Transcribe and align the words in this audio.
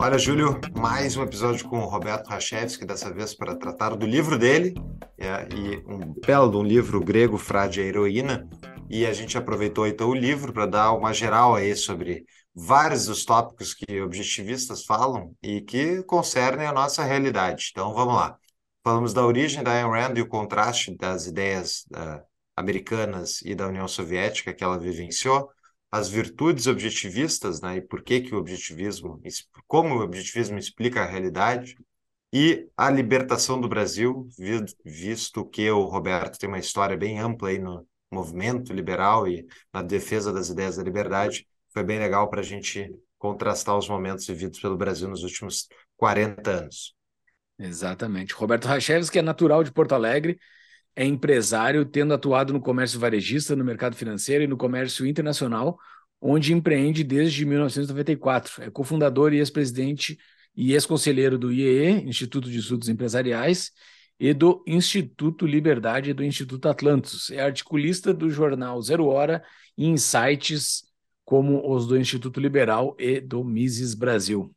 Olha, 0.00 0.16
Júlio, 0.16 0.60
mais 0.76 1.16
um 1.16 1.24
episódio 1.24 1.68
com 1.68 1.80
o 1.80 1.88
Roberto 1.88 2.28
Rachevski, 2.28 2.86
dessa 2.86 3.12
vez 3.12 3.34
para 3.34 3.56
tratar 3.56 3.96
do 3.96 4.06
livro 4.06 4.38
dele, 4.38 4.72
é, 5.18 5.48
e 5.52 5.78
um 5.88 6.14
belo 6.24 6.60
um 6.60 6.62
livro 6.62 7.00
grego, 7.00 7.36
Frade 7.36 7.80
a 7.80 7.84
Heroína, 7.84 8.48
e 8.88 9.04
a 9.04 9.12
gente 9.12 9.36
aproveitou 9.36 9.88
então 9.88 10.10
o 10.10 10.14
livro 10.14 10.52
para 10.52 10.66
dar 10.66 10.92
uma 10.92 11.12
geral 11.12 11.56
aí 11.56 11.74
sobre 11.74 12.24
vários 12.54 13.06
dos 13.06 13.24
tópicos 13.24 13.74
que 13.74 14.00
objetivistas 14.00 14.84
falam 14.84 15.34
e 15.42 15.62
que 15.62 16.00
concernem 16.04 16.68
a 16.68 16.72
nossa 16.72 17.02
realidade. 17.02 17.70
Então, 17.72 17.92
vamos 17.92 18.14
lá. 18.14 18.38
Falamos 18.84 19.12
da 19.12 19.26
origem 19.26 19.64
da 19.64 19.72
Ayn 19.72 19.90
Rand 19.90 20.16
e 20.16 20.22
o 20.22 20.28
contraste 20.28 20.96
das 20.96 21.26
ideias 21.26 21.84
uh, 21.92 22.22
americanas 22.56 23.42
e 23.42 23.52
da 23.52 23.66
União 23.66 23.88
Soviética 23.88 24.54
que 24.54 24.62
ela 24.62 24.78
vivenciou, 24.78 25.50
as 25.90 26.08
virtudes 26.08 26.66
objetivistas, 26.66 27.60
né, 27.60 27.76
e 27.76 27.80
por 27.80 28.02
que 28.02 28.20
que 28.20 28.34
o 28.34 28.38
objetivismo, 28.38 29.20
como 29.66 29.96
o 29.96 30.02
objetivismo 30.02 30.58
explica 30.58 31.02
a 31.02 31.06
realidade, 31.06 31.76
e 32.32 32.68
a 32.76 32.90
libertação 32.90 33.58
do 33.58 33.68
Brasil, 33.68 34.28
visto 34.84 35.46
que 35.46 35.70
o 35.70 35.84
Roberto 35.84 36.38
tem 36.38 36.48
uma 36.48 36.58
história 36.58 36.96
bem 36.96 37.18
ampla 37.18 37.48
aí 37.48 37.58
no 37.58 37.86
movimento 38.10 38.72
liberal 38.72 39.26
e 39.26 39.46
na 39.72 39.82
defesa 39.82 40.32
das 40.32 40.50
ideias 40.50 40.76
da 40.76 40.82
liberdade, 40.82 41.46
foi 41.72 41.82
bem 41.82 41.98
legal 41.98 42.28
para 42.28 42.40
a 42.40 42.44
gente 42.44 42.94
contrastar 43.18 43.76
os 43.76 43.88
momentos 43.88 44.26
vividos 44.26 44.60
pelo 44.60 44.76
Brasil 44.76 45.08
nos 45.08 45.22
últimos 45.22 45.68
40 45.96 46.50
anos. 46.50 46.94
Exatamente. 47.58 48.34
Roberto 48.34 48.66
Rachevski 48.66 49.18
é 49.18 49.22
natural 49.22 49.64
de 49.64 49.72
Porto 49.72 49.94
Alegre, 49.94 50.38
é 50.98 51.04
empresário, 51.04 51.84
tendo 51.84 52.12
atuado 52.12 52.52
no 52.52 52.60
comércio 52.60 52.98
varejista, 52.98 53.54
no 53.54 53.64
mercado 53.64 53.94
financeiro 53.94 54.42
e 54.42 54.48
no 54.48 54.56
comércio 54.56 55.06
internacional, 55.06 55.78
onde 56.20 56.52
empreende 56.52 57.04
desde 57.04 57.46
1994. 57.46 58.64
É 58.64 58.68
cofundador 58.68 59.32
e 59.32 59.38
ex-presidente 59.38 60.18
e 60.56 60.72
ex-conselheiro 60.72 61.38
do 61.38 61.52
IEE, 61.52 62.02
Instituto 62.04 62.50
de 62.50 62.58
Estudos 62.58 62.88
Empresariais, 62.88 63.70
e 64.18 64.34
do 64.34 64.64
Instituto 64.66 65.46
Liberdade 65.46 66.10
e 66.10 66.12
do 66.12 66.24
Instituto 66.24 66.68
Atlantis. 66.68 67.30
É 67.30 67.42
articulista 67.42 68.12
do 68.12 68.28
jornal 68.28 68.82
Zero 68.82 69.06
Hora 69.06 69.40
e 69.76 69.86
insights 69.86 70.82
como 71.24 71.72
os 71.72 71.86
do 71.86 71.96
Instituto 71.96 72.40
Liberal 72.40 72.96
e 72.98 73.20
do 73.20 73.44
Mises 73.44 73.94
Brasil. 73.94 74.52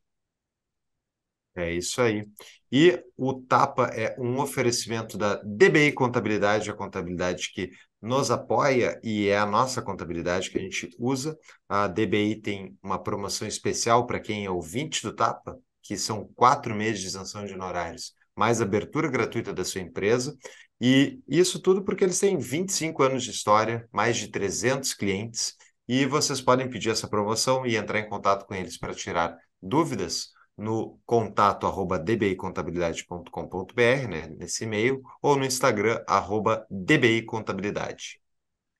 É 1.55 1.71
isso 1.71 2.01
aí. 2.01 2.27
E 2.71 3.03
o 3.17 3.33
Tapa 3.33 3.87
é 3.87 4.15
um 4.17 4.39
oferecimento 4.39 5.17
da 5.17 5.35
DBI 5.43 5.91
Contabilidade, 5.91 6.71
a 6.71 6.73
contabilidade 6.73 7.51
que 7.53 7.69
nos 8.01 8.31
apoia 8.31 8.99
e 9.03 9.27
é 9.27 9.37
a 9.37 9.45
nossa 9.45 9.81
contabilidade 9.81 10.49
que 10.49 10.57
a 10.57 10.61
gente 10.61 10.89
usa. 10.97 11.37
A 11.67 11.87
DBI 11.87 12.41
tem 12.41 12.77
uma 12.81 12.97
promoção 12.97 13.47
especial 13.47 14.07
para 14.07 14.19
quem 14.19 14.45
é 14.45 14.49
ouvinte 14.49 15.03
do 15.03 15.13
Tapa, 15.13 15.59
que 15.83 15.97
são 15.97 16.29
quatro 16.35 16.73
meses 16.73 17.01
de 17.01 17.07
isenção 17.07 17.45
de 17.45 17.53
honorários, 17.53 18.13
mais 18.35 18.61
abertura 18.61 19.09
gratuita 19.09 19.53
da 19.53 19.65
sua 19.65 19.81
empresa. 19.81 20.35
E 20.79 21.19
isso 21.27 21.59
tudo 21.59 21.83
porque 21.83 22.03
eles 22.03 22.19
têm 22.19 22.37
25 22.37 23.03
anos 23.03 23.23
de 23.23 23.31
história, 23.31 23.87
mais 23.91 24.17
de 24.17 24.29
300 24.29 24.93
clientes, 24.93 25.55
e 25.87 26.05
vocês 26.05 26.39
podem 26.39 26.69
pedir 26.69 26.89
essa 26.89 27.07
promoção 27.07 27.65
e 27.65 27.75
entrar 27.75 27.99
em 27.99 28.07
contato 28.07 28.45
com 28.45 28.55
eles 28.55 28.77
para 28.77 28.93
tirar 28.93 29.37
dúvidas 29.61 30.29
no 30.61 30.99
contato 31.05 31.65
arroba 31.65 31.97
dbicontabilidade.com.br, 31.97 34.07
né, 34.09 34.27
nesse 34.37 34.63
e-mail, 34.63 35.01
ou 35.21 35.35
no 35.35 35.43
Instagram, 35.43 36.01
arroba 36.07 36.65
dbicontabilidade. 36.69 38.21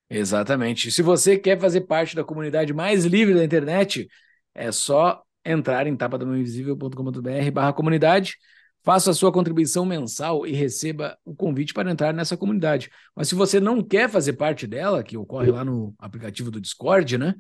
Exatamente. 0.10 0.92
Se 0.92 1.02
você 1.02 1.38
quer 1.38 1.60
fazer 1.60 1.82
parte 1.82 2.16
da 2.16 2.24
comunidade 2.24 2.74
mais 2.74 3.06
livre 3.06 3.34
da 3.34 3.44
internet, 3.44 4.08
é 4.54 4.72
só 4.72 5.24
entrar 5.44 5.88
em 5.88 5.96
tapadamãoinvisível.com.br 5.96 7.52
barra 7.52 7.74
comunidade, 7.74 8.38
faça 8.84 9.12
a 9.12 9.14
sua 9.14 9.32
contribuição 9.32 9.86
mensal 9.86 10.46
e 10.46 10.52
receba 10.52 11.18
o 11.26 11.36
convite 11.36 11.74
para 11.74 11.90
entrar 11.90 12.14
nessa 12.14 12.38
comunidade. 12.38 12.92
Mas 13.16 13.28
se 13.28 13.36
você 13.36 13.60
não 13.60 13.84
quer 13.84 14.10
fazer 14.10 14.34
parte 14.34 14.68
dela, 14.68 15.04
que 15.04 15.18
ocorre 15.18 15.50
lá 15.50 15.66
no 15.66 15.96
aplicativo 15.98 16.52
do 16.52 16.62
Discord, 16.62 17.18
né? 17.18 17.34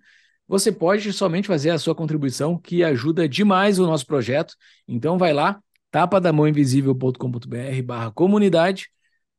Você 0.51 0.69
pode 0.69 1.13
somente 1.13 1.47
fazer 1.47 1.69
a 1.69 1.79
sua 1.79 1.95
contribuição, 1.95 2.57
que 2.57 2.83
ajuda 2.83 3.25
demais 3.25 3.79
o 3.79 3.85
nosso 3.85 4.05
projeto. 4.05 4.53
Então 4.85 5.17
vai 5.17 5.31
lá, 5.31 5.63
tapadamãoinvisível.com.br 5.91 7.83
barra 7.85 8.11
comunidade, 8.11 8.89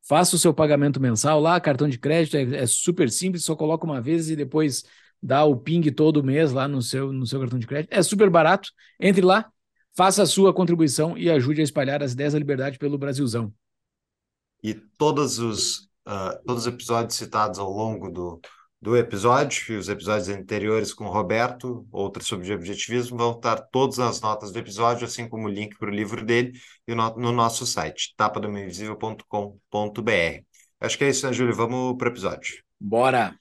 faça 0.09 0.37
o 0.37 0.39
seu 0.39 0.55
pagamento 0.55 0.99
mensal 0.99 1.39
lá, 1.39 1.61
cartão 1.61 1.87
de 1.87 1.99
crédito, 1.99 2.39
é, 2.39 2.63
é, 2.63 2.67
super 2.67 3.11
simples, 3.11 3.45
só 3.45 3.55
coloca 3.55 3.85
uma 3.85 4.01
vez 4.01 4.31
e 4.31 4.37
depois 4.37 4.85
dá 5.23 5.45
o 5.45 5.55
ping 5.55 5.83
todo 5.91 6.25
mês 6.25 6.51
lá 6.51 6.67
no 6.67 6.81
seu, 6.81 7.13
no 7.13 7.27
seu 7.27 7.39
cartão 7.39 7.59
de 7.59 7.67
crédito. 7.67 7.93
É 7.93 8.03
super 8.03 8.31
barato, 8.31 8.71
entre 8.99 9.21
lá, 9.21 9.53
faça 9.95 10.23
a 10.23 10.27
sua 10.27 10.55
contribuição 10.55 11.19
e 11.19 11.31
ajude 11.31 11.61
a 11.61 11.65
espalhar 11.65 12.03
as 12.03 12.13
ideias 12.15 12.33
da 12.33 12.39
liberdade 12.39 12.79
pelo 12.79 12.97
Brasilzão. 12.97 13.53
E 14.63 14.73
todos 14.73 15.39
os, 15.39 15.91
uh, 16.09 16.43
todos 16.47 16.67
os 16.67 16.73
episódios 16.73 17.17
citados 17.17 17.59
ao 17.59 17.71
longo 17.71 18.11
do, 18.11 18.41
do 18.83 18.97
episódio, 18.97 19.79
os 19.79 19.89
episódios 19.89 20.29
anteriores 20.29 20.93
com 20.93 21.05
o 21.05 21.11
Roberto, 21.11 21.87
outros 21.93 22.27
sobre 22.27 22.53
objetivismo, 22.53 23.17
vão 23.17 23.31
estar 23.31 23.61
todas 23.71 24.01
as 24.01 24.21
notas 24.21 24.51
do 24.51 24.59
episódio, 24.59 25.07
assim 25.07 25.29
como 25.29 25.47
o 25.47 25.49
link 25.49 25.79
para 25.79 25.89
o 25.89 25.95
livro 25.95 26.25
dele 26.25 26.51
e 26.89 26.93
no, 26.93 27.17
no 27.17 27.31
nosso 27.31 27.65
site, 27.65 28.13
tapadomainvisível.com.br. 28.17 30.43
Acho 30.81 30.99
que 30.99 31.05
é 31.05 31.11
isso, 31.11 31.25
né, 31.25 31.33
Júlio? 31.33 31.55
Vamos 31.55 31.97
para 31.97 32.09
o 32.09 32.11
episódio. 32.11 32.61
Bora! 32.81 33.37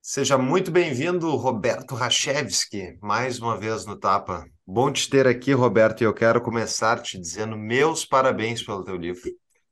Seja 0.00 0.38
muito 0.38 0.70
bem-vindo, 0.70 1.36
Roberto 1.36 1.94
Rachevski, 1.94 2.96
mais 3.02 3.38
uma 3.38 3.58
vez 3.58 3.84
no 3.84 3.98
Tapa. 3.98 4.46
Bom 4.66 4.90
te 4.90 5.10
ter 5.10 5.26
aqui, 5.26 5.52
Roberto, 5.52 6.00
e 6.00 6.04
eu 6.04 6.14
quero 6.14 6.40
começar 6.40 7.02
te 7.02 7.18
dizendo 7.18 7.54
meus 7.54 8.06
parabéns 8.06 8.62
pelo 8.62 8.82
teu 8.82 8.96
livro. 8.96 9.30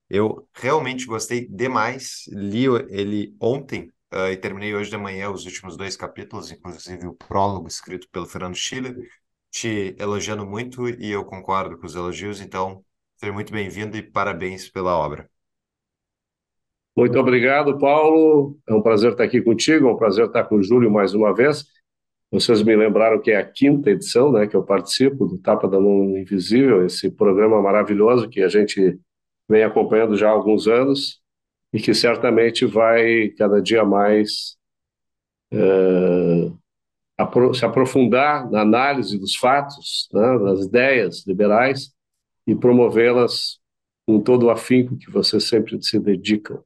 Eu 0.09 0.49
realmente 0.55 1.06
gostei 1.06 1.47
demais. 1.49 2.25
Li 2.28 2.67
ele 2.89 3.34
ontem 3.41 3.93
uh, 4.12 4.28
e 4.31 4.37
terminei 4.37 4.75
hoje 4.75 4.91
de 4.91 4.97
manhã 4.97 5.31
os 5.31 5.44
últimos 5.44 5.77
dois 5.77 5.97
capítulos, 5.97 6.50
inclusive 6.50 7.06
o 7.06 7.15
prólogo 7.15 7.67
escrito 7.67 8.09
pelo 8.11 8.27
Fernando 8.27 8.55
Schiller, 8.55 8.97
te 9.50 9.97
elogiando 9.99 10.47
muito 10.47 10.89
e 10.89 11.11
eu 11.11 11.25
concordo 11.25 11.78
com 11.78 11.87
os 11.87 11.95
elogios. 11.95 12.41
Então, 12.41 12.84
seja 13.16 13.33
muito 13.33 13.53
bem-vindo 13.53 13.97
e 13.97 14.03
parabéns 14.03 14.69
pela 14.69 14.97
obra. 14.97 15.28
Muito 16.97 17.19
obrigado, 17.19 17.78
Paulo. 17.78 18.59
É 18.66 18.72
um 18.72 18.81
prazer 18.81 19.12
estar 19.12 19.25
aqui 19.25 19.43
contigo, 19.43 19.89
é 19.89 19.93
um 19.93 19.97
prazer 19.97 20.27
estar 20.27 20.45
com 20.45 20.56
o 20.56 20.62
Júlio 20.62 20.91
mais 20.91 21.12
uma 21.12 21.34
vez. 21.34 21.66
Vocês 22.31 22.62
me 22.62 22.75
lembraram 22.75 23.21
que 23.21 23.31
é 23.31 23.37
a 23.37 23.45
quinta 23.45 23.91
edição, 23.91 24.33
né, 24.33 24.47
que 24.47 24.56
eu 24.56 24.62
participo 24.62 25.27
do 25.27 25.39
Tapa 25.39 25.69
da 25.69 25.78
Mão 25.78 26.16
Invisível, 26.16 26.84
esse 26.84 27.11
programa 27.11 27.61
maravilhoso 27.61 28.28
que 28.28 28.43
a 28.43 28.49
gente 28.49 28.99
vem 29.49 29.62
acompanhando 29.62 30.17
já 30.17 30.29
há 30.29 30.33
alguns 30.33 30.67
anos 30.67 31.21
e 31.73 31.81
que 31.81 31.95
certamente 31.95 32.65
vai 32.65 33.29
cada 33.31 33.61
dia 33.61 33.84
mais 33.84 34.57
é, 35.53 36.51
apro 37.17 37.55
se 37.55 37.65
aprofundar 37.65 38.51
na 38.51 38.62
análise 38.62 39.19
dos 39.19 39.37
fatos, 39.37 40.09
né, 40.12 40.39
das 40.39 40.67
ideias 40.67 41.27
liberais 41.27 41.93
e 42.47 42.54
promovê-las 42.54 43.59
com 44.07 44.21
todo 44.21 44.47
o 44.47 44.51
afinco 44.51 44.97
que 44.97 45.10
vocês 45.10 45.45
sempre 45.45 45.83
se 45.83 45.99
dedicam. 45.99 46.63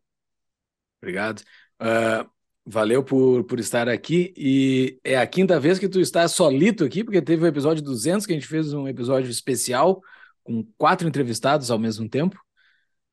Obrigado. 1.03 1.41
Uh, 1.81 2.29
valeu 2.67 3.03
por, 3.03 3.45
por 3.45 3.59
estar 3.59 3.89
aqui. 3.89 4.35
E 4.37 5.01
é 5.03 5.17
a 5.17 5.27
quinta 5.27 5.59
vez 5.59 5.79
que 5.79 5.89
tu 5.89 5.99
está 5.99 6.29
solito 6.29 6.85
aqui, 6.85 7.03
porque 7.03 7.23
teve 7.23 7.43
o 7.43 7.47
episódio 7.47 7.83
200, 7.83 8.27
que 8.27 8.33
a 8.33 8.37
gente 8.37 8.47
fez 8.47 8.75
um 8.75 8.87
episódio 8.87 9.31
especial 9.31 10.03
com 10.45 10.63
quatro 10.77 11.09
entrevistados 11.09 11.71
ao 11.71 11.79
mesmo 11.79 12.09
tempo 12.09 12.39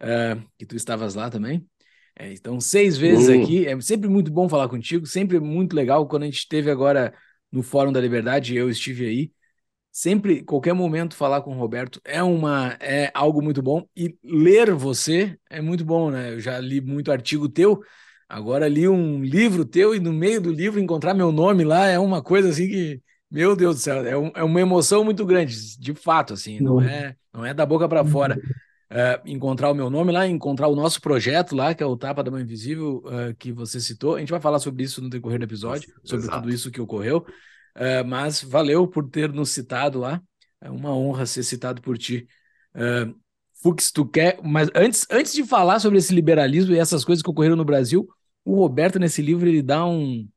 uh, 0.02 0.44
que 0.58 0.66
tu 0.66 0.76
estavas 0.76 1.16
lá 1.16 1.30
também. 1.30 1.66
É, 2.16 2.34
então, 2.34 2.60
seis 2.60 2.98
vezes 2.98 3.28
uh. 3.28 3.42
aqui. 3.42 3.68
É 3.68 3.80
sempre 3.82 4.10
muito 4.10 4.32
bom 4.32 4.50
falar 4.50 4.68
contigo, 4.68 5.06
sempre 5.06 5.40
muito 5.40 5.76
legal. 5.76 6.08
Quando 6.08 6.24
a 6.24 6.26
gente 6.26 6.40
esteve 6.40 6.72
agora 6.72 7.14
no 7.52 7.62
Fórum 7.62 7.92
da 7.92 8.02
Liberdade, 8.02 8.56
eu 8.56 8.70
estive 8.70 9.06
aí. 9.06 9.32
Sempre, 9.92 10.44
qualquer 10.44 10.74
momento, 10.74 11.16
falar 11.16 11.42
com 11.42 11.56
o 11.56 11.60
Roberto 11.60 12.00
é 12.06 12.22
uma 12.22 12.78
é 12.80 13.12
algo 13.14 13.42
muito 13.42 13.62
bom. 13.64 13.88
E 13.96 14.16
ler 14.24 14.72
você 14.74 15.38
é 15.50 15.60
muito 15.62 15.84
bom, 15.84 16.12
né? 16.12 16.34
Eu 16.34 16.40
já 16.40 16.60
li 16.60 16.80
muito 16.80 17.12
artigo 17.12 17.50
teu, 17.50 17.82
agora 18.30 18.68
li 18.68 18.88
um 18.88 19.24
livro 19.24 19.66
teu 19.66 19.96
e 19.96 20.00
no 20.00 20.14
meio 20.14 20.40
do 20.40 20.52
livro 20.52 20.80
encontrar 20.80 21.16
meu 21.16 21.32
nome 21.32 21.64
lá 21.64 21.88
é 21.88 21.98
uma 21.98 22.22
coisa 22.22 22.50
assim 22.50 22.68
que 22.68 23.02
Meu 23.30 23.56
Deus 23.56 23.78
do 23.78 23.82
céu, 23.82 24.06
é, 24.06 24.18
um, 24.18 24.32
é, 24.36 24.44
uma 24.44 24.62
emoção 24.62 25.04
muito 25.04 25.26
grande, 25.26 25.78
de 25.80 25.94
fato, 25.94 26.34
assim, 26.34 26.60
não, 26.62 26.82
é, 26.82 27.16
não 27.34 27.46
é 27.46 27.54
da 27.54 27.66
boca 27.66 27.88
para 27.90 28.06
fora. 28.06 28.38
Uh, 28.89 29.19
encontrar 29.25 29.69
o 29.69 29.75
meu 29.75 29.89
nome 29.89 30.13
lá, 30.13 30.25
encontrar 30.25 30.69
o 30.69 30.75
nosso 30.75 31.01
projeto 31.01 31.54
lá, 31.56 31.75
que 31.75 31.84
é 31.84 31.86
o 31.86 31.98
Tapa 31.98 32.24
da 32.24 32.31
Mãe 32.31 32.42
Invisível, 32.42 33.04
uh, 33.06 33.36
que 33.38 33.51
você 33.51 33.81
citou. 33.81 34.16
A 34.16 34.19
gente 34.19 34.31
vai 34.31 34.39
falar 34.39 34.60
sobre 34.60 34.84
isso 34.84 35.01
no 35.01 35.10
decorrer 35.10 35.39
do 35.39 35.44
episódio, 35.44 35.94
sobre 36.04 36.25
Exato. 36.25 36.42
tudo 36.42 36.54
isso 36.54 36.72
que 36.72 36.80
ocorreu. 36.80 37.25
Uh, 37.75 38.06
mas 38.07 38.42
valeu 38.42 38.88
por 38.88 39.10
ter 39.10 39.31
nos 39.31 39.50
citado 39.51 40.00
lá. 40.00 40.22
É 40.62 40.72
uma 40.72 40.95
honra 40.95 41.25
ser 41.25 41.44
citado 41.44 41.81
por 41.81 41.98
ti. 41.98 42.28
Uh, 42.74 43.13
Fux, 43.62 43.92
tu 43.92 44.06
quer. 44.06 44.39
Mas 44.42 44.69
antes, 44.74 45.06
antes 45.12 45.34
de 45.34 45.44
falar 45.44 45.80
sobre 45.80 45.98
esse 45.98 46.13
liberalismo 46.13 46.74
e 46.74 46.80
essas 46.80 47.04
coisas 47.04 47.22
que 47.22 47.30
ocorreram 47.30 47.56
no 47.56 47.66
Brasil, 47.66 48.07
o 48.45 48.56
Roberto, 48.56 49.00
nesse 49.00 49.22
livro, 49.22 49.48
ele 49.48 49.62
dá 49.62 49.86
um. 49.86 50.28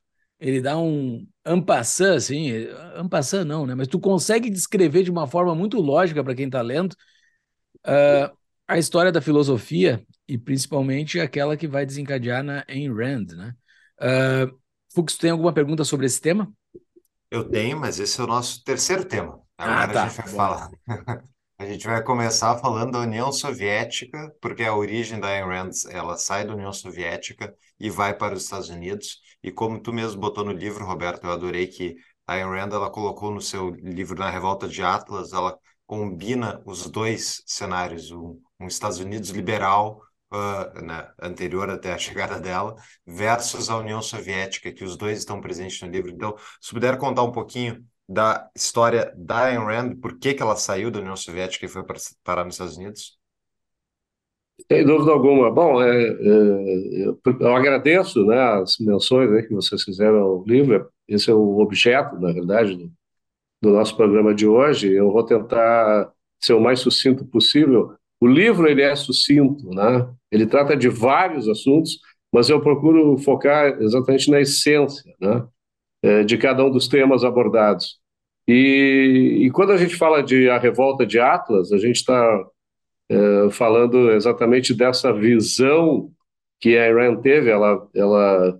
Ele 0.40 0.60
dá 0.60 0.78
um 0.78 1.26
ampassant, 1.44 2.16
assim. 2.16 2.50
Ampassant 2.96 3.44
não, 3.44 3.66
né? 3.66 3.74
Mas 3.74 3.88
tu 3.88 4.00
consegue 4.00 4.50
descrever 4.50 5.02
de 5.02 5.10
uma 5.10 5.26
forma 5.26 5.54
muito 5.54 5.78
lógica 5.78 6.24
para 6.24 6.34
quem 6.34 6.46
está 6.46 6.62
lendo. 6.62 6.94
Uh, 7.86 8.39
a 8.70 8.78
história 8.78 9.10
da 9.10 9.20
filosofia 9.20 10.00
e 10.28 10.38
principalmente 10.38 11.18
aquela 11.18 11.56
que 11.56 11.66
vai 11.66 11.84
desencadear 11.84 12.44
na 12.44 12.64
Ayn 12.68 12.94
Rand, 12.94 13.26
né? 13.36 13.54
Uh, 14.00 14.56
Fux, 14.94 15.16
tem 15.16 15.32
alguma 15.32 15.52
pergunta 15.52 15.82
sobre 15.82 16.06
esse 16.06 16.20
tema? 16.20 16.48
Eu 17.28 17.48
tenho, 17.48 17.78
mas 17.78 17.98
esse 17.98 18.20
é 18.20 18.24
o 18.24 18.28
nosso 18.28 18.62
terceiro 18.62 19.04
tema. 19.04 19.40
Agora 19.58 19.84
ah, 19.84 19.88
tá. 19.88 20.04
a 20.04 20.08
gente 20.08 20.16
vai 20.18 20.28
falar. 20.28 20.70
a 21.58 21.66
gente 21.66 21.84
vai 21.84 22.02
começar 22.02 22.56
falando 22.58 22.92
da 22.92 23.00
União 23.00 23.32
Soviética, 23.32 24.32
porque 24.40 24.62
a 24.62 24.74
origem 24.74 25.18
da 25.18 25.26
Ayn 25.26 25.46
Rand, 25.46 25.70
ela 25.90 26.16
sai 26.16 26.46
da 26.46 26.54
União 26.54 26.72
Soviética 26.72 27.52
e 27.78 27.90
vai 27.90 28.16
para 28.16 28.34
os 28.34 28.44
Estados 28.44 28.68
Unidos. 28.68 29.18
E 29.42 29.50
como 29.50 29.80
tu 29.80 29.92
mesmo 29.92 30.20
botou 30.20 30.44
no 30.44 30.52
livro, 30.52 30.86
Roberto, 30.86 31.24
eu 31.24 31.32
adorei 31.32 31.66
que 31.66 31.96
a 32.24 32.34
Ayn 32.34 32.46
Rand 32.46 32.72
ela 32.72 32.88
colocou 32.88 33.32
no 33.32 33.40
seu 33.40 33.70
livro 33.70 34.16
Na 34.16 34.30
Revolta 34.30 34.68
de 34.68 34.80
Atlas, 34.80 35.32
ela 35.32 35.58
combina 35.90 36.62
os 36.64 36.88
dois 36.88 37.42
cenários, 37.44 38.12
um, 38.12 38.40
um 38.60 38.68
Estados 38.68 39.00
Unidos 39.00 39.30
liberal, 39.30 40.00
uh, 40.32 40.84
né, 40.84 41.10
anterior 41.20 41.68
até 41.68 41.92
a 41.92 41.98
chegada 41.98 42.38
dela, 42.38 42.76
versus 43.04 43.68
a 43.68 43.76
União 43.76 44.00
Soviética, 44.00 44.70
que 44.70 44.84
os 44.84 44.96
dois 44.96 45.18
estão 45.18 45.40
presentes 45.40 45.82
no 45.82 45.88
livro. 45.88 46.12
Então, 46.12 46.36
se 46.60 46.70
puder 46.70 46.96
contar 46.96 47.24
um 47.24 47.32
pouquinho 47.32 47.84
da 48.08 48.48
história 48.54 49.12
da 49.16 49.46
Ayn 49.46 49.64
Rand, 49.64 49.96
por 49.96 50.16
que, 50.16 50.32
que 50.32 50.40
ela 50.40 50.54
saiu 50.54 50.92
da 50.92 51.00
União 51.00 51.16
Soviética 51.16 51.66
e 51.66 51.68
foi 51.68 51.82
para 51.82 51.96
parar 52.22 52.44
nos 52.44 52.54
Estados 52.54 52.76
Unidos? 52.76 53.18
Sem 54.70 54.86
dúvida 54.86 55.10
alguma. 55.10 55.50
Bom, 55.50 55.82
é, 55.82 56.04
é, 56.06 57.04
eu 57.04 57.56
agradeço 57.56 58.24
né, 58.26 58.38
as 58.38 58.78
menções 58.78 59.44
que 59.44 59.54
vocês 59.54 59.82
fizeram 59.82 60.18
ao 60.18 60.44
livro. 60.44 60.88
Esse 61.08 61.32
é 61.32 61.34
o 61.34 61.58
objeto, 61.58 62.16
na 62.20 62.32
verdade, 62.32 62.76
do, 62.76 62.92
do 63.60 63.70
nosso 63.70 63.96
programa 63.96 64.34
de 64.34 64.46
hoje. 64.46 64.92
Eu 64.92 65.12
vou 65.12 65.24
tentar 65.24 66.10
ser 66.40 66.54
o 66.54 66.60
mais 66.60 66.80
sucinto 66.80 67.24
possível. 67.24 67.94
O 68.20 68.26
livro 68.26 68.68
ele 68.68 68.82
é 68.82 68.94
sucinto, 68.96 69.68
né? 69.70 70.08
Ele 70.30 70.46
trata 70.46 70.76
de 70.76 70.88
vários 70.88 71.48
assuntos, 71.48 71.98
mas 72.32 72.48
eu 72.48 72.60
procuro 72.60 73.16
focar 73.18 73.80
exatamente 73.80 74.30
na 74.30 74.40
essência, 74.40 75.12
né? 75.20 75.46
É, 76.02 76.22
de 76.24 76.38
cada 76.38 76.64
um 76.64 76.70
dos 76.70 76.88
temas 76.88 77.24
abordados. 77.24 78.00
E, 78.48 79.44
e, 79.46 79.50
quando 79.50 79.72
a 79.72 79.76
gente 79.76 79.96
fala 79.96 80.22
de 80.22 80.48
a 80.48 80.58
revolta 80.58 81.06
de 81.06 81.20
Atlas, 81.20 81.72
a 81.72 81.78
gente 81.78 81.96
está 81.96 82.44
é, 83.10 83.50
falando 83.50 84.10
exatamente 84.12 84.74
dessa 84.74 85.12
visão 85.12 86.10
que 86.58 86.76
a 86.76 86.88
Iran 86.88 87.16
teve. 87.16 87.50
Ela, 87.50 87.86
ela 87.94 88.58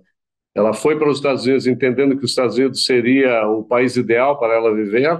ela 0.53 0.73
foi 0.73 0.97
para 0.97 1.09
os 1.09 1.17
Estados 1.17 1.45
Unidos 1.45 1.65
entendendo 1.65 2.17
que 2.17 2.25
os 2.25 2.31
Estados 2.31 2.57
Unidos 2.57 2.83
seria 2.83 3.47
o 3.47 3.63
país 3.63 3.95
ideal 3.95 4.37
para 4.37 4.53
ela 4.53 4.73
viver, 4.73 5.17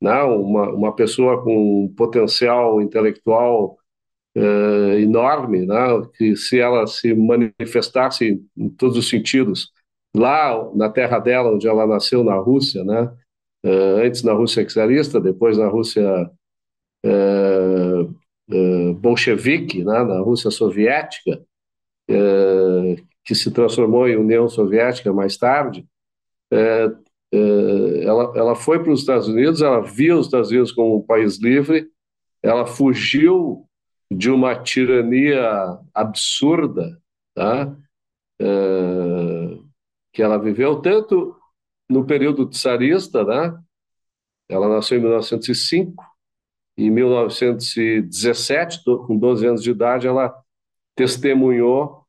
né? 0.00 0.22
uma, 0.22 0.70
uma 0.70 0.94
pessoa 0.94 1.42
com 1.42 1.84
um 1.84 1.94
potencial 1.94 2.80
intelectual 2.80 3.76
uh, 4.36 4.98
enorme, 4.98 5.66
né? 5.66 5.76
que 6.16 6.34
se 6.36 6.58
ela 6.58 6.86
se 6.86 7.14
manifestasse 7.14 8.42
em 8.56 8.68
todos 8.70 8.96
os 8.96 9.08
sentidos, 9.08 9.70
lá 10.16 10.70
na 10.74 10.88
terra 10.88 11.18
dela, 11.18 11.52
onde 11.52 11.68
ela 11.68 11.86
nasceu, 11.86 12.24
na 12.24 12.36
Rússia, 12.36 12.84
né? 12.84 13.12
Uh, 13.64 14.04
antes 14.04 14.22
na 14.22 14.32
Rússia 14.32 14.66
czarista, 14.66 15.20
depois 15.20 15.56
na 15.56 15.68
Rússia 15.68 16.30
uh, 17.06 18.94
bolchevique, 18.94 19.84
né? 19.84 20.02
na 20.04 20.18
Rússia 20.20 20.50
soviética, 20.50 21.40
que 23.24 23.34
se 23.34 23.50
transformou 23.50 24.08
em 24.08 24.16
União 24.16 24.48
Soviética 24.48 25.12
mais 25.12 25.36
tarde, 25.36 25.86
é, 26.50 26.92
é, 27.32 28.04
ela, 28.04 28.32
ela 28.36 28.54
foi 28.54 28.82
para 28.82 28.92
os 28.92 29.00
Estados 29.00 29.28
Unidos, 29.28 29.62
ela 29.62 29.80
viu 29.80 30.18
os 30.18 30.26
Estados 30.26 30.50
Unidos 30.50 30.72
como 30.72 30.98
um 30.98 31.02
país 31.02 31.38
livre, 31.38 31.88
ela 32.42 32.66
fugiu 32.66 33.66
de 34.10 34.30
uma 34.30 34.54
tirania 34.54 35.78
absurda, 35.94 37.00
tá? 37.34 37.74
É, 38.40 38.44
que 40.12 40.22
ela 40.22 40.36
viveu 40.36 40.76
tanto 40.80 41.34
no 41.88 42.04
período 42.04 42.46
tsarista, 42.46 43.24
né? 43.24 43.58
Ela 44.48 44.68
nasceu 44.68 44.98
em 44.98 45.00
1905, 45.00 46.04
em 46.76 46.90
1917, 46.90 48.82
com 48.84 49.16
12 49.16 49.46
anos 49.46 49.62
de 49.62 49.70
idade, 49.70 50.06
ela 50.06 50.34
testemunhou 50.94 52.01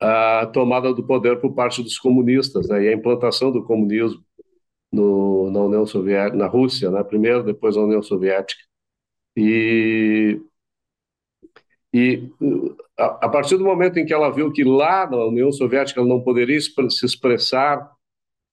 a 0.00 0.46
tomada 0.46 0.94
do 0.94 1.04
poder 1.04 1.40
por 1.40 1.52
parte 1.54 1.82
dos 1.82 1.98
comunistas, 1.98 2.68
né, 2.68 2.84
e 2.84 2.88
a 2.88 2.92
implantação 2.92 3.52
do 3.52 3.62
comunismo 3.62 4.24
no, 4.90 5.50
na 5.50 5.60
União 5.60 5.86
Soviética, 5.86 6.36
na 6.36 6.46
Rússia, 6.46 6.90
né, 6.90 7.04
primeiro, 7.04 7.44
depois 7.44 7.76
na 7.76 7.82
União 7.82 8.02
Soviética. 8.02 8.62
E, 9.36 10.40
e 11.92 12.28
a, 12.98 13.26
a, 13.26 13.28
partir 13.28 13.56
do 13.56 13.64
momento 13.64 13.98
em 13.98 14.06
que 14.06 14.12
ela 14.12 14.30
viu 14.30 14.50
que 14.50 14.64
lá 14.64 15.08
na 15.08 15.24
União 15.26 15.52
Soviética 15.52 16.00
ela 16.00 16.08
não 16.08 16.22
poderia 16.22 16.58
se 16.60 17.06
expressar 17.06 17.90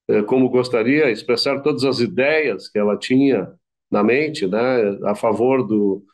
eh, 0.08 0.22
como 0.22 0.48
gostaria, 0.48 1.10
expressar 1.10 1.60
todas 1.62 1.84
as 1.84 1.98
ideias 2.00 2.68
que 2.68 2.78
ela 2.78 2.96
tinha 2.96 3.52
na 3.90 4.04
mente, 4.04 4.46
né, 4.46 4.98
a 5.04 5.14
favor 5.14 5.66
do, 5.66 6.04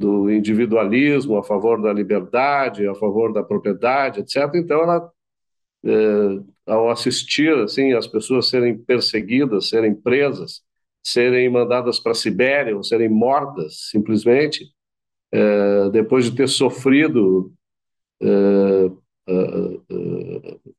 do 0.00 0.30
individualismo, 0.30 1.36
a 1.36 1.44
favor 1.44 1.82
da 1.82 1.92
liberdade, 1.92 2.88
a 2.88 2.94
favor 2.94 3.34
da 3.34 3.42
propriedade, 3.42 4.20
etc. 4.20 4.50
Então, 4.54 4.82
ela, 4.82 5.12
é, 5.84 5.92
ao 6.66 6.88
assistir 6.88 7.52
assim 7.58 7.92
as 7.92 8.06
pessoas 8.06 8.48
serem 8.48 8.78
perseguidas, 8.78 9.68
serem 9.68 9.94
presas, 9.94 10.62
serem 11.02 11.50
mandadas 11.50 12.00
para 12.00 12.12
a 12.12 12.14
Sibéria 12.14 12.74
ou 12.74 12.82
serem 12.82 13.10
mortas, 13.10 13.90
simplesmente, 13.90 14.72
é, 15.30 15.90
depois 15.90 16.24
de 16.24 16.34
ter 16.34 16.48
sofrido 16.48 17.52
é, 18.22 18.90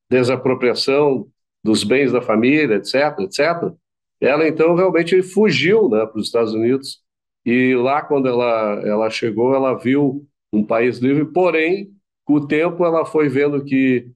desapropriação 0.09 1.27
dos 1.63 1.83
bens 1.83 2.11
da 2.11 2.23
família, 2.23 2.77
etc., 2.77 3.19
etc., 3.19 3.71
ela 4.19 4.47
então 4.47 4.73
realmente 4.73 5.21
fugiu 5.21 5.87
né, 5.89 6.07
para 6.07 6.19
os 6.19 6.25
Estados 6.25 6.53
Unidos 6.53 7.01
e 7.45 7.75
lá, 7.75 8.01
quando 8.01 8.27
ela, 8.27 8.81
ela 8.85 9.09
chegou, 9.09 9.55
ela 9.55 9.73
viu 9.77 10.27
um 10.53 10.63
país 10.65 10.99
livre, 10.99 11.25
porém, 11.25 11.91
com 12.23 12.33
o 12.33 12.47
tempo, 12.47 12.85
ela 12.85 13.05
foi 13.05 13.29
vendo 13.29 13.63
que 13.63 14.11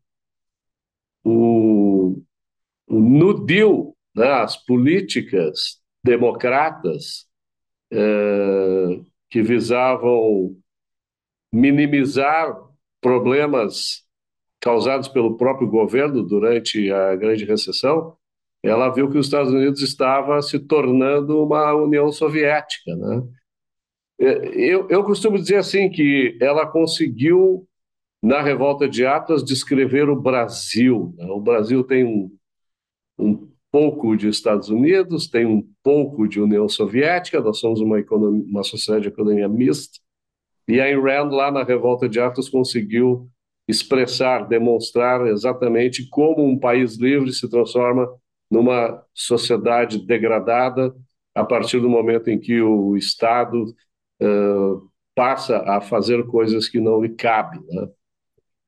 o, 1.24 2.22
o 2.88 3.00
no 3.00 3.46
deal, 3.46 3.96
né, 4.16 4.32
as 4.34 4.58
políticas 4.58 5.82
democratas 6.04 7.28
é, 7.92 9.02
que 9.30 9.42
visavam 9.42 10.56
minimizar 11.52 12.56
problemas 13.02 14.04
causados 14.60 15.08
pelo 15.08 15.38
próprio 15.38 15.68
governo 15.68 16.24
durante 16.24 16.92
a 16.92 17.16
grande 17.16 17.46
recessão, 17.46 18.18
ela 18.68 18.90
viu 18.90 19.10
que 19.10 19.18
os 19.18 19.28
Estados 19.28 19.52
Unidos 19.52 19.82
estava 19.82 20.42
se 20.42 20.60
tornando 20.60 21.44
uma 21.44 21.74
União 21.74 22.12
Soviética, 22.12 22.96
né? 22.96 23.24
É, 24.18 24.48
eu, 24.56 24.88
eu 24.90 25.04
costumo 25.04 25.38
dizer 25.38 25.58
assim 25.58 25.90
que 25.90 26.38
ela 26.42 26.66
conseguiu 26.66 27.68
na 28.24 28.42
revolta 28.42 28.88
de 28.88 29.06
Atlas 29.06 29.44
descrever 29.44 30.10
o 30.10 30.20
Brasil. 30.20 31.14
Né? 31.18 31.26
O 31.26 31.40
Brasil 31.40 31.84
tem 31.84 32.06
um, 32.06 32.32
um 33.20 33.48
pouco 33.72 34.16
de 34.16 34.30
Estados 34.30 34.70
Unidos, 34.70 35.28
tem 35.28 35.46
um 35.46 35.68
pouco 35.84 36.28
de 36.28 36.40
União 36.40 36.68
Soviética, 36.70 37.42
nós 37.42 37.60
somos 37.60 37.82
uma, 37.82 38.00
economia, 38.00 38.46
uma 38.48 38.64
sociedade 38.64 39.04
de 39.04 39.10
economia 39.10 39.50
mista, 39.50 40.00
e 40.68 40.80
a 40.80 40.86
Ayn 40.86 41.30
lá 41.30 41.52
na 41.52 41.64
Revolta 41.64 42.10
de 42.10 42.20
Atlas, 42.20 42.50
conseguiu 42.50 43.30
expressar, 43.68 44.48
demonstrar 44.48 45.28
exatamente 45.28 46.08
como 46.10 46.44
um 46.44 46.58
país 46.58 46.98
livre 46.98 47.34
se 47.34 47.50
transforma 47.50 48.08
numa 48.56 49.04
sociedade 49.14 50.00
degradada 50.06 50.96
a 51.34 51.44
partir 51.44 51.82
do 51.82 51.90
momento 51.90 52.30
em 52.30 52.40
que 52.40 52.62
o 52.62 52.96
Estado 52.96 53.76
uh, 54.22 54.90
passa 55.14 55.58
a 55.60 55.82
fazer 55.82 56.26
coisas 56.28 56.70
que 56.70 56.80
não 56.80 57.02
lhe 57.02 57.10
cabem. 57.10 57.62
Né? 57.68 57.88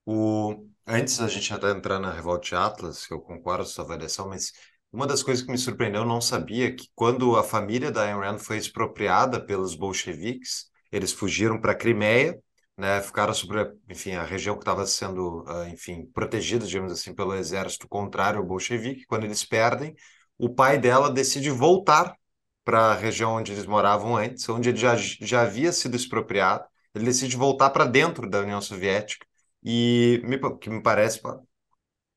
O... 0.06 0.68
Antes 0.86 1.20
a 1.22 1.28
gente 1.28 1.54
até 1.54 1.72
entrar 1.72 2.00
na 2.00 2.12
Revolte 2.12 2.56
Atlas, 2.56 3.06
que 3.06 3.14
eu 3.14 3.20
concordo 3.20 3.64
com 3.64 3.70
sua 3.70 3.84
avaliação, 3.84 4.30
mas 4.30 4.52
uma 4.92 5.06
das 5.06 5.22
coisas 5.22 5.44
que 5.44 5.52
me 5.52 5.58
surpreendeu, 5.58 6.02
eu 6.02 6.08
não 6.08 6.22
sabia 6.22 6.74
que 6.74 6.88
quando 6.96 7.36
a 7.36 7.44
família 7.44 7.92
da 7.92 8.04
Ayn 8.04 8.20
Rand 8.20 8.40
foi 8.40 8.58
expropriada 8.58 9.40
pelos 9.40 9.76
bolcheviques, 9.76 10.68
eles 10.92 11.12
fugiram 11.12 11.60
para 11.60 11.74
a 11.74 11.76
Crimeia, 11.76 12.40
né, 12.78 13.02
ficaram 13.02 13.34
sobre, 13.34 13.74
enfim, 13.90 14.14
a 14.14 14.24
região 14.24 14.56
que 14.56 14.62
estava 14.62 14.86
sendo, 14.86 15.44
uh, 15.46 15.68
enfim, 15.70 16.06
protegida, 16.14 16.66
digamos 16.66 16.92
assim, 16.92 17.14
pelo 17.14 17.34
exército 17.36 17.88
contrário 17.88 18.40
ao 18.40 18.46
bolchevique. 18.46 19.06
Quando 19.06 19.26
eles 19.26 19.44
perdem, 19.44 19.96
o 20.38 20.50
pai 20.50 20.78
dela 20.78 21.12
decide 21.12 21.50
voltar 21.50 22.16
para 22.64 22.92
a 22.92 22.96
região 22.96 23.36
onde 23.36 23.52
eles 23.52 23.66
moravam 23.66 24.16
antes, 24.18 24.48
onde 24.50 24.70
ele 24.70 24.78
já, 24.78 24.96
já 24.96 25.42
havia 25.42 25.72
sido 25.72 25.96
expropriado. 25.96 26.66
Ele 26.94 27.06
decide 27.06 27.36
voltar 27.36 27.70
para 27.72 27.86
dentro 27.86 28.30
da 28.30 28.42
União 28.42 28.62
Soviética 28.62 29.26
e 29.64 30.22
me, 30.24 30.38
que 30.60 30.70
me 30.70 30.82
parece, 30.82 31.22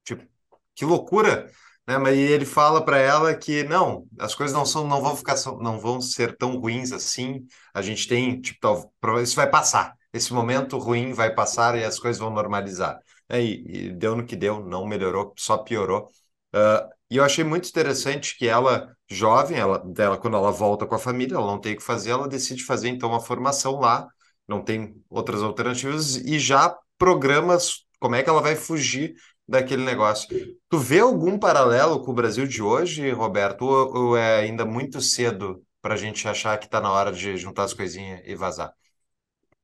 tipo, 0.05 0.26
que 0.75 0.85
loucura 0.85 1.50
né? 1.90 1.99
Mas 1.99 2.17
ele 2.17 2.45
fala 2.45 2.85
para 2.85 2.99
ela 2.99 3.35
que 3.35 3.64
não, 3.64 4.07
as 4.19 4.35
coisas 4.35 4.55
não 4.57 4.64
são, 4.64 4.87
não 4.87 5.02
vão 5.02 5.17
ficar, 5.17 5.35
não 5.61 5.79
vão 5.81 6.00
ser 6.00 6.37
tão 6.37 6.57
ruins 6.59 6.93
assim. 6.93 7.45
A 7.75 7.83
gente 7.83 8.07
tem, 8.07 8.40
tipo, 8.40 8.93
isso 9.21 9.35
vai 9.35 9.50
passar. 9.50 9.95
Esse 10.12 10.33
momento 10.33 10.79
ruim 10.79 11.12
vai 11.12 11.35
passar 11.35 11.76
e 11.79 11.85
as 11.85 11.99
coisas 11.99 12.21
vão 12.21 12.31
normalizar. 12.31 12.99
É, 13.29 13.40
e, 13.43 13.90
deu 13.93 14.17
no 14.17 14.25
que 14.25 14.37
deu, 14.37 14.64
não 14.64 14.87
melhorou, 14.87 15.33
só 15.37 15.59
piorou. 15.59 16.09
Uh, 16.55 16.88
e 17.11 17.17
eu 17.17 17.25
achei 17.25 17.45
muito 17.45 17.69
interessante 17.69 18.37
que 18.37 18.47
ela, 18.47 18.93
jovem, 19.09 19.59
ela, 19.59 19.79
dela, 19.79 20.19
quando 20.19 20.37
ela 20.37 20.50
volta 20.50 20.87
com 20.87 20.95
a 20.95 20.99
família, 20.99 21.37
ela 21.37 21.47
não 21.47 21.61
tem 21.61 21.75
o 21.75 21.76
que 21.76 21.83
fazer, 21.83 22.11
ela 22.11 22.29
decide 22.29 22.64
fazer 22.64 22.88
então 22.88 23.09
uma 23.09 23.21
formação 23.21 23.79
lá, 23.81 24.09
não 24.49 24.62
tem 24.62 24.95
outras 25.09 25.43
alternativas, 25.43 26.17
e 26.17 26.38
já 26.38 26.76
programas 26.99 27.85
como 28.00 28.14
é 28.14 28.23
que 28.23 28.31
ela 28.31 28.43
vai 28.43 28.57
fugir 28.57 29.14
daquele 29.47 29.85
negócio. 29.85 30.29
Tu 30.69 30.79
vê 30.79 31.00
algum 31.00 31.38
paralelo 31.38 32.05
com 32.05 32.12
o 32.12 32.14
Brasil 32.14 32.47
de 32.47 32.62
hoje, 32.62 33.11
Roberto, 33.11 33.62
ou, 33.62 33.97
ou 33.97 34.17
é 34.17 34.40
ainda 34.40 34.64
muito 34.64 35.00
cedo 35.00 35.62
para 35.83 35.95
a 35.95 35.97
gente 35.97 36.26
achar 36.29 36.59
que 36.59 36.67
está 36.67 36.81
na 36.81 36.90
hora 36.90 37.12
de 37.12 37.37
juntar 37.37 37.64
as 37.64 37.75
coisinhas 37.75 38.21
e 38.25 38.35
vazar? 38.35 38.73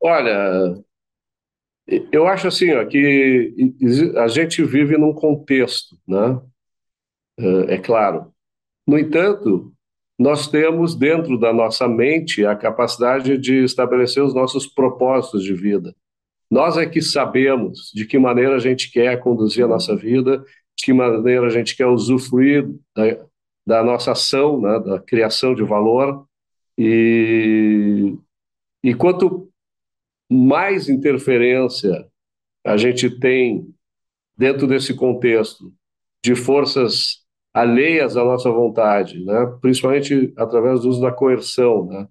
Olha, 0.01 0.83
eu 2.11 2.27
acho 2.27 2.47
assim, 2.47 2.71
ó, 2.73 2.85
que 2.85 3.73
a 4.17 4.27
gente 4.27 4.63
vive 4.63 4.97
num 4.97 5.13
contexto, 5.13 5.97
né? 6.07 6.39
É, 7.39 7.75
é 7.75 7.77
claro. 7.77 8.33
No 8.85 8.97
entanto, 8.97 9.73
nós 10.19 10.47
temos 10.47 10.95
dentro 10.95 11.39
da 11.39 11.53
nossa 11.53 11.87
mente 11.87 12.45
a 12.45 12.55
capacidade 12.55 13.37
de 13.37 13.63
estabelecer 13.63 14.23
os 14.23 14.33
nossos 14.33 14.67
propósitos 14.67 15.43
de 15.43 15.53
vida. 15.53 15.95
Nós 16.49 16.77
é 16.77 16.85
que 16.85 17.01
sabemos 17.01 17.91
de 17.93 18.05
que 18.05 18.17
maneira 18.17 18.55
a 18.55 18.59
gente 18.59 18.91
quer 18.91 19.19
conduzir 19.19 19.65
a 19.65 19.67
nossa 19.67 19.95
vida, 19.95 20.39
de 20.75 20.85
que 20.85 20.93
maneira 20.93 21.45
a 21.45 21.49
gente 21.49 21.75
quer 21.75 21.87
usufruir 21.87 22.67
da, 22.95 23.25
da 23.65 23.83
nossa 23.83 24.13
ação, 24.13 24.59
né, 24.61 24.79
da 24.79 24.99
criação 24.99 25.53
de 25.53 25.63
valor. 25.63 26.25
E, 26.77 28.15
e 28.83 28.93
quanto 28.93 29.49
mais 30.29 30.89
interferência 30.89 32.07
a 32.65 32.75
gente 32.75 33.09
tem 33.19 33.73
dentro 34.37 34.67
desse 34.67 34.93
contexto 34.93 35.73
de 36.23 36.35
forças 36.35 37.25
alheias 37.53 38.17
à 38.17 38.23
nossa 38.23 38.51
vontade, 38.51 39.23
né, 39.23 39.45
principalmente 39.61 40.33
através 40.37 40.81
do 40.81 40.89
uso 40.89 41.01
da 41.01 41.11
coerção, 41.11 41.87
né, 41.87 42.07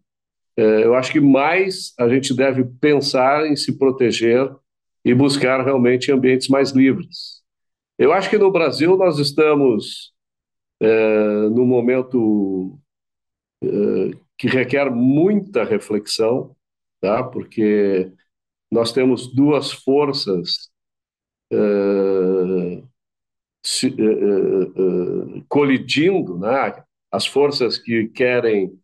é, 0.56 0.84
eu 0.84 0.94
acho 0.94 1.12
que 1.12 1.20
mais 1.20 1.92
a 1.98 2.08
gente 2.08 2.34
deve 2.34 2.64
pensar 2.80 3.46
em 3.46 3.54
se 3.54 3.76
proteger 3.76 4.50
e 5.04 5.14
buscar 5.14 5.62
realmente 5.62 6.10
ambientes 6.10 6.48
mais 6.48 6.70
livres. 6.70 7.42
Eu 7.98 8.12
acho 8.12 8.30
que 8.30 8.38
no 8.38 8.50
Brasil 8.50 8.96
nós 8.96 9.18
estamos 9.18 10.14
é, 10.80 11.48
num 11.50 11.66
momento 11.66 12.78
é, 13.62 14.10
que 14.38 14.48
requer 14.48 14.90
muita 14.90 15.62
reflexão, 15.62 16.55
tá? 17.00 17.22
porque 17.22 18.12
nós 18.70 18.92
temos 18.92 19.32
duas 19.32 19.72
forças 19.72 20.70
é, 21.52 22.82
se, 23.64 23.88
é, 23.88 25.38
é, 25.38 25.42
colidindo, 25.48 26.38
né? 26.38 26.84
as 27.10 27.26
forças 27.26 27.78
que 27.78 28.08
querem 28.08 28.78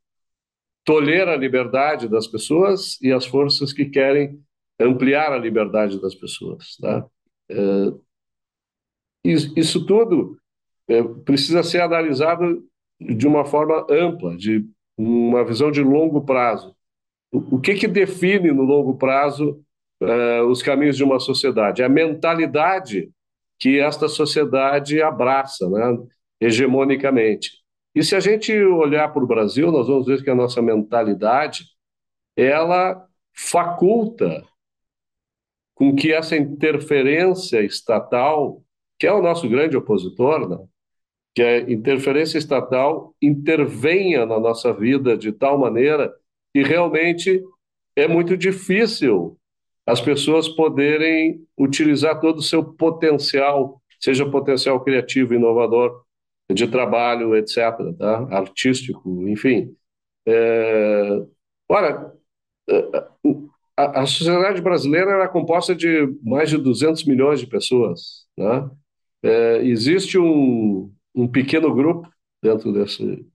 tolher 0.84 1.28
a 1.28 1.36
liberdade 1.36 2.08
das 2.08 2.26
pessoas 2.26 3.00
e 3.00 3.12
as 3.12 3.26
forças 3.26 3.72
que 3.72 3.86
querem 3.86 4.40
ampliar 4.80 5.32
a 5.32 5.38
liberdade 5.38 6.00
das 6.00 6.14
pessoas. 6.14 6.76
Tá? 6.80 7.06
Isso 9.24 9.86
tudo 9.86 10.36
precisa 11.24 11.62
ser 11.62 11.80
analisado 11.80 12.64
de 13.00 13.26
uma 13.26 13.44
forma 13.44 13.86
ampla, 13.88 14.36
de 14.36 14.66
uma 14.96 15.44
visão 15.44 15.70
de 15.70 15.82
longo 15.82 16.24
prazo. 16.24 16.74
O, 17.32 17.58
que, 17.58 17.74
que 17.74 17.88
define 17.88 18.52
no 18.52 18.62
longo 18.62 18.94
prazo 18.98 19.64
é, 20.00 20.42
os 20.42 20.62
caminhos 20.62 20.96
de 20.96 21.02
uma 21.02 21.18
sociedade? 21.18 21.80
É 21.80 21.86
a 21.86 21.88
mentalidade 21.88 23.10
que 23.58 23.80
esta 23.80 24.06
sociedade 24.06 25.00
abraça, 25.00 25.68
né, 25.70 25.98
hegemonicamente. 26.38 27.62
E 27.94 28.02
se 28.02 28.14
a 28.14 28.20
gente 28.20 28.52
olhar 28.64 29.08
para 29.12 29.24
o 29.24 29.26
Brasil, 29.26 29.72
nós 29.72 29.86
vamos 29.86 30.06
ver 30.06 30.22
que 30.22 30.28
a 30.28 30.34
nossa 30.34 30.60
mentalidade 30.60 31.64
ela 32.36 33.06
faculta 33.32 34.44
com 35.74 35.94
que 35.94 36.12
essa 36.12 36.36
interferência 36.36 37.62
estatal, 37.62 38.62
que 38.98 39.06
é 39.06 39.12
o 39.12 39.22
nosso 39.22 39.48
grande 39.48 39.76
opositor, 39.76 40.48
né? 40.48 40.58
que 41.34 41.42
a 41.42 41.58
interferência 41.70 42.36
estatal 42.36 43.14
intervenha 43.22 44.26
na 44.26 44.38
nossa 44.38 44.72
vida 44.72 45.16
de 45.16 45.32
tal 45.32 45.58
maneira 45.58 46.12
que 46.52 46.62
realmente 46.62 47.42
é 47.96 48.06
muito 48.06 48.36
difícil 48.36 49.38
as 49.86 50.00
pessoas 50.00 50.48
poderem 50.48 51.44
utilizar 51.58 52.20
todo 52.20 52.38
o 52.38 52.42
seu 52.42 52.64
potencial, 52.64 53.82
seja 54.00 54.28
potencial 54.28 54.82
criativo, 54.82 55.34
inovador, 55.34 56.04
de 56.52 56.68
trabalho, 56.68 57.34
etc., 57.36 57.56
tá? 57.98 58.28
artístico, 58.30 59.28
enfim. 59.28 59.74
É, 60.26 61.24
ora, 61.68 62.12
é, 62.68 63.08
a, 63.76 64.06
sociedade 64.06 64.60
brasileira 64.60 65.22
é 65.22 65.28
composta 65.28 65.74
de 65.74 66.14
mais 66.22 66.50
de 66.50 66.58
200 66.58 67.04
milhões 67.04 67.40
de 67.40 67.46
pessoas. 67.46 68.26
Né? 68.36 68.70
É, 69.22 69.64
existe 69.64 70.18
um, 70.18 70.92
um 71.14 71.26
pequeno 71.26 71.74
grupo 71.74 72.08
dentro 72.42 72.72
desse, 72.72 73.26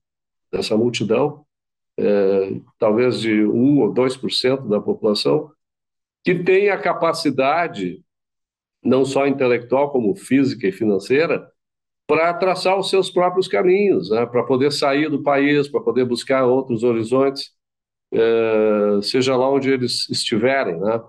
dessa 0.51 0.77
multidão, 0.77 1.45
é, 1.97 2.59
talvez 2.77 3.19
de 3.19 3.43
1 3.43 3.79
ou 3.79 3.93
2% 3.93 4.67
da 4.67 4.79
população, 4.79 5.51
que 6.23 6.35
tem 6.35 6.69
a 6.69 6.77
capacidade, 6.77 8.03
não 8.83 9.05
só 9.05 9.27
intelectual, 9.27 9.91
como 9.91 10.15
física 10.15 10.67
e 10.67 10.71
financeira, 10.71 11.49
para 12.07 12.33
traçar 12.33 12.77
os 12.79 12.89
seus 12.89 13.09
próprios 13.09 13.47
caminhos, 13.47 14.09
né? 14.09 14.25
para 14.25 14.43
poder 14.43 14.71
sair 14.71 15.09
do 15.09 15.21
país, 15.21 15.67
para 15.67 15.81
poder 15.81 16.05
buscar 16.05 16.45
outros 16.45 16.83
horizontes, 16.83 17.51
é, 18.13 19.01
seja 19.01 19.35
lá 19.35 19.49
onde 19.49 19.69
eles 19.69 20.09
estiverem. 20.09 20.79
Né? 20.79 21.01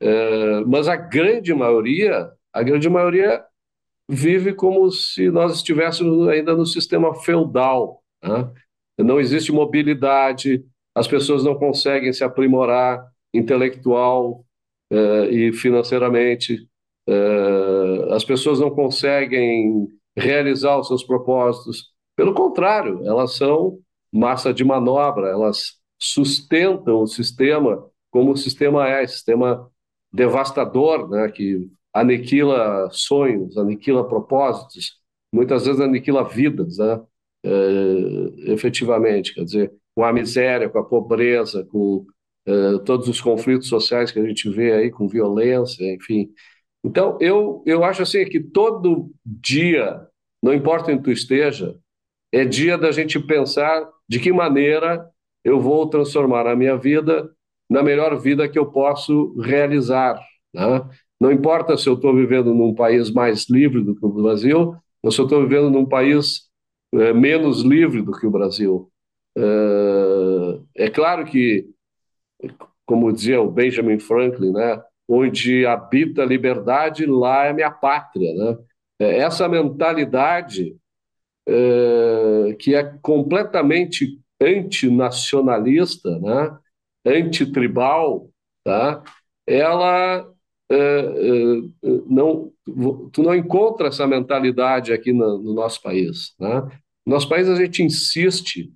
É, 0.00 0.60
mas 0.66 0.88
a 0.88 0.96
grande 0.96 1.54
maioria, 1.54 2.30
a 2.52 2.62
grande 2.62 2.88
maioria 2.88 3.42
vive 4.08 4.52
como 4.52 4.90
se 4.90 5.30
nós 5.30 5.54
estivéssemos 5.54 6.28
ainda 6.28 6.54
no 6.54 6.66
sistema 6.66 7.14
feudal. 7.14 8.02
Né? 8.22 8.50
Não 8.98 9.18
existe 9.18 9.52
mobilidade, 9.52 10.64
as 10.94 11.08
pessoas 11.08 11.44
não 11.44 11.54
conseguem 11.54 12.12
se 12.12 12.22
aprimorar 12.22 13.06
intelectual 13.32 14.44
é, 14.90 15.26
e 15.30 15.52
financeiramente, 15.52 16.68
as 18.12 18.24
pessoas 18.24 18.60
não 18.60 18.70
conseguem 18.70 19.88
realizar 20.16 20.78
os 20.78 20.86
seus 20.86 21.02
propósitos. 21.02 21.90
Pelo 22.14 22.32
contrário, 22.34 23.00
elas 23.04 23.34
são 23.36 23.78
massa 24.12 24.52
de 24.54 24.62
manobra, 24.62 25.28
elas 25.28 25.80
sustentam 25.98 27.00
o 27.00 27.06
sistema 27.06 27.90
como 28.12 28.32
o 28.32 28.36
sistema 28.36 28.86
é, 28.86 29.06
sistema 29.06 29.68
devastador, 30.12 31.08
né, 31.08 31.28
que 31.30 31.70
aniquila 31.94 32.90
sonhos, 32.90 33.56
aniquila 33.56 34.06
propósitos, 34.06 35.00
muitas 35.32 35.64
vezes 35.64 35.80
aniquila 35.80 36.22
vidas, 36.22 36.76
né, 36.76 37.00
efetivamente, 38.46 39.34
quer 39.34 39.44
dizer, 39.44 39.72
com 39.94 40.04
a 40.04 40.12
miséria, 40.12 40.68
com 40.68 40.78
a 40.78 40.84
pobreza, 40.84 41.64
com 41.64 42.06
é, 42.46 42.78
todos 42.84 43.08
os 43.08 43.20
conflitos 43.20 43.68
sociais 43.68 44.10
que 44.10 44.18
a 44.18 44.26
gente 44.26 44.48
vê 44.50 44.72
aí, 44.72 44.90
com 44.90 45.08
violência, 45.08 45.84
enfim, 45.94 46.30
então, 46.84 47.16
eu, 47.20 47.62
eu 47.64 47.84
acho 47.84 48.02
assim 48.02 48.24
que 48.24 48.40
todo 48.40 49.10
dia, 49.24 50.00
não 50.42 50.52
importa 50.52 50.90
onde 50.90 51.02
tu 51.02 51.12
esteja, 51.12 51.76
é 52.32 52.44
dia 52.44 52.76
da 52.76 52.90
gente 52.90 53.20
pensar 53.20 53.88
de 54.08 54.18
que 54.18 54.32
maneira 54.32 55.08
eu 55.44 55.60
vou 55.60 55.88
transformar 55.88 56.46
a 56.46 56.56
minha 56.56 56.76
vida 56.76 57.30
na 57.70 57.82
melhor 57.82 58.18
vida 58.18 58.48
que 58.48 58.58
eu 58.58 58.66
posso 58.66 59.34
realizar. 59.40 60.20
Né? 60.52 60.88
Não 61.20 61.30
importa 61.30 61.76
se 61.76 61.88
eu 61.88 61.94
estou 61.94 62.14
vivendo 62.14 62.52
num 62.52 62.74
país 62.74 63.10
mais 63.10 63.48
livre 63.48 63.82
do 63.82 63.94
que 63.94 64.04
o 64.04 64.08
Brasil, 64.08 64.74
ou 65.02 65.10
se 65.10 65.20
eu 65.20 65.24
estou 65.24 65.40
vivendo 65.42 65.70
num 65.70 65.86
país 65.86 66.50
é, 66.94 67.12
menos 67.12 67.62
livre 67.62 68.02
do 68.02 68.12
que 68.12 68.26
o 68.26 68.30
Brasil. 68.30 68.90
É, 69.36 70.84
é 70.86 70.90
claro 70.90 71.24
que, 71.24 71.68
como 72.84 73.12
dizia 73.12 73.40
o 73.40 73.50
Benjamin 73.50 73.98
Franklin, 73.98 74.52
né, 74.52 74.82
onde 75.08 75.66
habita 75.66 76.22
a 76.22 76.26
liberdade, 76.26 77.06
lá 77.06 77.44
é 77.46 77.52
minha 77.52 77.70
pátria. 77.70 78.32
Né? 78.34 78.58
É, 79.00 79.18
essa 79.18 79.48
mentalidade 79.48 80.76
é, 81.46 82.56
que 82.58 82.74
é 82.74 82.84
completamente 83.02 84.18
antinacionalista, 84.40 86.18
né? 86.18 86.58
antitribal, 87.04 88.30
tá? 88.64 89.02
ela 89.46 90.28
é, 90.70 90.76
é, 90.76 91.92
não, 92.06 92.50
tu 93.12 93.22
não 93.22 93.34
encontra 93.34 93.88
essa 93.88 94.06
mentalidade 94.06 94.92
aqui 94.92 95.12
no, 95.12 95.38
no 95.38 95.52
nosso 95.52 95.82
país. 95.82 96.34
Né? 96.38 96.62
No 97.06 97.14
nosso 97.14 97.28
país 97.28 97.48
a 97.48 97.56
gente 97.56 97.82
insiste 97.82 98.72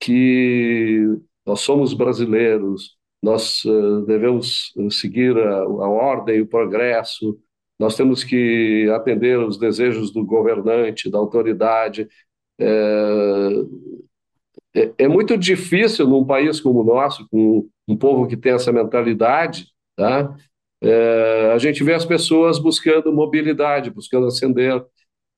que 0.00 1.06
nós 1.46 1.60
somos 1.60 1.94
brasileiros, 1.94 2.96
nós 3.22 3.64
uh, 3.64 4.04
devemos 4.04 4.72
seguir 4.90 5.36
a, 5.38 5.58
a 5.60 5.88
ordem 5.88 6.40
o 6.40 6.46
progresso, 6.46 7.38
nós 7.78 7.96
temos 7.96 8.22
que 8.22 8.88
atender 8.94 9.38
os 9.38 9.58
desejos 9.58 10.12
do 10.12 10.24
governante, 10.24 11.10
da 11.10 11.18
autoridade. 11.18 12.08
É, 12.60 12.68
é, 14.74 14.92
é, 14.98 15.08
muito 15.08 15.36
difícil 15.36 16.06
num 16.06 16.24
país 16.24 16.60
como 16.60 16.80
o 16.80 16.84
nosso, 16.84 17.26
com 17.28 17.68
um 17.88 17.96
povo 17.96 18.26
que 18.28 18.36
tem 18.36 18.52
essa 18.52 18.72
mentalidade, 18.72 19.66
tá? 19.96 20.34
É, 20.80 21.52
a 21.52 21.58
gente 21.58 21.82
vê 21.84 21.94
as 21.94 22.04
pessoas 22.04 22.58
buscando 22.58 23.12
mobilidade, 23.12 23.90
buscando 23.90 24.26
ascender. 24.26 24.84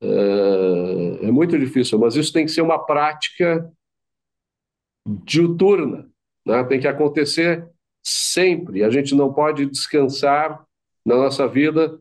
É, 0.04 1.26
é 1.26 1.30
muito 1.30 1.58
difícil, 1.58 1.98
mas 1.98 2.16
isso 2.16 2.32
tem 2.32 2.44
que 2.44 2.52
ser 2.52 2.60
uma 2.60 2.78
prática 2.78 3.70
diuturna, 5.06 6.08
né? 6.46 6.62
tem 6.64 6.78
que 6.78 6.88
acontecer 6.88 7.66
sempre. 8.02 8.84
A 8.84 8.90
gente 8.90 9.14
não 9.14 9.32
pode 9.32 9.66
descansar 9.66 10.64
na 11.04 11.16
nossa 11.16 11.48
vida 11.48 11.98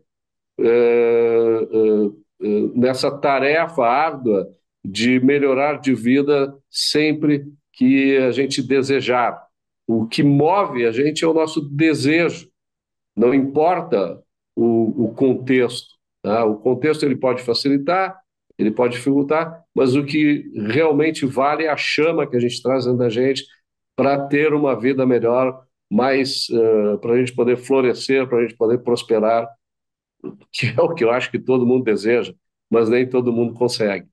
é, 0.60 0.66
é, 0.66 2.46
é, 2.46 2.48
nessa 2.76 3.10
tarefa 3.12 3.86
árdua 3.86 4.50
de 4.84 5.20
melhorar 5.20 5.80
de 5.80 5.94
vida 5.96 6.56
sempre 6.70 7.46
que 7.72 8.18
a 8.18 8.32
gente 8.32 8.62
desejar. 8.62 9.42
O 9.88 10.06
que 10.06 10.24
move 10.24 10.86
a 10.86 10.92
gente 10.92 11.24
é 11.24 11.28
o 11.28 11.34
nosso 11.34 11.62
desejo, 11.62 12.50
não 13.16 13.34
importa 13.34 14.22
o, 14.56 15.06
o 15.06 15.14
contexto. 15.14 15.93
Tá? 16.24 16.46
O 16.46 16.56
contexto 16.56 17.04
ele 17.04 17.18
pode 17.18 17.44
facilitar, 17.44 18.18
ele 18.58 18.72
pode 18.72 18.96
dificultar, 18.96 19.62
mas 19.76 19.94
o 19.94 20.06
que 20.06 20.50
realmente 20.56 21.26
vale 21.26 21.66
é 21.66 21.70
a 21.70 21.76
chama 21.76 22.26
que 22.26 22.38
a 22.38 22.40
gente 22.40 22.62
traz 22.64 22.86
dentro 22.86 23.00
da 23.00 23.10
gente 23.10 23.46
para 23.96 24.26
ter 24.28 24.54
uma 24.54 24.80
vida 24.80 25.06
melhor, 25.06 25.66
mais 25.92 26.48
uh, 26.50 26.98
para 27.00 27.14
a 27.14 27.18
gente 27.18 27.36
poder 27.36 27.58
florescer, 27.58 28.28
para 28.28 28.40
a 28.40 28.42
gente 28.42 28.56
poder 28.56 28.80
prosperar, 28.80 29.48
que 30.52 30.68
é 30.68 30.82
o 30.82 30.94
que 30.94 31.04
eu 31.04 31.12
acho 31.12 31.30
que 31.30 31.38
todo 31.38 31.66
mundo 31.66 31.84
deseja, 31.84 32.34
mas 32.72 32.90
nem 32.90 33.08
todo 33.08 33.34
mundo 33.34 33.54
consegue. 33.54 34.08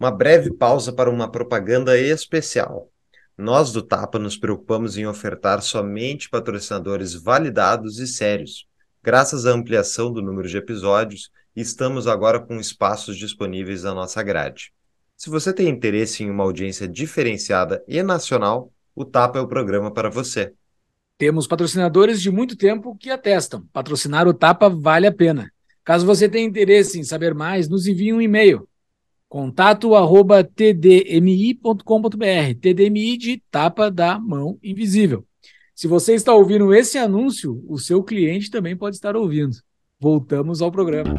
Uma 0.00 0.10
breve 0.10 0.52
pausa 0.52 0.92
para 0.92 1.10
uma 1.10 1.30
propaganda 1.30 1.98
especial. 1.98 2.88
Nós 3.36 3.72
do 3.72 3.82
Tapa 3.82 4.18
nos 4.18 4.36
preocupamos 4.36 4.96
em 4.96 5.06
ofertar 5.06 5.60
somente 5.60 6.30
patrocinadores 6.30 7.14
validados 7.14 7.98
e 7.98 8.06
sérios. 8.06 8.66
Graças 9.06 9.46
à 9.46 9.52
ampliação 9.52 10.12
do 10.12 10.20
número 10.20 10.48
de 10.48 10.56
episódios, 10.56 11.30
estamos 11.54 12.08
agora 12.08 12.40
com 12.40 12.58
espaços 12.58 13.16
disponíveis 13.16 13.84
na 13.84 13.94
nossa 13.94 14.20
grade. 14.20 14.72
Se 15.16 15.30
você 15.30 15.52
tem 15.52 15.68
interesse 15.68 16.24
em 16.24 16.28
uma 16.28 16.42
audiência 16.42 16.88
diferenciada 16.88 17.84
e 17.86 18.02
nacional, 18.02 18.72
o 18.96 19.04
Tapa 19.04 19.38
é 19.38 19.40
o 19.40 19.46
programa 19.46 19.92
para 19.92 20.10
você. 20.10 20.52
Temos 21.16 21.46
patrocinadores 21.46 22.20
de 22.20 22.32
muito 22.32 22.56
tempo 22.56 22.96
que 22.96 23.08
atestam. 23.08 23.64
Patrocinar 23.72 24.26
o 24.26 24.34
Tapa 24.34 24.68
vale 24.68 25.06
a 25.06 25.14
pena. 25.14 25.52
Caso 25.84 26.04
você 26.04 26.28
tenha 26.28 26.44
interesse 26.44 26.98
em 26.98 27.04
saber 27.04 27.32
mais, 27.32 27.68
nos 27.68 27.86
envie 27.86 28.12
um 28.12 28.20
e-mail 28.20 28.68
Contato 29.28 29.90
tdmi.com.br, 30.52 31.74
TDMI 32.60 33.16
de 33.16 33.42
tapa 33.52 33.88
da 33.88 34.18
mão 34.18 34.58
invisível. 34.62 35.24
Se 35.76 35.86
você 35.86 36.14
está 36.14 36.34
ouvindo 36.34 36.72
esse 36.72 36.96
anúncio, 36.96 37.62
o 37.68 37.78
seu 37.78 38.02
cliente 38.02 38.50
também 38.50 38.74
pode 38.74 38.96
estar 38.96 39.14
ouvindo. 39.14 39.54
Voltamos 40.00 40.62
ao 40.62 40.72
programa. 40.72 41.14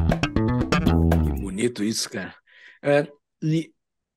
Que 1.24 1.42
bonito 1.42 1.84
isso, 1.84 2.10
cara. 2.10 2.34
É, 2.82 3.08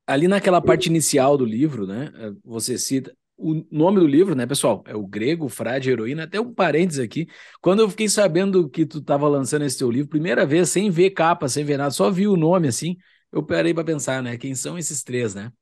ali 0.06 0.26
naquela 0.26 0.62
parte 0.62 0.86
inicial 0.86 1.36
do 1.36 1.44
livro, 1.44 1.86
né? 1.86 2.10
É, 2.14 2.32
você 2.42 2.78
cita 2.78 3.14
o 3.36 3.66
nome 3.70 4.00
do 4.00 4.06
livro, 4.06 4.34
né, 4.34 4.46
pessoal? 4.46 4.82
É 4.86 4.96
o 4.96 5.06
Grego, 5.06 5.46
Frade, 5.46 5.90
Heroína. 5.90 6.24
Até 6.24 6.40
um 6.40 6.54
parênteses 6.54 7.04
aqui. 7.04 7.28
Quando 7.60 7.80
eu 7.80 7.90
fiquei 7.90 8.08
sabendo 8.08 8.66
que 8.66 8.86
tu 8.86 8.96
estava 8.96 9.28
lançando 9.28 9.66
esse 9.66 9.76
teu 9.76 9.90
livro, 9.90 10.08
primeira 10.08 10.46
vez, 10.46 10.70
sem 10.70 10.90
ver 10.90 11.10
capa, 11.10 11.48
sem 11.48 11.64
ver 11.64 11.76
nada, 11.76 11.90
só 11.90 12.10
vi 12.10 12.26
o 12.26 12.36
nome 12.36 12.66
assim 12.66 12.96
eu 13.32 13.42
parei 13.44 13.72
para 13.72 13.84
pensar, 13.84 14.22
né? 14.22 14.36
Quem 14.36 14.54
são 14.54 14.76
esses 14.78 15.02
três, 15.02 15.34
né? 15.34 15.52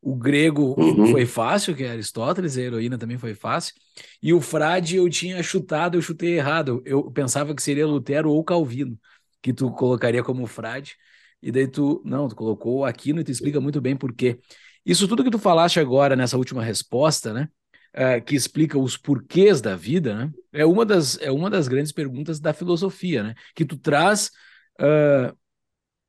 O 0.00 0.14
grego 0.14 0.74
uhum. 0.78 1.08
foi 1.08 1.26
fácil, 1.26 1.74
que 1.74 1.82
é 1.82 1.90
Aristóteles, 1.90 2.56
a 2.56 2.62
heroína 2.62 2.96
também 2.96 3.18
foi 3.18 3.34
fácil. 3.34 3.74
E 4.22 4.32
o 4.32 4.40
frade 4.40 4.96
eu 4.96 5.08
tinha 5.10 5.42
chutado, 5.42 5.96
eu 5.96 6.02
chutei 6.02 6.36
errado. 6.36 6.82
Eu 6.84 7.10
pensava 7.10 7.54
que 7.54 7.62
seria 7.62 7.86
Lutero 7.86 8.30
ou 8.30 8.44
Calvino, 8.44 8.98
que 9.42 9.52
tu 9.52 9.70
colocaria 9.72 10.22
como 10.22 10.46
frade. 10.46 10.96
E 11.42 11.50
daí 11.50 11.66
tu, 11.66 12.02
não, 12.04 12.28
tu 12.28 12.36
colocou 12.36 12.84
Aquino 12.84 13.20
e 13.20 13.24
tu 13.24 13.30
explica 13.30 13.60
muito 13.60 13.80
bem 13.80 13.96
por 13.96 14.12
quê. 14.12 14.38
Isso 14.84 15.08
tudo 15.08 15.24
que 15.24 15.30
tu 15.30 15.38
falaste 15.38 15.80
agora 15.80 16.14
nessa 16.14 16.36
última 16.36 16.62
resposta, 16.62 17.32
né? 17.32 17.48
Uh, 17.92 18.22
que 18.24 18.36
explica 18.36 18.78
os 18.78 18.96
porquês 18.96 19.60
da 19.60 19.74
vida, 19.74 20.14
né? 20.14 20.32
É 20.52 20.64
uma 20.64 20.84
das, 20.84 21.18
é 21.20 21.32
uma 21.32 21.50
das 21.50 21.66
grandes 21.66 21.90
perguntas 21.90 22.38
da 22.38 22.52
filosofia, 22.52 23.22
né? 23.22 23.34
Que 23.54 23.64
tu 23.64 23.76
traz 23.76 24.30
uh, 24.80 25.36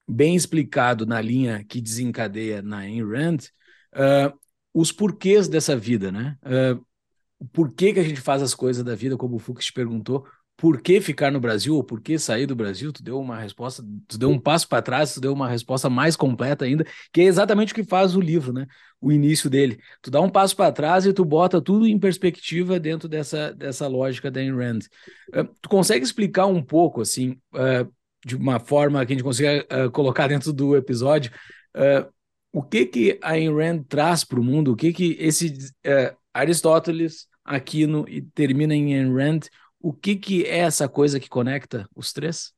bem 0.08 0.36
explicado 0.36 1.06
na 1.06 1.20
linha 1.20 1.66
que 1.68 1.82
desencadeia 1.82 2.62
na 2.62 2.80
Ayn 2.80 3.04
Rand, 3.04 3.40
uh, 3.98 4.38
os 4.74 4.92
porquês 4.92 5.48
dessa 5.48 5.76
vida, 5.76 6.12
né? 6.12 6.38
Uh, 6.44 6.86
por 7.52 7.74
que, 7.74 7.94
que 7.94 8.00
a 8.00 8.04
gente 8.04 8.22
faz 8.22 8.42
as 8.42 8.54
coisas 8.54 8.84
da 8.84 8.96
vida, 8.96 9.18
como 9.18 9.36
o 9.36 9.40
Fux 9.40 9.66
te 9.66 9.74
perguntou, 9.74 10.26
por 10.58 10.82
que 10.82 11.00
ficar 11.00 11.32
no 11.32 11.40
Brasil 11.40 11.76
ou 11.76 11.84
por 11.84 12.02
que 12.02 12.18
sair 12.18 12.48
do 12.48 12.56
Brasil? 12.56 12.92
Tu 12.92 13.04
deu 13.04 13.20
uma 13.20 13.40
resposta, 13.40 13.84
tu 14.08 14.18
deu 14.18 14.32
um 14.32 14.40
passo 14.40 14.68
para 14.68 14.82
trás, 14.82 15.14
tu 15.14 15.22
deu 15.22 15.32
uma 15.32 15.48
resposta 15.48 15.88
mais 15.88 16.16
completa 16.16 16.66
ainda, 16.66 16.84
que 17.14 17.22
é 17.22 17.26
exatamente 17.26 17.74
o 17.74 17.76
que 17.76 17.84
faz 17.84 18.16
o 18.16 18.20
livro, 18.20 18.52
né? 18.52 18.66
O 19.00 19.12
início 19.12 19.52
dele. 19.52 19.80
Tu 20.02 20.10
dá 20.10 20.20
um 20.20 20.30
passo 20.30 20.56
para 20.56 20.72
trás 20.72 21.06
e 21.06 21.14
tu 21.14 21.24
bota 21.24 21.62
tudo 21.62 21.86
em 21.86 22.00
perspectiva 22.00 22.80
dentro 22.80 23.08
dessa, 23.08 23.54
dessa 23.54 23.88
lógica 23.88 24.32
da 24.32 24.40
Ayn 24.40 24.56
Rand. 24.56 24.80
Uh, 25.30 25.46
tu 25.62 25.70
consegue 25.70 26.04
explicar 26.04 26.48
um 26.48 26.64
pouco, 26.64 27.02
assim, 27.02 27.38
uh, 27.54 27.88
de 28.26 28.36
uma 28.36 28.60
forma 28.60 29.06
que 29.06 29.14
a 29.14 29.16
gente 29.16 29.24
consiga 29.24 29.64
uh, 29.72 29.92
colocar 29.92 30.28
dentro 30.28 30.52
do 30.52 30.76
episódio, 30.76 31.32
o 32.52 32.64
que 32.64 32.86
que 32.86 33.20
a 33.22 33.32
Ayn 33.32 33.54
Rand 33.54 33.84
traz 33.88 34.24
para 34.24 34.40
o 34.40 34.44
mundo, 34.44 34.72
o 34.72 34.76
que 34.76 34.94
que 34.94 35.18
esse 35.20 35.48
uh, 35.86 36.16
Aristóteles, 36.34 37.28
Aquino 37.44 38.06
e 38.08 38.22
termina 38.22 38.76
em 38.76 38.96
Ayn 38.96 39.14
Rand, 39.14 39.40
o 39.80 39.94
que 39.94 40.16
que 40.16 40.44
é 40.44 40.60
essa 40.60 40.88
coisa 40.88 41.20
que 41.20 41.30
conecta 41.30 41.88
os 41.96 42.12
três? 42.12 42.52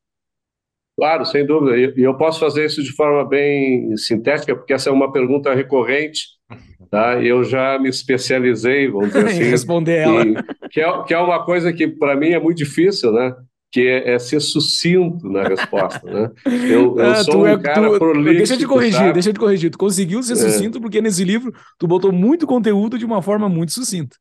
Claro, 0.98 1.26
sem 1.26 1.46
dúvida. 1.46 1.78
E 1.78 2.04
eu 2.04 2.18
posso 2.18 2.40
fazer 2.40 2.66
isso 2.66 2.84
de 2.84 2.92
forma 2.94 3.26
bem 3.26 3.96
sintética, 3.96 4.54
porque 4.54 4.74
essa 4.74 4.90
é 4.90 4.92
uma 4.92 5.12
pergunta 5.12 5.54
recorrente, 5.54 6.24
tá? 6.92 7.24
Eu 7.24 7.44
já 7.44 7.80
me 7.80 7.88
especializei, 7.88 8.90
vamos 8.90 9.08
dizer 9.08 9.26
assim, 9.28 9.44
em 9.44 9.50
responder 9.50 9.98
ela, 10.00 10.26
que 10.70 10.82
é, 10.82 11.04
que 11.04 11.14
é 11.14 11.20
uma 11.20 11.46
coisa 11.46 11.72
que 11.72 11.88
para 11.88 12.18
mim 12.18 12.32
é 12.32 12.40
muito 12.40 12.58
difícil, 12.58 13.14
né? 13.14 13.34
Que 13.72 13.88
é, 13.88 14.14
é, 14.14 14.20
ser 14.20 14.40
sucinto 14.40 15.30
na 15.30 15.44
resposta, 15.44 16.06
né? 16.10 16.32
Eu, 16.70 16.98
eu 16.98 17.06
ah, 17.06 17.24
sou 17.24 17.44
um 17.44 17.48
é, 17.48 17.60
cara 17.60 17.90
tu, 17.90 18.00
prolixo, 18.00 18.38
Deixa 18.38 18.54
eu 18.56 18.58
te 18.58 18.68
corrigir, 18.68 19.00
sabe? 19.00 19.14
deixa 19.14 19.30
eu 19.30 19.34
te 19.34 19.40
corrigir. 19.40 19.70
Tu 19.70 19.78
conseguiu 19.78 20.24
ser 20.24 20.34
é. 20.34 20.36
sucinto 20.36 20.82
porque 20.82 21.02
nesse 21.02 21.24
livro 21.24 21.54
tu 21.78 21.88
botou 21.88 22.12
muito 22.12 22.48
conteúdo 22.48 22.98
de 22.98 23.06
uma 23.06 23.22
forma 23.22 23.48
muito 23.48 23.72
sucinta. 23.72 24.16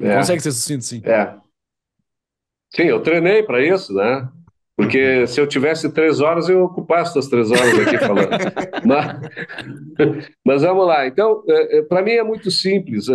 É. 0.00 0.16
Consegue 0.16 0.40
ser 0.40 0.52
sucinto, 0.52 0.84
sim. 0.84 1.02
É. 1.04 1.34
Sim, 2.74 2.84
eu 2.84 3.00
treinei 3.00 3.42
para 3.42 3.64
isso, 3.64 3.92
né? 3.92 4.28
Porque 4.76 5.26
se 5.26 5.40
eu 5.40 5.46
tivesse 5.46 5.92
três 5.92 6.20
horas, 6.20 6.48
eu 6.48 6.62
ocupasse 6.62 7.10
essas 7.10 7.28
três 7.28 7.50
horas 7.50 7.78
aqui 7.80 7.98
falando. 7.98 8.28
mas, 8.86 10.30
mas, 10.44 10.62
vamos 10.62 10.86
lá. 10.86 11.06
Então, 11.06 11.42
é, 11.48 11.78
é, 11.78 11.82
para 11.82 12.00
mim 12.00 12.12
é 12.12 12.22
muito 12.22 12.50
simples. 12.50 13.08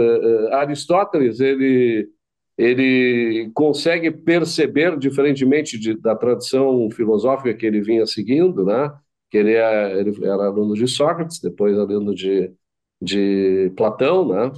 Aristóteles, 0.52 1.40
ele 1.40 2.10
ele 2.58 3.52
consegue 3.54 4.12
perceber, 4.12 4.98
diferentemente 4.98 5.78
de, 5.80 5.96
da 6.00 6.16
tradição 6.16 6.90
filosófica 6.92 7.54
que 7.54 7.66
ele 7.66 7.82
vinha 7.82 8.06
seguindo, 8.06 8.64
né? 8.64 8.92
que 9.30 9.38
ele, 9.38 9.54
é, 9.54 10.00
ele 10.00 10.26
era 10.26 10.46
aluno 10.46 10.76
de 10.76 10.88
Sócrates, 10.88 11.40
depois 11.40 11.78
aluno 11.78 12.14
de, 12.14 12.54
de 13.02 13.72
Platão, 13.76 14.28
né? 14.28 14.52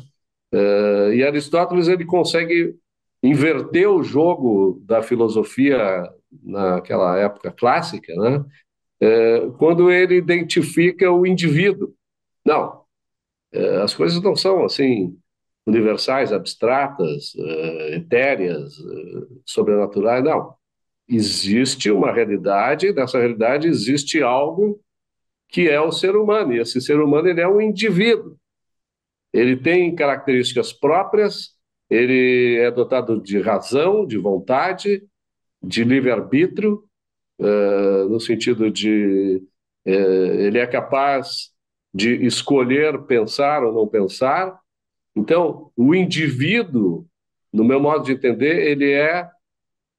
Uh, 0.53 1.13
e 1.13 1.23
Aristóteles 1.23 1.87
ele 1.87 2.05
consegue 2.05 2.75
inverter 3.23 3.89
o 3.89 4.03
jogo 4.03 4.81
da 4.85 5.01
filosofia 5.01 6.09
naquela 6.43 7.17
época 7.17 7.51
clássica, 7.51 8.13
né? 8.15 8.45
é, 8.99 9.49
quando 9.57 9.91
ele 9.91 10.15
identifica 10.15 11.11
o 11.11 11.25
indivíduo. 11.25 11.93
Não, 12.45 12.83
é, 13.53 13.77
as 13.81 13.93
coisas 13.93 14.21
não 14.21 14.35
são 14.35 14.65
assim 14.65 15.17
universais, 15.65 16.31
abstratas, 16.31 17.33
é, 17.37 17.95
etéreas, 17.95 18.73
é, 18.77 19.27
sobrenaturais, 19.45 20.23
não. 20.23 20.53
Existe 21.07 21.91
uma 21.91 22.11
realidade, 22.11 22.93
nessa 22.93 23.19
realidade 23.19 23.67
existe 23.67 24.21
algo 24.21 24.79
que 25.49 25.69
é 25.69 25.79
o 25.79 25.91
ser 25.91 26.15
humano, 26.15 26.53
e 26.53 26.59
esse 26.59 26.81
ser 26.81 26.99
humano 26.99 27.27
ele 27.27 27.41
é 27.41 27.47
um 27.47 27.61
indivíduo. 27.61 28.35
Ele 29.31 29.55
tem 29.55 29.93
características 29.93 30.73
próprias, 30.73 31.55
ele 31.89 32.57
é 32.57 32.71
dotado 32.71 33.21
de 33.21 33.39
razão, 33.39 34.05
de 34.05 34.17
vontade, 34.17 35.03
de 35.61 35.83
livre-arbítrio, 35.83 36.83
uh, 37.39 38.09
no 38.09 38.19
sentido 38.19 38.71
de 38.71 39.41
uh, 39.85 39.89
ele 39.89 40.57
é 40.57 40.65
capaz 40.65 41.51
de 41.93 42.25
escolher 42.25 43.03
pensar 43.03 43.63
ou 43.63 43.73
não 43.73 43.87
pensar. 43.87 44.59
Então, 45.15 45.71
o 45.75 45.95
indivíduo, 45.95 47.07
no 47.51 47.63
meu 47.63 47.79
modo 47.79 48.03
de 48.03 48.11
entender, 48.11 48.67
ele 48.67 48.91
é 48.91 49.23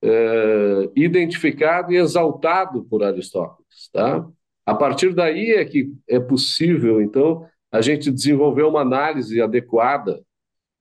uh, 0.05 0.93
identificado 0.95 1.93
e 1.93 1.97
exaltado 1.97 2.85
por 2.85 3.03
Aristóteles. 3.03 3.89
Tá? 3.93 4.29
A 4.67 4.75
partir 4.75 5.15
daí 5.15 5.53
é 5.53 5.65
que 5.65 5.93
é 6.09 6.21
possível, 6.21 7.01
então, 7.01 7.47
a 7.71 7.81
gente 7.81 8.11
desenvolver 8.11 8.63
uma 8.63 8.81
análise 8.81 9.41
adequada 9.41 10.23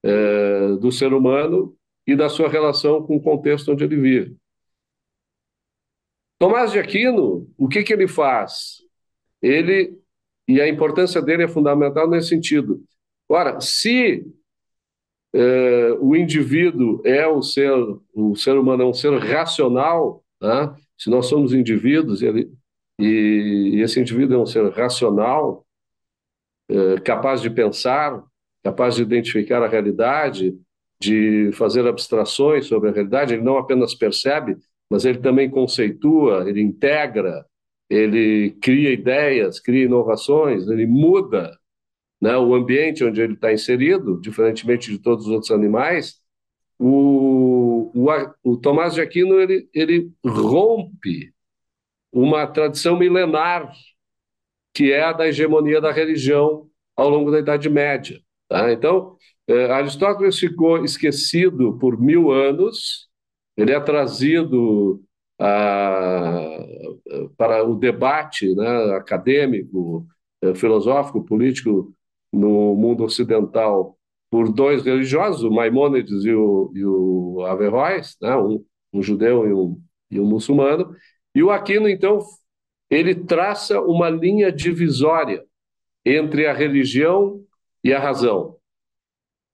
é, 0.04 0.76
do 0.80 0.92
ser 0.92 1.14
humano 1.14 1.76
e 2.06 2.16
da 2.16 2.30
sua 2.30 2.48
relação 2.48 3.02
com 3.04 3.16
o 3.16 3.22
contexto 3.22 3.72
onde 3.72 3.84
ele 3.84 3.96
vive. 3.96 4.38
Tomás 6.38 6.72
de 6.72 6.80
Aquino, 6.80 7.50
o 7.58 7.68
que, 7.68 7.84
que 7.84 7.94
ele 7.94 8.08
faz? 8.08 8.84
Ele, 9.42 9.98
e 10.48 10.62
a 10.62 10.68
importância 10.68 11.22
dele 11.22 11.44
é 11.44 11.48
fundamental 11.48 12.10
nesse 12.10 12.30
sentido. 12.30 12.84
Ora, 13.28 13.60
se 13.60 14.26
é, 15.34 15.92
o 16.00 16.16
indivíduo 16.16 17.02
é 17.06 17.28
o 17.28 17.42
ser, 17.42 17.72
o 18.14 18.36
ser 18.36 18.58
humano 18.58 18.84
é 18.84 18.86
um 18.86 18.94
ser 18.94 19.18
racional, 19.20 20.24
né? 20.42 20.74
se 20.98 21.10
nós 21.10 21.26
somos 21.26 21.54
indivíduos 21.54 22.22
ele, 22.22 22.52
e, 23.00 23.72
e 23.74 23.82
esse 23.82 24.00
indivíduo 24.00 24.38
é 24.38 24.42
um 24.42 24.46
ser 24.46 24.70
racional, 24.72 25.66
é, 26.70 27.00
capaz 27.02 27.42
de 27.42 27.50
pensar, 27.50 28.24
capaz 28.64 28.96
de 28.96 29.02
identificar 29.02 29.62
a 29.62 29.68
realidade, 29.68 30.58
de 31.00 31.52
fazer 31.54 31.86
abstrações 31.88 32.68
sobre 32.68 32.90
a 32.90 32.94
realidade, 32.94 33.34
ele 33.34 33.44
não 33.44 33.58
apenas 33.58 33.94
percebe, 33.94 34.56
mas 34.90 35.04
ele 35.04 35.18
também 35.20 35.50
conceitua, 35.50 36.48
ele 36.48 36.62
integra, 36.62 37.46
ele 37.90 38.52
cria 38.62 38.92
ideias, 38.92 39.60
cria 39.60 39.86
inovações, 39.86 40.68
ele 40.68 40.86
muda 40.86 41.58
né, 42.26 42.36
o 42.36 42.56
ambiente 42.56 43.04
onde 43.04 43.22
ele 43.22 43.34
está 43.34 43.54
inserido, 43.54 44.20
diferentemente 44.20 44.90
de 44.90 44.98
todos 44.98 45.28
os 45.28 45.32
outros 45.32 45.52
animais. 45.52 46.20
O, 46.80 47.92
o, 47.94 48.08
o 48.44 48.58
Tomás 48.58 48.96
de 48.96 49.02
Aquino 49.02 49.40
ele, 49.40 49.70
ele 49.72 50.12
rompe 50.26 51.32
uma 52.12 52.48
tradição 52.48 52.98
milenar 52.98 53.72
que 54.74 54.92
é 54.92 55.04
a 55.04 55.14
da 55.14 55.28
hegemonia 55.28 55.80
da 55.80 55.92
religião 55.92 56.68
ao 56.98 57.10
longo 57.10 57.30
da 57.30 57.40
Idade 57.40 57.70
Média. 57.70 58.20
Tá? 58.50 58.74
Então, 58.74 59.16
eh, 59.48 59.72
Aristóteles 59.72 60.40
ficou 60.40 60.84
esquecido 60.84 61.78
por 61.78 62.02
mil 62.02 62.32
anos, 62.32 63.08
ele 63.56 63.72
é 63.72 63.80
trazido 63.80 65.02
a, 65.40 66.60
para 67.38 67.64
o 67.64 67.76
debate 67.76 68.54
né, 68.56 68.96
acadêmico, 68.96 70.06
eh, 70.42 70.56
filosófico, 70.56 71.24
político 71.24 71.95
no 72.36 72.76
mundo 72.76 73.04
ocidental 73.04 73.98
por 74.30 74.52
dois 74.52 74.84
religiosos, 74.84 75.44
o 75.44 75.52
Maimônides 75.52 76.26
e 76.26 76.34
o, 76.34 76.72
e 76.76 76.86
o 76.86 77.46
Averroes, 77.46 78.18
né, 78.22 78.36
um, 78.36 78.64
um 78.92 79.02
judeu 79.02 79.48
e 79.48 79.54
um, 79.54 79.82
e 80.12 80.20
um 80.20 80.26
muçulmano, 80.26 80.94
e 81.34 81.42
o 81.42 81.52
Aquino, 81.52 81.88
então, 81.88 82.20
ele 82.90 83.16
traça 83.16 83.80
uma 83.82 84.10
linha 84.10 84.52
divisória 84.52 85.44
entre 86.04 86.48
a 86.48 86.54
religião 86.54 87.44
e 87.84 87.94
a 87.94 88.00
razão. 88.00 88.58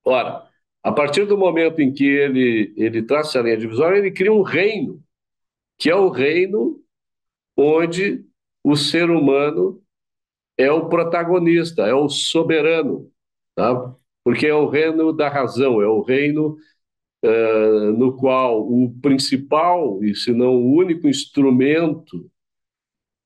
Ora, 0.03 0.47
a 0.83 0.91
partir 0.91 1.25
do 1.25 1.37
momento 1.37 1.79
em 1.79 1.93
que 1.93 2.05
ele, 2.05 2.73
ele 2.75 3.03
traça 3.03 3.39
a 3.39 3.43
linha 3.43 3.57
divisória, 3.57 3.97
ele 3.97 4.11
cria 4.11 4.33
um 4.33 4.41
reino, 4.41 5.01
que 5.77 5.89
é 5.89 5.95
o 5.95 6.09
reino 6.09 6.79
onde 7.55 8.25
o 8.63 8.75
ser 8.75 9.09
humano 9.09 9.80
é 10.57 10.71
o 10.71 10.87
protagonista, 10.87 11.83
é 11.83 11.93
o 11.93 12.09
soberano, 12.09 13.09
tá? 13.55 13.95
porque 14.23 14.47
é 14.47 14.53
o 14.53 14.67
reino 14.67 15.11
da 15.11 15.29
razão, 15.29 15.81
é 15.81 15.87
o 15.87 16.01
reino 16.01 16.57
uh, 17.23 17.91
no 17.93 18.15
qual 18.15 18.61
o 18.61 18.93
principal, 19.01 20.03
e 20.03 20.15
se 20.15 20.31
não 20.31 20.55
o 20.55 20.75
único 20.75 21.07
instrumento 21.07 22.29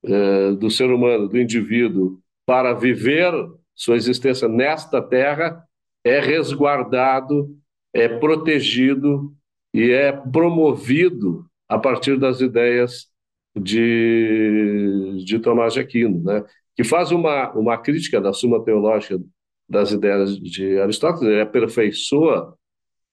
uh, 0.05 0.55
do 0.55 0.69
ser 0.69 0.89
humano, 0.89 1.27
do 1.27 1.39
indivíduo, 1.39 2.19
para 2.45 2.73
viver 2.73 3.33
sua 3.73 3.95
existência 3.95 4.47
nesta 4.47 5.01
terra 5.01 5.63
é 6.03 6.19
resguardado, 6.19 7.57
é 7.91 8.07
protegido 8.07 9.33
e 9.73 9.91
é 9.91 10.11
promovido 10.11 11.45
a 11.67 11.77
partir 11.77 12.17
das 12.17 12.39
ideias 12.39 13.07
de, 13.55 15.23
de 15.25 15.39
Tomás 15.39 15.73
de 15.73 15.79
Aquino, 15.79 16.23
né? 16.23 16.43
Que 16.75 16.83
faz 16.83 17.11
uma, 17.11 17.51
uma 17.53 17.77
crítica 17.77 18.19
da 18.19 18.33
Suma 18.33 18.63
Teológica 18.63 19.19
das 19.67 19.91
ideias 19.91 20.37
de 20.37 20.79
Aristóteles, 20.79 21.27
ele 21.27 21.41
aperfeiçoa 21.41 22.55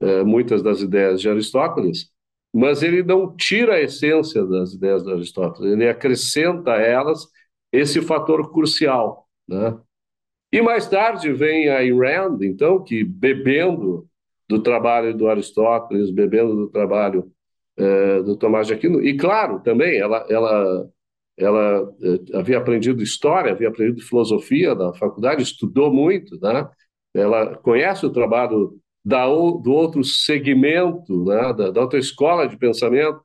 é, 0.01 0.23
muitas 0.23 0.63
das 0.63 0.81
ideias 0.81 1.21
de 1.21 1.29
Aristóteles, 1.29 2.11
mas 2.53 2.83
ele 2.83 3.03
não 3.03 3.35
tira 3.35 3.75
a 3.75 3.81
essência 3.81 4.45
das 4.45 4.75
ideias 4.75 5.03
de 5.03 5.13
Aristóteles, 5.13 5.73
ele 5.73 5.89
acrescenta 5.89 6.73
a 6.73 6.81
elas 6.81 7.27
esse 7.73 8.03
fator 8.03 8.53
crucial. 8.53 9.27
Né? 9.49 9.79
E 10.53 10.61
mais 10.61 10.87
tarde 10.87 11.33
vem 11.33 11.71
a 11.71 11.79
Ayn 11.79 11.99
Rand, 11.99 12.39
então, 12.43 12.83
que 12.83 13.03
bebendo 13.03 14.07
do 14.47 14.61
trabalho 14.63 15.17
do 15.17 15.29
Aristóteles, 15.29 16.11
bebendo 16.11 16.55
do 16.55 16.69
trabalho 16.69 17.33
é, 17.77 18.23
do 18.23 18.37
Tomás 18.37 18.67
de 18.67 18.75
Aquino, 18.75 19.03
e 19.03 19.17
claro, 19.17 19.61
também 19.61 19.99
ela, 19.99 20.27
ela, 20.29 20.91
ela 21.43 21.93
é, 22.03 22.39
havia 22.39 22.59
aprendido 22.59 23.03
história, 23.03 23.53
havia 23.53 23.69
aprendido 23.69 24.03
filosofia 24.03 24.75
da 24.75 24.93
faculdade, 24.95 25.43
estudou 25.43 25.93
muito, 25.93 26.39
né? 26.41 26.69
ela 27.15 27.57
conhece 27.57 28.07
o 28.07 28.11
trabalho 28.11 28.79
da, 29.05 29.27
do 29.27 29.73
outro 29.73 30.03
segmento, 30.05 31.25
né? 31.25 31.53
da, 31.53 31.71
da 31.71 31.81
outra 31.81 31.99
escola 31.99 32.47
de 32.47 32.57
pensamento, 32.57 33.21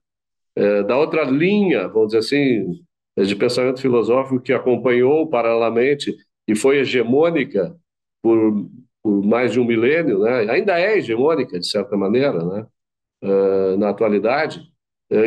é, 0.56 0.84
da 0.84 0.98
outra 0.98 1.24
linha, 1.24 1.88
vamos 1.88 2.08
dizer 2.08 2.20
assim, 2.20 2.82
de 3.26 3.36
pensamento 3.36 3.82
filosófico 3.82 4.42
que 4.42 4.54
acompanhou 4.54 5.30
paralelamente 5.30 6.16
e 6.48 6.56
foi 6.56 6.80
hegemônica 6.80 7.76
por, 8.22 8.68
por 9.04 9.24
mais 9.24 9.52
de 9.52 9.60
um 9.60 9.66
milênio, 9.66 10.20
né? 10.20 10.50
ainda 10.50 10.80
é 10.80 10.98
hegemônica, 10.98 11.60
de 11.60 11.68
certa 11.68 11.96
maneira, 11.96 12.44
né? 12.44 12.68
Uh, 13.24 13.76
na 13.80 13.90
atualidade, 13.90 14.62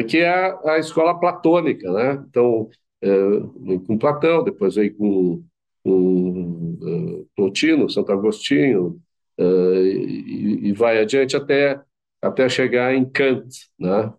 que 0.09 0.19
é 0.19 0.57
a, 0.65 0.79
escola 0.79 1.19
platônica. 1.19 1.91
Né? 1.91 2.25
Então, 2.29 2.69
uh, 3.05 3.81
com 3.87 3.99
Platão, 3.99 4.45
depois 4.45 4.77
aí 4.77 4.91
com, 4.91 5.43
com 5.83 7.27
Plotino, 7.37 7.89
Santo 7.89 8.13
Agostinho, 8.13 9.01
e, 9.39 10.69
e, 10.69 10.73
vai 10.75 11.01
adiante 11.01 11.35
até, 11.35 11.81
até 12.21 12.47
chegar 12.47 12.95
em 12.95 13.09
Kant, 13.09 13.49
né? 13.79 14.13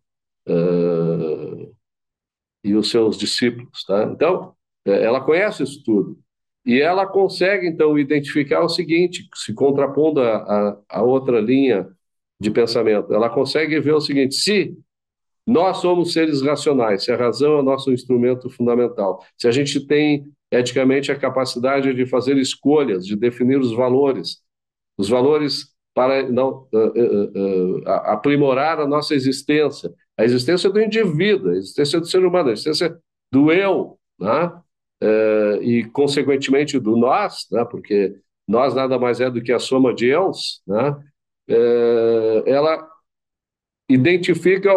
e 2.64 2.76
os 2.76 2.90
seus 2.90 3.18
discípulos. 3.18 3.84
Tá? 3.86 4.04
Então, 4.06 4.56
ela 4.84 5.22
conhece 5.22 5.62
isso 5.62 5.84
tudo. 5.84 6.20
E 6.66 6.80
ela 6.80 7.08
consegue, 7.08 7.68
então, 7.68 7.98
identificar 7.98 8.62
o 8.62 8.70
seguinte, 8.70 9.28
se 9.36 9.54
contrapondo 9.54 10.22
a, 10.22 10.38
a, 10.38 10.78
a 10.90 11.02
outra 11.04 11.40
linha 11.40 11.88
de 12.40 12.52
pensamento, 12.52 13.14
ela 13.14 13.30
consegue 13.30 13.80
ver 13.80 13.94
o 13.94 14.02
seguinte: 14.02 14.36
se 14.36 14.78
nós 15.52 15.78
somos 15.78 16.14
seres 16.14 16.42
racionais, 16.42 17.04
se 17.04 17.12
a 17.12 17.18
razão 17.18 17.54
é 17.54 17.60
o 17.60 17.64
nosso 17.64 17.92
instrumento 17.92 18.50
fundamental, 18.50 19.24
se 19.38 19.48
a 19.48 19.52
gente 19.52 19.86
tem 19.86 20.26
eticamente 20.52 21.12
a 21.12 21.18
capacidade 21.18 21.94
de 21.94 22.06
fazer 22.06 22.38
escolhas, 22.38 23.06
de 23.06 23.16
definir 23.16 23.60
os 23.60 23.74
valores, 23.74 24.42
os 24.98 25.10
valores 25.10 25.72
para 25.94 26.24
não, 26.30 26.68
uh, 26.74 26.78
uh, 26.78 27.80
uh, 27.80 27.90
aprimorar 28.06 28.80
a 28.80 28.88
nossa 28.88 29.14
existência, 29.14 29.94
a 30.18 30.24
existência 30.24 30.70
do 30.70 30.82
indivíduo, 30.82 31.52
a 31.52 31.56
existência 31.56 32.00
do 32.00 32.06
ser 32.06 32.24
humano, 32.26 32.50
a 32.50 32.54
existência 32.54 32.98
do 33.32 33.52
eu, 33.52 33.98
né? 34.20 34.54
uh, 35.02 35.62
e, 35.62 35.84
consequentemente, 35.86 36.80
do 36.80 36.96
nós, 36.96 37.48
né, 37.52 37.66
porque 37.66 38.16
nós 38.48 38.74
nada 38.74 38.98
mais 39.00 39.20
é 39.20 39.30
do 39.30 39.42
que 39.42 39.52
a 39.52 39.60
soma 39.60 39.94
de 39.94 40.08
eus, 40.08 40.62
né, 40.68 40.92
uh, 41.50 42.44
ela 42.46 42.88
identifica 43.90 44.72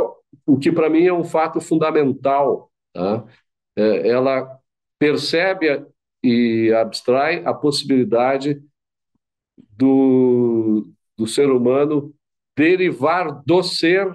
o 0.47 0.59
que 0.59 0.71
para 0.71 0.91
mim 0.91 1.05
é 1.07 1.13
um 1.13 1.25
fato 1.25 1.61
fundamental. 1.61 2.71
Tá? 2.93 3.25
Uh, 3.79 3.83
ela 4.05 4.59
percebe 4.99 5.85
e 6.23 6.73
abstrai 6.73 7.45
a 7.45 7.53
possibilidade 7.53 8.63
do, 9.77 10.91
do 11.17 11.27
ser 11.27 11.51
humano 11.51 12.15
derivar 12.57 13.43
do 13.45 13.63
ser 13.63 14.11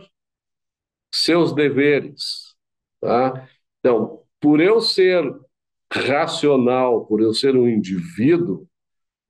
seus 1.13 1.53
deveres. 1.53 2.55
Tá? 3.01 3.47
Então, 3.79 4.23
por 4.39 4.59
eu 4.59 4.79
ser 4.81 5.23
racional, 5.91 7.05
por 7.05 7.21
eu 7.21 7.33
ser 7.33 7.55
um 7.55 7.67
indivíduo, 7.67 8.67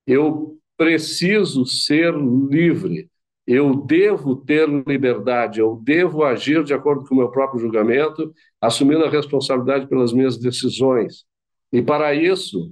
eu 0.06 0.58
preciso 0.78 1.66
ser 1.66 2.14
livre. 2.16 3.10
Eu 3.52 3.74
devo 3.74 4.36
ter 4.36 4.70
liberdade, 4.86 5.60
eu 5.60 5.82
devo 5.84 6.24
agir 6.24 6.64
de 6.64 6.72
acordo 6.72 7.04
com 7.08 7.16
o 7.16 7.18
meu 7.18 7.32
próprio 7.32 7.60
julgamento, 7.60 8.32
assumindo 8.62 9.04
a 9.04 9.10
responsabilidade 9.10 9.88
pelas 9.88 10.14
minhas 10.14 10.38
decisões. 10.38 11.26
E 11.74 11.82
para 11.82 12.14
isso, 12.14 12.72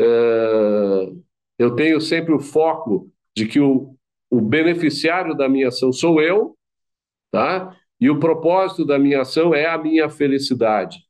é, 0.00 1.12
eu 1.58 1.76
tenho 1.76 2.00
sempre 2.00 2.32
o 2.32 2.40
foco 2.40 3.12
de 3.36 3.46
que 3.46 3.60
o, 3.60 3.94
o 4.30 4.40
beneficiário 4.40 5.34
da 5.36 5.46
minha 5.46 5.68
ação 5.68 5.92
sou 5.92 6.22
eu, 6.22 6.56
tá? 7.30 7.76
E 8.00 8.08
o 8.08 8.18
propósito 8.18 8.82
da 8.86 8.98
minha 8.98 9.20
ação 9.20 9.54
é 9.54 9.66
a 9.66 9.76
minha 9.76 10.08
felicidade. 10.08 11.00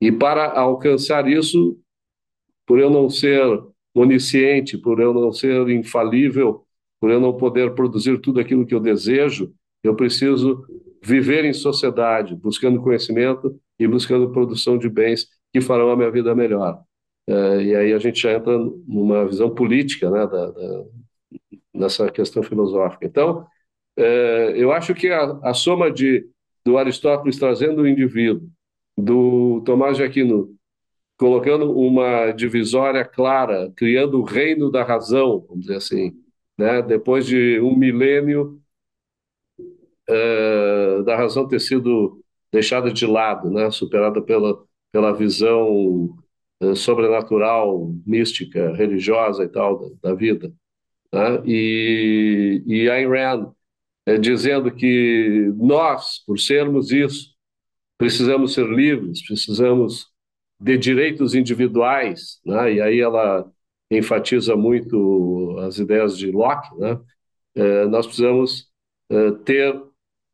E 0.00 0.10
para 0.10 0.58
alcançar 0.58 1.28
isso, 1.28 1.78
por 2.66 2.78
eu 2.78 2.88
não 2.88 3.10
ser 3.10 3.42
onisciente, 3.94 4.78
por 4.78 5.00
eu 5.00 5.12
não 5.12 5.32
ser 5.32 5.68
infalível, 5.68 6.64
por 7.00 7.10
eu 7.10 7.20
não 7.20 7.36
poder 7.36 7.74
produzir 7.74 8.20
tudo 8.20 8.40
aquilo 8.40 8.66
que 8.66 8.74
eu 8.74 8.80
desejo, 8.80 9.52
eu 9.82 9.94
preciso 9.94 10.64
viver 11.02 11.44
em 11.44 11.52
sociedade, 11.52 12.34
buscando 12.34 12.82
conhecimento 12.82 13.58
e 13.78 13.86
buscando 13.86 14.30
produção 14.30 14.76
de 14.76 14.88
bens 14.88 15.28
que 15.52 15.60
farão 15.60 15.90
a 15.90 15.96
minha 15.96 16.10
vida 16.10 16.34
melhor. 16.34 16.82
É, 17.26 17.62
e 17.62 17.76
aí 17.76 17.92
a 17.92 17.98
gente 17.98 18.20
já 18.20 18.32
entra 18.32 18.58
numa 18.86 19.26
visão 19.26 19.54
política, 19.54 20.10
né, 20.10 20.26
da, 20.26 20.50
da, 20.50 20.84
nessa 21.74 22.10
questão 22.10 22.42
filosófica. 22.42 23.06
Então, 23.06 23.46
é, 23.96 24.54
eu 24.56 24.72
acho 24.72 24.94
que 24.94 25.08
a, 25.08 25.38
a, 25.42 25.54
soma 25.54 25.90
de 25.90 26.26
do 26.64 26.76
Aristóteles 26.76 27.38
trazendo 27.38 27.82
o 27.82 27.88
indivíduo, 27.88 28.48
do 28.96 29.62
Tomás 29.64 29.96
de 29.96 30.02
Aquino 30.02 30.54
colocando 31.16 31.76
uma 31.76 32.30
divisória 32.30 33.04
clara, 33.04 33.72
criando 33.74 34.20
o 34.20 34.24
reino 34.24 34.70
da 34.70 34.84
razão, 34.84 35.44
vamos 35.48 35.62
dizer 35.62 35.76
assim, 35.76 36.12
né? 36.58 36.82
depois 36.82 37.24
de 37.26 37.60
um 37.60 37.76
milênio 37.76 38.60
é, 40.08 41.02
da 41.02 41.16
razão 41.16 41.46
ter 41.46 41.60
sido 41.60 42.22
deixada 42.52 42.92
de 42.92 43.06
lado, 43.06 43.50
né? 43.50 43.70
superada 43.70 44.20
pela, 44.20 44.64
pela 44.90 45.12
visão 45.12 46.16
é, 46.60 46.74
sobrenatural, 46.74 47.94
mística, 48.06 48.74
religiosa 48.74 49.44
e 49.44 49.48
tal 49.48 49.78
da, 49.78 50.10
da 50.10 50.14
vida. 50.14 50.52
Né? 51.12 51.42
E, 51.46 52.62
e 52.66 52.90
Ayn 52.90 53.08
Rand 53.08 53.52
é, 54.06 54.18
dizendo 54.18 54.74
que 54.74 55.52
nós, 55.56 56.24
por 56.26 56.38
sermos 56.38 56.90
isso, 56.90 57.34
precisamos 57.98 58.54
ser 58.54 58.66
livres, 58.66 59.24
precisamos 59.26 60.08
de 60.60 60.76
direitos 60.76 61.34
individuais, 61.34 62.40
né? 62.44 62.74
e 62.74 62.80
aí 62.80 63.00
ela 63.00 63.48
enfatiza 63.90 64.56
muito 64.56 65.56
as 65.60 65.78
ideias 65.78 66.16
de 66.16 66.30
Locke, 66.30 66.74
né? 66.78 67.00
É, 67.54 67.86
nós 67.86 68.06
precisamos 68.06 68.70
é, 69.10 69.30
ter 69.44 69.82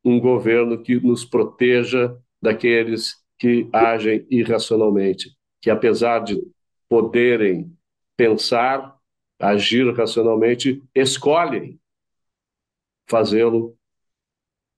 um 0.05 0.21
governo 0.21 0.83
que 0.83 0.97
nos 1.01 1.25
proteja 1.25 2.17
daqueles 2.43 3.15
que 3.39 3.69
agem 3.73 4.27
irracionalmente, 4.31 5.35
que 5.63 5.71
apesar 5.71 6.21
de 6.21 6.41
poderem 6.89 7.75
pensar, 8.17 8.95
agir 9.39 9.93
racionalmente, 9.95 10.83
escolhem 10.95 11.81
fazê-lo 13.09 13.77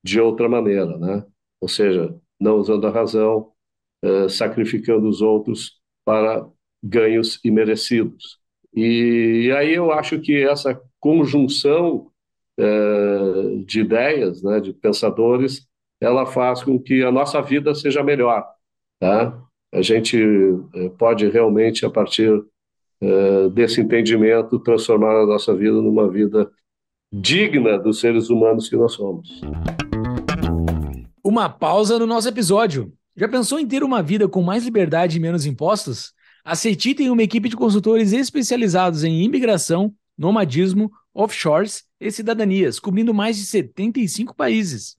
de 0.02 0.20
outra 0.20 0.48
maneira, 0.48 0.96
né? 0.98 1.26
Ou 1.60 1.68
seja, 1.68 2.18
não 2.38 2.56
usando 2.58 2.86
a 2.86 2.90
razão, 2.90 3.52
eh, 4.02 4.28
sacrificando 4.28 5.08
os 5.08 5.20
outros 5.20 5.80
para 6.04 6.48
ganhos 6.82 7.40
imerecidos. 7.44 8.38
E, 8.76 9.46
e 9.46 9.52
aí 9.52 9.74
eu 9.74 9.90
acho 9.90 10.20
que 10.20 10.44
essa 10.44 10.78
conjunção 11.00 12.10
eh, 12.58 13.62
de 13.66 13.80
ideias, 13.80 14.42
né, 14.42 14.60
de 14.60 14.72
pensadores, 14.72 15.66
ela 16.00 16.26
faz 16.26 16.62
com 16.62 16.78
que 16.78 17.02
a 17.02 17.10
nossa 17.10 17.40
vida 17.40 17.74
seja 17.74 18.02
melhor, 18.02 18.46
tá? 19.00 19.42
A 19.72 19.80
gente 19.80 20.18
eh, 20.18 20.90
pode 20.98 21.28
realmente, 21.28 21.86
a 21.86 21.90
partir 21.90 22.44
desse 23.52 23.82
entendimento, 23.82 24.58
transformar 24.58 25.20
a 25.20 25.26
nossa 25.26 25.54
vida 25.54 25.74
numa 25.74 26.10
vida 26.10 26.50
digna 27.12 27.78
dos 27.78 28.00
seres 28.00 28.30
humanos 28.30 28.70
que 28.70 28.76
nós 28.76 28.92
somos. 28.92 29.40
Uma 31.22 31.48
pausa 31.48 31.98
no 31.98 32.06
nosso 32.06 32.28
episódio. 32.28 32.92
Já 33.16 33.28
pensou 33.28 33.58
em 33.58 33.66
ter 33.66 33.82
uma 33.82 34.02
vida 34.02 34.28
com 34.28 34.42
mais 34.42 34.64
liberdade 34.64 35.16
e 35.16 35.20
menos 35.20 35.46
impostos? 35.46 36.12
A 36.46 36.54
CETI 36.54 36.94
tem 36.94 37.10
uma 37.10 37.24
equipe 37.24 37.48
de 37.48 37.56
consultores 37.56 38.12
especializados 38.12 39.02
em 39.02 39.24
imigração, 39.24 39.92
nomadismo, 40.16 40.92
offshores 41.12 41.82
e 42.00 42.08
cidadanias, 42.08 42.78
cobrindo 42.78 43.12
mais 43.12 43.36
de 43.36 43.44
75 43.44 44.32
países. 44.32 44.96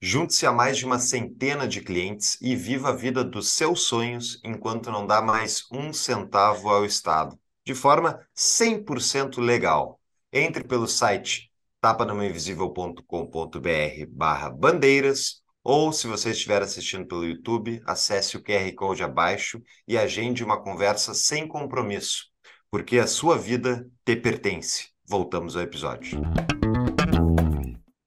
Junte-se 0.00 0.46
a 0.46 0.52
mais 0.52 0.78
de 0.78 0.86
uma 0.86 0.98
centena 0.98 1.68
de 1.68 1.82
clientes 1.82 2.38
e 2.40 2.56
viva 2.56 2.88
a 2.88 2.96
vida 2.96 3.22
dos 3.22 3.50
seus 3.50 3.82
sonhos 3.82 4.40
enquanto 4.42 4.90
não 4.90 5.06
dá 5.06 5.20
mais 5.20 5.66
um 5.70 5.92
centavo 5.92 6.70
ao 6.70 6.86
Estado, 6.86 7.38
de 7.62 7.74
forma 7.74 8.18
100% 8.34 9.42
legal. 9.42 10.00
Entre 10.32 10.64
pelo 10.64 10.86
site 10.86 11.52
tapadamainvisível.com.br 11.82 14.06
barra 14.08 14.48
bandeiras 14.48 15.42
ou, 15.68 15.92
se 15.92 16.06
você 16.06 16.30
estiver 16.30 16.62
assistindo 16.62 17.04
pelo 17.08 17.24
YouTube, 17.24 17.82
acesse 17.84 18.36
o 18.36 18.40
QR 18.40 18.72
Code 18.76 19.02
abaixo 19.02 19.60
e 19.88 19.98
agende 19.98 20.44
uma 20.44 20.62
conversa 20.62 21.12
sem 21.12 21.48
compromisso, 21.48 22.26
porque 22.70 23.00
a 23.00 23.06
sua 23.08 23.36
vida 23.36 23.84
te 24.04 24.14
pertence. 24.14 24.90
Voltamos 25.04 25.56
ao 25.56 25.62
episódio. 25.62 26.22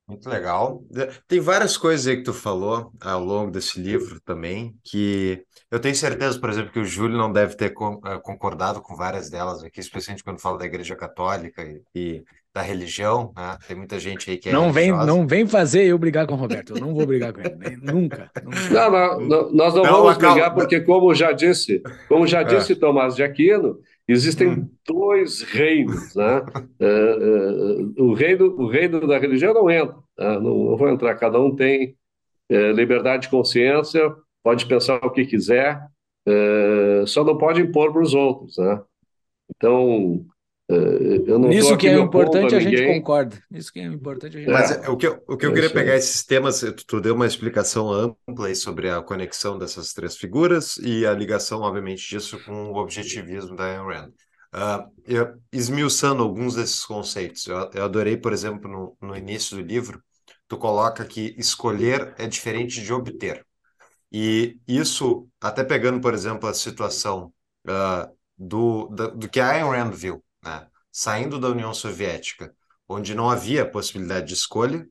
Muito 0.07 0.29
legal. 0.29 0.81
Tem 1.27 1.41
várias 1.41 1.75
coisas 1.75 2.07
aí 2.07 2.15
que 2.15 2.23
tu 2.23 2.33
falou 2.33 2.93
ao 3.01 3.21
longo 3.21 3.51
desse 3.51 3.77
livro 3.77 4.21
também, 4.21 4.73
que 4.81 5.45
eu 5.69 5.81
tenho 5.81 5.95
certeza, 5.95 6.39
por 6.39 6.49
exemplo, 6.49 6.71
que 6.71 6.79
o 6.79 6.85
Júlio 6.85 7.17
não 7.17 7.31
deve 7.31 7.57
ter 7.57 7.73
eh, 7.73 8.19
concordado 8.23 8.81
com 8.81 8.95
várias 8.95 9.29
delas 9.29 9.61
aqui, 9.63 9.81
especialmente 9.81 10.23
quando 10.23 10.39
fala 10.39 10.57
da 10.57 10.65
Igreja 10.65 10.95
Católica 10.95 11.61
e 11.93 12.23
da 12.53 12.61
religião, 12.61 13.31
né? 13.35 13.57
Tem 13.67 13.77
muita 13.77 13.99
gente 13.99 14.29
aí 14.29 14.37
que 14.37 14.49
é 14.49 14.51
não 14.51 14.73
vem, 14.73 14.91
não 14.91 15.27
vem 15.27 15.47
fazer 15.47 15.83
eu 15.83 15.97
brigar 15.97 16.25
com 16.25 16.33
o 16.33 16.37
Roberto. 16.37 16.73
Eu 16.75 16.81
não 16.81 16.93
vou 16.93 17.05
brigar 17.05 17.31
com 17.31 17.41
ele, 17.41 17.55
nem, 17.55 17.77
nunca, 17.81 18.31
nunca. 18.43 18.69
Não, 18.69 18.91
não, 18.91 19.19
não, 19.19 19.51
nós 19.53 19.73
não, 19.75 19.83
não 19.83 20.03
vamos 20.03 20.17
brigar 20.17 20.53
porque, 20.53 20.81
como 20.81 21.13
já 21.13 21.31
disse, 21.31 21.81
como 22.07 22.25
já 22.25 22.41
é. 22.41 22.43
disse 22.43 22.73
é. 22.73 22.75
Tomás 22.75 23.15
de 23.15 23.23
Aquino, 23.23 23.79
Existem 24.09 24.49
hum. 24.49 24.69
dois 24.87 25.43
reinos, 25.43 26.15
né? 26.15 26.43
É, 26.79 26.85
é, 26.87 28.01
o, 28.01 28.11
reino, 28.13 28.45
o 28.59 28.67
reino 28.67 29.05
da 29.07 29.19
religião 29.19 29.53
não 29.53 29.69
entra, 29.69 29.95
né? 30.17 30.39
não, 30.39 30.41
não 30.41 30.75
vou 30.75 30.89
entrar, 30.89 31.13
cada 31.13 31.39
um 31.39 31.55
tem 31.55 31.95
é, 32.49 32.71
liberdade 32.71 33.23
de 33.23 33.29
consciência, 33.29 34.11
pode 34.43 34.65
pensar 34.65 34.95
o 34.95 35.11
que 35.11 35.27
quiser, 35.27 35.79
só 37.05 37.23
não 37.23 37.37
pode 37.37 37.61
impor 37.61 37.91
para 37.91 38.01
os 38.01 38.15
outros, 38.15 38.57
né? 38.57 38.81
Então, 39.55 40.25
eu 40.69 41.39
não 41.39 41.49
Nisso 41.49 41.75
que 41.75 41.87
é 41.87 41.97
importante 41.97 42.53
a, 42.53 42.59
a 42.59 42.61
gente 42.61 42.85
concorda. 42.85 43.41
Isso 43.51 43.73
que 43.73 43.79
é 43.79 43.85
importante 43.85 44.37
a 44.37 44.39
gente 44.39 44.51
Mas 44.51 44.69
é, 44.69 44.87
o 44.87 44.95
que 44.95 45.07
eu, 45.07 45.23
o 45.27 45.35
que 45.35 45.45
eu 45.47 45.51
queria 45.51 45.69
pegar 45.71 45.95
esses 45.95 46.23
temas, 46.23 46.59
tu, 46.59 46.85
tu 46.85 47.01
deu 47.01 47.15
uma 47.15 47.25
explicação 47.25 47.91
ampla 47.91 48.53
sobre 48.53 48.87
a 48.87 49.01
conexão 49.01 49.57
dessas 49.57 49.93
três 49.93 50.15
figuras 50.15 50.77
e 50.77 51.07
a 51.07 51.13
ligação, 51.13 51.61
obviamente, 51.61 52.07
disso 52.07 52.39
com 52.45 52.71
o 52.71 52.75
objetivismo 52.75 53.55
da 53.55 53.65
Ayn 53.65 53.83
Rand. 53.83 54.11
Uh, 54.53 54.91
eu, 55.07 55.33
esmiuçando 55.51 56.21
alguns 56.21 56.53
desses 56.53 56.85
conceitos, 56.85 57.47
eu, 57.47 57.69
eu 57.73 57.83
adorei, 57.83 58.15
por 58.15 58.31
exemplo, 58.31 58.69
no, 58.69 58.97
no 59.01 59.17
início 59.17 59.57
do 59.57 59.63
livro, 59.63 60.03
tu 60.47 60.55
coloca 60.55 61.03
que 61.03 61.35
escolher 61.37 62.13
é 62.17 62.27
diferente 62.27 62.81
de 62.81 62.93
obter. 62.93 63.43
E 64.11 64.59
isso, 64.67 65.27
até 65.41 65.63
pegando, 65.63 65.99
por 65.99 66.13
exemplo, 66.13 66.47
a 66.47 66.53
situação 66.53 67.33
uh, 67.67 68.11
do, 68.37 68.87
do, 68.89 69.11
do 69.11 69.29
que 69.29 69.39
a 69.39 69.49
Ayn 69.49 69.69
Rand 69.69 69.91
viu? 69.91 70.23
Saindo 70.99 71.39
da 71.39 71.47
União 71.47 71.73
Soviética, 71.73 72.53
onde 72.85 73.15
não 73.15 73.29
havia 73.29 73.65
possibilidade 73.65 74.27
de 74.27 74.33
escolha, 74.33 74.85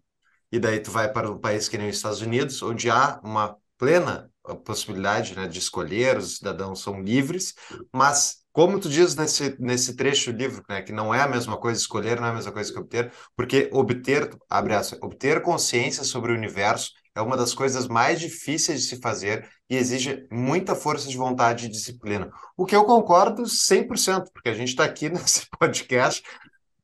e 0.50 0.58
daí 0.58 0.80
tu 0.80 0.90
vai 0.90 1.12
para 1.12 1.30
um 1.30 1.38
país 1.38 1.68
que 1.68 1.76
nem 1.76 1.90
os 1.90 1.96
Estados 1.96 2.22
Unidos, 2.22 2.62
onde 2.62 2.88
há 2.88 3.20
uma 3.22 3.54
plena 3.76 4.30
possibilidade 4.64 5.36
né, 5.36 5.46
de 5.46 5.58
escolher, 5.58 6.16
os 6.16 6.38
cidadãos 6.38 6.80
são 6.80 7.02
livres, 7.02 7.54
mas 7.92 8.38
como 8.52 8.80
tu 8.80 8.88
diz 8.88 9.14
nesse, 9.16 9.54
nesse 9.60 9.96
trecho 9.96 10.32
do 10.32 10.38
livro, 10.38 10.64
né, 10.66 10.80
que 10.80 10.92
não 10.92 11.14
é 11.14 11.20
a 11.20 11.28
mesma 11.28 11.58
coisa 11.58 11.78
escolher, 11.78 12.18
não 12.18 12.28
é 12.28 12.30
a 12.30 12.34
mesma 12.34 12.52
coisa 12.52 12.72
que 12.72 12.78
obter, 12.78 13.12
porque 13.36 13.68
obter, 13.70 14.34
abre 14.48 14.72
aspas, 14.74 14.98
obter 15.02 15.42
consciência 15.42 16.04
sobre 16.04 16.32
o 16.32 16.34
universo 16.34 16.90
é 17.18 17.22
uma 17.22 17.36
das 17.36 17.52
coisas 17.52 17.88
mais 17.88 18.20
difíceis 18.20 18.82
de 18.82 18.88
se 18.88 19.00
fazer 19.00 19.48
e 19.68 19.76
exige 19.76 20.26
muita 20.30 20.76
força 20.76 21.08
de 21.08 21.16
vontade 21.16 21.66
e 21.66 21.68
disciplina. 21.68 22.30
O 22.56 22.64
que 22.64 22.76
eu 22.76 22.84
concordo 22.84 23.42
100%, 23.42 24.30
porque 24.32 24.48
a 24.48 24.54
gente 24.54 24.68
está 24.68 24.84
aqui 24.84 25.08
nesse 25.10 25.46
podcast 25.58 26.22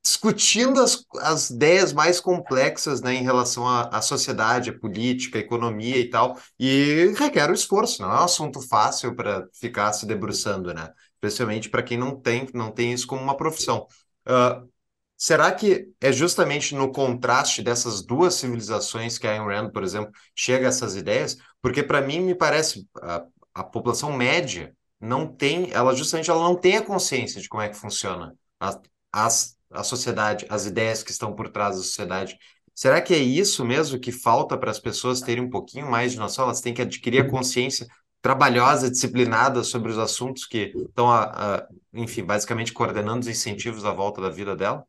discutindo 0.02 0.82
as, 0.82 1.02
as 1.20 1.50
ideias 1.50 1.92
mais 1.92 2.20
complexas 2.20 3.00
né, 3.00 3.14
em 3.14 3.22
relação 3.22 3.66
à, 3.66 4.02
sociedade, 4.02 4.70
à 4.70 4.78
política, 4.78 5.38
à 5.38 5.40
economia 5.40 5.96
e 5.96 6.10
tal, 6.10 6.38
e 6.58 7.14
requer 7.16 7.48
o 7.48 7.54
esforço, 7.54 8.02
não 8.02 8.10
é 8.10 8.20
um 8.20 8.24
assunto 8.24 8.60
fácil 8.60 9.14
para 9.14 9.48
ficar 9.54 9.92
se 9.94 10.04
debruçando, 10.04 10.74
né? 10.74 10.92
Especialmente 11.14 11.70
para 11.70 11.82
quem 11.82 11.96
não 11.96 12.20
tem, 12.20 12.46
não 12.52 12.70
tem 12.70 12.92
isso 12.92 13.06
como 13.06 13.22
uma 13.22 13.36
profissão. 13.36 13.86
Uh, 14.28 14.68
será 15.16 15.52
que 15.52 15.88
é 16.00 16.12
justamente 16.12 16.74
no 16.74 16.92
contraste 16.92 17.62
dessas 17.62 18.02
duas 18.02 18.34
civilizações 18.34 19.18
que 19.18 19.26
a 19.26 19.32
Ayn 19.32 19.46
Rand, 19.46 19.70
por 19.70 19.82
exemplo, 19.82 20.12
chega 20.34 20.66
a 20.66 20.68
essas 20.68 20.96
ideias? 20.96 21.36
Porque 21.62 21.82
para 21.82 22.00
mim 22.00 22.20
me 22.20 22.34
parece 22.34 22.86
a, 23.02 23.24
a 23.54 23.64
população 23.64 24.12
média 24.12 24.74
não 25.00 25.26
tem, 25.26 25.70
ela 25.72 25.94
justamente 25.94 26.30
ela 26.30 26.42
não 26.42 26.56
tem 26.56 26.76
a 26.76 26.82
consciência 26.82 27.40
de 27.40 27.48
como 27.48 27.62
é 27.62 27.68
que 27.68 27.76
funciona 27.76 28.34
a, 28.60 28.80
as 29.12 29.54
a 29.74 29.82
sociedade, 29.82 30.46
as 30.48 30.66
ideias 30.66 31.02
que 31.02 31.10
estão 31.10 31.34
por 31.34 31.48
trás 31.48 31.76
da 31.76 31.82
sociedade. 31.82 32.38
Será 32.74 33.00
que 33.02 33.12
é 33.12 33.18
isso 33.18 33.64
mesmo 33.64 33.98
que 33.98 34.12
falta 34.12 34.56
para 34.56 34.70
as 34.70 34.78
pessoas 34.78 35.20
terem 35.20 35.44
um 35.44 35.50
pouquinho 35.50 35.90
mais 35.90 36.12
de 36.12 36.18
noção? 36.18 36.44
Elas 36.44 36.60
têm 36.60 36.72
que 36.72 36.82
adquirir 36.82 37.20
a 37.22 37.30
consciência 37.30 37.86
trabalhosa, 38.22 38.90
disciplinada 38.90 39.62
sobre 39.62 39.90
os 39.90 39.98
assuntos 39.98 40.46
que 40.46 40.72
estão, 40.76 41.10
a, 41.10 41.56
a, 41.56 41.68
enfim, 41.92 42.24
basicamente 42.24 42.72
coordenando 42.72 43.20
os 43.20 43.28
incentivos 43.28 43.84
à 43.84 43.92
volta 43.92 44.20
da 44.20 44.30
vida 44.30 44.56
dela? 44.56 44.84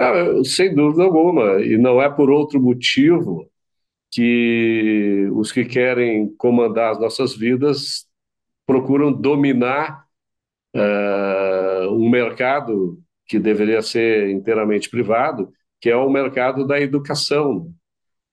Ah, 0.00 0.42
sem 0.44 0.74
dúvida 0.74 1.02
alguma. 1.04 1.60
E 1.60 1.76
não 1.76 2.00
é 2.00 2.08
por 2.08 2.30
outro 2.30 2.58
motivo 2.58 3.46
que 4.10 5.28
os 5.34 5.52
que 5.52 5.64
querem 5.64 6.34
comandar 6.36 6.92
as 6.92 7.00
nossas 7.00 7.36
vidas 7.36 8.06
procuram 8.66 9.12
dominar 9.12 10.06
uh, 10.74 11.90
um 11.90 12.08
mercado 12.08 12.98
que 13.26 13.38
deveria 13.38 13.82
ser 13.82 14.30
inteiramente 14.30 14.88
privado, 14.88 15.52
que 15.80 15.90
é 15.90 15.96
o 15.96 16.08
mercado 16.08 16.66
da 16.66 16.80
educação. 16.80 17.70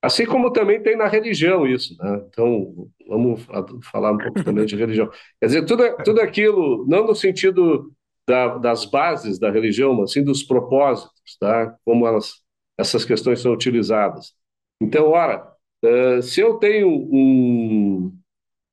Assim 0.01 0.25
como 0.25 0.53
também 0.53 0.82
tem 0.82 0.95
na 0.95 1.08
religião 1.08 1.67
isso. 1.67 1.97
Né? 1.99 2.21
Então, 2.30 2.88
vamos 3.08 3.45
falar 3.91 4.13
um 4.13 4.17
pouco 4.17 4.41
também 4.41 4.65
de 4.65 4.75
religião. 4.77 5.10
Quer 5.39 5.47
dizer, 5.47 5.65
tudo, 5.65 5.84
tudo 6.06 6.21
aquilo, 6.21 6.86
não 6.88 7.06
no 7.06 7.15
sentido 7.15 7.91
da, 8.28 8.58
das 8.58 8.86
bases 8.86 9.40
da 9.40 9.50
religião, 9.50 9.94
mas 9.94 10.12
sim 10.12 10.24
dos 10.24 10.44
propósitos, 10.44 11.38
tá? 11.40 11.76
como 11.86 12.06
elas, 12.06 12.42
essas 12.78 13.06
questões 13.06 13.40
são 13.42 13.54
utilizadas. 13.54 14.34
Então, 14.82 15.08
ora, 15.10 15.50
uh, 15.84 16.22
se 16.22 16.42
eu 16.42 16.56
tenho 16.58 16.90
um, 16.90 18.13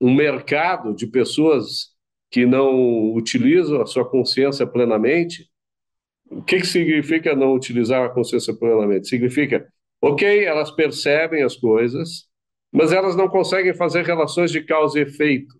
um 0.00 0.14
mercado 0.14 0.94
de 0.94 1.06
pessoas 1.06 1.94
que 2.30 2.44
não 2.44 3.14
utilizam 3.14 3.80
a 3.80 3.86
sua 3.86 4.04
consciência 4.08 4.66
plenamente, 4.66 5.48
o 6.28 6.42
que, 6.42 6.56
que 6.58 6.66
significa 6.66 7.36
não 7.36 7.54
utilizar 7.54 8.04
a 8.04 8.08
consciência 8.08 8.52
plenamente? 8.54 9.08
Significa, 9.08 9.68
ok, 10.02 10.44
elas 10.44 10.72
percebem 10.72 11.44
as 11.44 11.54
coisas, 11.54 12.28
mas 12.72 12.92
elas 12.92 13.14
não 13.14 13.28
conseguem 13.28 13.72
fazer 13.72 14.04
relações 14.04 14.50
de 14.50 14.62
causa 14.62 14.98
e 14.98 15.02
efeito, 15.02 15.54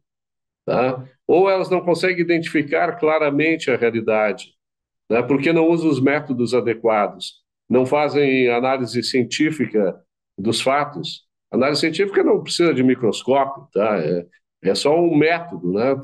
tá? 0.66 1.08
Ou 1.26 1.48
elas 1.48 1.70
não 1.70 1.80
conseguem 1.80 2.20
identificar 2.20 2.92
claramente 2.98 3.70
a 3.70 3.76
realidade, 3.76 4.54
né? 5.10 5.22
porque 5.22 5.52
não 5.52 5.68
usam 5.68 5.90
os 5.90 6.00
métodos 6.00 6.54
adequados, 6.54 7.42
não 7.68 7.86
fazem 7.86 8.50
análise 8.50 9.02
científica 9.02 9.96
dos 10.38 10.60
fatos. 10.60 11.24
Análise 11.50 11.80
científica 11.80 12.22
não 12.22 12.42
precisa 12.42 12.74
de 12.74 12.82
microscópio, 12.82 13.68
tá? 13.72 13.98
É, 14.00 14.26
é 14.62 14.74
só 14.74 14.98
um 15.00 15.16
método, 15.16 15.72
né? 15.72 15.94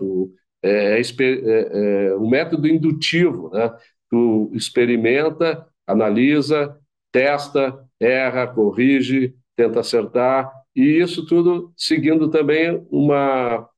É, 0.62 1.00
é, 1.00 1.00
é, 1.00 2.08
é, 2.08 2.16
um 2.16 2.28
método 2.28 2.68
indutivo, 2.68 3.50
né? 3.50 3.70
tu 4.10 4.50
experimenta, 4.54 5.66
analisa, 5.86 6.76
testa, 7.12 7.78
erra, 7.98 8.46
corrige, 8.46 9.34
tenta 9.56 9.80
acertar, 9.80 10.50
e 10.74 11.00
isso 11.00 11.26
tudo 11.26 11.72
seguindo 11.76 12.30
também 12.30 12.86
uma. 12.90 13.68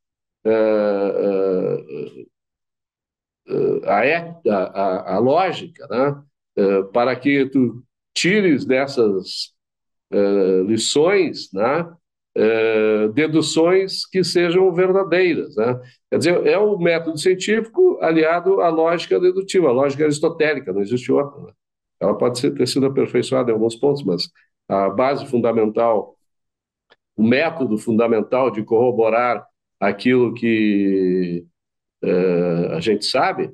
A, 3.85 4.00
a, 4.50 5.14
a, 5.14 5.18
lógica, 5.18 5.87
né? 5.88 6.22
Uh, 6.59 6.85
para 6.92 7.16
que 7.16 7.46
tu 7.46 7.83
tires 8.14 8.64
dessas 8.64 9.52
lições 10.66 11.50
né? 11.55 11.90
deduções 13.14 14.05
que 14.05 14.22
sejam 14.22 14.70
verdadeiras. 14.70 15.57
Né? 15.57 15.81
Quer 16.11 16.18
dizer, 16.18 16.46
é 16.46 16.59
o 16.59 16.78
método 16.78 17.16
científico 17.16 17.98
aliado 18.02 18.61
à 18.61 18.68
lógica 18.68 19.18
dedutiva, 19.18 19.68
a 19.68 19.72
lógica 19.72 20.05
aristotélica, 20.05 20.70
não 20.70 20.83
existe 20.83 21.11
outra. 21.11 21.40
Né? 21.42 21.52
Ela 22.02 22.18
pode 22.18 22.50
ter 22.50 22.66
sido 22.66 22.87
aperfeiçoada 22.87 23.50
em 23.50 23.55
alguns 23.55 23.76
pontos, 23.76 24.05
mas 24.05 24.28
a 24.68 24.90
base 24.90 25.24
fundamental, 25.26 26.16
o 27.16 27.22
método 27.22 27.78
fundamental 27.78 28.50
de 28.50 28.64
corroborar 28.64 29.46
aquilo 29.83 30.33
que 30.33 31.45
uh, 32.05 32.73
a 32.77 32.81
gente 32.81 33.05
sabe, 33.05 33.51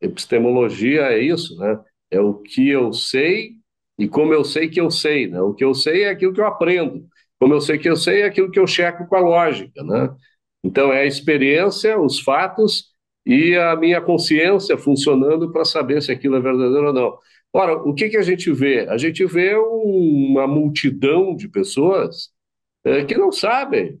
epistemologia 0.00 1.04
é 1.12 1.20
isso, 1.20 1.56
né? 1.58 1.80
É 2.10 2.20
o 2.20 2.34
que 2.34 2.68
eu 2.68 2.92
sei 2.92 3.52
e 3.98 4.06
como 4.06 4.34
eu 4.34 4.44
sei 4.44 4.68
que 4.68 4.80
eu 4.80 4.90
sei, 4.90 5.28
né? 5.28 5.40
O 5.40 5.54
que 5.54 5.64
eu 5.64 5.74
sei 5.74 6.04
é 6.04 6.10
aquilo 6.10 6.34
que 6.34 6.40
eu 6.40 6.46
aprendo, 6.46 7.06
como 7.38 7.54
eu 7.54 7.60
sei 7.62 7.78
que 7.78 7.88
eu 7.88 7.96
sei 7.96 8.22
é 8.22 8.26
aquilo 8.26 8.50
que 8.50 8.58
eu 8.60 8.66
checo 8.66 9.06
com 9.06 9.16
a 9.16 9.20
lógica, 9.20 9.82
né? 9.82 10.14
Então, 10.62 10.92
é 10.92 11.02
a 11.02 11.06
experiência, 11.06 11.98
os 11.98 12.20
fatos 12.20 12.90
e 13.24 13.56
a 13.56 13.74
minha 13.76 14.00
consciência 14.00 14.76
funcionando 14.76 15.52
para 15.52 15.64
saber 15.64 16.02
se 16.02 16.12
aquilo 16.12 16.36
é 16.36 16.40
verdadeiro 16.40 16.88
ou 16.88 16.92
não. 16.92 17.18
Ora, 17.52 17.74
o 17.78 17.94
que, 17.94 18.10
que 18.10 18.16
a 18.18 18.22
gente 18.22 18.52
vê? 18.52 18.86
A 18.88 18.98
gente 18.98 19.24
vê 19.24 19.54
uma 19.56 20.46
multidão 20.46 21.34
de 21.34 21.48
pessoas 21.48 22.30
é, 22.84 23.04
que 23.04 23.16
não 23.16 23.32
sabem, 23.32 23.98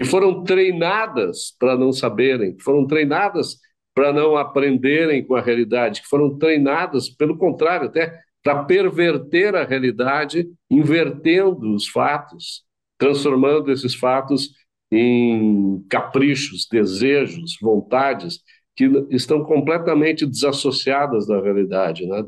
que 0.00 0.06
foram 0.06 0.42
treinadas 0.42 1.54
para 1.58 1.76
não 1.76 1.92
saberem, 1.92 2.56
que 2.56 2.62
foram 2.62 2.86
treinadas 2.86 3.58
para 3.94 4.14
não 4.14 4.34
aprenderem 4.34 5.22
com 5.22 5.34
a 5.34 5.42
realidade, 5.42 6.00
que 6.00 6.08
foram 6.08 6.38
treinadas, 6.38 7.10
pelo 7.10 7.36
contrário, 7.36 7.88
até 7.88 8.18
para 8.42 8.64
perverter 8.64 9.54
a 9.54 9.62
realidade, 9.62 10.48
invertendo 10.70 11.74
os 11.74 11.86
fatos, 11.86 12.64
transformando 12.96 13.70
esses 13.70 13.94
fatos 13.94 14.48
em 14.90 15.84
caprichos, 15.90 16.66
desejos, 16.66 17.58
vontades 17.60 18.40
que 18.74 18.86
estão 19.10 19.44
completamente 19.44 20.24
desassociadas 20.24 21.26
da 21.26 21.42
realidade, 21.42 22.06
né? 22.06 22.24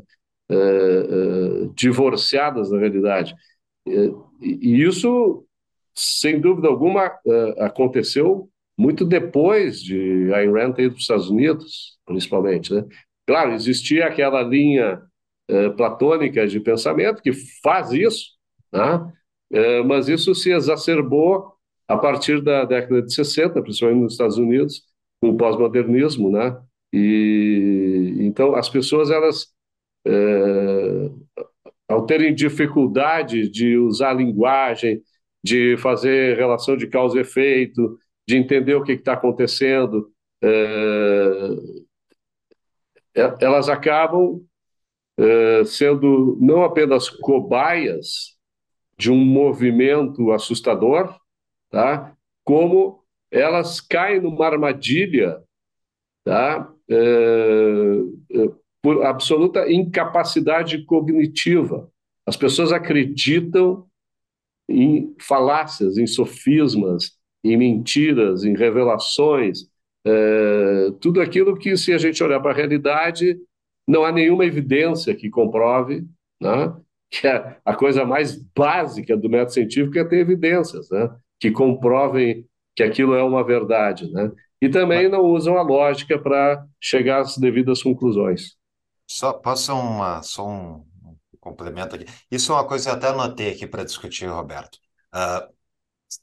É, 0.47 0.55
é, 0.55 1.69
divorciadas 1.75 2.69
da 2.69 2.77
realidade. 2.77 3.33
É, 3.87 4.11
e 4.39 4.83
isso, 4.83 5.43
sem 5.95 6.39
dúvida 6.39 6.67
alguma, 6.67 7.05
é, 7.25 7.65
aconteceu 7.65 8.49
muito 8.77 9.05
depois 9.05 9.81
de 9.81 10.33
Ayn 10.33 10.51
Rand 10.51 10.73
ter 10.73 10.83
ido 10.83 10.91
para 10.91 10.97
os 10.97 11.03
Estados 11.03 11.29
Unidos, 11.29 11.97
principalmente. 12.05 12.73
Né? 12.73 12.85
Claro, 13.27 13.53
existia 13.53 14.07
aquela 14.07 14.41
linha 14.41 15.01
é, 15.47 15.69
platônica 15.69 16.47
de 16.47 16.59
pensamento 16.59 17.21
que 17.21 17.31
faz 17.61 17.91
isso, 17.91 18.31
né? 18.71 19.13
É, 19.51 19.83
mas 19.83 20.09
isso 20.09 20.33
se 20.33 20.51
exacerbou 20.51 21.53
a 21.87 21.95
partir 21.97 22.41
da 22.41 22.65
década 22.65 23.03
de 23.03 23.13
60, 23.13 23.61
principalmente 23.61 24.01
nos 24.01 24.13
Estados 24.13 24.37
Unidos, 24.37 24.81
com 25.21 25.29
o 25.29 25.37
pós-modernismo, 25.37 26.31
né? 26.31 26.57
E 26.91 28.17
então 28.21 28.55
as 28.55 28.69
pessoas 28.69 29.11
elas 29.11 29.47
é, 30.07 31.09
ao 31.87 32.05
terem 32.05 32.33
dificuldade 32.33 33.49
de 33.49 33.77
usar 33.77 34.11
a 34.11 34.13
linguagem, 34.13 35.01
de 35.43 35.75
fazer 35.77 36.37
relação 36.37 36.77
de 36.77 36.87
causa 36.87 37.17
e 37.17 37.21
efeito, 37.21 37.97
de 38.27 38.37
entender 38.37 38.75
o 38.75 38.83
que 38.83 38.93
está 38.93 39.13
acontecendo, 39.13 40.11
é, 40.41 40.49
é, 43.15 43.35
elas 43.41 43.69
acabam 43.69 44.41
é, 45.17 45.63
sendo 45.65 46.37
não 46.41 46.63
apenas 46.63 47.09
cobaias 47.09 48.37
de 48.97 49.11
um 49.11 49.17
movimento 49.17 50.31
assustador, 50.31 51.15
tá? 51.69 52.15
como 52.43 53.03
elas 53.31 53.81
caem 53.81 54.21
numa 54.21 54.45
armadilha 54.45 55.43
tá? 56.23 56.71
É, 56.89 56.95
é, 56.95 58.51
por 58.81 59.05
absoluta 59.05 59.71
incapacidade 59.71 60.83
cognitiva. 60.85 61.89
As 62.25 62.35
pessoas 62.35 62.71
acreditam 62.71 63.85
em 64.69 65.15
falácias, 65.19 65.97
em 65.97 66.07
sofismas, 66.07 67.11
em 67.43 67.57
mentiras, 67.57 68.43
em 68.43 68.55
revelações, 68.55 69.65
é, 70.05 70.91
tudo 70.99 71.21
aquilo 71.21 71.57
que, 71.57 71.75
se 71.77 71.93
a 71.93 71.97
gente 71.97 72.23
olhar 72.23 72.39
para 72.39 72.51
a 72.51 72.55
realidade, 72.55 73.37
não 73.87 74.03
há 74.05 74.11
nenhuma 74.11 74.45
evidência 74.45 75.15
que 75.15 75.29
comprove 75.29 76.05
né, 76.41 76.73
que 77.09 77.27
a 77.27 77.75
coisa 77.75 78.05
mais 78.05 78.35
básica 78.55 79.15
do 79.15 79.29
método 79.29 79.53
científico 79.53 79.99
é 79.99 80.03
ter 80.03 80.17
evidências, 80.17 80.89
né? 80.89 81.09
Que 81.39 81.51
comprovem 81.51 82.45
que 82.75 82.81
aquilo 82.81 83.13
é 83.13 83.23
uma 83.23 83.43
verdade, 83.43 84.11
né? 84.11 84.31
E 84.59 84.67
também 84.67 85.07
não 85.09 85.21
usam 85.21 85.57
a 85.57 85.61
lógica 85.61 86.17
para 86.17 86.65
chegar 86.81 87.19
às 87.19 87.37
devidas 87.37 87.83
conclusões. 87.83 88.55
Só 89.07 89.33
posso 89.33 89.73
uma, 89.73 90.23
só 90.23 90.47
um 90.47 90.85
complemento 91.43 91.95
aqui. 91.95 92.05
Isso 92.31 92.51
é 92.51 92.55
uma 92.55 92.67
coisa 92.67 92.85
que 92.85 92.89
eu 92.91 92.95
até 92.95 93.07
anotei 93.07 93.51
aqui 93.51 93.67
para 93.67 93.83
discutir, 93.83 94.27
Roberto. 94.27 94.77
Uh, 95.13 95.53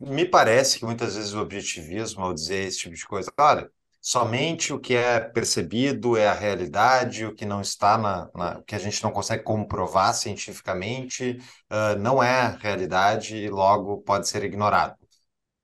me 0.01 0.25
parece 0.25 0.79
que 0.79 0.85
muitas 0.85 1.15
vezes 1.17 1.35
o 1.35 1.41
objetivismo, 1.41 2.25
ao 2.25 2.33
dizer 2.33 2.67
esse 2.67 2.79
tipo 2.79 2.95
de 2.95 3.07
coisa, 3.07 3.31
olha, 3.39 3.71
somente 4.01 4.73
o 4.73 4.79
que 4.79 4.95
é 4.95 5.21
percebido 5.21 6.17
é 6.17 6.27
a 6.27 6.33
realidade, 6.33 7.27
o 7.27 7.35
que 7.35 7.45
não 7.45 7.61
está 7.61 7.99
na, 7.99 8.31
na 8.35 8.59
o 8.59 8.63
que 8.63 8.75
a 8.75 8.79
gente 8.79 9.03
não 9.03 9.11
consegue 9.11 9.43
comprovar 9.43 10.15
cientificamente, 10.15 11.39
uh, 11.71 11.99
não 11.99 12.23
é 12.23 12.57
realidade 12.61 13.37
e 13.37 13.51
logo 13.51 13.99
pode 13.99 14.29
ser 14.29 14.43
ignorado. 14.45 14.95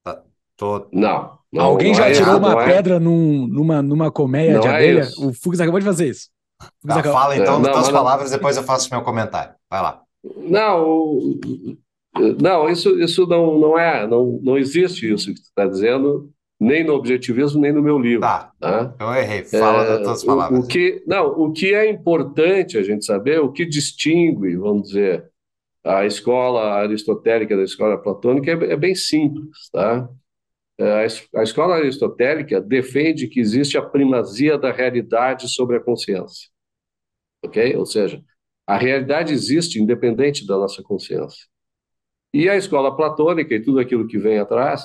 Tá, 0.03 0.23
tô... 0.57 0.89
Não, 0.93 1.39
não. 1.51 1.65
Alguém 1.65 1.95
já 1.95 2.09
é 2.09 2.13
tirou 2.13 2.37
uma 2.37 2.63
é. 2.63 2.67
pedra 2.67 3.01
num, 3.01 3.47
numa, 3.47 3.81
numa 3.81 4.11
colmeia 4.11 4.55
não 4.55 4.61
de 4.61 4.69
é 4.69 4.71
abelha? 4.71 5.01
É 5.03 5.25
o 5.25 5.33
Fux 5.33 5.59
acabou 5.61 5.81
de 5.81 5.87
fazer 5.87 6.11
isso. 6.11 6.29
Tá, 6.87 7.03
fala 7.03 7.37
então 7.37 7.59
nas 7.59 7.73
tuas 7.73 7.91
palavras, 7.91 8.31
depois 8.31 8.57
eu 8.57 8.63
faço 8.63 8.89
meu 8.91 9.03
comentário. 9.03 9.55
Vai 9.71 9.83
lá. 9.83 10.03
Não, 10.37 11.19
não, 12.41 12.69
isso, 12.69 12.99
isso 12.99 13.27
não, 13.27 13.59
não 13.59 13.79
é, 13.79 14.07
não, 14.07 14.41
não 14.43 14.57
existe 14.57 15.13
isso 15.13 15.33
que 15.33 15.41
tu 15.41 15.45
está 15.45 15.67
dizendo, 15.67 16.31
nem 16.59 16.83
no 16.85 16.95
objetivismo, 16.95 17.61
nem 17.61 17.73
no 17.73 17.83
meu 17.83 17.99
livro. 17.99 18.23
Tá, 18.23 18.53
tá? 18.59 18.95
eu 18.99 19.15
errei, 19.15 19.45
fala 19.45 19.83
é, 19.83 19.87
das 19.87 20.03
tuas 20.03 20.25
palavras. 20.25 20.61
O, 20.61 20.65
o, 20.65 20.67
que, 20.67 21.03
não, 21.07 21.27
o 21.27 21.53
que 21.53 21.75
é 21.75 21.91
importante 21.91 22.79
a 22.79 22.83
gente 22.83 23.05
saber, 23.05 23.41
o 23.41 23.53
que 23.53 23.67
distingue, 23.67 24.57
vamos 24.57 24.89
dizer, 24.89 25.31
a 25.85 26.07
escola 26.07 26.75
aristotélica 26.75 27.57
da 27.57 27.63
escola 27.63 27.99
platônica 27.99 28.51
é, 28.51 28.73
é 28.73 28.77
bem 28.77 28.95
simples, 28.95 29.69
tá? 29.71 30.09
É, 30.79 31.07
a 31.37 31.43
escola 31.43 31.77
aristotélica 31.77 32.61
defende 32.61 33.29
que 33.29 33.41
existe 33.41 33.79
a 33.79 33.83
primazia 33.83 34.59
da 34.59 34.71
realidade 34.71 35.49
sobre 35.49 35.77
a 35.77 35.81
consciência, 35.81 36.51
ok? 37.43 37.75
Ou 37.77 37.87
seja, 37.87 38.23
a 38.67 38.77
realidade 38.77 39.33
existe 39.33 39.81
independente 39.81 40.47
da 40.47 40.57
nossa 40.57 40.83
consciência. 40.83 41.47
E 42.35 42.49
a 42.49 42.57
escola 42.57 42.95
platônica 42.95 43.55
e 43.55 43.63
tudo 43.63 43.79
aquilo 43.79 44.07
que 44.07 44.19
vem 44.19 44.39
atrás, 44.39 44.85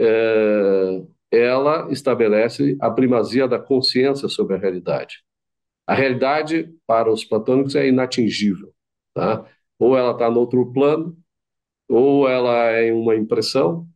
é, 0.00 1.02
ela 1.30 1.90
estabelece 1.92 2.76
a 2.80 2.90
primazia 2.90 3.46
da 3.46 3.58
consciência 3.58 4.28
sobre 4.28 4.56
a 4.56 4.58
realidade. 4.58 5.22
A 5.86 5.94
realidade, 5.94 6.74
para 6.86 7.12
os 7.12 7.24
platônicos, 7.24 7.76
é 7.76 7.86
inatingível. 7.86 8.72
Tá? 9.14 9.44
Ou 9.78 9.96
ela 9.96 10.12
está 10.12 10.30
no 10.30 10.40
outro 10.40 10.72
plano, 10.72 11.16
ou 11.88 12.28
ela 12.28 12.54
é 12.70 12.92
uma 12.92 13.16
impressão, 13.16 13.88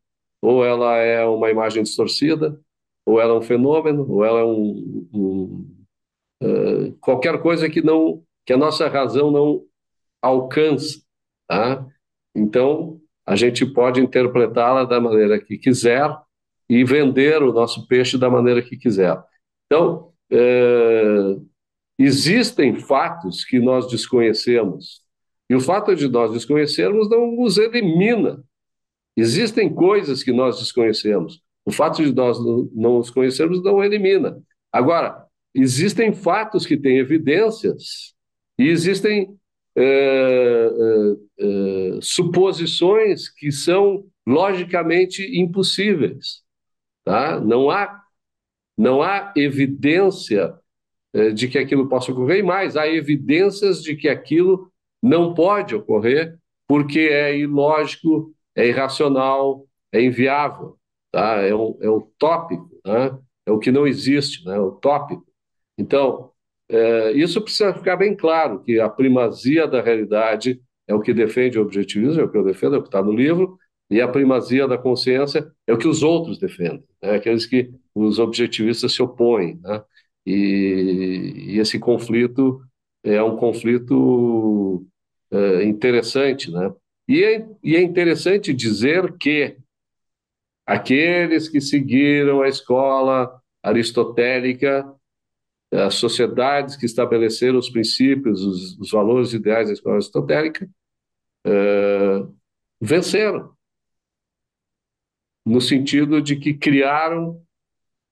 ou 0.44 0.64
ela 0.64 0.96
é 0.96 1.24
uma 1.24 1.50
imagem 1.50 1.82
distorcida, 1.82 2.60
ou 3.06 3.20
ela 3.20 3.34
é 3.34 3.38
um 3.38 3.42
fenômeno, 3.42 4.10
ou 4.10 4.24
ela 4.24 4.40
é 4.40 4.44
um, 4.44 5.08
um 5.12 5.74
uh, 6.42 6.92
qualquer 7.00 7.40
coisa 7.40 7.68
que 7.68 7.82
não 7.82 8.22
que 8.46 8.52
a 8.52 8.56
nossa 8.58 8.88
razão 8.88 9.30
não 9.30 9.62
alcança, 10.20 11.00
tá? 11.48 11.86
Então, 12.34 13.00
a 13.24 13.34
gente 13.36 13.64
pode 13.64 14.00
interpretá-la 14.02 14.84
da 14.84 15.00
maneira 15.00 15.40
que 15.40 15.56
quiser 15.56 16.14
e 16.68 16.84
vender 16.84 17.42
o 17.42 17.52
nosso 17.52 17.86
peixe 17.86 18.18
da 18.18 18.28
maneira 18.28 18.60
que 18.60 18.76
quiser. 18.76 19.18
Então, 19.66 20.12
é, 20.30 21.36
existem 21.98 22.78
fatos 22.78 23.44
que 23.46 23.58
nós 23.58 23.88
desconhecemos, 23.88 25.00
e 25.48 25.54
o 25.54 25.60
fato 25.60 25.94
de 25.96 26.08
nós 26.08 26.32
desconhecermos 26.32 27.08
não 27.08 27.30
nos 27.32 27.56
elimina. 27.56 28.42
Existem 29.16 29.72
coisas 29.72 30.22
que 30.22 30.32
nós 30.32 30.58
desconhecemos. 30.58 31.40
O 31.64 31.70
fato 31.70 32.04
de 32.04 32.12
nós 32.12 32.38
não 32.74 32.98
os 32.98 33.10
conhecermos 33.10 33.62
não 33.62 33.82
elimina. 33.82 34.42
Agora, 34.72 35.24
existem 35.54 36.12
fatos 36.12 36.66
que 36.66 36.76
têm 36.76 36.98
evidências 36.98 38.14
e 38.58 38.68
existem 38.68 39.36
é, 39.76 40.70
é, 41.38 41.98
suposições 42.00 43.28
que 43.28 43.50
são 43.50 44.04
logicamente 44.26 45.22
impossíveis. 45.38 46.42
Tá? 47.04 47.40
Não, 47.40 47.70
há, 47.70 48.02
não 48.76 49.02
há 49.02 49.32
evidência 49.36 50.54
de 51.32 51.46
que 51.46 51.58
aquilo 51.58 51.88
possa 51.88 52.10
ocorrer, 52.10 52.40
e 52.40 52.42
mais, 52.42 52.76
há 52.76 52.88
evidências 52.88 53.80
de 53.84 53.94
que 53.94 54.08
aquilo 54.08 54.68
não 55.00 55.32
pode 55.32 55.72
ocorrer 55.74 56.36
porque 56.66 56.98
é 56.98 57.38
ilógico, 57.38 58.34
é 58.56 58.66
irracional, 58.66 59.66
é 59.92 60.02
inviável, 60.02 60.78
tá? 61.12 61.42
é, 61.42 61.54
um, 61.54 61.78
é 61.80 61.88
utópico, 61.88 62.68
né? 62.84 63.18
é 63.46 63.52
o 63.52 63.58
que 63.58 63.70
não 63.72 63.86
existe, 63.86 64.44
né? 64.44 64.56
é 64.56 64.60
utópico. 64.60 65.26
Então, 65.78 66.30
é, 66.68 67.12
isso 67.12 67.40
precisa 67.42 67.74
ficar 67.74 67.96
bem 67.96 68.16
claro, 68.16 68.62
que 68.62 68.80
a 68.80 68.88
primazia 68.88 69.66
da 69.66 69.82
realidade 69.82 70.60
é 70.86 70.94
o 70.94 71.00
que 71.00 71.14
defende 71.14 71.58
o 71.58 71.62
objetivismo, 71.62 72.20
é 72.20 72.24
o 72.24 72.30
que 72.30 72.36
eu 72.36 72.44
defendo, 72.44 72.76
é 72.76 72.78
o 72.78 72.82
que 72.82 72.88
está 72.88 73.02
no 73.02 73.12
livro, 73.12 73.58
e 73.90 74.00
a 74.00 74.08
primazia 74.08 74.66
da 74.66 74.78
consciência 74.78 75.50
é 75.66 75.72
o 75.72 75.78
que 75.78 75.88
os 75.88 76.02
outros 76.02 76.38
defendem, 76.38 76.84
né? 77.02 77.16
aqueles 77.16 77.46
que 77.46 77.70
os 77.94 78.18
objetivistas 78.18 78.92
se 78.92 79.02
opõem. 79.02 79.60
Né? 79.62 79.82
E, 80.26 81.54
e, 81.54 81.58
esse 81.58 81.78
conflito 81.78 82.60
é 83.02 83.22
um 83.22 83.36
conflito 83.36 84.86
é, 85.30 85.64
interessante. 85.64 86.50
Né? 86.50 86.72
E, 87.06 87.22
é, 87.22 87.46
e 87.62 87.76
é 87.76 87.82
interessante 87.82 88.52
dizer 88.52 89.16
que 89.18 89.56
aqueles 90.66 91.48
que 91.48 91.60
seguiram 91.60 92.42
a 92.42 92.48
escola 92.48 93.40
aristotélica 93.62 94.84
as 95.74 95.94
sociedades 95.94 96.76
que 96.76 96.86
estabeleceram 96.86 97.58
os 97.58 97.68
princípios, 97.68 98.42
os, 98.42 98.78
os 98.78 98.90
valores 98.90 99.32
ideais 99.32 99.68
da 99.68 99.72
escola 99.72 99.96
aristotélica, 99.96 100.68
uh, 101.46 102.34
venceram. 102.80 103.54
No 105.44 105.60
sentido 105.60 106.22
de 106.22 106.36
que 106.36 106.54
criaram 106.54 107.42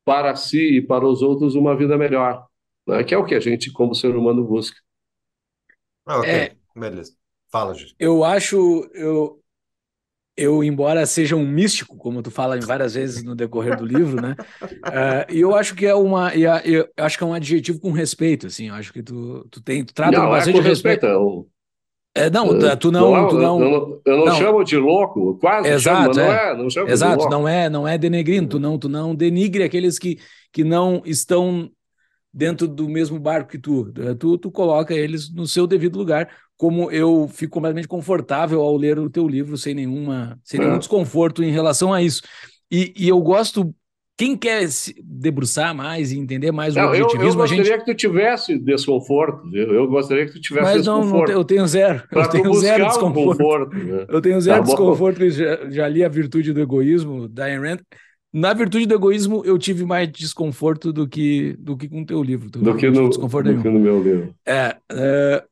para 0.04 0.34
si 0.36 0.76
e 0.76 0.82
para 0.82 1.06
os 1.06 1.22
outros 1.22 1.54
uma 1.54 1.76
vida 1.76 1.96
melhor, 1.96 2.46
né? 2.86 3.02
que 3.04 3.14
é 3.14 3.18
o 3.18 3.24
que 3.24 3.34
a 3.34 3.40
gente, 3.40 3.72
como 3.72 3.94
ser 3.94 4.14
humano, 4.16 4.44
busca. 4.44 4.78
Ah, 6.04 6.18
ok, 6.18 6.30
é, 6.30 6.56
beleza. 6.74 7.16
Fala, 7.52 7.74
Júlio. 7.74 7.94
Eu 7.98 8.24
acho, 8.24 8.90
eu, 8.94 9.38
eu, 10.34 10.64
embora 10.64 11.04
seja 11.04 11.36
um 11.36 11.46
místico, 11.46 11.98
como 11.98 12.22
tu 12.22 12.30
fala 12.30 12.58
várias 12.58 12.94
vezes 12.94 13.22
no 13.22 13.34
decorrer 13.36 13.76
do 13.76 13.84
livro, 13.84 14.22
né? 14.22 14.34
Uh, 14.62 15.28
e 15.30 15.40
eu 15.40 15.54
acho 15.54 15.74
que 15.74 15.84
é 15.84 15.94
uma, 15.94 16.34
eu 16.34 16.88
acho 16.96 17.18
que 17.18 17.24
é 17.24 17.26
um 17.26 17.34
adjetivo 17.34 17.78
com 17.78 17.92
respeito, 17.92 18.46
assim. 18.46 18.68
Eu 18.68 18.74
acho 18.74 18.90
que 18.90 19.02
tu, 19.02 19.46
tu 19.50 19.62
tem, 19.62 19.84
tu 19.84 19.92
trata 19.92 20.16
não, 20.16 20.30
bastante 20.30 20.58
é 20.58 20.62
com 20.62 20.66
respeito. 20.66 21.06
respeito. 21.06 21.48
É, 22.14 22.30
não, 22.30 22.48
uh, 22.48 22.76
tu 22.76 22.90
não, 22.90 23.12
não, 23.12 23.28
tu 23.28 23.38
não, 23.38 23.62
eu 23.62 23.70
não, 23.70 24.00
eu 24.04 24.16
não, 24.16 24.26
não, 24.26 24.34
chamo 24.36 24.64
de 24.64 24.76
louco, 24.76 25.38
quase 25.38 25.68
exato, 25.68 26.14
chamo, 26.14 26.26
não 26.26 26.32
é, 26.32 26.56
não 26.56 26.70
chamo 26.70 26.88
exato, 26.90 27.28
não 27.28 27.48
é, 27.48 27.70
não 27.70 27.88
é 27.88 27.96
denegrindo, 27.96 28.48
tu 28.48 28.58
não, 28.58 28.78
tu 28.78 28.86
não 28.86 29.14
denigre 29.14 29.62
aqueles 29.62 29.98
que, 29.98 30.18
que 30.52 30.62
não 30.62 31.02
estão 31.06 31.70
dentro 32.32 32.66
do 32.66 32.88
mesmo 32.88 33.18
barco 33.18 33.50
que 33.50 33.58
tu. 33.58 33.92
Tu, 34.18 34.38
tu 34.38 34.50
coloca 34.50 34.94
eles 34.94 35.32
no 35.32 35.46
seu 35.46 35.66
devido 35.66 35.98
lugar, 35.98 36.28
como 36.62 36.92
eu 36.92 37.26
fico 37.26 37.54
completamente 37.54 37.88
confortável 37.88 38.60
ao 38.60 38.76
ler 38.76 38.96
o 38.96 39.10
teu 39.10 39.26
livro 39.26 39.58
sem 39.58 39.74
nenhuma 39.74 40.38
sem 40.44 40.60
nenhum 40.60 40.76
é. 40.76 40.78
desconforto 40.78 41.42
em 41.42 41.50
relação 41.50 41.92
a 41.92 42.00
isso. 42.00 42.22
E, 42.70 42.94
e 42.96 43.08
eu 43.08 43.20
gosto 43.20 43.74
quem 44.16 44.36
quer 44.36 44.68
se 44.68 44.94
debruçar 45.02 45.74
mais 45.74 46.12
e 46.12 46.20
entender 46.20 46.52
mais 46.52 46.76
não, 46.76 46.84
o 46.84 46.86
objetivismo, 46.86 47.24
eu, 47.24 47.30
eu 47.30 47.34
gostaria 47.34 47.64
gente... 47.64 47.78
que 47.80 47.84
tu 47.86 47.96
tivesse 47.96 48.56
desconforto. 48.56 49.42
Eu, 49.52 49.74
eu 49.74 49.88
gostaria 49.88 50.24
que 50.24 50.34
tu 50.34 50.40
tivesse 50.40 50.64
Mas 50.64 50.86
não, 50.86 51.00
desconforto. 51.00 51.32
Não, 51.32 51.38
eu 51.40 51.44
tenho 51.44 51.66
zero. 51.66 52.02
eu 52.12 52.28
tenho 52.28 52.54
zero 52.54 52.86
desconforto. 52.86 53.76
Né? 53.76 54.06
Eu 54.08 54.20
tenho 54.20 54.40
zero 54.40 54.58
tá 54.58 54.64
desconforto. 54.64 55.30
Já, 55.30 55.68
já, 55.68 55.88
li 55.88 56.04
A 56.04 56.08
Virtude 56.08 56.52
do 56.52 56.60
Egoísmo, 56.60 57.26
da 57.26 57.46
Ayn 57.46 57.58
Rand. 57.58 57.78
Na 58.32 58.54
Virtude 58.54 58.86
do 58.86 58.94
Egoísmo, 58.94 59.42
eu 59.44 59.58
tive 59.58 59.84
mais 59.84 60.08
desconforto 60.12 60.92
do 60.92 61.08
que, 61.08 61.56
do 61.58 61.76
que 61.76 61.88
com 61.88 62.02
o 62.02 62.06
teu 62.06 62.22
livro. 62.22 62.48
Do, 62.48 62.76
que 62.76 62.88
no, 62.88 63.08
desconforto 63.08 63.52
do 63.52 63.60
que 63.60 63.68
no 63.68 63.80
meu 63.80 64.00
livro. 64.00 64.32
É, 64.46 64.76
é 64.92 65.44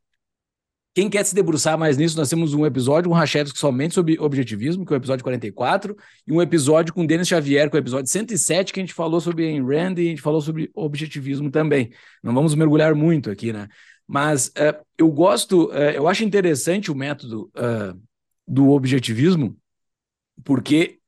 quem 1.01 1.09
quer 1.09 1.25
se 1.25 1.35
debruçar 1.35 1.79
mais 1.79 1.97
nisso, 1.97 2.15
nós 2.15 2.29
temos 2.29 2.53
um 2.53 2.67
episódio 2.67 3.09
com 3.09 3.17
Rachevski 3.17 3.59
somente 3.59 3.95
sobre 3.95 4.21
objetivismo, 4.21 4.85
que 4.85 4.93
é 4.93 4.97
o 4.97 4.99
episódio 4.99 5.25
44, 5.25 5.97
e 6.27 6.31
um 6.31 6.43
episódio 6.43 6.93
com 6.93 7.07
Denis 7.07 7.27
Xavier, 7.27 7.71
que 7.71 7.77
é 7.77 7.79
o 7.79 7.83
episódio 7.83 8.11
107, 8.11 8.71
que 8.71 8.81
a 8.81 8.83
gente 8.83 8.93
falou 8.93 9.19
sobre 9.19 9.47
Ayn 9.47 9.65
Rand 9.65 9.95
e 9.97 10.09
a 10.09 10.11
gente 10.11 10.21
falou 10.21 10.43
sobre 10.43 10.71
objetivismo 10.75 11.51
também. 11.51 11.91
Não 12.23 12.35
vamos 12.35 12.55
mergulhar 12.55 12.95
muito 12.95 13.31
aqui, 13.31 13.51
né? 13.51 13.67
Mas 14.07 14.49
uh, 14.49 14.79
eu 14.99 15.11
gosto, 15.11 15.71
uh, 15.71 15.91
eu 15.95 16.07
acho 16.07 16.23
interessante 16.23 16.93
o 16.93 16.95
método 16.95 17.51
uh, 17.57 17.99
do 18.47 18.69
objetivismo, 18.69 19.57
porque 20.45 20.99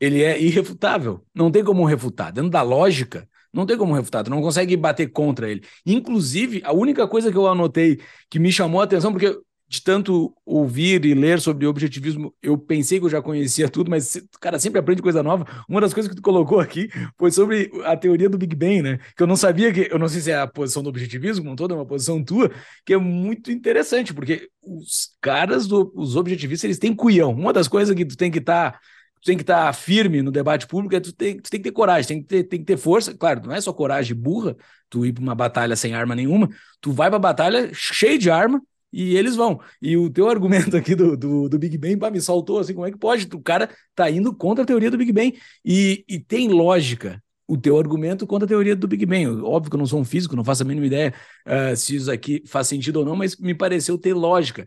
ele 0.00 0.24
é 0.24 0.42
irrefutável. 0.42 1.24
Não 1.32 1.52
tem 1.52 1.62
como 1.62 1.84
refutar. 1.84 2.32
Dentro 2.32 2.50
da 2.50 2.62
lógica, 2.62 3.28
não 3.52 3.66
tem 3.66 3.76
como 3.76 3.94
refutar, 3.94 4.24
tu 4.24 4.30
não 4.30 4.42
consegue 4.42 4.76
bater 4.76 5.08
contra 5.08 5.50
ele. 5.50 5.62
Inclusive, 5.84 6.62
a 6.64 6.72
única 6.72 7.06
coisa 7.06 7.30
que 7.30 7.38
eu 7.38 7.46
anotei 7.46 7.98
que 8.30 8.38
me 8.38 8.52
chamou 8.52 8.80
a 8.80 8.84
atenção, 8.84 9.12
porque 9.12 9.38
de 9.68 9.82
tanto 9.82 10.32
ouvir 10.44 11.04
e 11.04 11.12
ler 11.12 11.40
sobre 11.40 11.66
objetivismo, 11.66 12.32
eu 12.40 12.56
pensei 12.56 13.00
que 13.00 13.06
eu 13.06 13.10
já 13.10 13.20
conhecia 13.20 13.68
tudo, 13.68 13.90
mas 13.90 14.14
o 14.14 14.38
cara 14.40 14.58
sempre 14.60 14.78
aprende 14.78 15.02
coisa 15.02 15.22
nova. 15.22 15.44
Uma 15.68 15.80
das 15.80 15.92
coisas 15.92 16.08
que 16.08 16.14
tu 16.14 16.22
colocou 16.22 16.60
aqui 16.60 16.88
foi 17.18 17.32
sobre 17.32 17.70
a 17.84 17.96
teoria 17.96 18.28
do 18.28 18.38
Big 18.38 18.54
Bang, 18.54 18.82
né? 18.82 18.98
Que 19.16 19.22
eu 19.22 19.26
não 19.26 19.36
sabia 19.36 19.72
que, 19.72 19.88
eu 19.90 19.98
não 19.98 20.08
sei 20.08 20.20
se 20.20 20.30
é 20.30 20.38
a 20.38 20.46
posição 20.46 20.82
do 20.82 20.88
objetivismo, 20.88 21.44
como 21.44 21.56
toda, 21.56 21.74
é 21.74 21.76
uma 21.76 21.86
posição 21.86 22.22
tua, 22.22 22.50
que 22.84 22.92
é 22.94 22.96
muito 22.96 23.50
interessante, 23.50 24.14
porque 24.14 24.48
os 24.62 25.10
caras, 25.20 25.66
do, 25.66 25.92
os 25.96 26.14
objetivistas, 26.14 26.64
eles 26.64 26.78
têm 26.78 26.94
cuião. 26.94 27.32
Uma 27.32 27.52
das 27.52 27.66
coisas 27.66 27.94
que 27.94 28.04
tu 28.04 28.16
tem 28.16 28.30
que 28.30 28.38
estar. 28.38 28.72
Tá, 28.72 28.80
tem 29.24 29.36
que 29.36 29.42
estar 29.42 29.66
tá 29.66 29.72
firme 29.72 30.22
no 30.22 30.30
debate 30.30 30.66
público, 30.66 30.94
é 30.94 31.00
tu 31.00 31.12
tem, 31.12 31.36
tu 31.38 31.50
tem 31.50 31.60
que 31.60 31.64
ter 31.64 31.72
coragem, 31.72 32.08
tem 32.08 32.22
que 32.22 32.28
ter, 32.28 32.44
tem 32.44 32.60
que 32.60 32.66
ter 32.66 32.76
força. 32.76 33.14
Claro, 33.14 33.42
não 33.44 33.54
é 33.54 33.60
só 33.60 33.72
coragem 33.72 34.16
burra, 34.16 34.56
tu 34.88 35.04
ir 35.04 35.12
para 35.12 35.22
uma 35.22 35.34
batalha 35.34 35.76
sem 35.76 35.94
arma 35.94 36.14
nenhuma, 36.14 36.48
tu 36.80 36.92
vai 36.92 37.08
para 37.08 37.16
a 37.16 37.20
batalha 37.20 37.70
cheio 37.72 38.18
de 38.18 38.30
arma, 38.30 38.62
e 38.92 39.16
eles 39.16 39.36
vão. 39.36 39.60
E 39.82 39.96
o 39.96 40.08
teu 40.08 40.28
argumento 40.30 40.76
aqui 40.76 40.94
do, 40.94 41.16
do, 41.16 41.48
do 41.48 41.58
Big 41.58 41.76
Bang 41.76 41.96
pá, 41.98 42.10
me 42.10 42.20
saltou 42.20 42.58
assim: 42.58 42.74
como 42.74 42.86
é 42.86 42.90
que 42.90 42.98
pode? 42.98 43.28
O 43.34 43.42
cara 43.42 43.68
tá 43.94 44.10
indo 44.10 44.34
contra 44.34 44.64
a 44.64 44.66
teoria 44.66 44.90
do 44.90 44.98
Big 44.98 45.12
Bang. 45.12 45.38
E, 45.64 46.04
e 46.08 46.18
tem 46.18 46.48
lógica 46.48 47.22
o 47.48 47.56
teu 47.56 47.78
argumento 47.78 48.26
contra 48.26 48.44
a 48.44 48.48
teoria 48.48 48.74
do 48.74 48.88
Big 48.88 49.06
Bang. 49.06 49.26
Óbvio 49.42 49.70
que 49.70 49.76
eu 49.76 49.78
não 49.78 49.86
sou 49.86 50.00
um 50.00 50.04
físico, 50.04 50.34
não 50.34 50.44
faço 50.44 50.62
a 50.62 50.66
mínima 50.66 50.86
ideia 50.86 51.14
uh, 51.46 51.76
se 51.76 51.96
isso 51.96 52.10
aqui 52.10 52.42
faz 52.46 52.66
sentido 52.66 52.96
ou 52.96 53.04
não, 53.04 53.14
mas 53.14 53.36
me 53.36 53.54
pareceu 53.54 53.96
ter 53.96 54.14
lógica. 54.14 54.66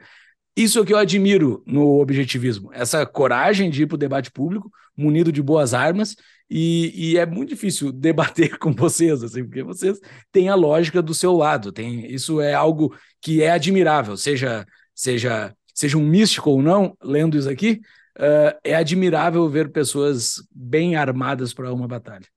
Isso 0.60 0.78
é 0.78 0.82
o 0.82 0.86
que 0.86 0.92
eu 0.92 0.98
admiro 0.98 1.64
no 1.66 2.02
objetivismo, 2.02 2.70
essa 2.74 3.06
coragem 3.06 3.70
de 3.70 3.84
ir 3.84 3.88
para 3.88 3.96
o 3.96 3.98
debate 3.98 4.30
público, 4.30 4.70
munido 4.96 5.32
de 5.32 5.42
boas 5.42 5.74
armas, 5.74 6.18
e, 6.50 6.92
e, 7.14 7.18
é 7.18 7.26
muito 7.26 7.50
difícil 7.50 7.94
debater 7.94 8.58
com 8.58 8.74
vocês, 8.74 9.24
assim, 9.24 9.46
porque 9.46 9.64
vocês 9.64 9.98
têm 10.34 10.50
a 10.50 10.56
lógica 10.56 11.02
do 11.02 11.14
seu 11.14 11.34
lado, 11.34 11.72
tem, 11.72 12.14
isso 12.14 12.42
é 12.42 12.54
algo 12.54 12.94
que 13.22 13.42
é 13.42 13.52
admirável, 13.52 14.18
seja, 14.18 14.66
seja, 14.94 15.56
seja 15.74 15.98
um 15.98 16.06
místico 16.06 16.50
ou 16.50 16.62
não, 16.62 16.94
lendo 17.02 17.38
isso 17.38 17.50
aqui, 17.50 17.80
uh, 18.18 18.60
é 18.62 18.76
admirável 18.76 19.48
ver 19.48 19.72
pessoas 19.72 20.44
bem 20.52 20.98
armadas 20.98 21.54
para 21.54 21.74
uma 21.74 21.88
batalha. 21.88 22.28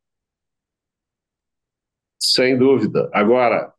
Sem 2.21 2.57
dúvida. 2.57 3.11
Agora, 3.13 3.75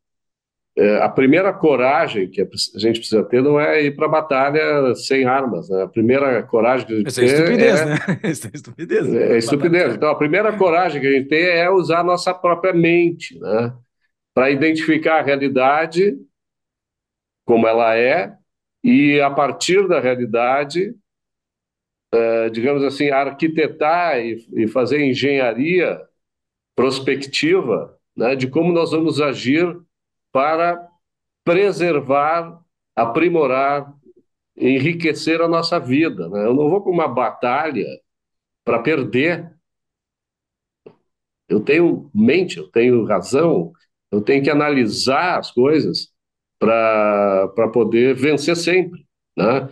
é, 0.76 0.96
a 0.96 1.08
primeira 1.08 1.52
coragem 1.52 2.28
que 2.28 2.42
a 2.42 2.78
gente 2.78 2.98
precisa 2.98 3.22
ter 3.22 3.40
não 3.40 3.60
é 3.60 3.80
ir 3.82 3.94
para 3.94 4.06
a 4.06 4.10
batalha 4.10 4.94
sem 4.96 5.24
armas. 5.24 5.68
Né? 5.68 5.82
A 5.84 5.88
primeira 5.88 6.42
coragem 6.42 6.86
que 6.86 6.92
a 6.92 6.96
gente 6.96 7.06
Isso 7.08 7.20
é 7.22 7.24
estupidez, 7.24 7.80
é... 7.80 7.84
né? 7.84 7.96
Isso 8.24 8.46
é 8.46 8.50
estupidez. 8.54 9.08
Né? 9.08 9.22
É, 9.22 9.38
estupidez. 9.38 9.94
Então, 9.94 10.08
a 10.08 10.16
primeira 10.16 10.56
coragem 10.56 11.00
que 11.00 11.06
a 11.06 11.12
gente 11.12 11.28
tem 11.28 11.44
é 11.44 11.70
usar 11.70 12.00
a 12.00 12.04
nossa 12.04 12.34
própria 12.34 12.72
mente, 12.72 13.38
né? 13.38 13.72
Para 14.34 14.50
identificar 14.50 15.20
a 15.20 15.22
realidade 15.22 16.18
como 17.46 17.68
ela 17.68 17.96
é 17.96 18.34
e, 18.82 19.20
a 19.20 19.30
partir 19.30 19.86
da 19.86 20.00
realidade, 20.00 20.92
é, 22.12 22.48
digamos 22.50 22.82
assim, 22.82 23.10
arquitetar 23.10 24.18
e, 24.18 24.44
e 24.54 24.66
fazer 24.66 25.04
engenharia 25.04 26.00
prospectiva 26.74 27.96
né, 28.16 28.34
de 28.34 28.48
como 28.48 28.72
nós 28.72 28.90
vamos 28.90 29.20
agir 29.20 29.64
para 30.34 30.88
preservar, 31.44 32.60
aprimorar, 32.96 33.94
enriquecer 34.56 35.40
a 35.40 35.46
nossa 35.46 35.78
vida. 35.78 36.28
Né? 36.28 36.44
Eu 36.44 36.54
não 36.54 36.68
vou 36.68 36.82
para 36.82 36.90
uma 36.90 37.06
batalha 37.06 37.86
para 38.64 38.80
perder. 38.80 39.54
Eu 41.48 41.60
tenho 41.60 42.10
mente, 42.12 42.58
eu 42.58 42.68
tenho 42.68 43.04
razão, 43.04 43.72
eu 44.10 44.20
tenho 44.20 44.42
que 44.42 44.50
analisar 44.50 45.38
as 45.38 45.52
coisas 45.52 46.08
para 46.58 47.70
poder 47.72 48.16
vencer 48.16 48.56
sempre. 48.56 49.06
Né? 49.36 49.70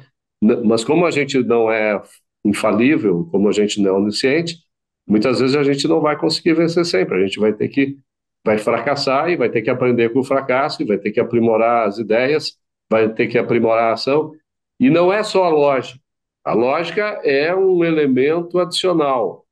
Mas 0.64 0.84
como 0.84 1.04
a 1.06 1.10
gente 1.10 1.42
não 1.42 1.72
é 1.72 2.00
infalível, 2.44 3.26
como 3.32 3.48
a 3.48 3.52
gente 3.52 3.82
não 3.82 3.90
é 3.90 3.98
onisciente, 3.98 4.58
muitas 5.04 5.40
vezes 5.40 5.56
a 5.56 5.64
gente 5.64 5.88
não 5.88 6.00
vai 6.00 6.16
conseguir 6.16 6.54
vencer 6.54 6.84
sempre. 6.84 7.16
A 7.16 7.26
gente 7.26 7.40
vai 7.40 7.52
ter 7.52 7.66
que 7.66 7.98
vai 8.44 8.58
fracassar 8.58 9.30
e 9.30 9.36
vai 9.36 9.48
ter 9.48 9.62
que 9.62 9.70
aprender 9.70 10.10
com 10.12 10.20
o 10.20 10.24
fracasso, 10.24 10.82
e 10.82 10.86
vai 10.86 10.98
ter 10.98 11.12
que 11.12 11.20
aprimorar 11.20 11.86
as 11.86 11.98
ideias, 11.98 12.58
vai 12.90 13.08
ter 13.08 13.28
que 13.28 13.38
aprimorar 13.38 13.90
a 13.90 13.92
ação. 13.92 14.32
E 14.78 14.90
não 14.90 15.12
é 15.12 15.22
só 15.22 15.44
a 15.44 15.48
lógica. 15.48 16.00
A 16.44 16.52
lógica 16.52 17.20
é 17.24 17.54
um 17.54 17.84
elemento 17.84 18.58
adicional. 18.58 19.46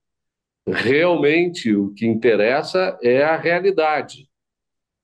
Realmente, 0.66 1.74
o 1.74 1.92
que 1.94 2.06
interessa 2.06 2.98
é 3.02 3.22
a 3.22 3.36
realidade, 3.36 4.28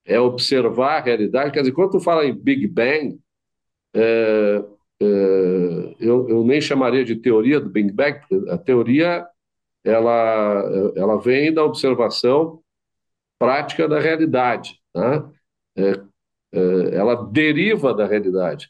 é 0.04 0.18
observar 0.18 0.98
a 0.98 1.00
realidade. 1.00 1.52
Quer 1.52 1.60
dizer, 1.60 1.72
quando 1.72 1.92
tu 1.92 2.00
fala 2.00 2.26
em 2.26 2.34
Big 2.34 2.66
Bang, 2.66 3.18
é, 3.94 4.64
é, 5.00 5.06
eu, 6.00 6.28
eu 6.28 6.44
nem 6.44 6.60
chamaria 6.60 7.04
de 7.04 7.16
teoria 7.16 7.60
do 7.60 7.70
Big 7.70 7.92
Bang, 7.92 8.20
porque 8.20 8.50
a 8.50 8.58
teoria 8.58 9.26
ela, 9.84 10.92
ela 10.96 11.20
vem 11.20 11.54
da 11.54 11.64
observação 11.64 12.60
prática 13.38 13.88
da 13.88 14.00
realidade. 14.00 14.80
Né? 14.94 15.24
É, 15.76 15.90
é, 16.52 16.96
ela 16.96 17.14
deriva 17.30 17.94
da 17.94 18.06
realidade. 18.06 18.68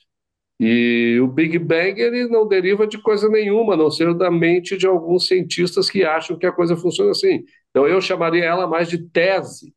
E 0.58 1.18
o 1.20 1.26
Big 1.26 1.58
Bang 1.58 2.00
ele 2.00 2.26
não 2.28 2.48
deriva 2.48 2.86
de 2.86 2.98
coisa 2.98 3.28
nenhuma, 3.28 3.74
a 3.74 3.76
não 3.76 3.90
ser 3.90 4.14
da 4.14 4.30
mente 4.30 4.76
de 4.76 4.86
alguns 4.86 5.26
cientistas 5.26 5.90
que 5.90 6.02
acham 6.02 6.38
que 6.38 6.46
a 6.46 6.52
coisa 6.52 6.76
funciona 6.76 7.10
assim. 7.10 7.44
Então 7.70 7.86
eu 7.86 8.00
chamaria 8.00 8.44
ela 8.44 8.66
mais 8.66 8.88
de 8.88 8.98
tese 8.98 9.74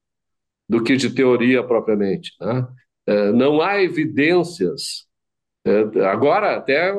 do 0.69 0.81
que 0.81 0.95
de 0.95 1.13
teoria 1.13 1.61
propriamente. 1.63 2.31
Né? 2.39 2.67
É, 3.07 3.31
não 3.33 3.61
há 3.61 3.81
evidências. 3.81 5.05
É, 5.65 6.05
agora, 6.05 6.55
até 6.55 6.93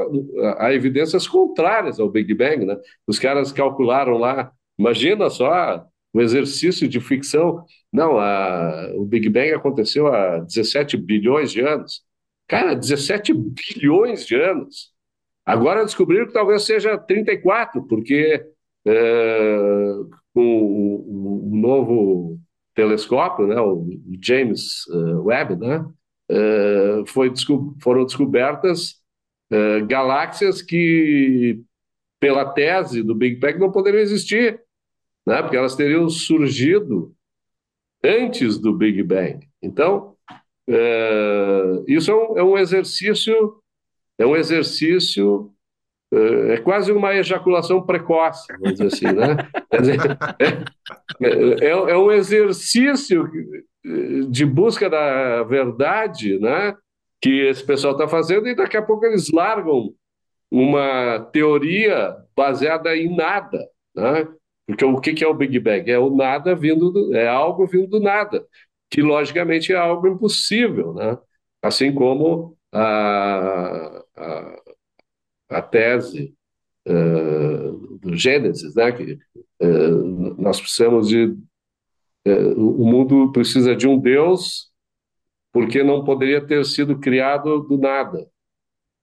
há 0.58 0.74
evidências 0.74 1.26
contrárias 1.26 1.98
ao 1.98 2.10
Big 2.10 2.34
Bang. 2.34 2.66
Né? 2.66 2.76
Os 3.06 3.18
caras 3.18 3.50
calcularam 3.50 4.18
lá, 4.18 4.52
imagina 4.78 5.30
só 5.30 5.86
o 6.12 6.20
exercício 6.20 6.88
de 6.88 7.00
ficção. 7.00 7.64
Não, 7.92 8.18
a, 8.18 8.92
o 8.96 9.04
Big 9.04 9.28
Bang 9.28 9.52
aconteceu 9.52 10.06
há 10.08 10.38
17 10.38 10.96
bilhões 10.96 11.52
de 11.52 11.60
anos. 11.60 12.02
Cara, 12.48 12.74
17 12.74 13.32
bilhões 13.32 14.26
de 14.26 14.34
anos. 14.34 14.92
Agora 15.46 15.84
descobriram 15.84 16.26
que 16.26 16.32
talvez 16.32 16.64
seja 16.64 16.98
34, 16.98 17.82
porque 17.86 18.44
é, 18.86 19.56
com 20.34 20.62
o, 20.62 21.52
o, 21.52 21.56
novo 21.56 22.38
telescópio, 22.74 23.46
né, 23.46 23.60
o 23.60 23.86
James 24.22 24.86
uh, 24.86 25.22
Webb, 25.24 25.56
né, 25.56 25.78
uh, 26.30 27.06
foi, 27.06 27.32
foram 27.82 28.04
descobertas 28.04 29.00
uh, 29.52 29.84
galáxias 29.86 30.62
que, 30.62 31.60
pela 32.18 32.44
tese 32.52 33.02
do 33.02 33.14
Big 33.14 33.36
Bang, 33.36 33.58
não 33.58 33.72
poderiam 33.72 34.00
existir 34.00 34.60
né? 35.26 35.42
porque 35.42 35.56
elas 35.56 35.76
teriam 35.76 36.08
surgido 36.08 37.14
antes 38.02 38.58
do 38.58 38.72
Big 38.72 39.02
Bang. 39.02 39.46
Então, 39.62 40.16
é, 40.68 41.82
isso 41.88 42.10
é 42.10 42.14
um, 42.14 42.38
é 42.38 42.44
um, 42.44 42.58
exercício, 42.58 43.56
é 44.18 44.24
um 44.24 44.36
exercício, 44.36 45.52
é, 46.12 46.54
é, 46.54 46.56
quase 46.58 46.92
uma 46.92 47.14
ejaculação 47.14 47.84
precoce, 47.84 48.52
vamos 48.52 48.78
dizer 48.78 48.86
assim, 48.86 49.06
né? 49.06 49.36
É, 51.20 51.66
é, 51.66 51.68
é, 51.68 51.96
um 51.96 52.10
exercício 52.10 53.28
de 54.28 54.46
busca 54.46 54.88
da 54.88 55.42
verdade, 55.42 56.38
né? 56.38 56.74
Que 57.20 57.48
esse 57.48 57.64
pessoal 57.64 57.92
está 57.92 58.08
fazendo 58.08 58.48
e 58.48 58.54
daqui 58.54 58.76
a 58.76 58.82
pouco 58.82 59.04
eles 59.04 59.30
largam 59.30 59.92
uma 60.50 61.20
teoria 61.32 62.16
baseada 62.34 62.96
em 62.96 63.14
nada, 63.14 63.58
né? 63.94 64.26
Porque 64.70 64.84
o 64.84 65.00
que 65.00 65.24
é 65.24 65.26
o 65.28 65.34
Big 65.34 65.58
Bang? 65.58 65.90
É 65.90 65.98
o 65.98 66.14
nada 66.14 66.54
vindo, 66.54 66.90
do, 66.90 67.14
é 67.14 67.26
algo 67.28 67.66
vindo 67.66 67.88
do 67.88 68.00
nada, 68.00 68.46
que 68.90 69.02
logicamente 69.02 69.72
é 69.72 69.76
algo 69.76 70.06
impossível, 70.08 70.94
né? 70.94 71.18
Assim 71.62 71.94
como 71.94 72.56
a, 72.72 74.02
a, 74.16 74.56
a 75.50 75.62
tese 75.62 76.34
uh, 76.88 77.98
do 77.98 78.16
Gênesis, 78.16 78.74
né? 78.74 78.92
Que 78.92 79.18
uh, 79.62 80.42
nós 80.42 80.60
precisamos 80.60 81.08
de 81.08 81.26
uh, 82.26 82.54
o 82.56 82.86
mundo 82.86 83.32
precisa 83.32 83.74
de 83.74 83.86
um 83.88 83.98
Deus 83.98 84.70
porque 85.52 85.82
não 85.82 86.04
poderia 86.04 86.44
ter 86.46 86.64
sido 86.64 86.98
criado 87.00 87.60
do 87.62 87.76
nada, 87.76 88.28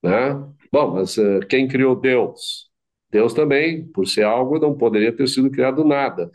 né? 0.03 0.33
Bom, 0.71 0.95
mas 0.95 1.15
quem 1.49 1.67
criou 1.67 1.95
Deus? 1.95 2.66
Deus 3.09 3.33
também, 3.33 3.87
por 3.87 4.07
ser 4.07 4.23
algo, 4.23 4.59
não 4.59 4.77
poderia 4.77 5.15
ter 5.15 5.27
sido 5.27 5.49
criado 5.49 5.83
nada. 5.83 6.29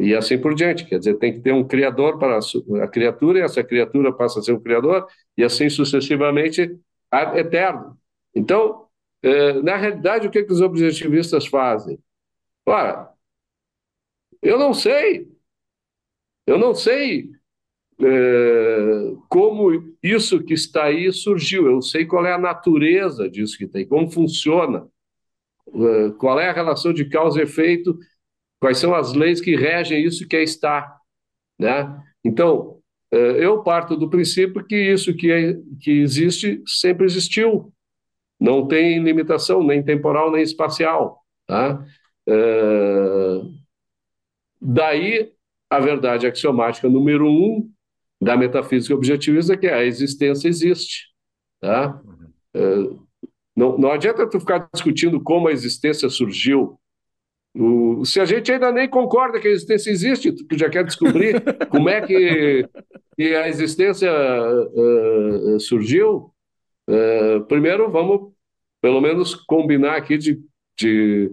E 0.00 0.14
assim 0.14 0.38
por 0.38 0.54
diante. 0.54 0.84
Quer 0.86 0.98
dizer, 0.98 1.14
tem 1.18 1.32
que 1.32 1.40
ter 1.40 1.52
um 1.52 1.66
criador 1.66 2.18
para 2.18 2.38
a 2.82 2.88
criatura, 2.88 3.38
e 3.38 3.42
essa 3.42 3.64
criatura 3.64 4.12
passa 4.12 4.40
a 4.40 4.42
ser 4.42 4.52
um 4.52 4.60
criador, 4.60 5.06
e 5.36 5.44
assim 5.44 5.68
sucessivamente, 5.68 6.78
eterno. 7.34 7.98
Então, 8.34 8.86
eh, 9.22 9.54
na 9.62 9.76
realidade, 9.76 10.26
o 10.28 10.30
que, 10.30 10.44
que 10.44 10.52
os 10.52 10.60
objetivistas 10.60 11.46
fazem? 11.46 11.98
Ora, 12.66 13.10
eu 14.42 14.58
não 14.58 14.72
sei. 14.74 15.28
Eu 16.46 16.58
não 16.58 16.74
sei 16.74 17.30
é, 18.00 19.14
como 19.28 19.70
isso 20.02 20.42
que 20.44 20.54
está 20.54 20.84
aí 20.84 21.12
surgiu. 21.12 21.66
Eu 21.66 21.82
sei 21.82 22.06
qual 22.06 22.24
é 22.26 22.32
a 22.32 22.38
natureza 22.38 23.28
disso 23.28 23.58
que 23.58 23.66
tem, 23.66 23.86
como 23.86 24.10
funciona, 24.10 24.86
é, 24.86 24.97
qual 26.18 26.38
é 26.38 26.48
a 26.48 26.52
relação 26.52 26.92
de 26.92 27.04
causa 27.04 27.40
e 27.40 27.42
efeito, 27.42 27.98
quais 28.60 28.78
são 28.78 28.94
as 28.94 29.12
leis 29.12 29.40
que 29.40 29.56
regem 29.56 30.04
isso 30.04 30.26
que 30.26 30.36
é 30.36 30.42
estar. 30.42 30.98
Né? 31.58 32.02
Então, 32.24 32.78
é, 33.10 33.44
eu 33.44 33.62
parto 33.62 33.96
do 33.96 34.10
princípio 34.10 34.64
que 34.64 34.76
isso 34.76 35.14
que, 35.14 35.30
é, 35.30 35.54
que 35.80 35.90
existe 35.90 36.62
sempre 36.66 37.06
existiu. 37.06 37.72
Não 38.38 38.66
tem 38.68 39.02
limitação, 39.02 39.62
nem 39.62 39.82
temporal, 39.82 40.30
nem 40.30 40.42
espacial. 40.42 41.24
Tá? 41.46 41.84
É... 42.28 43.40
Daí, 44.60 45.32
a 45.70 45.80
verdade 45.80 46.26
axiomática 46.26 46.88
número 46.88 47.26
um 47.26 47.70
da 48.20 48.36
metafísica 48.36 48.94
objetivista, 48.94 49.56
que 49.56 49.66
é 49.66 49.74
a 49.74 49.84
existência 49.84 50.48
existe. 50.48 51.08
Tá? 51.60 52.00
É... 52.54 52.60
Não, 53.58 53.76
não 53.76 53.90
adianta 53.90 54.24
tu 54.24 54.38
ficar 54.38 54.68
discutindo 54.72 55.20
como 55.20 55.48
a 55.48 55.52
existência 55.52 56.08
surgiu, 56.08 56.78
o, 57.52 58.04
se 58.04 58.20
a 58.20 58.24
gente 58.24 58.52
ainda 58.52 58.70
nem 58.70 58.88
concorda 58.88 59.40
que 59.40 59.48
a 59.48 59.50
existência 59.50 59.90
existe, 59.90 60.30
tu 60.30 60.56
já 60.56 60.70
quer 60.70 60.84
descobrir 60.84 61.42
como 61.68 61.88
é 61.88 62.00
que, 62.00 62.68
que 63.16 63.34
a 63.34 63.48
existência 63.48 64.12
uh, 64.12 65.58
surgiu, 65.58 66.32
uh, 66.88 67.44
primeiro 67.48 67.90
vamos, 67.90 68.32
pelo 68.80 69.00
menos, 69.00 69.34
combinar 69.34 69.96
aqui 69.96 70.16
de, 70.16 70.40
de, 70.78 71.32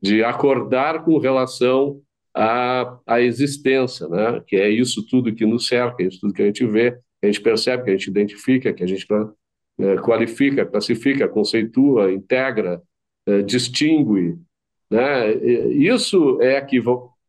de 0.00 0.24
acordar 0.24 1.04
com 1.04 1.18
relação 1.18 2.00
à, 2.34 2.98
à 3.06 3.20
existência, 3.20 4.08
né? 4.08 4.42
que 4.46 4.56
é 4.56 4.70
isso 4.70 5.06
tudo 5.06 5.34
que 5.34 5.44
nos 5.44 5.66
cerca, 5.66 6.02
isso 6.02 6.18
tudo 6.18 6.32
que 6.32 6.40
a 6.40 6.46
gente 6.46 6.66
vê, 6.66 6.92
que 6.92 7.24
a 7.24 7.26
gente 7.26 7.42
percebe, 7.42 7.84
que 7.84 7.90
a 7.90 7.92
gente 7.92 8.08
identifica, 8.08 8.72
que 8.72 8.82
a 8.82 8.86
gente 8.86 9.06
uh, 9.78 10.00
qualifica, 10.02 10.66
classifica, 10.66 11.28
conceitua, 11.28 12.12
integra, 12.12 12.82
distingue, 13.44 14.38
né? 14.90 15.34
Isso 15.34 16.40
é 16.40 16.58
que 16.62 16.82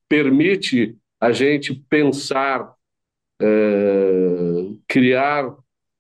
permite 0.07 0.97
a 1.19 1.31
gente 1.33 1.75
pensar, 1.89 2.73
é, 3.41 3.45
criar 4.87 5.53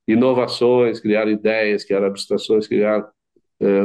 inovações, 0.07 1.01
criar 1.01 1.27
ideias, 1.27 1.83
criar 1.83 2.05
abstrações, 2.05 2.65
criar 2.65 3.11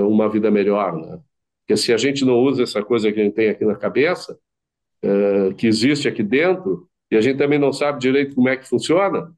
uma 0.06 0.28
vida 0.28 0.52
melhor. 0.52 0.96
Né? 0.96 1.18
Porque 1.66 1.76
se 1.76 1.92
a 1.92 1.96
gente 1.96 2.24
não 2.24 2.38
usa 2.38 2.62
essa 2.62 2.80
coisa 2.80 3.10
que 3.10 3.20
a 3.20 3.24
gente 3.24 3.34
tem 3.34 3.48
aqui 3.48 3.64
na 3.64 3.74
cabeça, 3.74 4.38
que 5.58 5.66
existe 5.66 6.06
aqui 6.06 6.22
dentro, 6.22 6.88
e 7.10 7.16
a 7.16 7.20
gente 7.20 7.38
também 7.38 7.58
não 7.58 7.72
sabe 7.72 7.98
direito 7.98 8.36
como 8.36 8.48
é 8.48 8.56
que 8.56 8.68
funciona, 8.68 9.34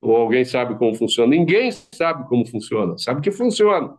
ou 0.00 0.16
alguém 0.16 0.44
sabe 0.44 0.76
como 0.76 0.94
funciona, 0.94 1.30
ninguém 1.30 1.70
sabe 1.72 2.26
como 2.28 2.46
funciona, 2.46 2.96
sabe 2.98 3.20
que 3.20 3.30
funciona. 3.30 3.96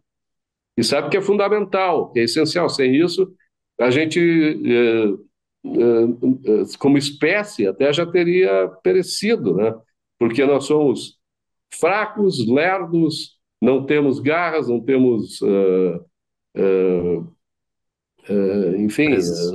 E 0.77 0.83
sabe 0.83 1.09
que 1.09 1.17
é 1.17 1.21
fundamental, 1.21 2.11
que 2.11 2.19
é 2.19 2.23
essencial. 2.23 2.69
Sem 2.69 2.95
isso, 2.95 3.33
a 3.77 3.89
gente, 3.91 4.17
eh, 4.19 5.13
eh, 5.65 5.71
eh, 6.45 6.63
como 6.79 6.97
espécie, 6.97 7.67
até 7.67 7.91
já 7.91 8.05
teria 8.05 8.69
perecido, 8.81 9.55
né? 9.55 9.75
porque 10.17 10.45
nós 10.45 10.65
somos 10.65 11.17
fracos, 11.73 12.47
lerdos, 12.47 13.37
não 13.61 13.85
temos 13.85 14.19
garras, 14.19 14.67
não 14.67 14.79
temos, 14.79 15.41
uh, 15.41 16.05
uh, 16.57 17.19
uh, 18.29 18.75
enfim, 18.77 19.09
presas. 19.09 19.51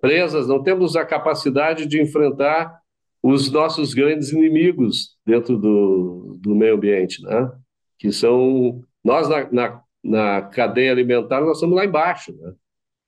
presas, 0.00 0.48
não 0.48 0.62
temos 0.62 0.96
a 0.96 1.04
capacidade 1.04 1.86
de 1.86 2.00
enfrentar 2.00 2.80
os 3.26 3.50
nossos 3.50 3.94
grandes 3.94 4.32
inimigos 4.32 5.16
dentro 5.24 5.56
do, 5.56 6.36
do 6.38 6.54
meio 6.54 6.74
ambiente, 6.74 7.22
né? 7.22 7.50
que 7.98 8.12
são 8.12 8.84
nós 9.02 9.30
na, 9.30 9.50
na, 9.50 9.82
na 10.04 10.42
cadeia 10.42 10.92
alimentar 10.92 11.40
nós 11.40 11.56
estamos 11.56 11.74
lá 11.74 11.86
embaixo, 11.86 12.36
né? 12.36 12.52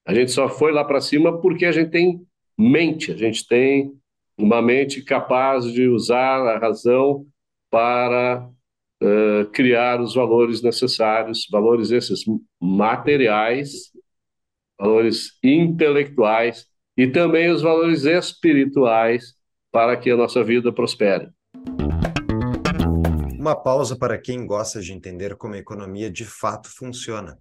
A 0.06 0.14
gente 0.14 0.30
só 0.30 0.48
foi 0.48 0.72
lá 0.72 0.82
para 0.84 1.02
cima 1.02 1.38
porque 1.38 1.66
a 1.66 1.72
gente 1.72 1.90
tem 1.90 2.26
mente, 2.56 3.12
a 3.12 3.16
gente 3.16 3.46
tem 3.46 3.92
uma 4.38 4.62
mente 4.62 5.02
capaz 5.02 5.70
de 5.70 5.86
usar 5.86 6.38
a 6.48 6.58
razão 6.58 7.26
para 7.70 8.48
uh, 9.02 9.50
criar 9.52 10.00
os 10.00 10.14
valores 10.14 10.62
necessários, 10.62 11.46
valores 11.50 11.90
esses 11.90 12.24
materiais, 12.58 13.90
valores 14.80 15.32
intelectuais 15.42 16.66
e 16.96 17.06
também 17.06 17.50
os 17.50 17.60
valores 17.60 18.06
espirituais 18.06 19.35
para 19.76 19.94
que 19.94 20.10
a 20.10 20.16
nossa 20.16 20.42
vida 20.42 20.72
prospere. 20.72 21.28
Uma 23.38 23.54
pausa 23.54 23.94
para 23.94 24.16
quem 24.16 24.46
gosta 24.46 24.80
de 24.80 24.90
entender 24.90 25.36
como 25.36 25.52
a 25.52 25.58
economia 25.58 26.10
de 26.10 26.24
fato 26.24 26.70
funciona 26.70 27.38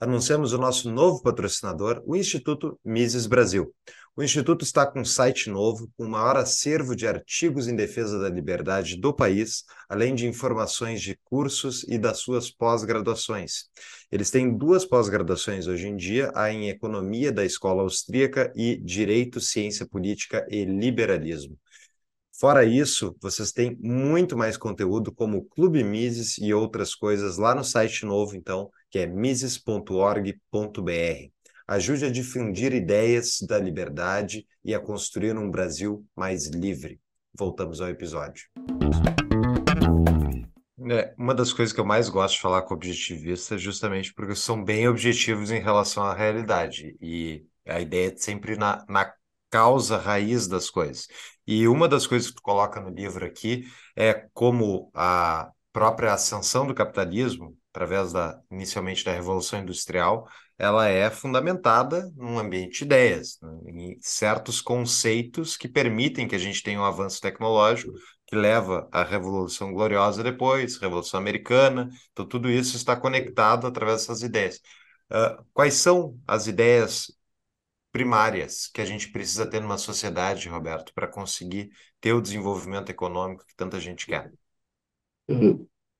anunciamos 0.00 0.54
o 0.54 0.58
nosso 0.58 0.90
novo 0.90 1.22
patrocinador, 1.22 2.02
o 2.06 2.16
Instituto 2.16 2.80
Mises 2.82 3.26
Brasil. 3.26 3.72
O 4.16 4.22
Instituto 4.22 4.64
está 4.64 4.84
com 4.84 5.00
um 5.00 5.04
site 5.04 5.48
novo, 5.48 5.88
com 5.96 6.04
o 6.04 6.08
maior 6.08 6.36
acervo 6.36 6.96
de 6.96 7.06
artigos 7.06 7.68
em 7.68 7.76
defesa 7.76 8.18
da 8.18 8.28
liberdade 8.28 8.96
do 8.96 9.14
país, 9.14 9.64
além 9.88 10.14
de 10.14 10.26
informações 10.26 11.00
de 11.00 11.16
cursos 11.24 11.84
e 11.84 11.96
das 11.96 12.18
suas 12.18 12.50
pós-graduações. 12.50 13.68
Eles 14.10 14.30
têm 14.30 14.56
duas 14.56 14.84
pós-graduações 14.84 15.68
hoje 15.68 15.86
em 15.86 15.96
dia, 15.96 16.32
a 16.34 16.52
em 16.52 16.68
Economia 16.68 17.30
da 17.30 17.44
Escola 17.44 17.82
Austríaca 17.82 18.52
e 18.56 18.76
Direito, 18.76 19.40
Ciência 19.40 19.86
Política 19.86 20.44
e 20.50 20.64
Liberalismo. 20.64 21.56
Fora 22.32 22.64
isso, 22.64 23.14
vocês 23.20 23.52
têm 23.52 23.76
muito 23.80 24.36
mais 24.36 24.56
conteúdo 24.56 25.12
como 25.12 25.44
Clube 25.44 25.84
Mises 25.84 26.36
e 26.38 26.52
outras 26.52 26.94
coisas 26.94 27.38
lá 27.38 27.54
no 27.54 27.62
site 27.62 28.04
novo, 28.04 28.34
então, 28.34 28.70
que 28.90 28.98
é 28.98 29.06
mises.org.br. 29.06 31.39
Ajude 31.70 32.06
a 32.06 32.10
difundir 32.10 32.72
ideias 32.72 33.38
da 33.42 33.56
liberdade 33.56 34.44
e 34.64 34.74
a 34.74 34.80
construir 34.80 35.38
um 35.38 35.48
Brasil 35.48 36.04
mais 36.16 36.48
livre. 36.48 37.00
Voltamos 37.32 37.80
ao 37.80 37.88
episódio. 37.88 38.48
É, 40.90 41.14
uma 41.16 41.32
das 41.32 41.52
coisas 41.52 41.72
que 41.72 41.78
eu 41.78 41.84
mais 41.84 42.08
gosto 42.08 42.34
de 42.34 42.40
falar 42.40 42.62
com 42.62 42.74
objetivistas 42.74 43.52
é 43.52 43.58
justamente 43.62 44.12
porque 44.12 44.34
são 44.34 44.64
bem 44.64 44.88
objetivos 44.88 45.52
em 45.52 45.60
relação 45.60 46.02
à 46.02 46.12
realidade. 46.12 46.96
E 47.00 47.46
a 47.64 47.80
ideia 47.80 48.10
é 48.12 48.16
sempre 48.16 48.56
na, 48.56 48.84
na 48.88 49.14
causa 49.48 49.96
raiz 49.96 50.48
das 50.48 50.68
coisas. 50.68 51.06
E 51.46 51.68
uma 51.68 51.86
das 51.86 52.04
coisas 52.04 52.30
que 52.30 52.34
tu 52.34 52.42
coloca 52.42 52.80
no 52.80 52.90
livro 52.90 53.24
aqui 53.24 53.64
é 53.94 54.26
como 54.34 54.90
a 54.92 55.52
própria 55.72 56.14
ascensão 56.14 56.66
do 56.66 56.74
capitalismo, 56.74 57.56
através 57.72 58.12
da 58.12 58.40
inicialmente 58.50 59.04
da 59.04 59.12
Revolução 59.12 59.60
Industrial, 59.60 60.26
ela 60.60 60.86
é 60.86 61.08
fundamentada 61.08 62.12
num 62.14 62.38
ambiente 62.38 62.80
de 62.80 62.84
ideias, 62.84 63.38
né? 63.40 63.58
em 63.64 63.98
certos 63.98 64.60
conceitos 64.60 65.56
que 65.56 65.66
permitem 65.66 66.28
que 66.28 66.34
a 66.34 66.38
gente 66.38 66.62
tenha 66.62 66.78
um 66.78 66.84
avanço 66.84 67.18
tecnológico 67.18 67.94
que 68.26 68.36
leva 68.36 68.86
à 68.92 69.02
Revolução 69.02 69.72
Gloriosa 69.72 70.22
depois, 70.22 70.76
Revolução 70.76 71.18
Americana. 71.18 71.88
Então, 72.12 72.26
tudo 72.26 72.50
isso 72.50 72.76
está 72.76 72.94
conectado 72.94 73.66
através 73.66 74.02
dessas 74.02 74.22
ideias. 74.22 74.60
Uh, 75.10 75.42
quais 75.54 75.74
são 75.74 76.18
as 76.26 76.46
ideias 76.46 77.10
primárias 77.90 78.68
que 78.68 78.82
a 78.82 78.84
gente 78.84 79.10
precisa 79.10 79.48
ter 79.48 79.60
numa 79.60 79.78
sociedade, 79.78 80.46
Roberto, 80.48 80.92
para 80.92 81.08
conseguir 81.08 81.70
ter 82.02 82.12
o 82.12 82.20
desenvolvimento 82.20 82.90
econômico 82.90 83.46
que 83.46 83.56
tanta 83.56 83.80
gente 83.80 84.04
quer? 84.06 84.30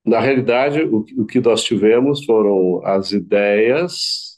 Na 0.05 0.21
realidade, 0.21 0.83
o, 0.83 1.05
o 1.17 1.25
que 1.25 1.41
nós 1.41 1.65
tivemos 1.65 2.27
foram 2.27 2.85
as 2.85 3.11
ideias 3.11 4.30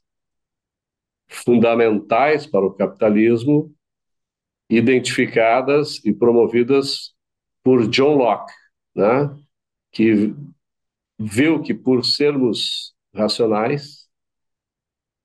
fundamentais 1.32 2.46
para 2.46 2.64
o 2.64 2.72
capitalismo 2.72 3.74
identificadas 4.68 6.02
e 6.04 6.12
promovidas 6.12 7.14
por 7.62 7.86
John 7.88 8.16
Locke, 8.16 8.52
né? 8.94 9.34
que 9.90 10.34
viu 11.18 11.62
que 11.62 11.74
por 11.74 12.04
sermos 12.04 12.94
racionais, 13.14 14.08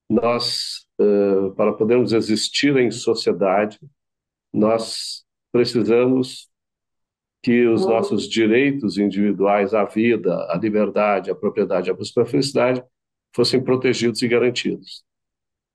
nós 0.10 0.86
uh, 0.99 1.53
para 1.55 1.74
podermos 1.74 2.14
existir 2.14 2.76
em 2.78 2.91
sociedade, 2.91 3.80
nós 4.53 5.26
precisamos 5.51 6.49
que 7.41 7.66
os 7.66 7.86
nossos 7.86 8.28
direitos 8.28 8.97
individuais 8.97 9.74
à 9.74 9.86
vida, 9.86 10.36
à 10.49 10.58
liberdade, 10.58 11.32
à 11.32 11.36
propriedade, 11.36 11.89
à 11.89 11.93
busca 11.93 12.22
da 12.22 12.30
felicidade 12.30 12.84
fossem 13.34 13.64
protegidos 13.64 14.22
e 14.22 14.28
garantidos. 14.28 15.07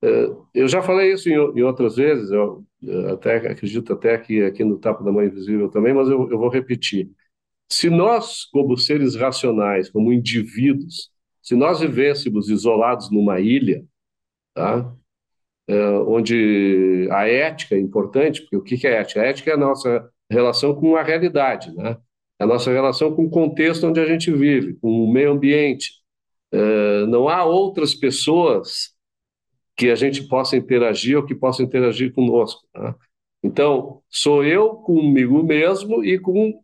Uh, 0.03 0.45
eu 0.53 0.67
já 0.67 0.81
falei 0.81 1.13
isso 1.13 1.29
em, 1.29 1.63
outras 1.63 1.95
vezes, 1.95 2.29
eu 2.29 2.65
até 3.13 3.37
acredito 3.37 3.93
até 3.93 4.17
que 4.17 4.43
aqui 4.43 4.61
no 4.61 4.77
Tapa 4.77 5.01
da 5.01 5.13
Mãe 5.13 5.27
Invisível 5.27 5.69
também, 5.69 5.93
mas 5.93 6.09
eu, 6.09 6.29
eu 6.29 6.37
vou 6.37 6.49
repetir. 6.49 7.09
Se 7.71 7.89
nós, 7.89 8.43
como 8.45 8.77
seres 8.77 9.15
racionais, 9.15 9.89
como 9.89 10.11
indivíduos, 10.11 11.09
se 11.41 11.55
nós 11.55 11.79
vivêssemos 11.79 12.49
isolados 12.49 13.09
numa 13.09 13.39
ilha, 13.39 13.85
tá? 14.53 14.93
É, 15.67 15.89
onde 15.99 17.07
a 17.09 17.25
ética 17.25 17.75
é 17.75 17.79
importante, 17.79 18.41
porque 18.41 18.57
o 18.57 18.61
que 18.61 18.85
é 18.85 18.95
ética? 18.95 19.21
A 19.21 19.25
ética 19.25 19.51
é 19.51 19.53
a 19.53 19.57
nossa 19.57 20.09
relação 20.29 20.75
com 20.75 20.97
a 20.97 21.03
realidade, 21.03 21.73
né? 21.73 21.97
a 22.39 22.45
nossa 22.45 22.71
relação 22.71 23.15
com 23.15 23.25
o 23.25 23.29
contexto 23.29 23.87
onde 23.87 23.99
a 23.99 24.05
gente 24.05 24.31
vive, 24.31 24.73
com 24.75 24.89
o 24.89 25.11
meio 25.11 25.31
ambiente. 25.31 25.91
Uh, 26.53 27.07
não 27.07 27.29
há 27.29 27.45
outras 27.45 27.95
pessoas 27.95 28.92
que 29.75 29.89
a 29.89 29.95
gente 29.95 30.27
possa 30.27 30.55
interagir 30.55 31.17
ou 31.17 31.25
que 31.25 31.35
possam 31.35 31.65
interagir 31.65 32.13
conosco. 32.13 32.61
Né? 32.75 32.93
Então, 33.43 34.01
sou 34.09 34.43
eu 34.43 34.75
comigo 34.75 35.43
mesmo 35.43 36.03
e 36.03 36.19
com 36.19 36.59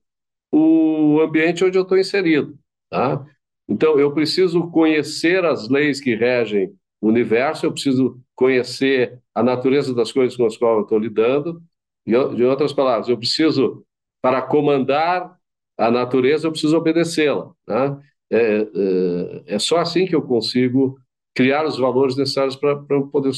o 0.52 1.20
ambiente 1.22 1.64
onde 1.64 1.78
eu 1.78 1.84
estou 1.84 1.98
inserido. 1.98 2.58
Tá? 2.90 3.26
Então, 3.68 4.00
eu 4.00 4.14
preciso 4.14 4.70
conhecer 4.72 5.44
as 5.46 5.70
leis 5.70 6.00
que 6.00 6.16
regem 6.16 6.74
o 7.02 7.08
universo, 7.08 7.66
eu 7.66 7.72
preciso 7.72 8.20
conhecer 8.36 9.20
a 9.34 9.44
natureza 9.44 9.94
das 9.94 10.12
coisas 10.12 10.36
com 10.36 10.46
as 10.46 10.58
quais 10.58 10.78
eu 10.78 10.84
estou 10.84 11.00
lidando. 11.00 11.62
E, 12.06 12.12
de 12.36 12.44
outras 12.44 12.74
palavras, 12.74 13.10
eu 13.10 13.18
preciso, 13.18 13.84
para 14.22 14.42
comandar 14.42 15.38
a 15.78 15.92
natureza, 15.92 16.48
eu 16.48 16.52
preciso 16.52 16.78
obedecê-la. 16.78 17.52
Né? 17.68 18.00
É, 18.32 18.62
é, 18.62 19.44
é, 19.56 19.60
só 19.60 19.78
assim 19.78 20.06
que 20.06 20.16
eu 20.16 20.22
consigo 20.22 21.00
criar 21.40 21.66
os 21.66 21.78
valores 21.78 22.18
necessários 22.18 22.58
para 22.58 22.84
eu 22.90 23.08
poder 23.08 23.32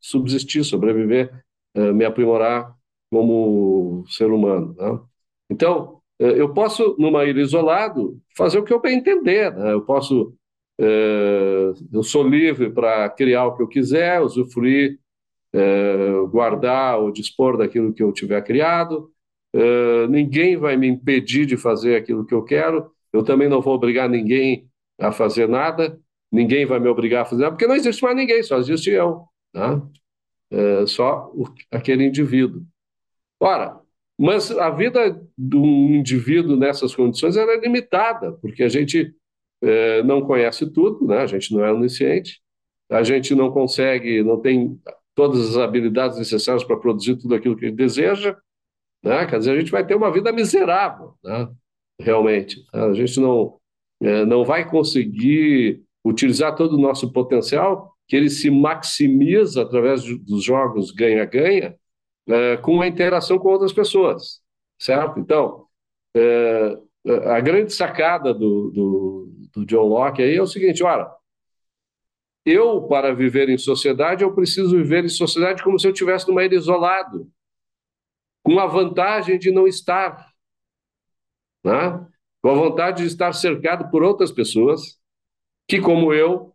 subsistir, 0.00 0.62
sobreviver, 0.62 1.42
é, 1.74 1.92
me 1.92 2.04
aprimorar 2.04 2.72
como 3.10 4.04
ser 4.06 4.30
humano. 4.30 4.76
Né? 4.78 5.00
Então, 5.50 6.00
é, 6.20 6.40
eu 6.40 6.54
posso, 6.54 6.94
numa 7.00 7.24
ilha 7.24 7.42
isolado, 7.42 8.16
fazer 8.36 8.60
o 8.60 8.62
que 8.62 8.72
eu 8.72 8.80
bem 8.80 8.98
entender. 8.98 9.52
Né? 9.52 9.72
Eu 9.72 9.82
posso, 9.82 10.32
é, 10.80 11.72
eu 11.92 12.04
sou 12.04 12.22
livre 12.22 12.70
para 12.70 13.10
criar 13.10 13.46
o 13.46 13.56
que 13.56 13.62
eu 13.64 13.68
quiser, 13.68 14.20
usufruir, 14.20 15.00
guardar 16.30 17.00
ou 17.00 17.10
dispor 17.10 17.56
daquilo 17.56 17.92
que 17.92 18.02
eu 18.02 18.12
tiver 18.12 18.40
criado. 18.42 19.10
Ninguém 20.08 20.56
vai 20.56 20.76
me 20.76 20.86
impedir 20.86 21.46
de 21.46 21.56
fazer 21.56 21.96
aquilo 21.96 22.24
que 22.24 22.34
eu 22.34 22.44
quero. 22.44 22.92
Eu 23.12 23.24
também 23.24 23.48
não 23.48 23.62
vou 23.62 23.74
obrigar 23.74 24.08
ninguém 24.08 24.68
a 25.00 25.10
fazer 25.10 25.48
nada. 25.48 25.98
Ninguém 26.30 26.66
vai 26.66 26.78
me 26.78 26.88
obrigar 26.88 27.22
a 27.22 27.24
fazer 27.24 27.42
nada, 27.42 27.54
porque 27.54 27.66
não 27.66 27.74
existe 27.74 28.02
mais 28.02 28.16
ninguém, 28.16 28.42
só 28.42 28.58
existe 28.58 28.90
eu. 28.90 29.24
Né? 29.54 29.82
É, 30.50 30.86
só 30.86 31.30
o, 31.34 31.44
aquele 31.70 32.04
indivíduo. 32.04 32.62
Ora, 33.40 33.80
mas 34.18 34.50
a 34.50 34.68
vida 34.70 35.20
de 35.36 35.56
um 35.56 35.94
indivíduo 35.94 36.56
nessas 36.56 36.94
condições 36.94 37.36
é 37.36 37.60
limitada, 37.60 38.32
porque 38.32 38.62
a 38.62 38.68
gente 38.68 39.14
é, 39.62 40.02
não 40.02 40.22
conhece 40.22 40.70
tudo, 40.70 41.06
né? 41.06 41.18
a 41.18 41.26
gente 41.26 41.54
não 41.54 41.64
é 41.64 41.72
onisciente, 41.72 42.40
a 42.90 43.02
gente 43.02 43.34
não 43.34 43.50
consegue, 43.50 44.22
não 44.22 44.40
tem 44.40 44.80
todas 45.14 45.50
as 45.50 45.56
habilidades 45.56 46.18
necessárias 46.18 46.64
para 46.64 46.76
produzir 46.76 47.16
tudo 47.16 47.34
aquilo 47.34 47.56
que 47.56 47.70
deseja, 47.70 48.36
né? 49.02 49.26
quer 49.26 49.38
dizer, 49.38 49.52
a 49.52 49.58
gente 49.58 49.70
vai 49.70 49.86
ter 49.86 49.94
uma 49.94 50.12
vida 50.12 50.32
miserável, 50.32 51.14
né? 51.22 51.48
realmente. 52.00 52.64
A 52.72 52.92
gente 52.92 53.20
não, 53.20 53.58
é, 54.00 54.24
não 54.24 54.44
vai 54.44 54.68
conseguir 54.68 55.82
utilizar 56.08 56.54
todo 56.54 56.74
o 56.74 56.80
nosso 56.80 57.12
potencial, 57.12 57.94
que 58.06 58.16
ele 58.16 58.30
se 58.30 58.50
maximiza 58.50 59.62
através 59.62 60.02
dos 60.02 60.42
jogos 60.42 60.90
ganha-ganha, 60.90 61.76
é, 62.26 62.56
com 62.58 62.80
a 62.80 62.86
interação 62.86 63.38
com 63.38 63.48
outras 63.48 63.72
pessoas, 63.72 64.40
certo? 64.78 65.20
Então, 65.20 65.66
é, 66.14 66.78
a 67.26 67.40
grande 67.40 67.72
sacada 67.72 68.32
do, 68.34 68.70
do, 68.70 69.32
do 69.54 69.66
John 69.66 69.86
Locke 69.86 70.22
aí 70.22 70.36
é 70.36 70.42
o 70.42 70.46
seguinte, 70.46 70.82
olha, 70.82 71.10
eu, 72.44 72.82
para 72.82 73.14
viver 73.14 73.48
em 73.48 73.58
sociedade, 73.58 74.24
eu 74.24 74.34
preciso 74.34 74.76
viver 74.76 75.04
em 75.04 75.08
sociedade 75.08 75.62
como 75.62 75.78
se 75.78 75.86
eu 75.86 75.92
estivesse 75.92 76.26
numa 76.28 76.44
ilha 76.44 76.56
isolado, 76.56 77.30
com 78.42 78.58
a 78.58 78.66
vantagem 78.66 79.38
de 79.38 79.50
não 79.50 79.66
estar, 79.66 80.32
né? 81.64 82.06
com 82.40 82.50
a 82.50 82.54
vontade 82.54 83.02
de 83.02 83.08
estar 83.08 83.32
cercado 83.32 83.90
por 83.90 84.02
outras 84.02 84.32
pessoas 84.32 84.98
que, 85.68 85.80
como 85.80 86.12
eu, 86.12 86.52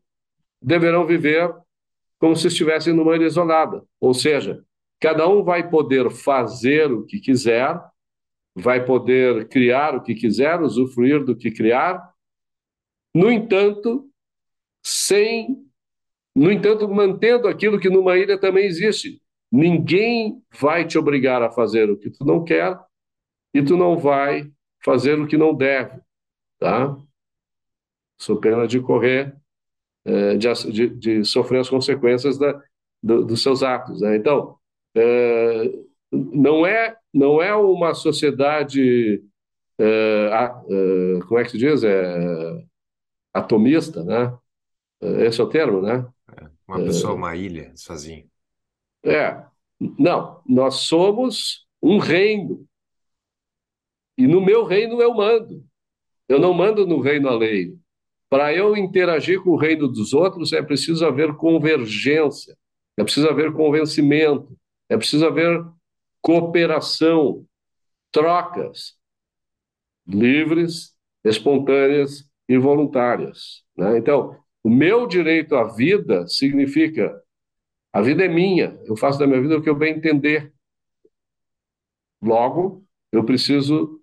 deverão 0.61 1.05
viver 1.05 1.53
como 2.19 2.35
se 2.35 2.47
estivessem 2.47 2.93
numa 2.93 3.15
ilha 3.15 3.27
isolada. 3.27 3.83
Ou 3.99 4.13
seja, 4.13 4.65
Cada 5.03 5.27
um 5.27 5.43
vai 5.43 5.69
poder 5.69 6.09
fazer 6.09 6.89
o 6.89 7.05
que 7.05 7.19
quiser, 7.19 7.77
vai 8.55 8.85
poder 8.85 9.49
criar 9.49 9.93
o 9.93 10.01
que 10.01 10.15
quiser, 10.15 10.61
usufruir 10.61 11.25
do 11.25 11.35
que 11.35 11.51
criar. 11.51 12.01
No 13.13 13.29
entanto, 13.29 14.09
sem, 14.81 15.61
no 16.33 16.49
entanto, 16.49 16.87
mantendo 16.87 17.49
aquilo 17.49 17.77
que 17.81 17.89
numa 17.89 18.17
ilha 18.17 18.39
também 18.39 18.65
existe. 18.65 19.21
Ninguém 19.51 20.41
vai 20.57 20.87
te 20.87 20.97
obrigar 20.97 21.43
a 21.43 21.51
fazer 21.51 21.89
o 21.89 21.97
que 21.97 22.09
tu 22.09 22.23
não 22.23 22.41
quer 22.41 22.79
e 23.53 23.61
tu 23.61 23.75
não 23.75 23.97
vai 23.97 24.49
fazer 24.85 25.19
o 25.19 25.27
que 25.27 25.35
não 25.35 25.53
deve, 25.53 25.99
tá? 26.57 26.95
Sou 28.17 28.37
pena 28.37 28.67
de 28.67 28.79
correr, 28.79 29.35
é, 30.05 30.35
de, 30.35 30.71
de, 30.71 30.89
de, 30.89 31.25
sofrer 31.25 31.59
as 31.59 31.69
consequências 31.69 32.37
da, 32.37 32.61
do, 33.01 33.25
dos 33.25 33.41
seus 33.41 33.63
atos. 33.63 34.01
Né? 34.01 34.15
Então, 34.17 34.57
é, 34.95 35.71
não 36.11 36.65
é 36.65 36.97
não 37.13 37.41
é 37.41 37.55
uma 37.55 37.93
sociedade 37.93 39.23
é, 39.79 39.85
é, 39.85 41.19
como 41.27 41.39
é 41.39 41.43
que 41.43 41.51
se 41.51 41.57
diz? 41.57 41.83
É, 41.83 42.63
atomista 43.33 44.03
né? 44.03 44.37
Esse 45.25 45.41
é 45.41 45.43
o 45.43 45.49
termo 45.49 45.81
né? 45.81 46.07
É, 46.37 46.47
uma 46.67 46.83
pessoa 46.83 47.13
uma 47.13 47.35
ilha 47.35 47.71
sozinho. 47.75 48.29
É 49.03 49.43
não 49.79 50.41
nós 50.45 50.75
somos 50.75 51.67
um 51.81 51.97
reino. 51.97 52.65
E 54.17 54.27
no 54.27 54.39
meu 54.39 54.63
reino 54.63 55.01
eu 55.01 55.13
mando. 55.13 55.65
Eu 56.29 56.39
não 56.39 56.53
mando 56.53 56.85
no 56.85 57.01
reino 57.01 57.27
alheio 57.27 57.82
para 58.33 58.51
eu 58.51 58.75
interagir 58.75 59.43
com 59.43 59.51
o 59.51 59.55
reino 59.55 59.87
dos 59.87 60.11
outros 60.11 60.53
é 60.53 60.61
preciso 60.63 61.05
haver 61.05 61.35
convergência 61.35 62.57
é 62.97 63.03
preciso 63.03 63.29
haver 63.29 63.53
convencimento 63.53 64.57
é 64.89 64.97
preciso 64.97 65.27
haver 65.27 65.63
cooperação, 66.19 67.45
trocas 68.11 68.97
livres, 70.07 70.95
espontâneas 71.23 72.27
e 72.49 72.57
voluntárias. 72.57 73.63
Né? 73.77 73.99
Então, 73.99 74.35
o 74.63 74.69
meu 74.69 75.05
direito 75.05 75.55
à 75.55 75.65
vida 75.65 76.25
significa 76.27 77.21
a 77.93 78.01
vida 78.01 78.25
é 78.25 78.27
minha, 78.27 78.75
eu 78.85 78.97
faço 78.97 79.19
da 79.19 79.27
minha 79.27 79.41
vida 79.43 79.59
o 79.59 79.61
que 79.61 79.69
eu 79.69 79.75
bem 79.75 79.93
entender. 79.93 80.51
Logo, 82.19 82.83
eu 83.11 83.23
preciso 83.23 84.01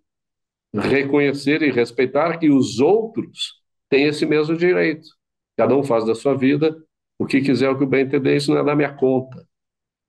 reconhecer 0.72 1.62
e 1.62 1.72
respeitar 1.72 2.38
que 2.38 2.48
os 2.48 2.78
outros 2.78 3.59
têm 3.90 4.06
esse 4.06 4.24
mesmo 4.24 4.56
direito. 4.56 5.08
Cada 5.56 5.76
um 5.76 5.82
faz 5.82 6.06
da 6.06 6.14
sua 6.14 6.34
vida 6.34 6.74
o 7.18 7.26
que 7.26 7.42
quiser, 7.42 7.68
o 7.68 7.78
que 7.78 7.84
bem 7.84 8.06
entender, 8.06 8.34
isso 8.34 8.50
não 8.50 8.60
é 8.60 8.64
da 8.64 8.74
minha 8.74 8.94
conta. 8.94 9.46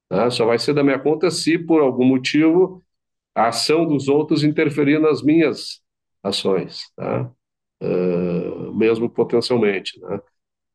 Né? 0.10 0.30
Só 0.30 0.46
vai 0.46 0.58
ser 0.58 0.74
da 0.74 0.82
minha 0.82 0.98
conta 0.98 1.30
se, 1.30 1.58
por 1.58 1.82
algum 1.82 2.06
motivo, 2.06 2.82
a 3.36 3.50
ação 3.50 3.86
dos 3.86 4.08
outros 4.08 4.46
interferir 4.46 4.98
nas 4.98 5.22
minhas 5.22 5.82
ações, 6.24 6.90
tá? 6.96 7.30
Uh, 7.84 8.74
mesmo 8.74 9.10
potencialmente. 9.10 10.00
Né? 10.00 10.20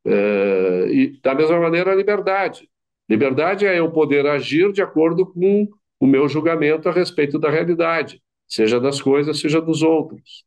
Uh, 0.07 0.89
e, 0.89 1.21
da 1.23 1.35
mesma 1.35 1.59
maneira, 1.59 1.93
a 1.93 1.95
liberdade. 1.95 2.69
Liberdade 3.09 3.65
é 3.65 3.79
eu 3.79 3.91
poder 3.91 4.27
agir 4.27 4.71
de 4.73 4.83
acordo 4.83 5.25
com 5.25 5.69
o 5.99 6.07
meu 6.07 6.29
julgamento 6.29 6.89
a 6.89 6.93
respeito 6.93 7.39
da 7.39 7.49
realidade, 7.49 8.21
seja 8.47 8.79
das 8.79 9.01
coisas, 9.01 9.39
seja 9.41 9.61
dos 9.61 9.83
outros, 9.83 10.45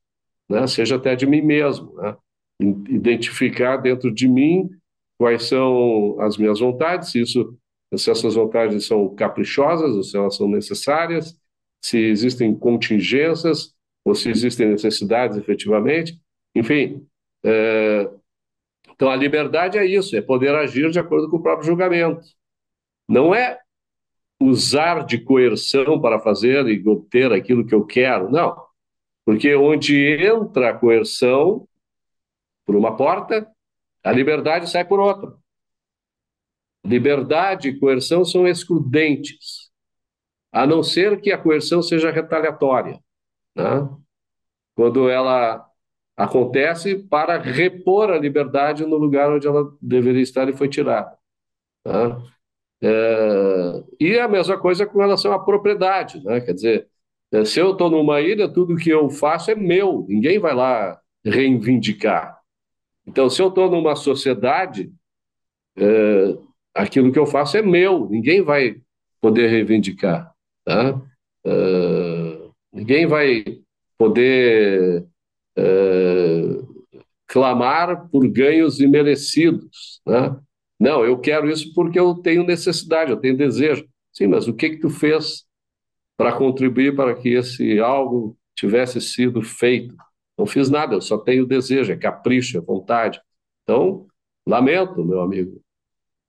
né? 0.47 0.67
seja 0.67 0.97
até 0.97 1.15
de 1.15 1.25
mim 1.25 1.41
mesmo. 1.41 1.95
Né? 1.95 2.15
Identificar 2.59 3.77
dentro 3.77 4.13
de 4.13 4.27
mim 4.27 4.69
quais 5.17 5.43
são 5.43 6.19
as 6.19 6.37
minhas 6.37 6.59
vontades, 6.59 7.11
se 7.11 7.21
isso 7.21 7.57
se 7.97 8.11
essas 8.11 8.35
vantagens 8.35 8.85
são 8.85 9.13
caprichosas 9.15 9.95
ou 9.95 10.03
se 10.03 10.15
elas 10.15 10.35
são 10.35 10.47
necessárias, 10.47 11.35
se 11.81 11.97
existem 11.97 12.55
contingências 12.55 13.73
ou 14.05 14.13
se 14.13 14.29
existem 14.29 14.69
necessidades 14.69 15.37
efetivamente. 15.37 16.19
Enfim, 16.55 17.05
é... 17.43 18.09
então 18.91 19.09
a 19.09 19.15
liberdade 19.15 19.77
é 19.77 19.85
isso, 19.85 20.15
é 20.15 20.21
poder 20.21 20.53
agir 20.53 20.91
de 20.91 20.99
acordo 20.99 21.29
com 21.29 21.37
o 21.37 21.41
próprio 21.41 21.67
julgamento. 21.67 22.21
Não 23.07 23.33
é 23.33 23.59
usar 24.41 25.05
de 25.05 25.17
coerção 25.19 25.99
para 25.99 26.19
fazer 26.19 26.67
e 26.67 26.87
obter 26.87 27.31
aquilo 27.33 27.65
que 27.65 27.73
eu 27.73 27.85
quero, 27.85 28.29
não. 28.29 28.55
Porque 29.25 29.53
onde 29.55 30.15
entra 30.23 30.69
a 30.69 30.73
coerção 30.73 31.67
por 32.69 32.75
uma 32.75 32.95
porta, 32.95 33.49
a 34.03 34.11
liberdade 34.11 34.69
sai 34.69 34.85
por 34.85 34.99
outra. 34.99 35.33
Liberdade 36.85 37.69
e 37.69 37.79
coerção 37.79 38.23
são 38.23 38.47
excludentes, 38.47 39.71
a 40.51 40.67
não 40.67 40.83
ser 40.83 41.19
que 41.19 41.31
a 41.31 41.37
coerção 41.39 41.81
seja 41.81 42.11
retaliatória, 42.11 42.99
né? 43.55 43.89
quando 44.75 45.09
ela 45.09 45.67
acontece 46.15 46.95
para 46.95 47.39
repor 47.39 48.11
a 48.11 48.19
liberdade 48.19 48.85
no 48.85 48.97
lugar 48.97 49.31
onde 49.31 49.47
ela 49.47 49.75
deveria 49.81 50.21
estar 50.21 50.47
e 50.47 50.55
foi 50.55 50.69
tirada. 50.69 51.17
Né? 51.83 52.21
É... 52.83 53.83
e 53.99 54.19
a 54.19 54.27
mesma 54.27 54.59
coisa 54.59 54.85
com 54.85 54.99
relação 54.99 55.33
à 55.33 55.43
propriedade, 55.43 56.23
né? 56.23 56.39
quer 56.39 56.53
dizer, 56.53 56.87
se 57.45 57.59
eu 57.59 57.71
estou 57.71 57.89
numa 57.89 58.21
ilha, 58.21 58.47
tudo 58.47 58.75
que 58.75 58.91
eu 58.91 59.09
faço 59.09 59.49
é 59.49 59.55
meu, 59.55 60.05
ninguém 60.07 60.37
vai 60.37 60.53
lá 60.53 61.01
reivindicar. 61.25 62.38
Então, 63.09 63.27
se 63.27 63.41
eu 63.41 63.47
estou 63.47 63.71
numa 63.71 63.95
sociedade, 63.95 64.93
é, 65.75 66.37
aquilo 66.75 67.11
que 67.11 67.17
eu 67.17 67.25
faço 67.25 67.57
é 67.57 67.61
meu, 67.61 68.07
ninguém 68.07 68.43
vai 68.43 68.79
poder 69.19 69.47
reivindicar. 69.47 70.31
Tá? 70.63 71.01
É, 71.43 72.49
ninguém 72.71 73.07
vai 73.07 73.43
poder 73.97 75.07
é, 75.57 75.63
clamar 77.25 78.07
por 78.09 78.27
ganhos 78.27 78.79
imerecidos. 78.79 80.01
Né? 80.05 80.39
Não, 80.79 81.03
eu 81.03 81.17
quero 81.17 81.49
isso 81.49 81.73
porque 81.73 81.99
eu 81.99 82.13
tenho 82.13 82.43
necessidade, 82.43 83.09
eu 83.09 83.17
tenho 83.17 83.35
desejo. 83.35 83.89
Sim, 84.13 84.27
mas 84.27 84.47
o 84.47 84.53
que 84.53 84.69
que 84.69 84.77
tu 84.77 84.91
fez 84.91 85.45
para 86.15 86.31
contribuir 86.31 86.95
para 86.95 87.15
que 87.15 87.29
esse 87.29 87.79
algo 87.79 88.37
tivesse 88.55 89.01
sido 89.01 89.41
feito? 89.41 89.95
Não 90.39 90.45
fiz 90.45 90.69
nada, 90.69 90.95
eu 90.95 91.01
só 91.01 91.17
tenho 91.17 91.45
desejo, 91.45 91.91
é 91.91 91.97
capricho, 91.97 92.57
é 92.57 92.61
vontade. 92.61 93.21
Então, 93.63 94.07
lamento, 94.47 95.03
meu 95.03 95.19
amigo. 95.19 95.61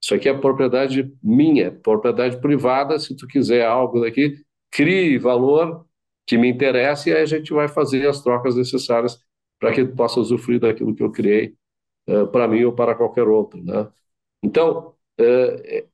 Isso 0.03 0.13
aqui 0.13 0.29
é 0.29 0.37
propriedade 0.37 1.15
minha, 1.23 1.71
propriedade 1.71 2.41
privada. 2.41 2.99
Se 2.99 3.17
tu 3.17 3.29
quiser 3.29 3.65
algo 3.65 4.01
daqui, 4.01 4.35
crie 4.69 5.17
valor 5.17 5.87
que 6.27 6.37
me 6.37 6.49
interesse 6.49 7.11
e 7.11 7.15
aí 7.15 7.23
a 7.23 7.27
gente 7.27 7.53
vai 7.53 7.69
fazer 7.69 8.09
as 8.09 8.21
trocas 8.21 8.57
necessárias 8.57 9.17
para 9.61 9.73
que 9.73 9.85
tu 9.85 9.95
possa 9.95 10.19
usufruir 10.19 10.59
daquilo 10.59 10.93
que 10.93 11.05
eu 11.05 11.13
criei 11.13 11.55
uh, 12.09 12.27
para 12.27 12.49
mim 12.49 12.65
ou 12.65 12.73
para 12.73 12.97
qualquer 12.97 13.29
outro, 13.29 13.63
né? 13.63 13.89
Então, 14.43 14.93
uh, 15.21 15.89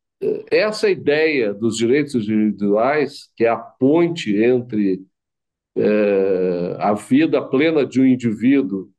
essa 0.51 0.89
ideia 0.89 1.53
dos 1.53 1.77
direitos 1.77 2.15
individuais, 2.15 3.31
que 3.37 3.45
é 3.45 3.49
a 3.51 3.59
ponte 3.59 4.35
entre 4.43 5.05
é, 5.77 6.77
a 6.79 6.95
vida 6.95 7.43
plena 7.43 7.85
de 7.85 8.01
um 8.01 8.07
indivíduo 8.07 8.91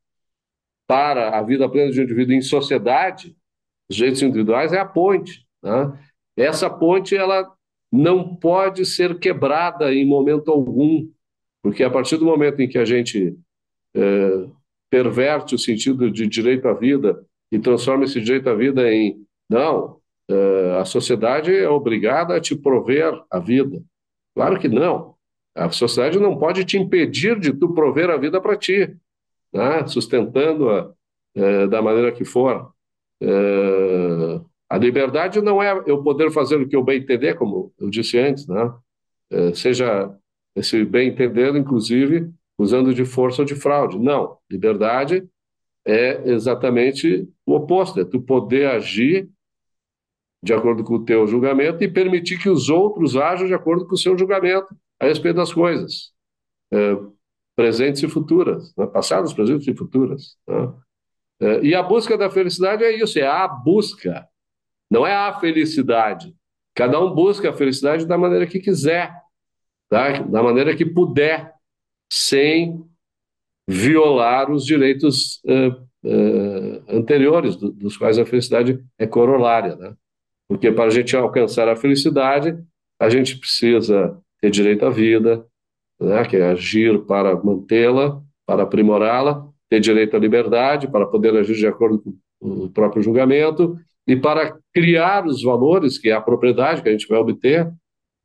para 0.86 1.38
a 1.38 1.42
vida 1.42 1.68
plena 1.68 1.90
de 1.90 2.00
um 2.00 2.04
indivíduo 2.04 2.34
em 2.34 2.40
sociedade, 2.40 3.36
os 3.90 3.96
direitos 3.96 4.22
individuais 4.22 4.72
é 4.72 4.78
a 4.78 4.84
ponte. 4.84 5.46
Né? 5.62 5.98
Essa 6.36 6.70
ponte 6.70 7.16
ela 7.16 7.52
não 7.90 8.36
pode 8.36 8.86
ser 8.86 9.18
quebrada 9.18 9.92
em 9.92 10.06
momento 10.06 10.50
algum, 10.50 11.10
porque 11.62 11.82
a 11.82 11.90
partir 11.90 12.16
do 12.16 12.24
momento 12.24 12.60
em 12.60 12.68
que 12.68 12.78
a 12.78 12.84
gente 12.84 13.36
é, 13.94 14.48
perverte 14.90 15.54
o 15.54 15.58
sentido 15.58 16.10
de 16.10 16.26
direito 16.26 16.68
à 16.68 16.74
vida 16.74 17.24
e 17.50 17.58
transforma 17.58 18.04
esse 18.04 18.20
direito 18.20 18.48
à 18.48 18.54
vida 18.54 18.90
em 18.92 19.26
não, 19.50 19.98
é, 20.30 20.78
a 20.80 20.84
sociedade 20.84 21.54
é 21.54 21.68
obrigada 21.68 22.36
a 22.36 22.40
te 22.40 22.54
prover 22.54 23.12
a 23.30 23.38
vida. 23.38 23.82
Claro 24.34 24.58
que 24.60 24.68
não. 24.68 25.17
A 25.58 25.70
sociedade 25.70 26.20
não 26.20 26.38
pode 26.38 26.64
te 26.64 26.78
impedir 26.78 27.38
de 27.38 27.52
tu 27.52 27.74
prover 27.74 28.08
a 28.10 28.16
vida 28.16 28.40
para 28.40 28.56
ti, 28.56 28.96
né? 29.52 29.84
sustentando-a 29.86 30.92
é, 31.34 31.66
da 31.66 31.82
maneira 31.82 32.12
que 32.12 32.24
for. 32.24 32.72
É, 33.20 34.40
a 34.70 34.78
liberdade 34.78 35.40
não 35.40 35.60
é 35.60 35.82
eu 35.86 36.02
poder 36.02 36.30
fazer 36.30 36.56
o 36.56 36.68
que 36.68 36.76
eu 36.76 36.84
bem 36.84 37.00
entender, 37.00 37.34
como 37.34 37.72
eu 37.78 37.90
disse 37.90 38.18
antes, 38.18 38.46
né? 38.46 38.72
É, 39.30 39.52
seja 39.52 40.14
esse 40.54 40.84
bem 40.84 41.08
entender, 41.08 41.54
inclusive, 41.56 42.30
usando 42.56 42.94
de 42.94 43.04
força 43.04 43.42
ou 43.42 43.46
de 43.46 43.54
fraude. 43.54 43.98
Não. 43.98 44.38
Liberdade 44.50 45.26
é 45.84 46.30
exatamente 46.30 47.28
o 47.44 47.54
oposto, 47.54 48.00
é 48.00 48.04
tu 48.04 48.20
poder 48.20 48.68
agir 48.68 49.28
de 50.40 50.54
acordo 50.54 50.84
com 50.84 50.94
o 50.94 51.04
teu 51.04 51.26
julgamento 51.26 51.82
e 51.82 51.88
permitir 51.88 52.38
que 52.38 52.48
os 52.48 52.68
outros 52.68 53.16
ajam 53.16 53.48
de 53.48 53.54
acordo 53.54 53.86
com 53.86 53.94
o 53.94 53.98
seu 53.98 54.16
julgamento 54.16 54.74
a 55.00 55.06
respeito 55.06 55.36
das 55.36 55.52
coisas, 55.52 56.12
é, 56.72 56.96
presentes 57.56 58.02
e 58.02 58.08
futuras, 58.08 58.74
né? 58.76 58.86
passadas, 58.86 59.32
presentes 59.32 59.66
e 59.66 59.74
futuras. 59.74 60.36
Né? 60.46 60.72
É, 61.40 61.60
e 61.62 61.74
a 61.74 61.82
busca 61.82 62.16
da 62.16 62.30
felicidade 62.30 62.84
é 62.84 62.92
isso, 62.92 63.18
é 63.18 63.26
a 63.26 63.46
busca, 63.46 64.28
não 64.90 65.06
é 65.06 65.14
a 65.14 65.38
felicidade. 65.38 66.34
Cada 66.74 67.00
um 67.00 67.14
busca 67.14 67.50
a 67.50 67.52
felicidade 67.52 68.06
da 68.06 68.16
maneira 68.16 68.46
que 68.46 68.60
quiser, 68.60 69.12
tá? 69.88 70.20
da 70.22 70.42
maneira 70.42 70.76
que 70.76 70.84
puder, 70.84 71.52
sem 72.10 72.84
violar 73.68 74.50
os 74.50 74.64
direitos 74.64 75.42
uh, 75.44 75.72
uh, 76.04 76.84
anteriores, 76.88 77.56
do, 77.56 77.70
dos 77.70 77.96
quais 77.96 78.18
a 78.18 78.24
felicidade 78.24 78.82
é 78.98 79.06
corolária. 79.06 79.76
Né? 79.76 79.94
Porque 80.48 80.72
para 80.72 80.84
a 80.84 80.90
gente 80.90 81.16
alcançar 81.16 81.68
a 81.68 81.76
felicidade, 81.76 82.58
a 82.98 83.10
gente 83.10 83.36
precisa 83.36 84.18
ter 84.40 84.50
direito 84.50 84.84
à 84.84 84.90
vida, 84.90 85.44
né, 86.00 86.24
que 86.24 86.36
é 86.36 86.50
agir 86.50 87.00
para 87.06 87.36
mantê-la, 87.42 88.20
para 88.46 88.62
aprimorá-la, 88.62 89.46
ter 89.68 89.80
direito 89.80 90.16
à 90.16 90.18
liberdade, 90.18 90.88
para 90.88 91.06
poder 91.06 91.36
agir 91.36 91.54
de 91.54 91.66
acordo 91.66 92.02
com 92.40 92.64
o 92.64 92.70
próprio 92.70 93.02
julgamento, 93.02 93.76
e 94.06 94.16
para 94.16 94.56
criar 94.72 95.26
os 95.26 95.42
valores, 95.42 95.98
que 95.98 96.08
é 96.08 96.12
a 96.12 96.20
propriedade 96.20 96.82
que 96.82 96.88
a 96.88 96.92
gente 96.92 97.06
vai 97.06 97.18
obter, 97.18 97.70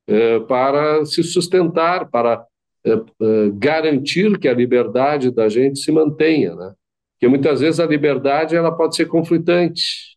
é, 0.07 0.39
para 0.39 1.05
se 1.05 1.23
sustentar, 1.23 2.09
para 2.09 2.45
é, 2.85 2.91
é, 2.91 2.99
garantir 3.53 4.37
que 4.37 4.47
a 4.47 4.53
liberdade 4.53 5.31
da 5.31 5.49
gente 5.49 5.79
se 5.79 5.91
mantenha, 5.91 6.55
né? 6.55 6.73
Porque 7.13 7.27
muitas 7.27 7.61
vezes 7.61 7.79
a 7.79 7.85
liberdade 7.85 8.55
ela 8.55 8.71
pode 8.71 8.95
ser 8.95 9.05
conflitante, 9.05 10.13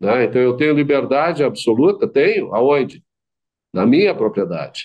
né? 0.00 0.24
Então, 0.24 0.40
eu 0.40 0.56
tenho 0.56 0.74
liberdade 0.74 1.44
absoluta? 1.44 2.08
Tenho. 2.08 2.54
Aonde? 2.54 3.04
Na 3.72 3.86
minha 3.86 4.14
propriedade. 4.14 4.84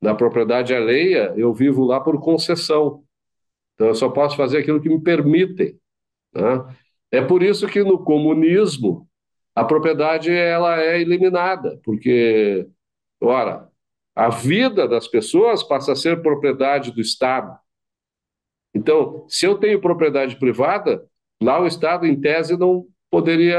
Na 0.00 0.14
propriedade 0.14 0.74
alheia, 0.74 1.34
eu 1.36 1.52
vivo 1.52 1.84
lá 1.84 2.00
por 2.00 2.20
concessão. 2.20 3.02
Então, 3.74 3.88
eu 3.88 3.94
só 3.94 4.08
posso 4.08 4.36
fazer 4.36 4.58
aquilo 4.58 4.80
que 4.80 4.88
me 4.88 5.00
permitem. 5.00 5.78
Né? 6.34 6.76
É 7.10 7.20
por 7.22 7.42
isso 7.42 7.66
que 7.66 7.82
no 7.82 8.04
comunismo 8.04 9.08
a 9.54 9.64
propriedade 9.64 10.30
ela 10.30 10.80
é 10.80 11.00
eliminada, 11.00 11.80
porque, 11.82 12.68
ora, 13.20 13.68
a 14.14 14.28
vida 14.28 14.86
das 14.86 15.08
pessoas 15.08 15.62
passa 15.62 15.92
a 15.92 15.96
ser 15.96 16.22
propriedade 16.22 16.92
do 16.92 17.00
Estado. 17.00 17.58
Então, 18.74 19.24
se 19.28 19.46
eu 19.46 19.58
tenho 19.58 19.80
propriedade 19.80 20.36
privada, 20.36 21.04
lá 21.42 21.60
o 21.60 21.66
Estado, 21.66 22.06
em 22.06 22.20
tese, 22.20 22.56
não 22.56 22.86
poderia 23.10 23.58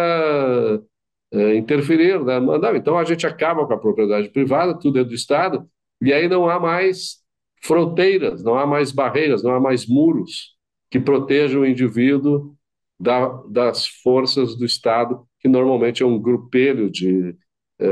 é, 1.32 1.56
interferir, 1.56 2.24
né? 2.24 2.40
Não, 2.40 2.76
então 2.76 2.98
a 2.98 3.04
gente 3.04 3.26
acaba 3.28 3.66
com 3.66 3.74
a 3.74 3.78
propriedade 3.78 4.30
privada, 4.30 4.78
tudo 4.78 5.00
é 5.00 5.04
do 5.04 5.14
Estado, 5.14 5.70
e 6.02 6.14
aí 6.14 6.28
não 6.28 6.50
há 6.50 6.60
mais 6.60 7.18
fronteiras, 7.62 8.44
não 8.44 8.56
há 8.58 8.66
mais 8.66 8.92
barreiras, 8.92 9.44
não 9.44 9.52
há 9.52 9.60
mais 9.60 9.86
muros 9.86 10.56
que 10.90 11.00
protejam 11.00 11.62
o 11.62 11.66
indivíduo 11.66 12.56
da, 13.00 13.28
das 13.50 13.88
forças 13.88 14.56
do 14.56 14.66
Estado, 14.66 15.26
que 15.40 15.48
normalmente 15.48 16.04
é 16.04 16.06
um 16.06 16.20
grupelho 16.20 16.90
de 16.90 17.36
é, 17.80 17.88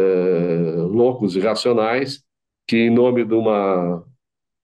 loucos 0.90 1.36
irracionais 1.36 2.24
que, 2.68 2.78
em 2.78 2.90
nome 2.90 3.24
de 3.24 3.34
uma 3.34 4.04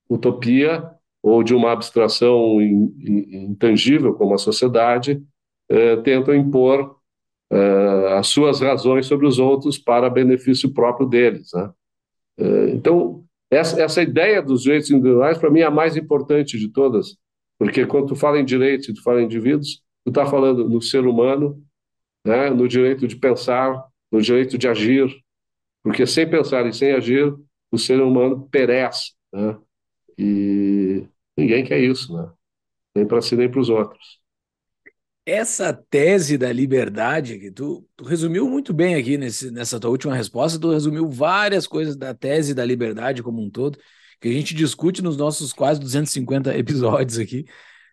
utopia 0.09 0.89
ou 1.21 1.41
de 1.41 1.55
uma 1.55 1.71
abstração 1.71 2.61
intangível 2.61 4.13
como 4.13 4.33
a 4.33 4.37
sociedade, 4.37 5.23
é, 5.69 5.95
tentam 5.97 6.35
impor 6.35 6.97
uh, 7.51 8.07
as 8.17 8.27
suas 8.27 8.59
razões 8.59 9.05
sobre 9.05 9.25
os 9.25 9.39
outros 9.39 9.77
para 9.77 10.09
benefício 10.09 10.73
próprio 10.73 11.07
deles. 11.07 11.51
Né? 11.53 11.71
Então, 12.73 13.22
essa, 13.55 13.81
essa 13.81 14.01
ideia 14.01 14.41
dos 14.41 14.63
direitos 14.63 14.89
individuais, 14.91 15.37
para 15.37 15.49
mim, 15.49 15.61
é 15.61 15.65
a 15.65 15.71
mais 15.71 15.95
importante 15.97 16.57
de 16.57 16.69
todas, 16.69 17.17
porque 17.57 17.85
quando 17.85 18.07
tu 18.07 18.15
fala 18.15 18.39
em 18.39 18.45
direitos 18.45 18.89
e 18.89 18.93
tu 18.93 19.03
fala 19.03 19.21
em 19.21 19.25
indivíduos, 19.25 19.81
tu 20.03 20.09
está 20.09 20.25
falando 20.25 20.67
no 20.67 20.81
ser 20.81 21.05
humano, 21.05 21.61
né, 22.25 22.49
no 22.49 22.67
direito 22.67 23.07
de 23.07 23.15
pensar, 23.15 23.83
no 24.11 24.21
direito 24.21 24.57
de 24.57 24.67
agir, 24.67 25.07
porque 25.83 26.05
sem 26.07 26.29
pensar 26.29 26.65
e 26.65 26.73
sem 26.73 26.93
agir, 26.93 27.33
o 27.71 27.77
ser 27.77 28.01
humano 28.01 28.47
perece, 28.49 29.13
né? 29.33 29.57
E 30.17 31.05
ninguém 31.35 31.65
quer 31.65 31.79
isso, 31.79 32.15
né? 32.15 32.31
Nem 32.95 33.07
para 33.07 33.21
si 33.21 33.35
nem 33.35 33.49
para 33.49 33.59
os 33.59 33.69
outros. 33.69 34.22
Essa 35.25 35.71
tese 35.71 36.37
da 36.37 36.51
liberdade, 36.51 37.39
que 37.39 37.49
tu, 37.49 37.87
tu 37.95 38.03
resumiu 38.03 38.49
muito 38.49 38.73
bem 38.73 38.95
aqui 38.95 39.17
nesse, 39.17 39.49
nessa 39.51 39.79
tua 39.79 39.89
última 39.89 40.13
resposta, 40.13 40.59
tu 40.59 40.71
resumiu 40.71 41.09
várias 41.09 41.65
coisas 41.65 41.95
da 41.95 42.13
tese 42.13 42.53
da 42.53 42.65
liberdade 42.65 43.23
como 43.23 43.41
um 43.41 43.49
todo, 43.49 43.79
que 44.19 44.27
a 44.27 44.31
gente 44.33 44.53
discute 44.53 45.01
nos 45.01 45.15
nossos 45.15 45.53
quase 45.53 45.79
250 45.79 46.57
episódios 46.57 47.17
aqui. 47.17 47.45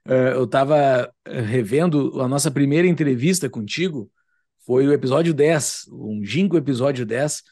Uh, 0.08 0.34
eu 0.34 0.44
estava 0.44 1.12
eh, 1.24 1.40
revendo 1.40 2.20
a 2.20 2.26
nossa 2.26 2.50
primeira 2.50 2.88
entrevista 2.88 3.48
contigo, 3.48 4.10
foi 4.66 4.86
o 4.88 4.92
episódio 4.92 5.32
10, 5.32 5.86
um 5.92 6.24
Ginko 6.24 6.56
episódio 6.56 7.06
10, 7.06 7.42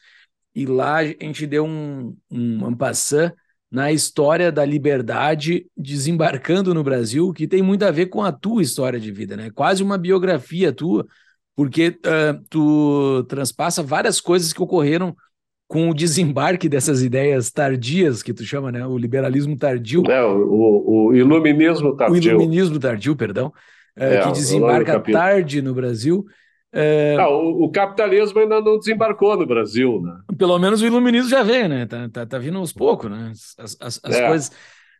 e 0.55 0.65
lá 0.65 0.97
a 0.97 1.05
gente 1.05 1.47
deu 1.47 1.65
um, 1.65 2.17
um 2.29 2.65
ampassant 2.65 3.33
na 3.71 3.91
história 3.91 4.51
da 4.51 4.65
liberdade 4.65 5.67
desembarcando 5.77 6.73
no 6.73 6.83
Brasil, 6.83 7.31
que 7.31 7.47
tem 7.47 7.61
muito 7.61 7.83
a 7.83 7.91
ver 7.91 8.07
com 8.07 8.23
a 8.23 8.31
tua 8.31 8.63
história 8.63 8.99
de 8.99 9.11
vida, 9.11 9.37
né? 9.37 9.51
Quase 9.53 9.83
uma 9.83 9.97
biografia 9.97 10.73
tua, 10.73 11.05
porque 11.55 11.89
uh, 11.89 12.43
tu 12.49 13.23
transpassa 13.29 13.83
várias 13.83 14.19
coisas 14.19 14.51
que 14.51 14.61
ocorreram 14.61 15.15
com 15.67 15.87
o 15.87 15.93
desembarque 15.93 16.67
dessas 16.67 17.03
ideias 17.03 17.51
tardias 17.51 18.23
que 18.23 18.33
tu 18.33 18.43
chama, 18.43 18.71
né? 18.71 18.87
O 18.87 18.97
liberalismo 18.97 19.55
tardio. 19.55 20.03
É, 20.09 20.25
o, 20.25 21.09
o 21.09 21.15
iluminismo 21.15 21.95
tardio. 21.95 22.15
O 22.15 22.17
iluminismo 22.17 22.79
tardio, 22.79 23.15
perdão, 23.15 23.53
é, 23.95 24.19
que 24.21 24.31
desembarca 24.31 24.99
tarde 24.99 25.61
no 25.61 25.75
Brasil. 25.75 26.25
É... 26.71 27.15
Ah, 27.19 27.29
o, 27.29 27.63
o, 27.63 27.71
capitalismo 27.71 28.39
ainda 28.39 28.61
não 28.61 28.77
desembarcou 28.77 29.35
no 29.35 29.45
Brasil, 29.45 30.01
né? 30.01 30.19
Pelo 30.37 30.59
menos 30.59 30.81
o 30.81 30.85
iluminismo 30.85 31.29
já 31.29 31.41
veio, 31.41 31.67
né? 31.67 31.85
Tá, 31.85 32.07
tá, 32.09 32.25
tá 32.25 32.37
vindo 32.37 32.59
aos 32.59 32.71
poucos, 32.71 33.09
né? 33.09 33.31
As, 33.57 33.77
as, 33.79 33.99
as 34.03 34.15
é. 34.15 34.27
coisas. 34.27 34.49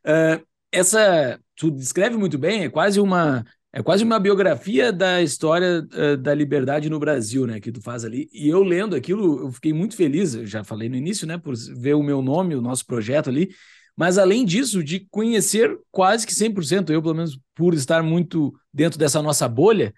Uh, 0.03 0.43
essa, 0.71 1.39
tu 1.55 1.69
descreve 1.69 2.17
muito 2.17 2.37
bem, 2.37 2.63
é 2.63 2.69
quase 2.69 2.99
uma 2.99 3.45
é 3.71 3.83
quase 3.83 4.03
uma 4.03 4.19
biografia 4.19 4.91
da 4.91 5.21
história 5.21 5.87
uh, 5.93 6.17
da 6.17 6.33
liberdade 6.33 6.89
no 6.89 6.97
Brasil, 6.97 7.45
né, 7.45 7.59
que 7.59 7.71
tu 7.71 7.79
faz 7.81 8.03
ali. 8.03 8.27
E 8.33 8.49
eu 8.49 8.63
lendo 8.63 8.95
aquilo, 8.95 9.45
eu 9.45 9.51
fiquei 9.51 9.71
muito 9.71 9.95
feliz, 9.95 10.33
eu 10.33 10.45
já 10.45 10.63
falei 10.63 10.89
no 10.89 10.95
início, 10.95 11.27
né, 11.27 11.37
por 11.37 11.53
ver 11.77 11.93
o 11.93 12.01
meu 12.01 12.19
nome, 12.19 12.55
o 12.55 12.61
nosso 12.61 12.83
projeto 12.85 13.29
ali, 13.29 13.51
mas 13.95 14.17
além 14.17 14.43
disso, 14.43 14.83
de 14.83 15.01
conhecer 15.11 15.77
quase 15.91 16.25
que 16.25 16.33
100%, 16.33 16.89
eu 16.89 17.01
pelo 17.01 17.13
menos 17.13 17.39
por 17.53 17.75
estar 17.75 18.01
muito 18.01 18.53
dentro 18.73 18.97
dessa 18.97 19.21
nossa 19.21 19.47
bolha, 19.47 19.93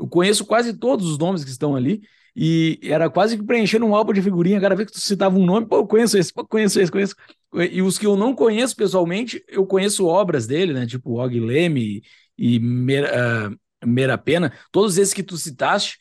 eu 0.00 0.08
conheço 0.08 0.46
quase 0.46 0.72
todos 0.72 1.06
os 1.06 1.18
nomes 1.18 1.44
que 1.44 1.50
estão 1.50 1.76
ali, 1.76 2.00
e 2.34 2.78
era 2.82 3.10
quase 3.10 3.36
que 3.36 3.44
preenchendo 3.44 3.84
um 3.84 3.94
álbum 3.94 4.12
de 4.12 4.22
figurinha, 4.22 4.60
cada 4.60 4.74
vez 4.74 4.88
que 4.88 4.94
tu 4.94 5.00
citava 5.00 5.36
um 5.36 5.44
nome, 5.44 5.66
pô, 5.66 5.76
eu 5.76 5.86
conheço 5.86 6.16
esse, 6.16 6.32
pô, 6.32 6.46
conheço 6.46 6.80
esse, 6.80 6.90
conheço. 6.90 7.14
E 7.70 7.82
os 7.82 7.98
que 7.98 8.06
eu 8.06 8.16
não 8.16 8.34
conheço 8.34 8.74
pessoalmente, 8.76 9.44
eu 9.48 9.66
conheço 9.66 10.06
obras 10.06 10.46
dele, 10.46 10.72
né? 10.72 10.86
Tipo 10.86 11.20
Og 11.20 11.38
Leme 11.38 12.02
e 12.38 12.58
Mera, 12.58 13.50
uh, 13.50 13.86
Mera 13.86 14.16
Pena, 14.16 14.52
todos 14.72 14.96
esses 14.96 15.12
que 15.12 15.22
tu 15.22 15.36
citaste, 15.36 15.98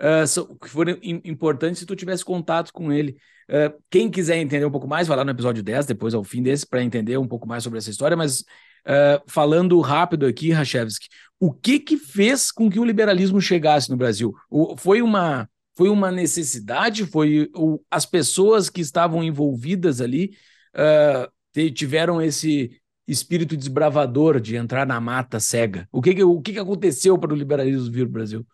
uh, 0.00 0.58
que 0.58 0.68
foram 0.68 0.96
importantes 1.02 1.80
se 1.80 1.86
tu 1.86 1.96
tivesse 1.96 2.24
contato 2.24 2.72
com 2.72 2.92
ele. 2.92 3.16
Uh, 3.48 3.76
quem 3.90 4.10
quiser 4.10 4.36
entender 4.36 4.66
um 4.66 4.70
pouco 4.70 4.86
mais, 4.86 5.08
vai 5.08 5.16
lá 5.16 5.24
no 5.24 5.30
episódio 5.30 5.62
10, 5.62 5.86
depois 5.86 6.14
ao 6.14 6.22
fim 6.22 6.42
desse, 6.42 6.66
para 6.66 6.84
entender 6.84 7.16
um 7.16 7.26
pouco 7.26 7.48
mais 7.48 7.64
sobre 7.64 7.78
essa 7.78 7.90
história, 7.90 8.16
mas 8.16 8.44
uh, 8.86 9.22
falando 9.26 9.78
rápido 9.80 10.26
aqui, 10.26 10.50
Rachevski, 10.50 11.08
o 11.38 11.52
que 11.52 11.78
que 11.78 11.96
fez 11.96 12.50
com 12.52 12.70
que 12.70 12.78
o 12.78 12.84
liberalismo 12.84 13.40
chegasse 13.40 13.90
no 13.90 13.96
Brasil? 13.96 14.34
O, 14.50 14.76
foi 14.76 15.00
uma 15.02 15.48
foi 15.76 15.88
uma 15.88 16.10
necessidade? 16.10 17.06
Foi 17.06 17.50
o, 17.54 17.80
as 17.90 18.04
pessoas 18.04 18.68
que 18.68 18.82
estavam 18.82 19.24
envolvidas 19.24 20.00
ali 20.00 20.32
uh, 20.74 21.70
tiveram 21.72 22.20
esse 22.20 22.78
espírito 23.08 23.56
desbravador 23.56 24.40
de 24.40 24.56
entrar 24.56 24.86
na 24.86 25.00
mata 25.00 25.40
cega? 25.40 25.88
O 25.90 26.02
que, 26.02 26.14
que 26.14 26.22
o 26.22 26.40
que, 26.40 26.52
que 26.52 26.58
aconteceu 26.58 27.18
para 27.18 27.32
o 27.32 27.36
liberalismo 27.36 27.90
vir 27.90 28.02
para 28.02 28.10
o 28.10 28.12
Brasil? 28.12 28.46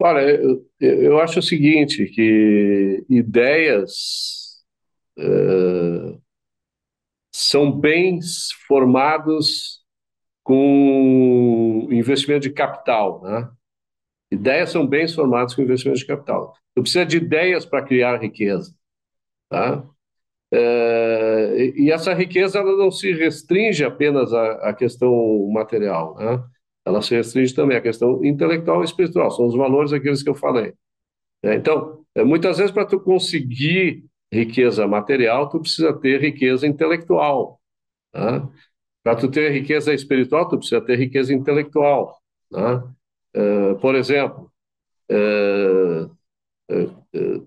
Olha, 0.00 0.20
eu, 0.20 0.64
eu 0.80 1.20
acho 1.20 1.40
o 1.40 1.42
seguinte, 1.42 2.06
que 2.06 3.04
ideias 3.10 4.62
uh, 5.18 6.22
são 7.38 7.70
bens 7.70 8.48
formados 8.66 9.80
com 10.42 11.86
investimento 11.88 12.40
de 12.42 12.50
capital, 12.50 13.22
né? 13.22 13.48
Ideias 14.28 14.70
são 14.70 14.84
bens 14.84 15.14
formados 15.14 15.54
com 15.54 15.62
investimento 15.62 16.00
de 16.00 16.06
capital. 16.06 16.52
Eu 16.74 16.82
preciso 16.82 17.06
de 17.06 17.18
ideias 17.18 17.64
para 17.64 17.84
criar 17.84 18.20
riqueza, 18.20 18.74
tá? 19.48 19.84
É, 20.52 21.72
e 21.76 21.92
essa 21.92 22.12
riqueza 22.12 22.58
ela 22.58 22.76
não 22.76 22.90
se 22.90 23.12
restringe 23.12 23.84
apenas 23.84 24.32
à, 24.32 24.70
à 24.70 24.74
questão 24.74 25.48
material, 25.52 26.16
né? 26.16 26.42
ela 26.84 27.02
se 27.02 27.14
restringe 27.14 27.54
também 27.54 27.76
à 27.76 27.80
questão 27.80 28.24
intelectual 28.24 28.80
e 28.80 28.84
espiritual, 28.84 29.30
são 29.30 29.46
os 29.46 29.54
valores 29.54 29.92
aqueles 29.92 30.22
que 30.22 30.30
eu 30.30 30.34
falei. 30.34 30.72
É, 31.42 31.54
então, 31.54 32.04
é, 32.16 32.24
muitas 32.24 32.58
vezes 32.58 32.72
para 32.72 32.86
tu 32.86 32.98
conseguir 32.98 34.07
riqueza 34.32 34.86
material, 34.86 35.48
tu 35.48 35.60
precisa 35.60 35.92
ter 35.92 36.20
riqueza 36.20 36.66
intelectual. 36.66 37.60
Né? 38.14 38.46
Para 39.02 39.16
tu 39.16 39.30
ter 39.30 39.50
riqueza 39.50 39.94
espiritual, 39.94 40.48
tu 40.48 40.58
precisa 40.58 40.80
ter 40.80 40.96
riqueza 40.96 41.32
intelectual. 41.32 42.20
Né? 42.50 42.82
É, 43.34 43.74
por 43.74 43.94
exemplo, 43.94 44.52
é, 45.10 46.06
é, 46.70 47.40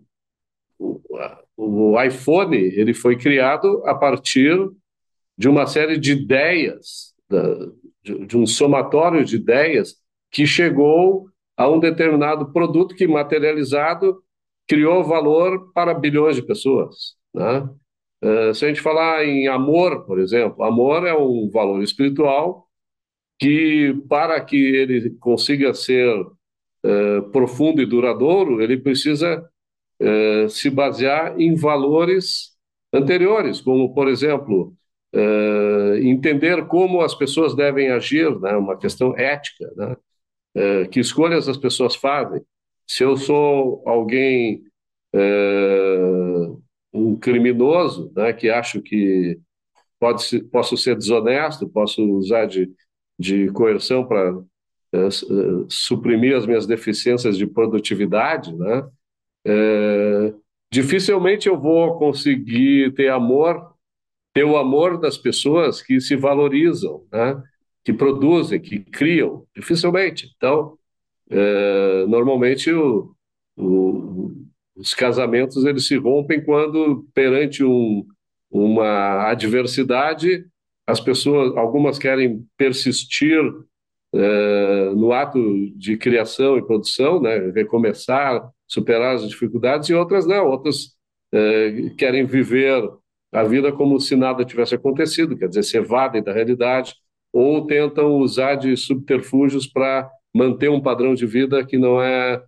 o 1.55 2.01
iPhone 2.01 2.57
ele 2.57 2.93
foi 2.93 3.15
criado 3.15 3.83
a 3.85 3.93
partir 3.93 4.57
de 5.37 5.47
uma 5.47 5.67
série 5.67 5.97
de 5.97 6.13
ideias, 6.13 7.13
de 8.03 8.37
um 8.37 8.45
somatório 8.45 9.23
de 9.23 9.35
ideias 9.35 9.95
que 10.31 10.45
chegou 10.47 11.29
a 11.55 11.69
um 11.69 11.79
determinado 11.79 12.51
produto 12.51 12.95
que, 12.95 13.07
materializado, 13.07 14.23
criou 14.67 15.03
valor 15.03 15.71
para 15.73 15.93
bilhões 15.93 16.35
de 16.35 16.41
pessoas. 16.41 17.15
Né? 17.33 17.69
Uh, 18.23 18.53
se 18.53 18.65
a 18.65 18.67
gente 18.67 18.81
falar 18.81 19.25
em 19.25 19.47
amor, 19.47 20.05
por 20.05 20.19
exemplo, 20.19 20.63
amor 20.63 21.05
é 21.05 21.13
um 21.13 21.49
valor 21.49 21.81
espiritual 21.81 22.67
que, 23.39 23.93
para 24.07 24.39
que 24.41 24.57
ele 24.57 25.11
consiga 25.19 25.73
ser 25.73 26.07
uh, 26.19 27.23
profundo 27.31 27.81
e 27.81 27.85
duradouro, 27.85 28.61
ele 28.61 28.77
precisa 28.77 29.43
eh, 30.03 30.49
se 30.49 30.67
basear 30.71 31.39
em 31.39 31.53
valores 31.53 32.57
anteriores, 32.91 33.61
como, 33.61 33.93
por 33.93 34.07
exemplo, 34.07 34.75
uh, 35.13 35.95
entender 35.97 36.65
como 36.67 37.01
as 37.01 37.13
pessoas 37.13 37.55
devem 37.55 37.91
agir, 37.91 38.27
né, 38.39 38.53
uma 38.57 38.75
questão 38.77 39.15
ética, 39.15 39.71
né, 39.75 39.95
uh, 40.57 40.89
que 40.89 40.99
escolhas 40.99 41.47
as 41.47 41.57
pessoas 41.57 41.95
fazem. 41.95 42.41
Se 42.91 43.05
eu 43.05 43.15
sou 43.15 43.81
alguém, 43.85 44.65
um 46.93 47.15
criminoso, 47.15 48.11
né, 48.13 48.33
que 48.33 48.49
acho 48.49 48.81
que 48.81 49.39
pode 49.97 50.43
posso 50.51 50.75
ser 50.75 50.97
desonesto, 50.97 51.69
posso 51.69 52.03
usar 52.03 52.47
de, 52.47 52.69
de 53.17 53.49
coerção 53.53 54.05
para 54.05 54.43
suprimir 55.69 56.35
as 56.35 56.45
minhas 56.45 56.67
deficiências 56.67 57.37
de 57.37 57.47
produtividade, 57.47 58.53
né? 58.53 58.85
É, 59.47 60.33
dificilmente 60.69 61.47
eu 61.47 61.57
vou 61.57 61.97
conseguir 61.97 62.93
ter 62.93 63.07
amor, 63.07 63.73
ter 64.33 64.43
o 64.43 64.57
amor 64.57 64.99
das 64.99 65.17
pessoas 65.17 65.81
que 65.81 66.01
se 66.01 66.17
valorizam, 66.17 67.05
né? 67.09 67.41
que 67.85 67.93
produzem, 67.93 68.59
que 68.59 68.79
criam, 68.79 69.47
dificilmente. 69.55 70.29
Então, 70.35 70.77
é, 71.31 72.05
normalmente 72.07 72.71
o, 72.71 73.15
o, 73.57 74.31
os 74.75 74.93
casamentos 74.93 75.63
eles 75.65 75.87
se 75.87 75.95
rompem 75.95 76.43
quando 76.43 77.07
perante 77.13 77.63
um, 77.63 78.05
uma 78.51 79.29
adversidade 79.29 80.45
as 80.85 80.99
pessoas, 80.99 81.55
algumas 81.55 81.97
querem 81.97 82.45
persistir 82.57 83.39
é, 84.13 84.89
no 84.93 85.13
ato 85.13 85.39
de 85.77 85.95
criação 85.95 86.57
e 86.57 86.65
produção, 86.65 87.21
né, 87.21 87.51
recomeçar, 87.51 88.49
superar 88.67 89.15
as 89.15 89.27
dificuldades, 89.27 89.87
e 89.89 89.93
outras 89.93 90.27
não, 90.27 90.47
outras 90.47 90.95
é, 91.33 91.91
querem 91.97 92.25
viver 92.25 92.83
a 93.31 93.43
vida 93.43 93.71
como 93.71 93.99
se 93.99 94.15
nada 94.15 94.43
tivesse 94.43 94.75
acontecido, 94.75 95.37
quer 95.37 95.47
dizer, 95.47 95.63
se 95.63 95.77
evadem 95.77 96.21
da 96.21 96.33
realidade, 96.33 96.93
ou 97.31 97.65
tentam 97.65 98.17
usar 98.17 98.55
de 98.55 98.75
subterfúgios 98.75 99.65
para 99.65 100.09
manter 100.33 100.69
um 100.69 100.81
padrão 100.81 101.13
de 101.13 101.25
vida 101.25 101.65
que 101.65 101.77
não 101.77 102.01
é 102.01 102.43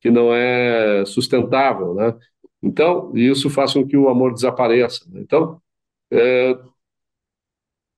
que 0.00 0.10
não 0.10 0.32
é 0.32 1.04
sustentável, 1.06 1.94
né? 1.94 2.14
Então, 2.62 3.16
isso 3.16 3.48
faz 3.50 3.72
com 3.72 3.86
que 3.86 3.96
o 3.96 4.08
amor 4.08 4.32
desapareça. 4.34 5.04
Né? 5.08 5.20
Então, 5.20 5.60
é, 6.10 6.56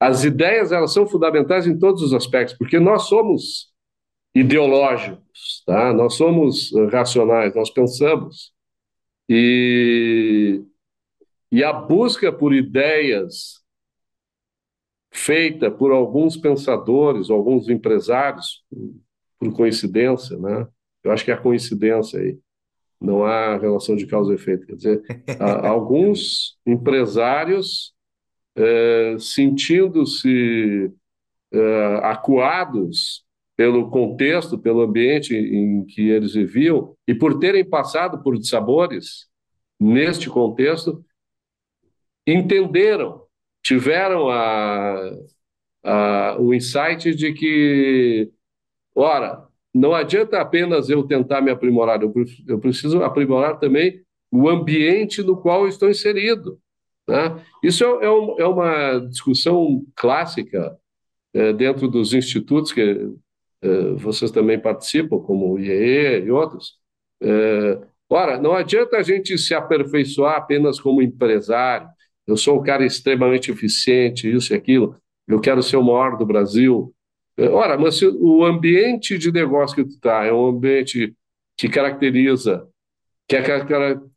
as 0.01 0.25
ideias 0.25 0.73
elas 0.73 0.93
são 0.93 1.07
fundamentais 1.07 1.67
em 1.67 1.79
todos 1.79 2.03
os 2.03 2.15
aspectos, 2.15 2.57
porque 2.57 2.79
nós 2.79 3.09
somos 3.09 3.73
ideológicos, 4.35 5.63
tá? 5.67 5.93
Nós 5.93 6.15
somos 6.15 6.71
racionais, 6.91 7.55
nós 7.55 7.71
pensamos. 7.71 8.53
E, 9.29 10.63
e 11.51 11.65
a 11.65 11.73
busca 11.73 12.33
por 12.33 12.55
ideias 12.55 13.63
feita 15.11 15.71
por 15.71 15.91
alguns 15.91 16.37
pensadores, 16.37 17.31
alguns 17.31 17.69
empresários, 17.69 18.65
por 19.39 19.53
coincidência, 19.53 20.37
né? 20.39 20.67
Eu 21.03 21.13
acho 21.13 21.25
que 21.25 21.31
é 21.31 21.35
a 21.35 21.41
coincidência 21.41 22.21
aí. 22.21 22.39
Não 23.01 23.25
há 23.25 23.57
relação 23.57 23.95
de 23.95 24.07
causa 24.07 24.33
e 24.33 24.35
efeito. 24.35 24.67
Quer 24.67 24.77
dizer, 24.77 25.03
alguns 25.65 26.59
empresários 26.67 27.95
eh, 28.57 29.17
sentindo-se 29.21 30.93
eh, 31.53 32.01
acuados 32.03 33.25
pelo 33.57 33.91
contexto, 33.91 34.59
pelo 34.59 34.83
ambiente 34.83 35.35
em 35.35 35.85
que 35.85 36.09
eles 36.11 36.35
viviam, 36.35 36.97
e 37.07 37.15
por 37.15 37.39
terem 37.39 37.65
passado 37.65 38.23
por 38.23 38.39
dissabores 38.39 39.27
neste 39.81 40.29
contexto, 40.29 41.05
entenderam, 42.27 43.23
tiveram 43.63 44.29
a, 44.29 45.11
a, 45.85 46.37
o 46.39 46.53
insight 46.55 47.15
de 47.15 47.33
que, 47.33 48.31
ora, 48.99 49.47
não 49.75 49.95
adianta 49.95 50.41
apenas 50.41 50.91
eu 50.91 51.03
tentar 51.05 51.41
me 51.41 51.51
aprimorar, 51.51 52.01
eu, 52.03 52.59
preciso 52.59 53.03
aprimorar 53.03 53.59
também 53.59 54.03
o 54.31 54.49
ambiente 54.49 55.23
no 55.23 55.37
qual 55.37 55.63
eu 55.63 55.69
estou 55.69 55.89
inserido. 55.89 56.59
Né? 57.09 57.43
Isso 57.63 57.85
é, 57.85 58.05
é, 58.05 58.11
um, 58.11 58.39
é, 58.39 58.47
uma 58.47 58.99
discussão 59.09 59.85
clássica 59.95 60.77
é, 61.33 61.53
dentro 61.53 61.89
dos 61.89 62.13
institutos 62.13 62.73
que 62.73 63.11
é, 63.63 63.93
vocês 63.93 64.31
também 64.31 64.59
participam, 64.59 65.19
como 65.19 65.55
o 65.55 65.59
IEE 65.59 66.25
e 66.25 66.31
outros. 66.31 66.75
É, 67.23 67.81
ora, 68.11 68.39
não 68.41 68.55
adianta 68.55 68.97
a 68.97 69.03
gente 69.03 69.37
se 69.39 69.55
aperfeiçoar 69.55 70.37
apenas 70.37 70.81
como 70.81 71.03
empresário. 71.03 71.89
Eu 72.27 72.37
sou 72.37 72.61
um 72.61 72.63
cara 72.63 72.85
extremamente 72.85 73.51
eficiente, 73.51 74.31
isso 74.31 74.53
e 74.53 74.57
aquilo. 74.57 74.97
Eu 75.27 75.41
quero 75.41 75.63
ser 75.63 75.77
o 75.77 75.83
maior 75.83 76.17
do 76.17 76.27
Brasil. 76.27 76.95
Ora, 77.39 77.79
mas 77.79 77.99
se 77.99 78.07
o 78.07 78.45
ambiente 78.45 79.17
de 79.17 79.31
negócio 79.31 79.77
que 79.77 79.85
tu 79.85 79.91
está 79.91 80.25
é 80.25 80.33
um 80.33 80.49
ambiente 80.49 81.15
que 81.57 81.69
caracteriza, 81.69 82.67
que 83.29 83.37
é 83.37 83.43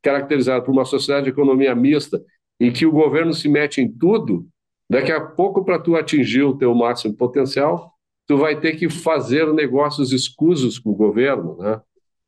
caracterizado 0.01 0.65
por 0.65 0.72
uma 0.72 0.86
sociedade 0.86 1.26
de 1.26 1.32
economia 1.32 1.76
mista, 1.76 2.19
em 2.59 2.72
que 2.72 2.86
o 2.86 2.91
governo 2.91 3.34
se 3.34 3.47
mete 3.47 3.80
em 3.80 3.91
tudo, 3.91 4.47
daqui 4.89 5.11
a 5.11 5.22
pouco, 5.22 5.63
para 5.63 5.80
tu 5.80 5.95
atingir 5.95 6.43
o 6.43 6.57
teu 6.57 6.74
máximo 6.74 7.15
potencial, 7.15 7.91
tu 8.28 8.38
vai 8.38 8.59
ter 8.59 8.76
que 8.76 8.89
fazer 8.89 9.51
negócios 9.53 10.11
escusos 10.11 10.80
com 10.80 10.91
o 10.91 10.95
governo, 10.95 11.57
né? 11.57 11.80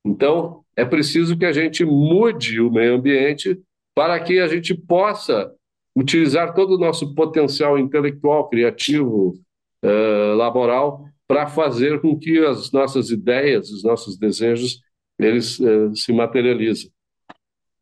Então, 0.05 0.63
é 0.75 0.83
preciso 0.83 1.37
que 1.37 1.45
a 1.45 1.53
gente 1.53 1.85
mude 1.85 2.59
o 2.59 2.71
meio 2.71 2.95
ambiente 2.95 3.59
para 3.95 4.19
que 4.19 4.39
a 4.39 4.47
gente 4.47 4.73
possa 4.73 5.51
utilizar 5.95 6.53
todo 6.53 6.75
o 6.75 6.79
nosso 6.79 7.13
potencial 7.15 7.77
intelectual, 7.79 8.49
criativo, 8.49 9.35
uh, 9.83 10.35
laboral, 10.35 11.05
para 11.27 11.47
fazer 11.47 12.01
com 12.01 12.17
que 12.17 12.39
as 12.45 12.71
nossas 12.71 13.09
ideias, 13.09 13.69
os 13.69 13.83
nossos 13.83 14.17
desejos, 14.17 14.79
eles 15.17 15.59
uh, 15.59 15.95
se 15.95 16.11
materializem. 16.13 16.91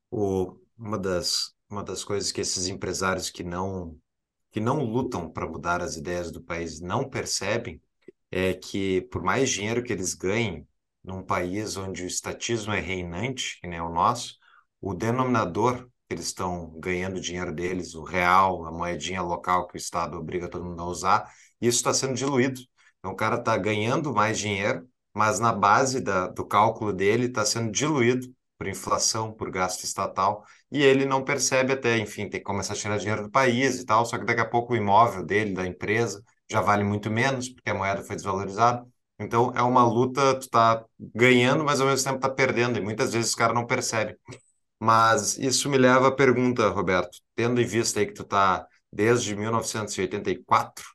O, 0.10 0.58
uma 0.78 0.97
das 0.97 1.54
uma 1.70 1.84
das 1.84 2.04
coisas 2.04 2.34
que 2.34 2.41
esses 2.41 2.68
empresários 2.68 3.30
que 3.30 3.43
não 3.43 3.97
que 4.52 4.60
não 4.60 4.84
lutam 4.84 5.30
para 5.32 5.47
mudar 5.47 5.82
as 5.82 5.95
ideias 5.95 6.30
do 6.32 6.43
país 6.43 6.82
não 6.82 7.10
percebem 7.10 7.82
é 8.30 8.54
que 8.54 9.02
por 9.04 9.24
mais 9.24 9.49
dinheiro 9.49 9.82
que 9.84 9.93
eles 9.93 10.14
ganhem 10.14 10.68
num 11.04 11.24
país 11.24 11.78
onde 11.78 12.04
o 12.04 12.08
estatismo 12.08 12.74
é 12.74 12.80
reinante, 12.80 13.60
que 13.62 13.68
nem 13.68 13.80
o 13.82 13.89
nosso, 13.89 14.38
o 14.82 14.93
denominador 14.93 15.88
que 16.08 16.16
eles 16.16 16.26
estão 16.26 16.78
ganhando 16.80 17.22
dinheiro 17.22 17.54
deles, 17.54 17.95
o 17.95 18.04
real, 18.04 18.66
a 18.66 18.72
moedinha 18.72 19.22
local 19.22 19.68
que 19.68 19.76
o 19.76 19.78
Estado 19.78 20.18
obriga 20.18 20.49
todo 20.49 20.66
mundo 20.66 20.82
a 20.82 20.86
usar, 20.86 21.32
isso 21.62 21.78
está 21.78 21.93
sendo 21.93 22.14
diluído. 22.16 22.62
Então 22.99 23.12
o 23.12 23.16
cara 23.16 23.38
está 23.38 23.57
ganhando 23.57 24.14
mais 24.14 24.38
dinheiro, 24.39 24.88
mas 25.14 25.39
na 25.39 25.51
base 25.53 25.99
da, 26.01 26.28
do 26.28 26.45
cálculo 26.45 26.93
dele 26.93 27.26
está 27.28 27.45
sendo 27.45 27.72
diluído 27.72 28.28
por 28.57 28.68
inflação, 28.68 29.34
por 29.34 29.49
gasto 29.49 29.84
estatal, 29.84 30.45
e 30.72 30.84
ele 30.84 31.03
não 31.05 31.24
percebe 31.24 31.74
até, 31.74 31.97
enfim, 31.97 32.30
tem 32.30 32.39
que 32.39 32.45
começar 32.45 32.74
a 32.74 32.76
tirar 32.76 32.97
dinheiro 32.97 33.24
do 33.24 33.32
país 33.32 33.80
e 33.80 33.86
tal, 33.86 34.05
só 34.05 34.18
que 34.20 34.26
daqui 34.26 34.41
a 34.41 34.45
pouco 34.47 34.74
o 34.74 34.76
imóvel 34.78 35.26
dele, 35.26 35.53
da 35.53 35.66
empresa, 35.66 36.24
já 36.49 36.62
vale 36.62 36.84
muito 36.84 37.09
menos, 37.09 37.49
porque 37.49 37.70
a 37.72 37.74
moeda 37.74 38.03
foi 38.03 38.16
desvalorizada. 38.16 38.86
Então 39.20 39.51
é 39.55 39.62
uma 39.64 39.84
luta, 39.84 40.39
tu 40.39 40.47
tá 40.49 40.84
ganhando, 40.99 41.64
mas 41.64 41.82
ao 41.82 41.88
mesmo 41.88 42.05
tempo 42.05 42.20
tá 42.20 42.30
perdendo, 42.30 42.78
e 42.78 42.82
muitas 42.82 43.12
vezes 43.14 43.30
os 43.30 43.36
caras 43.36 43.55
não 43.55 43.66
percebem. 43.66 44.16
Mas 44.80 45.38
isso 45.38 45.70
me 45.70 45.78
leva 45.78 46.07
à 46.09 46.12
pergunta, 46.12 46.70
Roberto, 46.70 47.20
tendo 47.36 47.62
em 47.62 47.66
vista 47.66 47.99
aí 47.99 48.07
que 48.07 48.14
tu 48.14 48.24
tá 48.24 48.68
desde 48.91 49.36
1984 49.36 50.86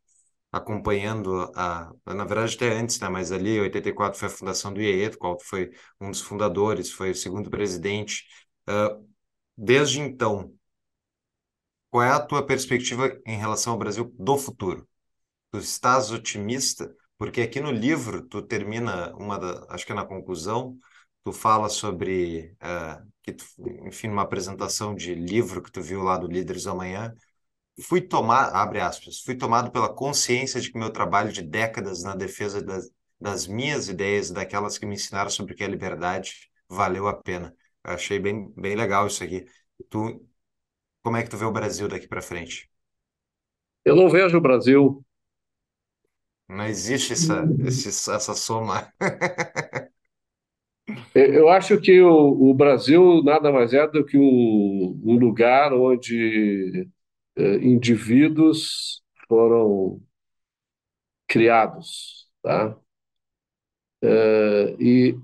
acompanhando 0.56 1.50
a, 1.54 1.92
na 2.06 2.24
verdade 2.24 2.56
até 2.56 2.72
antes, 2.72 2.98
né, 3.00 3.08
mas 3.08 3.32
ali 3.32 3.60
84 3.60 4.18
foi 4.18 4.28
a 4.28 4.30
fundação 4.30 4.72
do 4.72 4.80
IEE, 4.80 5.16
qual 5.16 5.38
foi 5.40 5.70
um 6.00 6.10
dos 6.10 6.20
fundadores, 6.20 6.90
foi 6.90 7.10
o 7.10 7.14
segundo 7.14 7.50
presidente. 7.50 8.24
Uh, 8.68 9.06
desde 9.56 10.00
então, 10.00 10.52
qual 11.90 12.02
é 12.02 12.10
a 12.10 12.20
tua 12.20 12.44
perspectiva 12.44 13.18
em 13.26 13.36
relação 13.38 13.72
ao 13.72 13.78
Brasil 13.78 14.14
do 14.18 14.36
futuro? 14.36 14.88
Tu 15.50 15.58
estás 15.58 16.10
otimista? 16.10 16.94
Porque 17.18 17.40
aqui 17.40 17.60
no 17.60 17.70
livro 17.70 18.22
tu 18.26 18.42
termina 18.42 19.14
uma 19.16 19.38
da, 19.38 19.66
acho 19.70 19.86
que 19.86 19.92
é 19.92 19.94
na 19.94 20.04
conclusão, 20.04 20.78
tu 21.24 21.32
fala 21.32 21.68
sobre 21.68 22.54
uh, 22.62 23.06
que 23.22 23.32
tu, 23.32 23.44
enfim, 23.86 24.08
uma 24.08 24.22
apresentação 24.22 24.94
de 24.94 25.14
livro 25.14 25.62
que 25.62 25.72
tu 25.72 25.82
viu 25.82 26.02
lá 26.02 26.18
do 26.18 26.26
Líderes 26.26 26.66
Amanhã, 26.66 27.14
fui 27.82 28.00
tomar, 28.00 28.54
abre 28.54 28.80
aspas, 28.80 29.20
fui 29.20 29.34
tomado 29.34 29.70
pela 29.70 29.92
consciência 29.92 30.60
de 30.60 30.70
que 30.70 30.78
meu 30.78 30.90
trabalho 30.90 31.32
de 31.32 31.42
décadas 31.42 32.02
na 32.02 32.14
defesa 32.14 32.62
das, 32.62 32.90
das 33.20 33.46
minhas 33.46 33.88
ideias, 33.88 34.30
daquelas 34.30 34.78
que 34.78 34.86
me 34.86 34.94
ensinaram 34.94 35.30
sobre 35.30 35.52
o 35.52 35.56
que 35.56 35.64
é 35.64 35.66
liberdade, 35.66 36.50
valeu 36.68 37.06
a 37.06 37.14
pena. 37.14 37.54
Eu 37.84 37.92
achei 37.92 38.18
bem, 38.18 38.52
bem 38.56 38.74
legal 38.74 39.06
isso 39.06 39.22
aqui. 39.22 39.44
Tu, 39.88 40.26
como 41.02 41.16
é 41.16 41.22
que 41.22 41.30
tu 41.30 41.36
vê 41.36 41.44
o 41.44 41.52
Brasil 41.52 41.88
daqui 41.88 42.08
para 42.08 42.22
frente? 42.22 42.70
Eu 43.84 43.94
não 43.94 44.08
vejo 44.08 44.36
o 44.36 44.40
Brasil. 44.40 45.04
Não 46.48 46.64
existe 46.64 47.12
essa, 47.12 47.44
essa 48.14 48.34
soma. 48.34 48.92
Eu 51.14 51.48
acho 51.48 51.80
que 51.80 52.00
o, 52.00 52.50
o, 52.50 52.54
Brasil 52.54 53.22
nada 53.24 53.50
mais 53.50 53.72
é 53.72 53.86
do 53.88 54.04
que 54.04 54.16
um, 54.16 55.00
um 55.04 55.18
lugar 55.18 55.72
onde 55.72 56.88
eh, 57.36 57.56
indivíduos 57.56 59.02
foram 59.28 60.00
criados, 61.26 62.28
tá? 62.42 62.76
Eh, 64.02 64.76
e, 64.80 65.16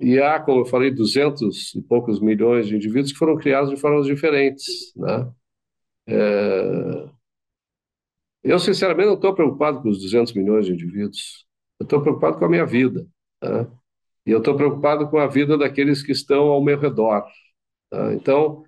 e 0.00 0.20
há, 0.20 0.40
como 0.40 0.62
eu 0.62 0.66
falei, 0.66 0.90
200 0.90 1.74
e 1.74 1.82
poucos 1.82 2.20
milhões 2.20 2.66
de 2.68 2.76
indivíduos 2.76 3.12
que 3.12 3.18
foram 3.18 3.36
criados 3.38 3.70
de 3.70 3.76
formas 3.76 4.06
diferentes, 4.06 4.92
né? 4.96 5.32
Eh, 6.08 7.10
eu, 8.42 8.58
sinceramente, 8.58 9.06
não 9.06 9.14
estou 9.14 9.34
preocupado 9.34 9.80
com 9.82 9.88
os 9.88 10.00
200 10.00 10.32
milhões 10.32 10.66
de 10.66 10.72
indivíduos. 10.72 11.46
Eu 11.78 11.84
estou 11.84 12.02
preocupado 12.02 12.38
com 12.38 12.44
a 12.44 12.48
minha 12.48 12.66
vida. 12.66 13.06
Tá? 13.40 13.68
E 14.26 14.30
eu 14.30 14.38
estou 14.38 14.56
preocupado 14.56 15.08
com 15.10 15.18
a 15.18 15.26
vida 15.28 15.56
daqueles 15.58 16.02
que 16.02 16.12
estão 16.12 16.48
ao 16.48 16.62
meu 16.62 16.78
redor. 16.78 17.24
Tá? 17.90 18.14
Então, 18.14 18.64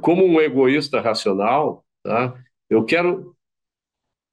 como 0.00 0.24
um 0.24 0.40
egoísta 0.40 1.00
racional, 1.00 1.84
tá? 2.02 2.34
eu 2.68 2.84
quero 2.84 3.34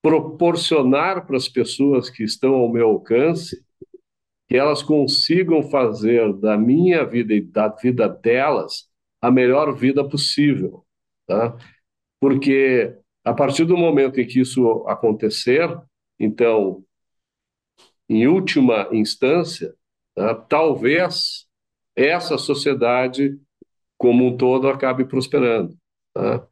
proporcionar 0.01 1.25
para 1.25 1.37
as 1.37 1.47
pessoas 1.47 2.09
que 2.09 2.23
estão 2.23 2.53
ao 2.53 2.71
meu 2.71 2.89
alcance 2.89 3.65
que 4.47 4.55
elas 4.55 4.81
consigam 4.81 5.61
fazer 5.63 6.33
da 6.33 6.57
minha 6.57 7.05
vida 7.05 7.33
e 7.33 7.41
da 7.41 7.67
vida 7.67 8.07
delas 8.07 8.89
a 9.21 9.29
melhor 9.29 9.75
vida 9.75 10.07
possível, 10.07 10.85
tá? 11.25 11.57
Porque 12.19 12.95
a 13.25 13.33
partir 13.33 13.65
do 13.65 13.75
momento 13.75 14.21
em 14.21 14.25
que 14.25 14.39
isso 14.39 14.85
acontecer, 14.87 15.69
então, 16.17 16.83
em 18.07 18.25
última 18.25 18.87
instância, 18.93 19.75
tá? 20.15 20.33
talvez 20.33 21.45
essa 21.93 22.37
sociedade 22.37 23.37
como 23.97 24.25
um 24.25 24.37
todo 24.37 24.67
acabe 24.67 25.05
prosperando. 25.05 25.75
Tá? 26.13 26.47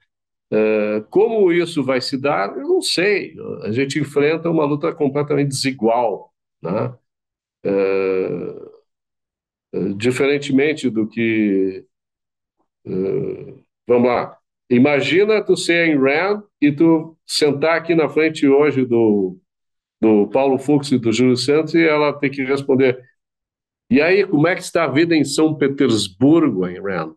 É, 0.51 1.01
como 1.09 1.51
isso 1.51 1.83
vai 1.83 2.01
se 2.01 2.17
dar, 2.19 2.55
eu 2.57 2.67
não 2.67 2.81
sei. 2.81 3.35
A 3.63 3.71
gente 3.71 3.99
enfrenta 3.99 4.49
uma 4.49 4.65
luta 4.65 4.93
completamente 4.93 5.49
desigual. 5.49 6.33
Né? 6.61 6.93
É, 7.65 7.71
é 9.73 9.93
diferentemente 9.95 10.89
do 10.89 11.07
que. 11.07 11.85
Vamos 13.87 14.07
lá. 14.07 14.37
Imagina 14.69 15.43
tu 15.43 15.55
ser 15.55 15.87
em 15.87 15.97
Rand 15.97 16.43
e 16.59 16.71
tu 16.71 17.15
sentar 17.25 17.77
aqui 17.77 17.93
na 17.93 18.09
frente 18.09 18.47
hoje 18.47 18.85
do, 18.85 19.37
do 20.01 20.27
Paulo 20.29 20.57
Fux 20.57 20.91
e 20.91 20.97
do 20.97 21.11
Júlio 21.11 21.37
Santos 21.37 21.75
e 21.75 21.83
ela 21.83 22.13
ter 22.13 22.29
que 22.29 22.43
responder. 22.43 22.99
E 23.89 24.01
aí, 24.01 24.25
como 24.25 24.47
é 24.47 24.55
que 24.55 24.61
está 24.61 24.85
a 24.85 24.91
vida 24.91 25.15
em 25.15 25.23
São 25.23 25.55
Petersburgo, 25.55 26.67
em 26.67 26.81
Rand? 26.81 27.13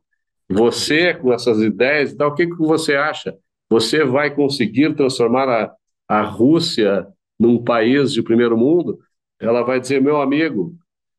Você, 0.48 1.14
com 1.14 1.32
essas 1.32 1.58
ideias, 1.58 2.12
então, 2.12 2.28
o 2.28 2.34
que, 2.34 2.46
que 2.46 2.56
você 2.56 2.94
acha? 2.94 3.36
Você 3.68 4.04
vai 4.04 4.34
conseguir 4.34 4.94
transformar 4.94 5.48
a, 5.48 5.74
a 6.08 6.22
Rússia 6.22 7.06
num 7.38 7.62
país 7.62 8.12
de 8.12 8.22
primeiro 8.22 8.56
mundo? 8.56 8.98
Ela 9.38 9.62
vai 9.62 9.78
dizer, 9.78 10.00
meu 10.00 10.20
amigo, 10.20 10.74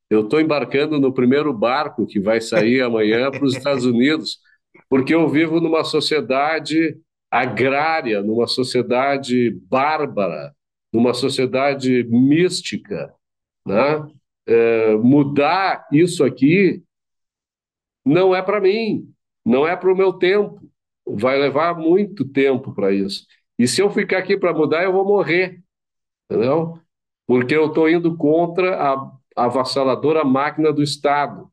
eu 0.09 0.21
estou 0.21 0.41
embarcando 0.41 0.99
no 0.99 1.13
primeiro 1.13 1.53
barco 1.53 2.07
que 2.07 2.19
vai 2.19 2.41
sair 2.41 2.81
amanhã 2.83 3.29
para 3.29 3.43
os 3.43 3.55
Estados 3.55 3.85
Unidos, 3.85 4.39
porque 4.89 5.13
eu 5.13 5.27
vivo 5.29 5.59
numa 5.59 5.83
sociedade 5.83 6.97
agrária, 7.29 8.23
numa 8.23 8.47
sociedade 8.47 9.51
bárbara, 9.69 10.53
numa 10.91 11.13
sociedade 11.13 12.03
mística. 12.09 13.13
Né? 13.65 14.07
É, 14.47 14.95
mudar 14.95 15.87
isso 15.91 16.23
aqui 16.23 16.81
não 18.03 18.35
é 18.35 18.41
para 18.41 18.59
mim. 18.59 19.07
Não 19.49 19.67
é 19.67 19.75
para 19.75 19.91
o 19.91 19.97
meu 19.97 20.13
tempo. 20.13 20.61
Vai 21.07 21.39
levar 21.39 21.75
muito 21.75 22.23
tempo 22.23 22.71
para 22.71 22.91
isso. 22.91 23.25
E 23.57 23.67
se 23.67 23.81
eu 23.81 23.89
ficar 23.89 24.19
aqui 24.19 24.37
para 24.37 24.53
mudar, 24.53 24.83
eu 24.83 24.93
vou 24.93 25.03
morrer. 25.03 25.59
Entendeu? 26.29 26.79
Porque 27.25 27.55
eu 27.55 27.65
estou 27.65 27.89
indo 27.89 28.15
contra 28.15 28.79
a, 28.79 29.11
avassaladora 29.35 30.23
máquina 30.23 30.71
do 30.71 30.83
Estado. 30.83 31.49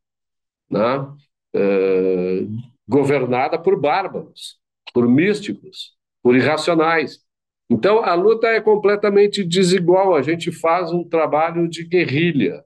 né? 0.70 1.08
É, 1.54 2.46
governada 2.86 3.58
por 3.58 3.80
bárbaros, 3.80 4.58
por 4.92 5.08
místicos, 5.08 5.96
por 6.22 6.36
irracionais. 6.36 7.20
Então, 7.70 8.04
a 8.04 8.12
luta 8.12 8.46
é 8.48 8.60
completamente 8.60 9.42
desigual. 9.42 10.14
A 10.14 10.20
gente 10.20 10.52
faz 10.52 10.92
um 10.92 11.02
trabalho 11.02 11.66
de 11.66 11.82
guerrilha, 11.84 12.62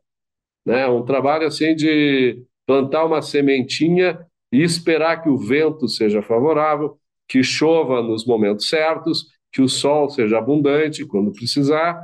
né? 0.66 0.89
um 0.89 1.05
trabalho 1.05 1.47
assim 1.47 1.77
de 1.77 2.44
plantar 2.66 3.05
uma 3.05 3.23
sementinha 3.23 4.27
e 4.52 4.62
esperar 4.62 5.22
que 5.22 5.28
o 5.28 5.39
vento 5.39 5.89
seja 5.89 6.22
favorável, 6.22 6.98
que 7.28 7.43
chova 7.43 8.02
nos 8.02 8.27
momentos 8.27 8.68
certos, 8.68 9.27
que 9.52 9.62
o 9.62 9.68
sol 9.68 10.10
seja 10.10 10.39
abundante 10.39 11.05
quando 11.05 11.32
precisar 11.32 12.01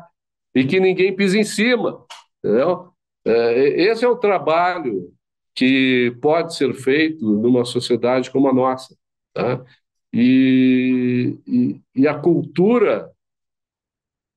e 0.55 0.64
que 0.64 0.81
ninguém 0.81 1.14
pise 1.14 1.39
em 1.39 1.44
cima. 1.44 2.05
Entendeu? 2.39 2.90
É, 3.24 3.82
esse 3.82 4.05
é 4.05 4.09
o 4.09 4.16
trabalho 4.16 5.12
que 5.55 6.14
pode 6.20 6.55
ser 6.55 6.73
feito 6.74 7.24
numa 7.24 7.64
sociedade 7.64 8.31
como 8.31 8.48
a 8.48 8.55
nossa. 8.55 8.97
Tá? 9.32 9.64
E, 10.12 11.36
e, 11.47 11.81
e, 11.94 12.06
a 12.06 12.14
cultura, 12.14 13.10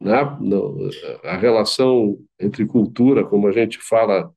né? 0.02 0.16
a 1.24 1.38
relação 1.38 2.18
entre 2.40 2.66
cultura, 2.66 3.24
como 3.24 3.48
a 3.48 3.52
gente 3.52 3.78
fala 3.78 4.34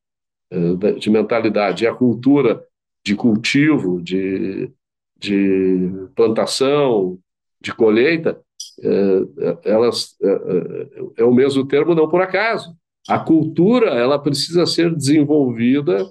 é, 0.51 0.93
de 0.93 1.09
mentalidade, 1.11 1.85
e 1.85 1.87
a 1.87 1.95
cultura 1.95 2.65
de 3.05 3.15
cultivo, 3.17 4.01
de, 4.01 4.71
de 5.19 6.09
plantação, 6.15 7.19
de 7.61 7.75
colheita, 7.75 8.41
é, 8.83 9.71
elas 9.71 10.17
é, 10.23 11.23
é 11.23 11.25
o 11.25 11.33
mesmo 11.33 11.67
termo 11.67 11.95
não 11.95 12.09
por 12.09 12.23
acaso. 12.23 12.77
A 13.09 13.19
cultura 13.19 13.91
ela 13.91 14.19
precisa 14.19 14.65
ser 14.67 14.95
desenvolvida 14.95 16.05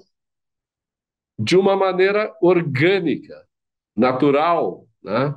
de 1.38 1.56
uma 1.56 1.76
maneira 1.76 2.34
orgânica, 2.40 3.34
natural, 3.96 4.86
né? 5.02 5.34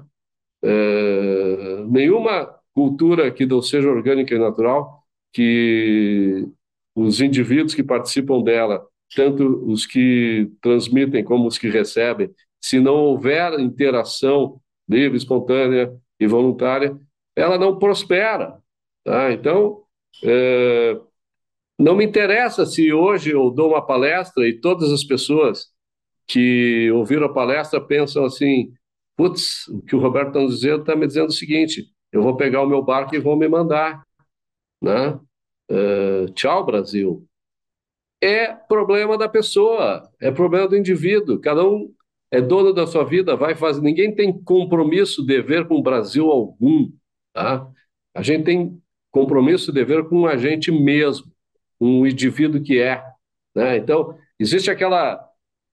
É, 0.64 1.84
nenhuma 1.86 2.54
cultura 2.74 3.32
que 3.32 3.46
não 3.46 3.62
seja 3.62 3.90
orgânica 3.90 4.34
e 4.34 4.40
natural, 4.40 5.04
que 5.32 6.48
os 6.96 7.22
indivíduos 7.22 7.76
que 7.76 7.84
participam 7.84 8.42
dela, 8.42 8.86
tanto 9.14 9.44
os 9.70 9.86
que 9.86 10.52
transmitem 10.62 11.24
como 11.24 11.48
os 11.48 11.58
que 11.58 11.70
recebem, 11.70 12.30
se 12.62 12.80
não 12.80 12.96
houver 12.96 13.60
interação 13.60 14.60
livre, 14.88 15.18
espontânea 15.18 15.94
e 16.20 16.28
voluntária, 16.28 16.98
ela 17.36 17.58
não 17.58 17.78
prospera. 17.78 18.58
Tá? 19.04 19.32
Então, 19.32 19.84
é, 20.24 21.00
não 21.78 21.96
me 21.96 22.06
interessa 22.06 22.66
se 22.66 22.92
hoje 22.94 23.32
eu 23.32 23.52
dou 23.52 23.70
uma 23.70 23.86
palestra 23.86 24.48
e 24.48 24.60
todas 24.60 24.92
as 24.92 25.04
pessoas 25.04 25.68
que 26.28 26.90
ouviram 26.92 27.26
a 27.26 27.34
palestra 27.34 27.82
pensam 27.82 28.26
assim: 28.26 28.72
putz, 29.16 29.68
o 29.68 29.82
que 29.82 29.96
o 29.96 30.00
Roberto 30.00 30.40
está 30.40 30.46
dizendo 30.46 30.82
está 30.82 30.96
me 30.96 31.06
dizendo 31.06 31.30
o 31.30 31.34
seguinte: 31.34 31.86
eu 32.12 32.24
vou 32.24 32.36
pegar 32.38 32.62
o 32.62 32.68
meu 32.68 32.82
barco 32.82 33.16
e 33.16 33.20
vou 33.20 33.36
me 33.36 33.48
mandar. 33.48 34.04
Né? 34.82 35.20
Uh, 35.70 36.32
tchau, 36.34 36.66
Brasil. 36.66 37.28
É 38.26 38.48
problema 38.48 39.20
da 39.20 39.30
pessoa, 39.30 40.10
é 40.20 40.32
problema 40.32 40.68
do 40.68 40.76
indivíduo. 40.76 41.40
Cada 41.40 41.64
um 41.64 41.94
é 42.32 42.42
dono 42.42 42.74
da 42.74 42.88
sua 42.88 43.04
vida, 43.04 43.36
vai 43.36 43.54
fazer. 43.54 43.82
Ninguém 43.82 44.16
tem 44.16 44.34
compromisso, 44.34 45.24
dever 45.24 45.68
com 45.68 45.76
o 45.76 45.84
Brasil 45.84 46.32
algum. 46.32 46.92
Tá? 47.32 47.70
A 48.16 48.24
gente 48.24 48.46
tem 48.46 48.82
compromisso, 49.12 49.72
dever 49.72 50.10
com 50.10 50.26
a 50.26 50.38
gente 50.38 50.72
mesmo 50.72 51.32
um 51.80 52.08
indivíduo 52.08 52.64
que 52.64 52.82
é. 52.82 53.04
Né? 53.56 53.78
Então, 53.78 54.18
existe 54.40 54.72
aquela 54.72 55.24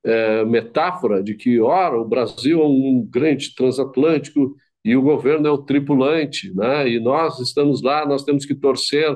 é, 0.05 0.45
metáfora 0.45 1.23
de 1.23 1.35
que, 1.35 1.59
ora, 1.59 1.99
o 1.99 2.05
Brasil 2.05 2.61
é 2.61 2.67
um 2.67 3.09
grande 3.11 3.55
transatlântico 3.55 4.55
e 4.85 4.95
o 4.95 5.01
governo 5.01 5.49
é 5.49 5.51
o 5.51 5.63
tripulante, 5.63 6.55
né? 6.55 6.87
e 6.87 7.01
nós 7.01 7.41
estamos 7.41 7.81
lá, 7.81 8.05
nós 8.05 8.25
temos 8.25 8.45
que 8.45 8.55
torcer 8.55 9.09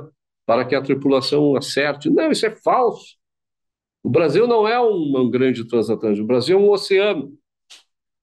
para 0.46 0.64
que 0.64 0.74
a 0.74 0.80
tripulação 0.80 1.54
acerte. 1.54 2.08
Não, 2.08 2.30
isso 2.30 2.46
é 2.46 2.50
falso. 2.50 3.25
O 4.06 4.08
Brasil 4.08 4.46
não 4.46 4.68
é 4.68 4.80
um, 4.80 5.18
um 5.18 5.28
grande 5.28 5.66
transatlântico, 5.66 6.22
o 6.22 6.28
Brasil 6.28 6.56
é 6.56 6.60
um 6.62 6.70
oceano. 6.70 7.36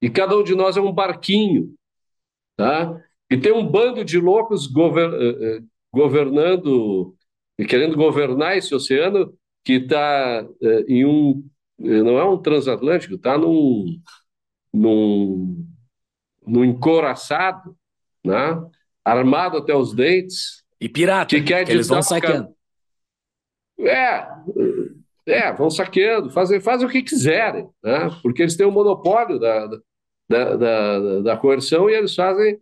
E 0.02 0.10
cada 0.10 0.34
um 0.38 0.42
de 0.42 0.56
nós 0.56 0.78
é 0.78 0.82
um 0.82 0.94
barquinho. 0.94 1.76
Tá? 2.56 2.98
E 3.30 3.36
tem 3.38 3.52
um 3.52 3.68
bando 3.68 4.02
de 4.06 4.18
loucos 4.18 4.66
gover 4.66 5.14
eh, 5.14 5.58
eh, 5.58 5.62
governando 5.94 7.14
e 7.60 7.66
querendo 7.66 7.98
governar 7.98 8.56
esse 8.56 8.74
oceano 8.74 9.38
que 9.62 9.74
está 9.74 10.48
é, 10.62 10.86
em 10.88 11.04
um 11.04 11.44
não 11.78 12.18
é 12.18 12.24
um 12.24 12.42
transatlântico, 12.42 13.16
está 13.16 13.38
num, 13.38 14.00
num, 14.72 15.68
num 16.48 16.64
encoraçado, 16.64 17.76
né? 18.24 18.58
armado 19.04 19.58
até 19.58 19.76
os 19.76 19.94
dentes. 19.94 20.64
E 20.80 20.88
pirata, 20.88 21.36
que, 21.36 21.42
quer 21.42 21.66
que 21.66 21.74
eles 21.74 21.90
vão 21.90 22.02
saqueando. 22.02 22.56
É, 23.80 24.26
é, 25.26 25.52
vão 25.54 25.70
saqueando, 25.70 26.30
fazem, 26.30 26.60
fazem 26.60 26.88
o 26.88 26.90
que 26.90 27.02
quiserem, 27.02 27.68
né? 27.84 28.10
porque 28.22 28.42
eles 28.42 28.56
têm 28.56 28.66
o 28.66 28.72
monopólio 28.72 29.40
da, 29.40 29.68
da, 30.30 30.56
da, 30.56 31.20
da 31.22 31.38
coerção 31.38 31.90
e 31.90 31.94
eles 31.94 32.14
fazem 32.14 32.60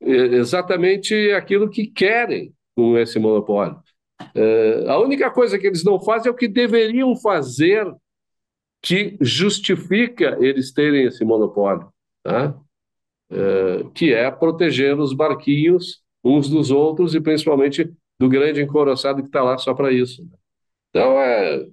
é, 0.00 0.10
exatamente 0.10 1.32
aquilo 1.32 1.68
que 1.68 1.86
querem 1.86 2.52
com 2.76 2.96
esse 2.98 3.18
monopólio. 3.18 3.78
É, 4.34 4.84
a 4.88 4.98
única 4.98 5.30
coisa 5.30 5.58
que 5.58 5.66
eles 5.66 5.84
não 5.84 6.00
fazem 6.00 6.28
é 6.28 6.32
o 6.32 6.36
que 6.36 6.48
deveriam 6.48 7.16
fazer 7.16 7.92
que 8.80 9.16
justifica 9.20 10.36
eles 10.40 10.72
terem 10.72 11.06
esse 11.06 11.24
monopólio, 11.24 11.88
tá? 12.22 12.54
é, 13.30 13.84
que 13.94 14.12
é 14.12 14.30
proteger 14.30 14.98
os 14.98 15.12
barquinhos 15.12 16.02
uns 16.22 16.48
dos 16.48 16.70
outros 16.70 17.14
e 17.14 17.20
principalmente 17.20 17.90
do 18.18 18.28
grande 18.28 18.62
encoraçado 18.62 19.22
que 19.22 19.28
está 19.28 19.42
lá 19.42 19.58
só 19.58 19.74
para 19.74 19.92
isso. 19.92 20.26
Então, 20.90 21.18
é, 21.18 21.66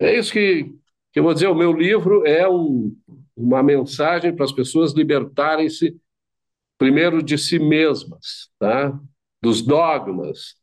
é 0.00 0.18
isso 0.18 0.32
que, 0.32 0.64
que 1.12 1.20
eu 1.20 1.22
vou 1.22 1.34
dizer. 1.34 1.46
O 1.48 1.54
meu 1.54 1.72
livro 1.72 2.26
é 2.26 2.48
um, 2.48 2.96
uma 3.36 3.62
mensagem 3.62 4.34
para 4.34 4.44
as 4.44 4.52
pessoas 4.52 4.92
libertarem-se, 4.92 5.96
primeiro, 6.78 7.22
de 7.22 7.36
si 7.36 7.58
mesmas, 7.58 8.50
tá? 8.58 8.98
dos 9.42 9.62
dogmas, 9.62 10.56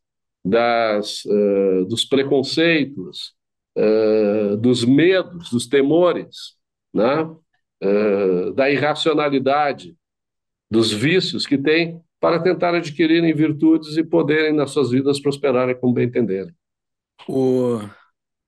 das, 0.43 1.23
uh, 1.26 1.85
dos 1.85 2.05
preconceitos, 2.05 3.34
uh, 3.77 4.57
dos 4.57 4.84
medos, 4.85 5.49
dos 5.49 5.68
temores, 5.68 6.55
né? 6.93 7.23
Uh, 7.84 8.53
da 8.53 8.72
irracionalidade, 8.72 9.95
dos 10.69 10.91
vícios 10.91 11.45
que 11.45 11.57
têm 11.57 12.01
para 12.19 12.41
tentar 12.41 12.73
adquirirem 12.73 13.34
virtudes 13.35 13.97
e 13.97 14.03
poderem 14.03 14.51
nas 14.51 14.72
suas 14.72 14.89
vidas 14.89 15.19
prosperarem 15.19 15.80
como 15.80 15.93
bem 15.93 16.07
entenderem. 16.07 16.53
O, 17.27 17.80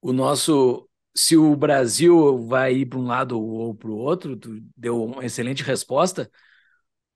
o 0.01 0.13
nosso 0.13 0.89
se 1.15 1.35
o 1.35 1.55
Brasil 1.55 2.45
vai 2.47 2.73
ir 2.75 2.85
para 2.85 2.99
um 2.99 3.05
lado 3.05 3.39
ou 3.41 3.75
para 3.75 3.89
o 3.89 3.97
outro, 3.97 4.37
tu 4.37 4.61
deu 4.75 5.03
uma 5.03 5.25
excelente 5.25 5.63
resposta, 5.63 6.29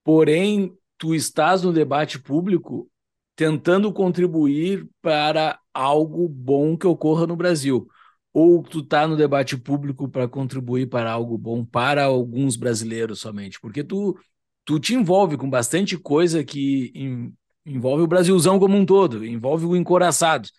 porém, 0.03 0.77
tu 0.97 1.15
estás 1.15 1.63
no 1.63 1.73
debate 1.73 2.19
público 2.19 2.89
tentando 3.35 3.91
contribuir 3.93 4.87
para 5.01 5.59
algo 5.73 6.27
bom 6.27 6.77
que 6.77 6.87
ocorra 6.87 7.25
no 7.27 7.35
Brasil. 7.35 7.87
Ou 8.33 8.63
tu 8.63 8.79
está 8.79 9.07
no 9.07 9.15
debate 9.15 9.57
público 9.57 10.09
para 10.09 10.27
contribuir 10.27 10.89
para 10.89 11.11
algo 11.11 11.37
bom 11.37 11.63
para 11.63 12.05
alguns 12.05 12.55
brasileiros 12.55 13.19
somente, 13.19 13.59
porque 13.59 13.83
tu, 13.83 14.17
tu 14.65 14.79
te 14.79 14.95
envolve 14.95 15.37
com 15.37 15.49
bastante 15.49 15.97
coisa 15.97 16.43
que 16.43 16.91
em, 16.95 17.33
envolve 17.65 18.03
o 18.03 18.07
Brasilzão 18.07 18.59
como 18.59 18.75
um 18.75 18.85
todo, 18.85 19.25
envolve 19.25 19.65
o 19.65 19.75
encoraçado. 19.75 20.49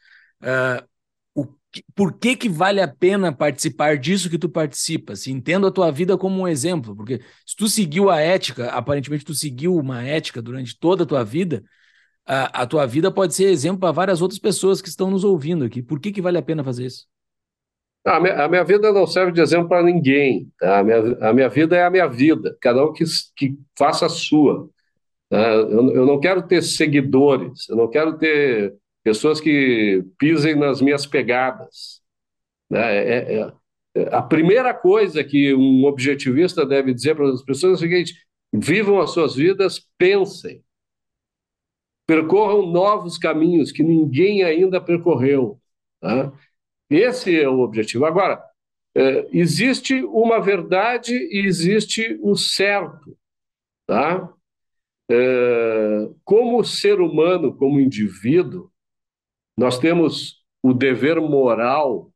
Uh, 0.43 0.87
por 1.95 2.19
que, 2.19 2.37
que 2.37 2.49
vale 2.49 2.81
a 2.81 2.89
pena 2.89 3.33
participar 3.33 3.97
disso 3.97 4.31
que 4.31 4.39
tu 4.39 4.49
participas? 4.49 5.21
Se 5.21 5.33
entendo 5.33 5.67
a 5.67 5.73
tua 5.73 5.91
vida 5.91 6.17
como 6.17 6.43
um 6.43 6.49
exemplo, 6.49 6.95
porque 6.95 7.21
se 7.47 7.57
tu 7.57 7.69
seguiu 7.69 8.11
a 8.11 8.21
ética, 8.21 8.69
aparentemente 8.71 9.25
tu 9.25 9.35
seguiu 9.35 9.75
uma 9.77 10.03
ética 10.03 10.43
durante 10.43 10.79
toda 10.79 11.05
a 11.05 11.07
tua 11.07 11.25
vida, 11.25 11.63
a, 12.27 12.63
a 12.63 12.67
tua 12.67 12.87
vida 12.87 13.11
pode 13.11 13.35
ser 13.35 13.45
exemplo 13.45 13.81
para 13.81 13.93
várias 13.93 14.23
outras 14.23 14.39
pessoas 14.39 14.81
que 14.81 14.89
estão 14.89 15.11
nos 15.11 15.25
ouvindo 15.25 15.65
aqui. 15.65 15.83
Por 15.83 16.01
que, 16.01 16.13
que 16.13 16.23
vale 16.23 16.39
a 16.39 16.43
pena 16.43 16.65
fazer 16.65 16.87
isso? 16.87 17.07
A 18.05 18.21
minha, 18.21 18.45
a 18.45 18.49
minha 18.49 18.65
vida 18.65 18.93
não 18.93 19.07
serve 19.07 19.33
de 19.33 19.41
exemplo 19.41 19.69
para 19.69 19.83
ninguém. 19.83 20.49
Tá? 20.59 20.79
A, 20.79 20.85
minha, 20.85 20.99
a 21.21 21.33
minha 21.33 21.49
vida 21.49 21.77
é 21.77 21.85
a 21.85 21.91
minha 21.91 22.07
vida, 22.07 22.57
cada 22.61 22.85
um 22.85 22.93
que, 22.93 23.05
que 23.35 23.57
faça 23.79 24.07
a 24.07 24.11
sua. 24.11 24.69
Tá? 25.29 25.39
Eu, 25.39 25.91
eu 25.91 26.07
não 26.07 26.21
quero 26.21 26.43
ter 26.43 26.63
seguidores, 26.63 27.69
eu 27.69 27.77
não 27.77 27.89
quero 27.89 28.19
ter 28.19 28.75
pessoas 29.05 29.41
que 29.41 30.03
pisem 30.19 30.57
nas 30.57 30.81
minhas 30.81 31.07
pegadas. 31.07 32.03
Né? 32.71 32.97
É, 32.97 33.35
é, 33.41 33.53
é, 33.97 34.15
a 34.15 34.23
primeira 34.23 34.75
coisa 34.75 35.23
que 35.23 35.55
um 35.55 35.85
objetivista 35.85 36.67
deve 36.67 36.93
dizer 36.93 37.15
para 37.15 37.29
as 37.29 37.43
pessoas 37.43 37.75
é 37.75 37.77
o 37.77 37.89
seguinte: 37.89 38.15
vivam 38.53 39.01
as 39.01 39.11
suas 39.11 39.37
vidas, 39.37 39.79
pensem 39.97 40.65
percorram 42.07 42.67
novos 42.67 43.19
caminhos 43.19 43.73
que 43.73 43.83
ninguém 43.83 44.43
ainda 44.43 44.81
percorreu. 44.81 45.61
Tá? 46.01 46.33
Esse 46.91 47.41
é 47.41 47.49
o 47.49 47.61
objetivo. 47.61 48.05
Agora, 48.05 48.43
é, 48.95 49.27
existe 49.33 50.03
uma 50.05 50.41
verdade 50.41 51.15
e 51.15 51.47
existe 51.47 52.19
o 52.23 52.37
certo, 52.37 53.17
tá? 53.87 54.33
É, 55.11 56.09
como 56.25 56.65
ser 56.65 57.01
humano, 57.01 57.55
como 57.57 57.81
indivíduo, 57.81 58.71
nós 59.57 59.79
temos 59.79 60.43
o 60.63 60.73
dever 60.73 61.21
moral, 61.21 62.11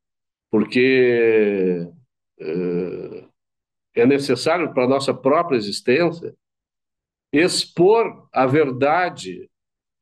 porque 0.50 1.86
é, 2.40 3.24
é 3.94 4.06
necessário 4.06 4.72
para 4.72 4.84
a 4.84 4.88
nossa 4.88 5.12
própria 5.12 5.56
existência, 5.56 6.34
expor 7.32 8.28
a 8.32 8.46
verdade 8.46 9.48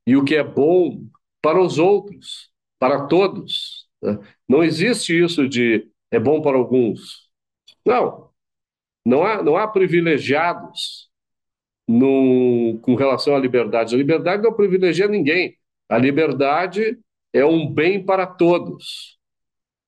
e 0.06 0.16
o 0.16 0.24
que 0.24 0.36
é 0.36 0.44
bom 0.44 1.06
para 1.42 1.60
os 1.60 1.78
outros, 1.78 2.50
para 2.78 3.06
todos. 3.06 3.88
Né? 4.02 4.18
Não 4.48 4.62
existe 4.62 5.18
isso 5.18 5.48
de 5.48 5.90
é 6.10 6.18
bom 6.18 6.40
para 6.40 6.56
alguns. 6.56 7.28
Não. 7.84 8.30
Não 9.04 9.24
há, 9.24 9.42
não 9.42 9.56
há 9.56 9.68
privilegiados 9.68 11.10
no, 11.86 12.78
com 12.82 12.94
relação 12.94 13.34
à 13.34 13.38
liberdade. 13.38 13.94
A 13.94 13.98
liberdade 13.98 14.42
não 14.42 14.52
privilegia 14.52 15.08
ninguém. 15.08 15.56
A 15.88 15.98
liberdade 15.98 16.98
é 17.36 17.44
um 17.44 17.70
bem 17.70 18.02
para 18.02 18.26
todos. 18.26 19.18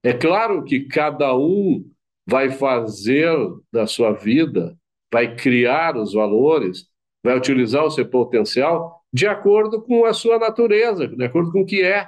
É 0.02 0.12
claro 0.12 0.62
que 0.64 0.80
cada 0.80 1.34
um 1.34 1.82
vai 2.26 2.50
fazer 2.50 3.34
da 3.72 3.86
sua 3.86 4.12
vida, 4.12 4.76
vai 5.10 5.34
criar 5.34 5.96
os 5.96 6.12
valores, 6.12 6.86
vai 7.24 7.34
utilizar 7.38 7.84
o 7.84 7.90
seu 7.90 8.06
potencial 8.06 9.02
de 9.10 9.26
acordo 9.26 9.80
com 9.82 10.04
a 10.04 10.12
sua 10.12 10.38
natureza, 10.38 11.08
de 11.08 11.24
acordo 11.24 11.50
com 11.50 11.62
o 11.62 11.66
que 11.66 11.82
é. 11.82 12.06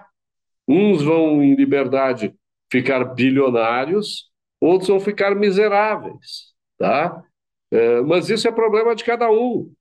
Uns 0.68 1.02
vão 1.02 1.42
em 1.42 1.54
liberdade 1.54 2.34
ficar 2.70 3.02
bilionários, 3.14 4.30
outros 4.60 4.90
vão 4.90 5.00
ficar 5.00 5.34
miseráveis, 5.34 6.52
tá? 6.76 7.24
É, 7.70 8.02
mas 8.02 8.28
isso 8.28 8.46
é 8.46 8.52
problema 8.52 8.94
de 8.94 9.04
cada 9.04 9.30
um. 9.30 9.72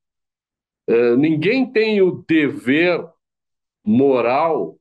É, 0.87 1.17
ninguém 1.17 1.69
tem 1.69 2.01
o 2.01 2.23
dever 2.25 3.05
moral 3.83 4.78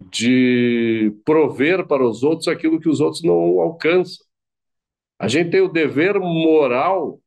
de 0.00 1.14
prover 1.24 1.86
para 1.86 2.06
os 2.06 2.22
outros 2.22 2.48
aquilo 2.48 2.80
que 2.80 2.88
os 2.88 3.00
outros 3.00 3.22
não 3.22 3.60
alcançam. 3.60 4.24
A 5.18 5.28
gente 5.28 5.50
tem 5.50 5.60
o 5.60 5.68
dever 5.68 6.18
moral 6.20 7.20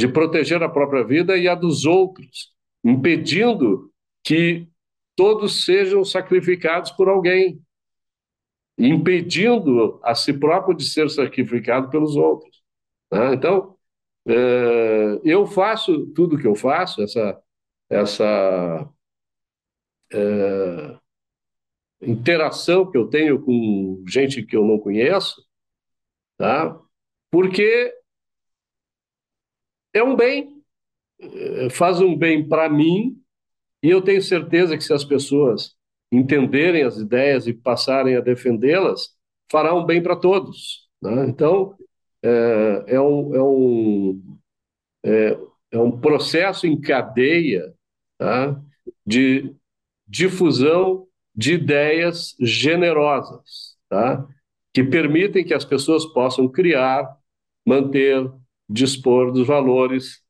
de 0.00 0.08
proteger 0.08 0.62
a 0.62 0.68
própria 0.68 1.04
vida 1.04 1.36
e 1.36 1.46
a 1.46 1.54
dos 1.54 1.84
outros, 1.84 2.52
impedindo 2.84 3.90
que 4.24 4.66
todos 5.14 5.64
sejam 5.64 6.04
sacrificados 6.04 6.90
por 6.90 7.08
alguém 7.08 7.60
impedindo 8.80 10.00
a 10.02 10.14
si 10.14 10.32
próprio 10.32 10.74
de 10.74 10.84
ser 10.84 11.08
sacrificado 11.10 11.90
pelos 11.90 12.16
outros. 12.16 12.62
Né? 13.12 13.34
Então, 13.34 13.76
é, 14.26 15.20
eu 15.24 15.46
faço 15.46 16.06
tudo 16.14 16.38
que 16.38 16.46
eu 16.46 16.54
faço, 16.54 17.02
essa, 17.02 17.40
essa 17.90 18.88
é, 20.12 20.98
interação 22.02 22.90
que 22.90 22.96
eu 22.96 23.06
tenho 23.08 23.40
com 23.42 24.02
gente 24.06 24.42
que 24.42 24.56
eu 24.56 24.64
não 24.64 24.78
conheço, 24.78 25.44
tá? 26.36 26.78
porque 27.30 27.94
é 29.94 30.02
um 30.02 30.16
bem, 30.16 30.62
é, 31.20 31.70
faz 31.70 32.00
um 32.00 32.16
bem 32.16 32.46
para 32.46 32.68
mim, 32.68 33.20
e 33.82 33.90
eu 33.90 34.02
tenho 34.02 34.22
certeza 34.22 34.76
que 34.76 34.84
se 34.84 34.92
as 34.92 35.04
pessoas 35.04 35.76
entenderem 36.12 36.82
as 36.82 36.98
ideias 36.98 37.46
e 37.46 37.52
passarem 37.52 38.16
a 38.16 38.20
defendê-las, 38.20 39.16
fará 39.50 39.74
um 39.74 39.84
bem 39.84 40.02
para 40.02 40.16
todos. 40.16 40.88
Né? 41.00 41.26
Então, 41.28 41.76
é, 42.22 42.84
é, 42.88 43.00
um, 43.00 43.34
é, 43.34 43.42
um, 43.42 44.38
é, 45.04 45.38
é, 45.72 45.78
um 45.78 45.98
processo 46.00 46.66
em 46.66 46.80
cadeia 46.80 47.72
tá? 48.18 48.60
de 49.06 49.54
difusão 50.06 51.06
de 51.34 51.54
ideias 51.54 52.34
generosas, 52.40 53.76
tá? 53.88 54.26
que 54.72 54.84
permitem 54.84 55.44
que 55.44 55.54
as 55.54 55.64
pessoas 55.64 56.04
possam 56.06 56.48
criar, 56.48 57.16
manter, 57.66 58.30
dispor 58.68 59.32
dos 59.32 59.46
valores 59.46 60.22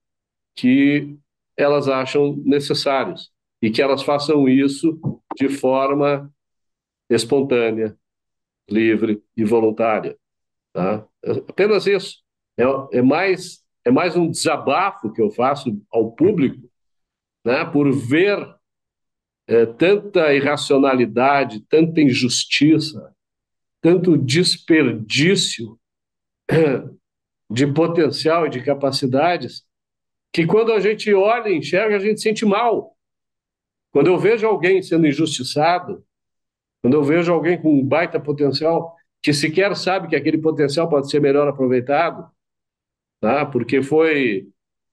que 0.54 1.16
elas 1.56 1.88
acham 1.88 2.36
necessários 2.44 3.30
e 3.62 3.70
que 3.70 3.82
elas 3.82 4.02
façam 4.02 4.48
isso 4.48 4.98
de 5.36 5.48
forma 5.48 6.32
espontânea, 7.08 7.96
livre 8.68 9.22
e 9.36 9.44
voluntária. 9.44 10.16
Tá? 10.72 11.06
Apenas 11.48 11.86
isso. 11.86 12.22
É, 12.56 12.98
é, 12.98 13.02
mais, 13.02 13.62
é 13.84 13.90
mais 13.90 14.16
um 14.16 14.30
desabafo 14.30 15.12
que 15.12 15.20
eu 15.20 15.30
faço 15.30 15.78
ao 15.90 16.12
público 16.12 16.70
né, 17.44 17.64
por 17.64 17.90
ver 17.92 18.38
é, 19.50 19.66
tanta 19.66 20.32
irracionalidade, 20.32 21.60
tanta 21.68 22.00
injustiça, 22.00 23.12
tanto 23.80 24.16
desperdício 24.16 25.76
de 27.50 27.66
potencial 27.66 28.46
e 28.46 28.50
de 28.50 28.62
capacidades, 28.62 29.64
que 30.32 30.46
quando 30.46 30.72
a 30.72 30.78
gente 30.78 31.12
olha 31.12 31.48
e 31.48 31.56
enxerga, 31.56 31.96
a 31.96 31.98
gente 31.98 32.20
sente 32.20 32.46
mal. 32.46 32.96
Quando 33.90 34.06
eu 34.06 34.16
vejo 34.16 34.46
alguém 34.46 34.80
sendo 34.82 35.08
injustiçado, 35.08 36.04
quando 36.80 36.94
eu 36.94 37.02
vejo 37.02 37.32
alguém 37.32 37.60
com 37.60 37.74
um 37.74 37.84
baita 37.84 38.20
potencial, 38.20 38.94
que 39.20 39.32
sequer 39.32 39.74
sabe 39.74 40.06
que 40.06 40.14
aquele 40.14 40.38
potencial 40.38 40.88
pode 40.88 41.10
ser 41.10 41.20
melhor 41.20 41.48
aproveitado, 41.48 42.30
tá? 43.20 43.44
porque 43.44 43.82
foi 43.82 44.48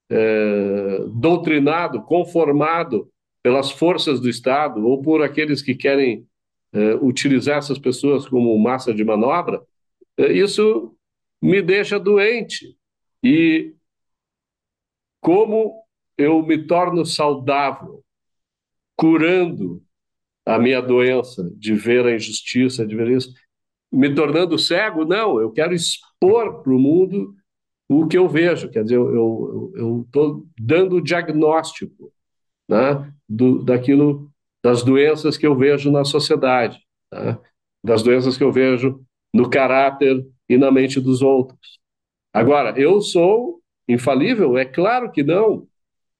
é, 0.09 1.05
doutrinado, 1.09 2.01
conformado 2.01 3.07
pelas 3.47 3.71
forças 3.71 4.19
do 4.19 4.27
Estado 4.27 4.85
ou 4.85 5.01
por 5.01 5.23
aqueles 5.23 5.61
que 5.61 5.73
querem 5.73 6.27
é, 6.73 6.95
utilizar 6.95 7.59
essas 7.59 7.79
pessoas 7.79 8.27
como 8.27 8.59
massa 8.59 8.93
de 8.93 9.05
manobra, 9.05 9.61
é, 10.17 10.33
isso 10.33 10.93
me 11.41 11.61
deixa 11.61 11.97
doente. 11.97 12.77
E 13.23 13.73
como 15.21 15.81
eu 16.17 16.45
me 16.45 16.57
torno 16.67 17.05
saudável 17.05 18.03
curando 18.97 19.81
a 20.45 20.59
minha 20.59 20.81
doença, 20.81 21.49
de 21.55 21.73
ver 21.73 22.05
a 22.05 22.13
injustiça, 22.13 22.85
de 22.85 22.97
ver 22.97 23.11
isso, 23.11 23.33
me 23.89 24.13
tornando 24.13 24.59
cego? 24.59 25.05
Não, 25.05 25.39
eu 25.39 25.53
quero 25.53 25.73
expor 25.73 26.61
para 26.61 26.73
o 26.73 26.77
mundo 26.79 27.33
o 27.87 28.07
que 28.07 28.17
eu 28.17 28.27
vejo, 28.27 28.69
quer 28.69 28.83
dizer, 28.83 28.97
eu 28.97 30.03
estou 30.05 30.45
dando 30.59 30.97
o 30.97 31.01
diagnóstico 31.01 32.11
né, 32.67 33.11
do, 33.27 33.63
daquilo, 33.63 34.29
das 34.63 34.83
doenças 34.83 35.37
que 35.37 35.45
eu 35.45 35.55
vejo 35.55 35.91
na 35.91 36.03
sociedade, 36.03 36.79
né, 37.11 37.37
das 37.83 38.03
doenças 38.03 38.37
que 38.37 38.43
eu 38.43 38.51
vejo 38.51 39.01
no 39.33 39.49
caráter 39.49 40.25
e 40.49 40.57
na 40.57 40.71
mente 40.71 40.99
dos 40.99 41.21
outros. 41.21 41.79
Agora, 42.33 42.79
eu 42.79 43.01
sou 43.01 43.61
infalível? 43.87 44.57
É 44.57 44.65
claro 44.65 45.11
que 45.11 45.23
não. 45.23 45.67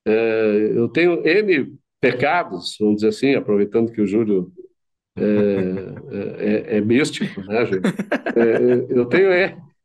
É, 0.05 0.71
eu 0.75 0.87
tenho 0.87 1.25
N 1.27 1.77
pecados, 1.99 2.77
vamos 2.79 2.97
dizer 2.97 3.09
assim, 3.09 3.35
aproveitando 3.35 3.91
que 3.91 4.01
o 4.01 4.07
Júlio 4.07 4.51
é, 5.17 5.23
é, 6.11 6.75
é, 6.75 6.77
é 6.77 6.81
místico, 6.81 7.41
né, 7.41 7.65
Júlio? 7.65 7.81
É, 8.35 8.97
eu 8.97 9.05
tenho 9.05 9.29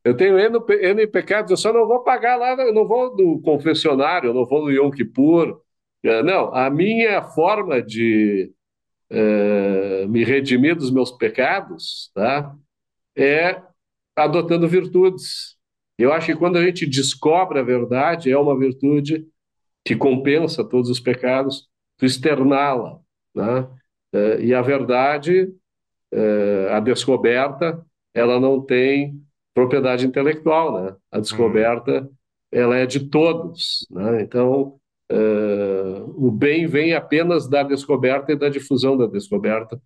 eu 0.05 0.17
tenho 0.17 0.39
N, 0.39 0.59
N 0.81 1.07
pecados, 1.07 1.51
eu 1.51 1.57
só 1.57 1.73
não 1.73 1.87
vou 1.87 2.01
pagar 2.01 2.37
lá, 2.37 2.55
eu 2.61 2.75
não 2.75 2.87
vou 2.87 3.17
no 3.17 3.41
confessionário, 3.41 4.31
eu 4.31 4.35
não 4.35 4.45
vou 4.45 4.63
no 4.63 4.71
Yom 4.71 4.91
Kippur. 4.91 5.61
É, 6.05 6.23
não, 6.23 6.55
a 6.55 6.69
minha 6.69 7.23
forma 7.23 7.81
de 7.81 8.53
é, 9.11 10.07
me 10.07 10.25
redimir 10.25 10.75
dos 10.75 10.91
meus 10.91 11.13
pecados 11.13 12.11
tá, 12.15 12.55
é 13.17 13.63
adotando 14.17 14.69
virtudes. 14.69 15.57
Eu 15.99 16.13
acho 16.13 16.27
que 16.27 16.37
quando 16.37 16.57
a 16.57 16.65
gente 16.65 16.87
descobre 16.87 17.59
a 17.59 17.63
verdade, 17.63 18.31
é 18.31 18.39
uma 18.39 18.59
virtude 18.59 19.27
que 19.85 19.95
compensa 19.95 20.65
todos 20.65 20.91
os 20.91 20.99
pecados, 20.99 21.69
tu 21.97 22.07
externá-la. 22.07 22.99
Né? 23.35 23.69
É, 24.13 24.41
e 24.43 24.55
a 24.55 24.63
verdade, 24.63 25.53
a 26.71 26.81
descoberta, 26.81 27.85
ela 28.15 28.39
não 28.39 28.61
tem 28.61 29.23
propriedade 29.55 30.07
intelectual, 30.07 30.83
né? 30.83 30.97
A 31.11 31.21
descoberta, 31.21 32.03
uhum. 32.03 32.09
ela 32.51 32.77
é 32.77 32.87
de 32.87 33.09
todos, 33.09 33.87
né? 33.91 34.23
Então, 34.23 34.79
o 36.17 36.31
bem 36.31 36.67
vem 36.67 36.95
apenas 36.95 37.49
da 37.49 37.63
descoberta 37.63 38.33
e 38.33 38.37
da 38.37 38.49
difusão 38.49 38.97
da 38.97 39.07
descoberta, 39.07 39.81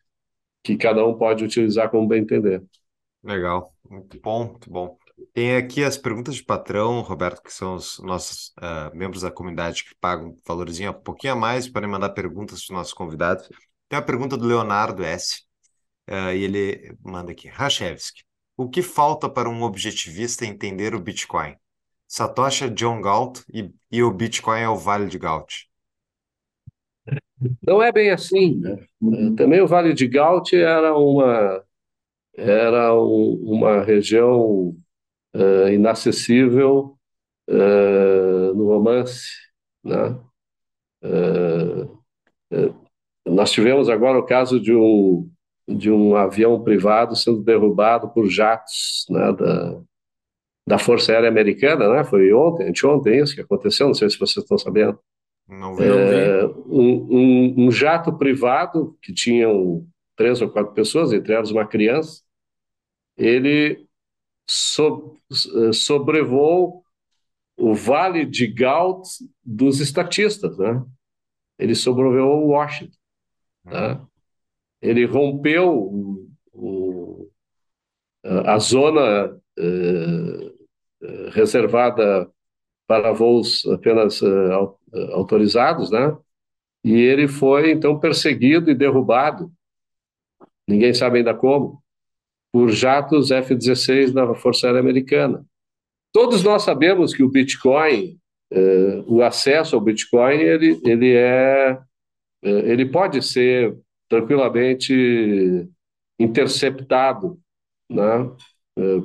que 0.62 0.76
cada 0.76 1.04
um 1.06 1.16
pode 1.16 1.44
utilizar 1.44 1.90
como 1.90 2.08
bem 2.08 2.22
entender. 2.22 2.62
Legal, 3.22 3.74
muito 3.88 4.20
bom, 4.20 4.44
muito 4.46 4.70
bom. 4.70 4.98
Tem 5.32 5.56
aqui 5.56 5.82
as 5.82 5.96
perguntas 5.96 6.36
de 6.36 6.44
patrão, 6.44 7.00
Roberto, 7.00 7.42
que 7.42 7.52
são 7.52 7.74
os 7.74 7.98
nossos 8.00 8.52
uh, 8.58 8.94
membros 8.94 9.22
da 9.22 9.30
comunidade 9.30 9.84
que 9.84 9.94
pagam 10.00 10.28
um 10.28 10.36
valorzinho 10.46 10.90
um 10.90 10.94
pouquinho 10.94 11.32
a 11.32 11.36
mais 11.36 11.68
para 11.68 11.88
mandar 11.88 12.10
perguntas 12.10 12.64
para 12.64 12.72
os 12.72 12.78
nossos 12.78 12.92
convidados. 12.92 13.48
Tem 13.88 13.98
uma 13.98 14.04
pergunta 14.04 14.36
do 14.36 14.46
Leonardo 14.46 15.02
S. 15.02 15.42
Uh, 16.08 16.32
e 16.32 16.44
ele 16.44 16.96
manda 17.02 17.32
aqui, 17.32 17.48
Rachevski, 17.48 18.22
o 18.56 18.68
que 18.68 18.82
falta 18.82 19.28
para 19.28 19.48
um 19.48 19.62
objetivista 19.62 20.46
entender 20.46 20.94
o 20.94 21.00
Bitcoin? 21.00 21.56
Satoshi 22.06 22.64
é 22.64 22.68
John 22.68 23.00
Galt 23.00 23.40
e, 23.52 23.70
e 23.90 24.02
o 24.02 24.10
Bitcoin 24.12 24.60
é 24.60 24.68
o 24.68 24.76
Vale 24.76 25.06
de 25.08 25.18
Galt. 25.18 25.64
Não 27.62 27.82
é 27.82 27.92
bem 27.92 28.10
assim. 28.10 28.56
Né? 28.56 28.76
Também 29.36 29.60
o 29.60 29.66
Vale 29.66 29.92
de 29.92 30.06
Galt 30.06 30.52
era 30.52 30.96
uma, 30.96 31.62
era 32.36 32.94
um, 32.94 33.34
uma 33.44 33.82
região 33.82 34.74
uh, 35.34 35.68
inacessível 35.70 36.96
uh, 37.48 38.54
no 38.54 38.66
romance. 38.66 39.26
Né? 39.84 40.18
Uh, 41.04 41.96
nós 43.26 43.50
tivemos 43.50 43.88
agora 43.88 44.18
o 44.18 44.26
caso 44.26 44.60
de 44.60 44.74
um, 44.74 45.28
de 45.68 45.90
um 45.90 46.14
avião 46.14 46.62
privado 46.62 47.16
sendo 47.16 47.42
derrubado 47.42 48.08
por 48.10 48.28
jatos 48.28 49.04
né, 49.10 49.32
da, 49.32 49.80
da 50.66 50.78
Força 50.78 51.12
Aérea 51.12 51.28
Americana, 51.28 51.88
né? 51.88 52.04
Foi 52.04 52.32
ontem, 52.32 52.68
anteontem 52.68 53.20
isso 53.20 53.34
que 53.34 53.40
aconteceu, 53.40 53.86
não 53.86 53.94
sei 53.94 54.08
se 54.08 54.18
vocês 54.18 54.44
estão 54.44 54.58
sabendo. 54.58 54.98
Não 55.48 55.76
vi, 55.76 55.84
é. 55.84 56.44
Um, 56.66 57.06
um, 57.10 57.66
um, 57.66 57.70
jato 57.70 58.12
privado 58.16 58.96
que 59.00 59.12
tinham 59.12 59.86
três 60.16 60.42
ou 60.42 60.50
quatro 60.50 60.72
pessoas, 60.72 61.12
entre 61.12 61.34
elas 61.34 61.50
uma 61.50 61.66
criança, 61.66 62.22
ele 63.16 63.86
so, 64.46 65.16
sobrevoou 65.72 66.84
o 67.56 67.74
Vale 67.74 68.26
de 68.26 68.46
Galt 68.46 69.06
dos 69.44 69.80
estatistas, 69.80 70.58
né? 70.58 70.84
Ele 71.58 71.74
sobrevoou 71.74 72.48
Washington, 72.48 72.98
né? 73.64 73.92
Uhum. 73.92 74.06
Ele 74.82 75.04
rompeu 75.06 75.72
o, 75.74 76.30
o, 76.52 77.30
a 78.22 78.58
zona 78.58 79.34
uh, 79.58 81.30
reservada 81.30 82.30
para 82.86 83.12
voos 83.12 83.66
apenas 83.66 84.20
uh, 84.22 84.76
autorizados, 85.12 85.90
né? 85.90 86.16
E 86.84 86.94
ele 86.94 87.26
foi 87.26 87.72
então 87.72 87.98
perseguido 87.98 88.70
e 88.70 88.74
derrubado, 88.74 89.50
ninguém 90.68 90.94
sabe 90.94 91.18
ainda 91.18 91.34
como, 91.34 91.82
por 92.52 92.70
jatos 92.70 93.30
F-16 93.30 94.12
da 94.12 94.34
Força 94.34 94.66
Aérea 94.66 94.80
Americana. 94.80 95.44
Todos 96.12 96.42
nós 96.42 96.62
sabemos 96.62 97.12
que 97.12 97.22
o 97.22 97.28
Bitcoin, 97.28 98.18
uh, 98.52 99.14
o 99.14 99.22
acesso 99.22 99.74
ao 99.74 99.82
Bitcoin, 99.82 100.36
ele, 100.36 100.80
ele 100.84 101.12
é, 101.12 101.72
uh, 102.44 102.48
ele 102.48 102.86
pode 102.86 103.20
ser 103.20 103.76
tranquilamente 104.08 105.68
interceptado, 106.18 107.38
né, 107.90 108.30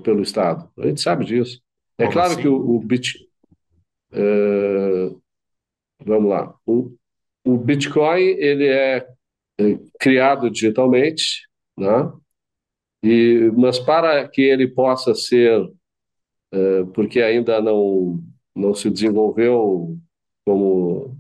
pelo 0.04 0.22
Estado. 0.22 0.70
A 0.78 0.88
gente 0.88 1.02
sabe 1.02 1.26
disso. 1.26 1.62
É 1.98 2.04
Como 2.04 2.14
claro 2.14 2.34
assim? 2.34 2.42
que 2.42 2.48
o, 2.48 2.56
o 2.56 2.80
Bitcoin. 2.80 3.31
Uh, 4.14 5.22
vamos 6.04 6.30
lá. 6.30 6.56
O, 6.66 6.96
o 7.44 7.58
Bitcoin 7.58 8.22
ele 8.22 8.68
é, 8.68 8.98
é 9.60 9.80
criado 10.00 10.50
digitalmente, 10.50 11.48
né? 11.78 12.12
E, 13.04 13.52
mas 13.56 13.80
para 13.80 14.28
que 14.28 14.42
ele 14.42 14.68
possa 14.68 15.16
ser, 15.16 15.60
uh, 15.62 16.88
porque 16.94 17.22
ainda 17.22 17.62
não, 17.62 18.24
não 18.56 18.76
se 18.76 18.90
desenvolveu 18.90 19.98
como 20.46 21.18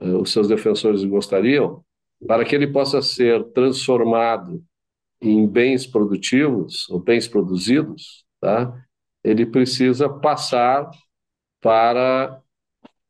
uh, 0.00 0.18
os 0.20 0.30
seus 0.32 0.48
defensores 0.48 1.04
gostariam, 1.04 1.82
para 2.26 2.44
que 2.44 2.54
ele 2.54 2.66
possa 2.66 3.00
ser 3.00 3.42
transformado 3.52 4.62
em 5.20 5.46
bens 5.46 5.86
produtivos, 5.86 6.88
ou 6.90 7.00
bens 7.00 7.28
produzidos, 7.28 8.24
tá? 8.40 8.74
ele 9.24 9.46
precisa 9.46 10.08
passar 10.08 10.90
para. 11.62 12.42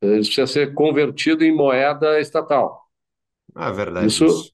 Ele 0.00 0.16
precisa 0.16 0.46
ser 0.46 0.74
convertido 0.74 1.44
em 1.44 1.54
moeda 1.54 2.20
estatal. 2.20 2.86
Ah, 3.54 3.68
é 3.68 3.72
verdade. 3.72 4.06
Isso... 4.06 4.26
isso. 4.26 4.52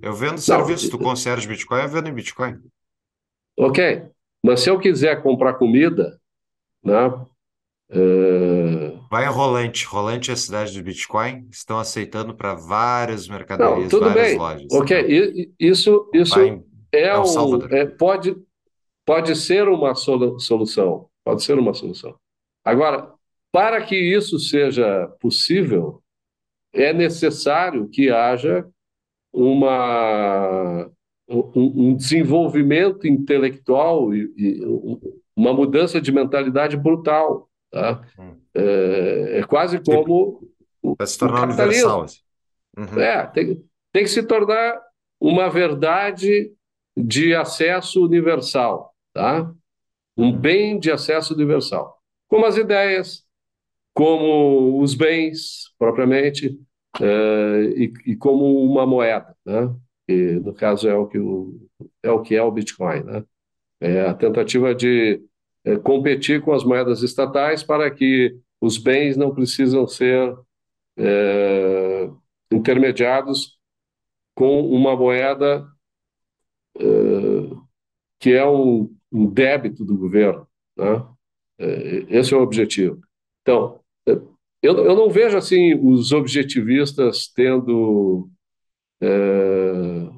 Eu 0.00 0.12
vendo 0.12 0.38
serviço, 0.38 0.90
tu 0.90 0.98
concierge 0.98 1.48
Bitcoin, 1.48 1.80
eu 1.80 1.88
vendo 1.88 2.08
em 2.08 2.12
Bitcoin. 2.12 2.60
Ok, 3.58 4.02
mas 4.44 4.60
se 4.60 4.68
eu 4.68 4.78
quiser 4.78 5.22
comprar 5.22 5.54
comida, 5.54 6.20
né? 6.84 7.08
Uh... 7.90 9.00
Vai 9.10 9.24
em 9.24 9.28
Rolante. 9.28 9.86
Rolante 9.86 10.30
é 10.30 10.34
a 10.34 10.36
cidade 10.36 10.76
do 10.78 10.84
Bitcoin. 10.84 11.48
Estão 11.50 11.78
aceitando 11.78 12.34
para 12.34 12.54
várias 12.54 13.26
mercadorias, 13.26 13.84
Não, 13.84 13.88
tudo 13.88 14.04
várias 14.06 14.28
bem. 14.28 14.38
lojas. 14.38 14.72
Ok, 14.72 14.98
então. 15.00 15.54
isso, 15.58 16.10
isso 16.14 16.40
em... 16.40 16.64
é, 16.92 17.18
um, 17.18 17.66
é, 17.70 17.86
pode, 17.86 18.36
pode 19.04 19.34
ser 19.34 19.66
uma 19.66 19.94
solução, 19.94 21.08
pode 21.24 21.42
ser 21.42 21.58
uma 21.58 21.74
solução. 21.74 22.14
Agora, 22.64 23.12
para 23.52 23.82
que 23.82 23.96
isso 23.96 24.38
seja 24.38 25.08
possível, 25.20 26.02
é 26.72 26.92
necessário 26.92 27.88
que 27.88 28.10
haja 28.10 28.66
uma, 29.32 30.90
um, 31.28 31.94
desenvolvimento 31.94 33.06
intelectual 33.06 34.14
e, 34.14 34.32
e, 34.36 34.60
uma 35.36 35.52
mudança 35.52 36.00
de 36.00 36.12
mentalidade 36.12 36.76
brutal. 36.76 37.48
Tá? 37.70 38.02
Hum. 38.18 38.36
É, 38.54 39.38
é, 39.38 39.42
quase 39.44 39.80
como 39.80 40.48
Para 40.96 41.06
se 41.06 41.18
tornar 41.18 41.44
universal. 41.44 42.02
Assim. 42.02 42.20
Uhum. 42.76 43.00
É, 43.00 43.26
tem, 43.26 43.64
tem 43.92 44.02
que 44.04 44.10
se 44.10 44.22
tornar 44.22 44.80
uma 45.20 45.48
verdade 45.48 46.52
de 46.96 47.34
acesso 47.34 48.04
universal 48.04 48.90
tá? 49.12 49.52
Um 50.16 50.32
bem 50.32 50.78
de 50.78 50.90
acesso 50.90 51.34
universal, 51.34 51.98
como 52.28 52.46
as 52.46 52.56
ideias, 52.56 53.24
como 53.94 54.80
os 54.80 54.94
bens 54.94 55.72
propriamente 55.78 56.58
é, 57.00 57.62
e, 57.76 57.92
e, 58.06 58.16
como 58.16 58.64
uma 58.64 58.86
moeda, 58.86 59.36
né? 59.44 59.74
Que, 60.06 60.32
no 60.40 60.52
caso 60.52 60.88
é 60.88 60.94
o 60.94 61.06
que 61.06 61.18
o, 61.18 61.68
é 62.02 62.10
o 62.10 62.20
que 62.20 62.34
é 62.34 62.42
o 62.42 62.50
Bitcoin, 62.50 63.02
né? 63.04 63.24
É 63.80 64.02
a 64.02 64.14
tentativa 64.14 64.74
de 64.74 65.22
é, 65.64 65.76
competir 65.76 66.42
com 66.42 66.52
as 66.52 66.64
moedas 66.64 67.02
estatais 67.02 67.62
para 67.62 67.90
que 67.90 68.36
os 68.60 68.76
bens 68.76 69.16
não 69.16 69.34
precisam 69.34 69.86
ser 69.86 70.36
é, 70.96 72.10
intermediados 72.52 73.58
com 74.34 74.60
uma 74.66 74.96
moeda 74.96 75.66
que 78.18 78.32
é 78.32 78.46
um, 78.46 78.94
um 79.12 79.26
débito 79.28 79.84
do 79.84 79.98
governo. 79.98 80.46
Né? 80.76 81.04
Esse 82.08 82.32
é 82.32 82.36
o 82.36 82.42
objetivo. 82.42 83.00
Então, 83.42 83.79
eu, 84.62 84.76
eu 84.84 84.94
não 84.94 85.10
vejo 85.10 85.36
assim 85.36 85.74
os 85.74 86.12
objetivistas 86.12 87.28
tendo 87.28 88.28
é, 89.00 90.10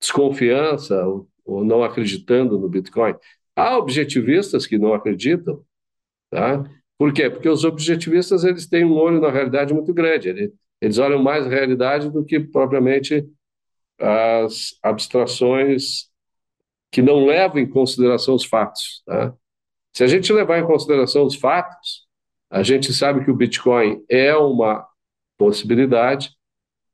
desconfiança 0.00 1.06
ou, 1.06 1.28
ou, 1.44 1.64
não 1.64 1.82
acreditando 1.82 2.58
no 2.58 2.68
Bitcoin. 2.68 3.14
Há 3.54 3.76
objetivistas 3.78 4.66
que 4.66 4.78
não 4.78 4.94
acreditam, 4.94 5.62
tá? 6.30 6.64
Por 6.98 7.12
quê? 7.12 7.28
Porque 7.28 7.48
os 7.48 7.64
objetivistas 7.64 8.44
eles 8.44 8.66
têm 8.66 8.84
um 8.84 8.94
olho 8.94 9.20
na 9.20 9.30
realidade 9.30 9.74
muito 9.74 9.92
grande. 9.92 10.30
Eles, 10.30 10.52
eles 10.80 10.98
olham 10.98 11.22
mais 11.22 11.46
a 11.46 11.50
realidade 11.50 12.10
do 12.10 12.24
que 12.24 12.40
propriamente 12.40 13.26
as 13.98 14.78
abstrações 14.82 16.10
que 16.90 17.02
não 17.02 17.26
levam 17.26 17.58
em 17.58 17.68
consideração 17.68 18.34
os 18.34 18.44
fatos. 18.44 19.02
Tá? 19.04 19.34
Se 19.94 20.04
a 20.04 20.06
gente 20.06 20.32
levar 20.32 20.58
em 20.58 20.66
consideração 20.66 21.24
os 21.24 21.34
fatos, 21.34 22.05
a 22.50 22.62
gente 22.62 22.92
sabe 22.92 23.24
que 23.24 23.30
o 23.30 23.36
Bitcoin 23.36 24.04
é 24.08 24.34
uma 24.36 24.86
possibilidade, 25.36 26.30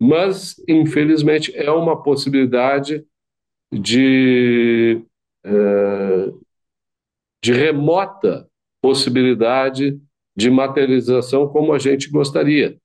mas, 0.00 0.56
infelizmente, 0.68 1.54
é 1.56 1.70
uma 1.70 2.02
possibilidade 2.02 3.04
de, 3.72 5.02
é, 5.44 6.32
de 7.42 7.52
remota 7.52 8.48
possibilidade 8.82 10.00
de 10.36 10.50
materialização 10.50 11.48
como 11.48 11.72
a 11.72 11.78
gente 11.78 12.10
gostaria. 12.10 12.76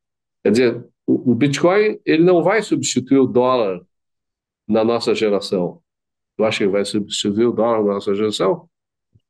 Quer 0.43 0.51
dizer, 0.51 0.85
o, 1.07 1.33
Bitcoin 1.33 1.99
ele 2.05 2.23
não 2.23 2.43
vai 2.43 2.61
substituir 2.61 3.17
o 3.17 3.25
dólar 3.25 3.81
na 4.67 4.83
nossa 4.83 5.15
geração. 5.15 5.81
Tu 6.37 6.43
acha 6.43 6.59
que 6.59 6.69
vai 6.69 6.85
substituir 6.85 7.47
o 7.47 7.51
dólar 7.51 7.83
na 7.83 7.93
nossa 7.95 8.13
geração? 8.13 8.69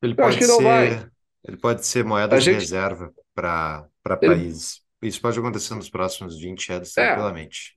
Ele 0.02 0.14
Eu 0.18 0.26
acho 0.26 0.38
que 0.38 0.48
não 0.48 0.58
ser, 0.58 0.64
vai. 0.64 1.10
Ele 1.46 1.58
pode 1.58 1.86
ser 1.86 2.04
moeda 2.04 2.36
a 2.36 2.40
de 2.40 2.46
gente... 2.46 2.60
reserva 2.60 3.14
para 3.38 3.88
ele... 4.22 4.36
países. 4.36 4.82
Isso 5.02 5.22
pode 5.22 5.38
acontecer 5.38 5.76
nos 5.76 5.90
próximos 5.90 6.40
20 6.40 6.74
anos, 6.74 6.98
é. 6.98 7.06
tranquilamente. 7.06 7.76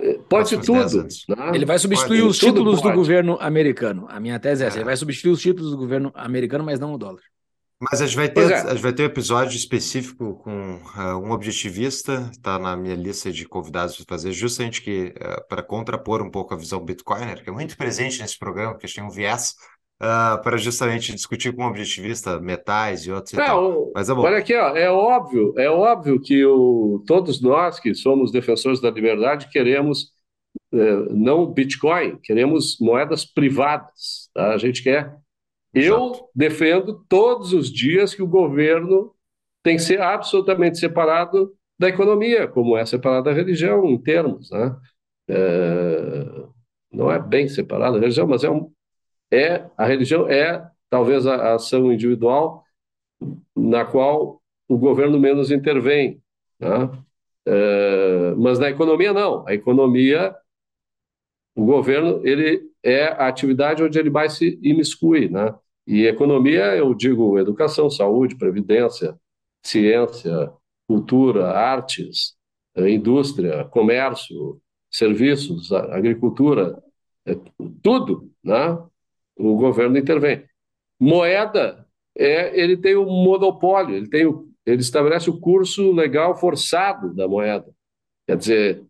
É. 0.00 0.14
Pode 0.28 0.48
ser 0.48 0.60
tudo. 0.60 1.02
Né? 1.02 1.50
Ele 1.54 1.64
vai 1.64 1.78
substituir 1.78 2.18
pode. 2.18 2.30
os 2.30 2.38
títulos 2.38 2.82
do 2.82 2.92
governo 2.92 3.38
americano. 3.40 4.06
A 4.10 4.18
minha 4.18 4.38
tese 4.40 4.64
é 4.64 4.66
essa: 4.66 4.76
ele 4.76 4.82
é. 4.82 4.86
vai 4.86 4.96
substituir 4.96 5.30
os 5.30 5.40
títulos 5.40 5.70
do 5.70 5.76
governo 5.76 6.10
americano, 6.16 6.64
mas 6.64 6.80
não 6.80 6.92
o 6.92 6.98
dólar. 6.98 7.22
Mas 7.80 8.00
a 8.00 8.06
gente 8.06 8.16
vai 8.16 8.28
ter, 8.28 8.50
é. 8.50 8.60
a 8.60 8.70
gente 8.70 8.82
vai 8.82 8.92
ter 8.92 9.02
um 9.02 9.06
episódio 9.06 9.56
específico 9.56 10.36
com 10.36 10.76
uh, 10.76 11.18
um 11.22 11.32
objetivista, 11.32 12.30
está 12.32 12.58
na 12.58 12.76
minha 12.76 12.94
lista 12.94 13.30
de 13.30 13.46
convidados 13.46 13.96
para 13.96 14.16
fazer, 14.16 14.32
justamente 14.32 14.80
que 14.80 15.12
uh, 15.16 15.46
para 15.48 15.62
contrapor 15.62 16.22
um 16.22 16.30
pouco 16.30 16.54
a 16.54 16.56
visão 16.56 16.84
Bitcoiner, 16.84 17.42
que 17.42 17.50
é 17.50 17.52
muito 17.52 17.76
presente 17.76 18.20
nesse 18.20 18.38
programa, 18.38 18.72
porque 18.72 18.86
a 18.86 18.88
gente 18.88 18.96
tem 18.96 19.04
um 19.04 19.10
viés, 19.10 19.54
uh, 20.04 20.42
para 20.42 20.56
justamente 20.56 21.14
discutir 21.14 21.54
com 21.54 21.62
um 21.62 21.66
objetivista 21.66 22.38
metais 22.40 23.06
e 23.06 23.10
outros 23.10 23.32
e. 23.32 23.92
Mas 23.94 24.08
é 24.08 24.14
bom. 24.14 24.22
Olha 24.22 24.38
aqui, 24.38 24.54
ó, 24.54 24.76
é 24.76 24.90
óbvio, 24.90 25.54
é 25.56 25.68
óbvio 25.68 26.20
que 26.20 26.44
o, 26.44 27.02
todos 27.06 27.40
nós 27.40 27.80
que 27.80 27.94
somos 27.94 28.30
defensores 28.30 28.80
da 28.80 28.90
liberdade 28.90 29.48
queremos 29.50 30.12
eh, 30.72 31.06
não 31.10 31.46
Bitcoin, 31.46 32.18
queremos 32.22 32.78
moedas 32.80 33.24
privadas. 33.24 34.28
Tá? 34.34 34.54
A 34.54 34.58
gente 34.58 34.82
quer. 34.82 35.16
Eu 35.72 36.06
Exato. 36.06 36.28
defendo 36.34 37.04
todos 37.08 37.52
os 37.52 37.72
dias 37.72 38.14
que 38.14 38.22
o 38.22 38.28
governo 38.28 39.12
tem 39.62 39.76
que 39.76 39.82
ser 39.82 40.00
absolutamente 40.00 40.78
separado 40.78 41.52
da 41.78 41.88
economia, 41.88 42.46
como 42.46 42.76
é 42.76 42.86
separada 42.86 43.30
a 43.30 43.34
religião 43.34 43.84
em 43.86 44.00
termos, 44.00 44.50
né? 44.50 44.76
É, 45.28 46.44
não 46.92 47.10
é 47.10 47.18
bem 47.18 47.48
separada 47.48 47.96
a 47.96 48.00
religião, 48.00 48.26
mas 48.26 48.44
é, 48.44 48.50
um, 48.50 48.70
é 49.34 49.70
a 49.76 49.84
religião 49.86 50.28
é 50.28 50.68
talvez 50.90 51.26
a, 51.26 51.54
ação 51.54 51.92
individual 51.92 52.64
na 53.56 53.84
qual 53.84 54.40
o 54.68 54.78
governo 54.78 55.18
menos 55.18 55.50
intervém, 55.50 56.22
né? 56.58 56.90
É, 57.46 58.34
mas 58.36 58.58
na 58.58 58.70
economia 58.70 59.12
não. 59.12 59.46
A 59.46 59.54
economia, 59.54 60.34
o 61.54 61.64
governo 61.64 62.26
ele 62.26 62.70
é 62.82 63.06
a 63.06 63.28
atividade 63.28 63.82
onde 63.82 63.98
ele 63.98 64.10
mais 64.10 64.34
se 64.34 64.58
imiscui, 64.62 65.28
né? 65.28 65.54
E 65.86 66.06
economia 66.06 66.76
eu 66.76 66.94
digo 66.94 67.38
educação, 67.38 67.90
saúde, 67.90 68.36
previdência, 68.36 69.18
ciência, 69.62 70.52
cultura, 70.86 71.50
artes, 71.50 72.36
eh, 72.76 72.90
indústria, 72.90 73.64
comércio, 73.66 74.60
serviços, 74.90 75.72
agricultura, 75.72 76.82
eh, 77.26 77.36
tudo, 77.82 78.30
né? 78.42 78.78
O 79.36 79.56
governo 79.56 79.98
intervém. 79.98 80.44
Moeda 80.98 81.86
é 82.16 82.58
ele 82.58 82.76
tem 82.76 82.94
o 82.94 83.02
um 83.02 83.24
monopólio, 83.24 83.96
ele 83.96 84.08
tem 84.08 84.26
o, 84.26 84.48
ele 84.64 84.80
estabelece 84.80 85.28
o 85.28 85.38
curso 85.38 85.92
legal 85.92 86.36
forçado 86.36 87.12
da 87.14 87.26
moeda. 87.26 87.66
Quer 88.26 88.36
dizer, 88.36 88.84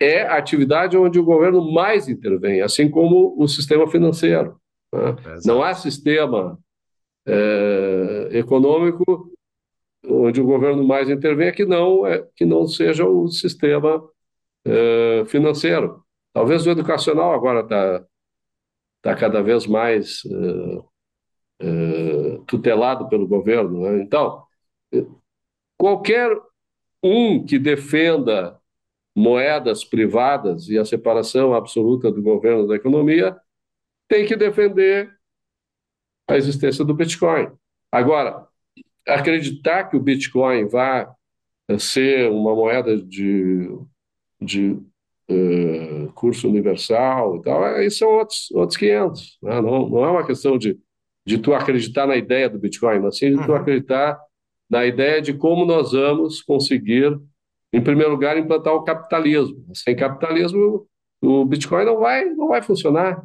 é 0.00 0.22
a 0.22 0.36
atividade 0.36 0.96
onde 0.96 1.18
o 1.18 1.24
governo 1.24 1.72
mais 1.72 2.08
intervém, 2.08 2.62
assim 2.62 2.90
como 2.90 3.34
o 3.38 3.46
sistema 3.46 3.86
financeiro. 3.88 4.60
Né? 4.92 5.16
Não 5.44 5.62
há 5.62 5.74
sistema 5.74 6.58
é, 7.26 8.28
econômico 8.32 9.30
onde 10.06 10.40
o 10.40 10.46
governo 10.46 10.84
mais 10.84 11.10
intervém 11.10 11.52
que 11.52 11.66
não 11.66 12.06
é 12.06 12.26
que 12.34 12.44
não 12.44 12.66
seja 12.66 13.06
o 13.06 13.28
sistema 13.28 14.02
é, 14.64 15.24
financeiro. 15.26 16.02
Talvez 16.32 16.66
o 16.66 16.70
educacional 16.70 17.32
agora 17.32 17.60
está 17.60 18.04
tá 19.02 19.14
cada 19.14 19.42
vez 19.42 19.66
mais 19.66 20.22
é, 21.60 21.66
é, 21.66 22.38
tutelado 22.46 23.08
pelo 23.08 23.26
governo. 23.26 23.82
Né? 23.82 24.02
Então, 24.02 24.44
qualquer 25.76 26.36
um 27.02 27.44
que 27.44 27.58
defenda 27.58 28.58
moedas 29.14 29.84
privadas 29.84 30.68
e 30.68 30.78
a 30.78 30.84
separação 30.84 31.54
absoluta 31.54 32.10
do 32.10 32.22
governo 32.22 32.66
da 32.66 32.76
economia 32.76 33.36
tem 34.08 34.26
que 34.26 34.36
defender 34.36 35.12
a 36.28 36.36
existência 36.36 36.84
do 36.84 36.94
Bitcoin. 36.94 37.50
Agora, 37.90 38.46
acreditar 39.06 39.84
que 39.84 39.96
o 39.96 40.00
Bitcoin 40.00 40.68
eh, 41.68 41.78
ser 41.78 42.30
uma 42.30 42.54
moeda 42.54 42.96
de, 42.96 43.68
de 44.40 44.78
uh, 45.30 46.12
curso 46.14 46.48
universal 46.48 47.36
e 47.36 47.42
tal, 47.42 47.64
aí 47.64 47.90
são 47.90 48.08
outros, 48.08 48.50
outros 48.52 48.76
500. 48.76 49.38
Né? 49.42 49.60
Não, 49.60 49.88
não 49.88 50.04
é 50.04 50.10
uma 50.10 50.26
questão 50.26 50.58
de, 50.58 50.78
de 51.26 51.38
tu 51.38 51.52
acreditar 51.54 52.06
na 52.06 52.16
ideia 52.16 52.48
do 52.48 52.58
Bitcoin, 52.58 53.00
mas 53.00 53.18
sim 53.18 53.30
de 53.30 53.44
tu 53.44 53.50
uhum. 53.50 53.56
acreditar 53.56 54.18
na 54.68 54.84
ideia 54.84 55.20
de 55.22 55.32
como 55.32 55.64
nós 55.64 55.92
vamos 55.92 56.42
conseguir, 56.42 57.18
em 57.72 57.82
primeiro 57.82 58.12
lugar, 58.12 58.36
implantar 58.36 58.74
o 58.74 58.84
capitalismo. 58.84 59.64
Sem 59.74 59.96
capitalismo, 59.96 60.86
o 61.22 61.44
Bitcoin 61.44 61.84
não 61.84 62.00
vai, 62.00 62.24
não 62.26 62.48
vai 62.48 62.62
funcionar. 62.62 63.22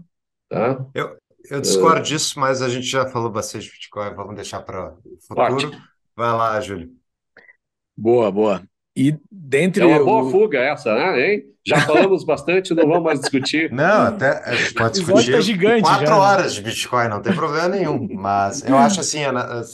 Tá? 0.49 0.85
Eu, 0.93 1.17
eu 1.49 1.59
discordo 1.59 1.99
uh, 1.99 2.03
disso, 2.03 2.39
mas 2.39 2.61
a 2.61 2.69
gente 2.69 2.85
já 2.85 3.05
falou 3.07 3.29
bastante 3.29 3.65
de 3.65 3.71
Bitcoin, 3.71 4.13
vamos 4.13 4.35
deixar 4.35 4.61
para 4.61 4.93
o 5.05 5.17
futuro. 5.27 5.53
Ótimo. 5.53 5.71
Vai 6.15 6.31
lá, 6.31 6.59
Júlio. 6.61 6.91
Boa, 7.97 8.31
boa. 8.31 8.63
E 8.95 9.17
dentre. 9.31 9.83
É 9.83 9.85
uma 9.85 10.03
boa 10.03 10.23
o... 10.23 10.31
fuga 10.31 10.59
essa, 10.59 10.93
né? 10.93 11.33
Hein? 11.33 11.52
Já 11.65 11.79
falamos 11.81 12.25
bastante, 12.25 12.73
não 12.73 12.87
vamos 12.87 13.03
mais 13.03 13.19
discutir. 13.21 13.71
Não, 13.73 14.07
até 14.07 14.55
gente 14.57 14.73
pode 14.73 14.99
discutir 14.99 15.31
tá 15.31 15.41
gigante 15.41 15.81
quatro 15.81 16.05
já. 16.05 16.11
Né? 16.11 16.19
horas 16.19 16.53
de 16.55 16.61
Bitcoin, 16.61 17.07
não 17.07 17.21
tem 17.21 17.33
problema 17.33 17.69
nenhum. 17.69 18.07
Mas 18.13 18.63
eu 18.63 18.77
acho 18.77 18.99
assim, 18.99 19.21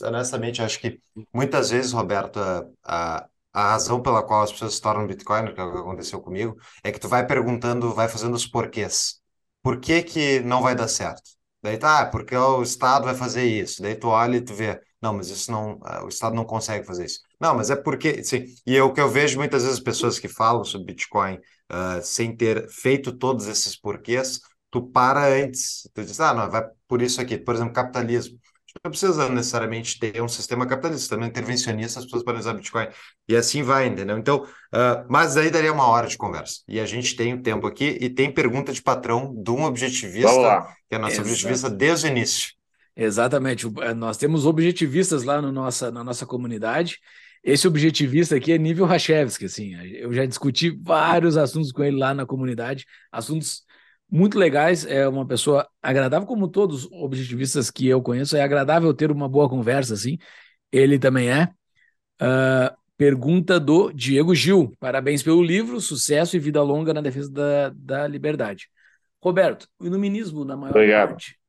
honestamente, 0.03 0.61
acho 0.61 0.79
que 0.79 0.99
muitas 1.33 1.71
vezes, 1.71 1.91
Roberto, 1.91 2.39
a, 2.85 3.25
a 3.51 3.71
razão 3.71 4.01
pela 4.01 4.21
qual 4.21 4.43
as 4.43 4.51
pessoas 4.51 4.75
se 4.75 4.81
tornam 4.81 5.07
Bitcoin, 5.07 5.53
que 5.53 5.59
é 5.59 5.63
o 5.63 5.71
que 5.71 5.79
aconteceu 5.79 6.21
comigo, 6.21 6.55
é 6.83 6.91
que 6.91 6.99
tu 6.99 7.07
vai 7.07 7.25
perguntando, 7.25 7.93
vai 7.93 8.07
fazendo 8.07 8.35
os 8.35 8.45
porquês. 8.45 9.19
Por 9.63 9.79
que 9.79 10.03
que 10.03 10.39
não 10.41 10.61
vai 10.61 10.75
dar 10.75 10.87
certo? 10.87 11.39
Daí 11.61 11.77
tá, 11.77 12.01
ah, 12.01 12.05
porque 12.05 12.35
o 12.35 12.61
Estado 12.61 13.05
vai 13.05 13.15
fazer 13.15 13.43
isso. 13.43 13.81
Daí 13.81 13.95
tu 13.95 14.07
olha 14.07 14.37
e 14.37 14.41
tu 14.41 14.53
vê, 14.53 14.79
não, 15.01 15.13
mas 15.13 15.29
isso 15.29 15.51
não, 15.51 15.79
ah, 15.83 16.03
o 16.05 16.07
Estado 16.07 16.35
não 16.35 16.45
consegue 16.45 16.85
fazer 16.85 17.05
isso. 17.05 17.19
Não, 17.39 17.55
mas 17.55 17.69
é 17.69 17.75
porque, 17.75 18.23
sim, 18.23 18.45
e 18.65 18.75
é 18.75 18.83
o 18.83 18.93
que 18.93 18.99
eu 18.99 19.09
vejo 19.09 19.37
muitas 19.37 19.63
vezes 19.63 19.79
pessoas 19.79 20.19
que 20.19 20.27
falam 20.27 20.63
sobre 20.63 20.87
Bitcoin 20.87 21.35
uh, 21.35 22.01
sem 22.03 22.35
ter 22.35 22.69
feito 22.69 23.11
todos 23.11 23.47
esses 23.47 23.75
porquês, 23.79 24.41
tu 24.69 24.81
para 24.81 25.25
antes, 25.27 25.89
tu 25.93 26.03
diz, 26.03 26.19
ah, 26.19 26.33
não, 26.33 26.49
vai 26.49 26.63
por 26.87 27.01
isso 27.01 27.21
aqui, 27.21 27.37
por 27.37 27.55
exemplo, 27.55 27.73
capitalismo 27.73 28.39
não 28.83 28.91
precisa 28.91 29.29
necessariamente 29.29 29.99
ter 29.99 30.21
um 30.21 30.27
sistema 30.27 30.65
capitalista, 30.65 31.15
também 31.15 31.29
intervencionista, 31.29 31.99
as 31.99 32.05
pessoas 32.05 32.23
podem 32.23 32.39
usar 32.39 32.53
Bitcoin. 32.53 32.87
E 33.27 33.35
assim 33.35 33.63
vai, 33.63 33.87
entendeu? 33.87 34.17
Então, 34.17 34.43
uh, 34.43 35.05
mas 35.09 35.35
aí 35.37 35.49
daria 35.49 35.73
uma 35.73 35.87
hora 35.87 36.07
de 36.07 36.17
conversa. 36.17 36.61
E 36.67 36.79
a 36.79 36.85
gente 36.85 37.15
tem 37.15 37.33
o 37.33 37.41
tempo 37.41 37.65
aqui 37.65 37.97
e 37.99 38.09
tem 38.09 38.31
pergunta 38.31 38.71
de 38.71 38.81
patrão 38.81 39.33
de 39.35 39.51
um 39.51 39.63
objetivista, 39.63 40.67
que 40.87 40.95
é 40.95 40.97
nosso 40.97 41.15
Exato. 41.15 41.27
objetivista 41.27 41.69
desde 41.69 42.07
o 42.07 42.09
início. 42.09 42.49
Exatamente. 42.95 43.65
Eh, 43.81 43.93
nós 43.93 44.17
temos 44.17 44.45
objetivistas 44.45 45.23
lá 45.23 45.41
no 45.41 45.51
nossa, 45.51 45.91
na 45.91 46.03
nossa 46.03 46.25
comunidade. 46.25 46.99
Esse 47.43 47.67
objetivista 47.67 48.35
aqui 48.35 48.51
é 48.51 48.57
nível 48.57 48.85
Rachevski, 48.85 49.45
assim. 49.45 49.75
Eu 49.95 50.11
já 50.11 50.25
discuti 50.25 50.69
vários 50.69 51.37
assuntos 51.37 51.71
com 51.71 51.83
ele 51.83 51.97
lá 51.97 52.13
na 52.13 52.25
comunidade, 52.25 52.85
assuntos 53.11 53.63
muito 54.11 54.37
legais, 54.37 54.85
é 54.85 55.07
uma 55.07 55.25
pessoa 55.25 55.67
agradável, 55.81 56.27
como 56.27 56.47
todos 56.47 56.85
os 56.85 56.91
objetivistas 56.91 57.69
que 57.69 57.87
eu 57.87 58.01
conheço, 58.01 58.35
é 58.35 58.41
agradável 58.41 58.93
ter 58.93 59.11
uma 59.11 59.29
boa 59.29 59.47
conversa, 59.47 59.93
assim. 59.93 60.17
Ele 60.71 60.97
também 60.97 61.29
é. 61.29 61.49
Uh, 62.21 62.75
pergunta 62.97 63.59
do 63.59 63.93
Diego 63.93 64.35
Gil. 64.35 64.73
Parabéns 64.77 65.23
pelo 65.23 65.41
livro, 65.41 65.79
sucesso 65.79 66.35
e 66.35 66.39
vida 66.39 66.61
longa 66.61 66.93
na 66.93 66.99
defesa 66.99 67.31
da, 67.31 67.69
da 67.69 68.07
liberdade. 68.07 68.69
Roberto, 69.23 69.67
o 69.79 69.85
iluminismo, 69.85 70.43
na 70.43 70.57
maior 70.57 70.71
Obrigado. 70.71 71.09
parte, 71.09 71.39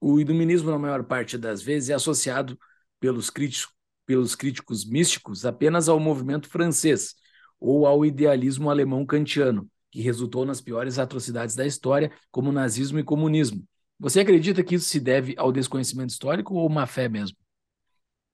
o 0.00 0.20
iluminismo, 0.20 0.70
na 0.70 0.78
maior 0.78 1.02
parte 1.02 1.36
das 1.36 1.62
vezes, 1.62 1.90
é 1.90 1.94
associado 1.94 2.58
pelos 3.00 3.28
críticos, 3.28 3.72
pelos 4.06 4.34
críticos 4.34 4.84
místicos 4.84 5.44
apenas 5.44 5.88
ao 5.88 6.00
movimento 6.00 6.48
francês 6.48 7.14
ou 7.58 7.86
ao 7.86 8.04
idealismo 8.04 8.70
alemão 8.70 9.04
kantiano 9.04 9.68
que 9.90 10.00
resultou 10.00 10.44
nas 10.44 10.60
piores 10.60 10.98
atrocidades 10.98 11.54
da 11.54 11.66
história, 11.66 12.10
como 12.30 12.52
nazismo 12.52 12.98
e 12.98 13.04
comunismo. 13.04 13.62
Você 13.98 14.20
acredita 14.20 14.62
que 14.62 14.76
isso 14.76 14.86
se 14.86 15.00
deve 15.00 15.34
ao 15.36 15.52
desconhecimento 15.52 16.10
histórico 16.10 16.54
ou 16.54 16.68
má 16.68 16.86
fé 16.86 17.08
mesmo? 17.08 17.36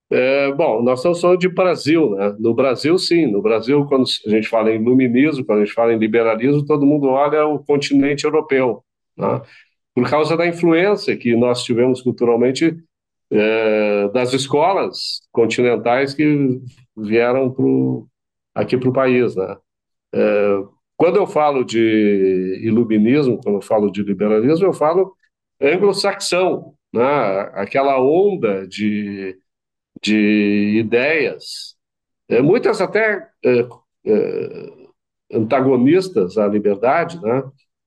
É, 0.09 0.53
bom, 0.53 0.81
nós 0.81 0.99
estamos 0.99 1.19
falando 1.19 1.39
de 1.39 1.49
Brasil, 1.49 2.11
né? 2.11 2.33
No 2.39 2.53
Brasil, 2.53 2.97
sim. 2.97 3.27
No 3.27 3.41
Brasil, 3.41 3.85
quando 3.85 4.05
a 4.25 4.29
gente 4.29 4.47
fala 4.47 4.71
em 4.71 4.81
iluminismo, 4.81 5.43
quando 5.43 5.59
a 5.59 5.65
gente 5.65 5.73
fala 5.73 5.93
em 5.93 5.97
liberalismo, 5.97 6.65
todo 6.65 6.85
mundo 6.85 7.07
olha 7.07 7.45
o 7.45 7.59
continente 7.59 8.23
europeu, 8.23 8.83
né? 9.17 9.41
Por 9.93 10.09
causa 10.09 10.37
da 10.37 10.47
influência 10.47 11.17
que 11.17 11.35
nós 11.35 11.63
tivemos 11.63 12.01
culturalmente 12.01 12.77
é, 13.31 14.07
das 14.09 14.33
escolas 14.33 15.21
continentais 15.31 16.13
que 16.13 16.61
vieram 16.95 17.51
pro, 17.51 18.07
aqui 18.55 18.77
para 18.77 18.89
o 18.89 18.93
país, 18.93 19.35
né? 19.35 19.57
É, 20.13 20.63
quando 20.95 21.17
eu 21.17 21.27
falo 21.27 21.63
de 21.63 22.59
iluminismo, 22.63 23.39
quando 23.43 23.55
eu 23.55 23.61
falo 23.61 23.91
de 23.91 24.01
liberalismo, 24.01 24.65
eu 24.65 24.73
falo 24.73 25.13
anglo-saxão, 25.61 26.73
né? 26.91 27.03
aquela 27.53 28.01
onda 28.01 28.67
de, 28.67 29.37
de 30.01 30.79
ideias, 30.79 31.75
é, 32.29 32.41
muitas 32.41 32.81
até 32.81 33.27
é, 33.45 33.67
é, 34.05 34.73
antagonistas 35.33 36.37
à 36.37 36.47
liberdade, 36.47 37.21
né? 37.21 37.43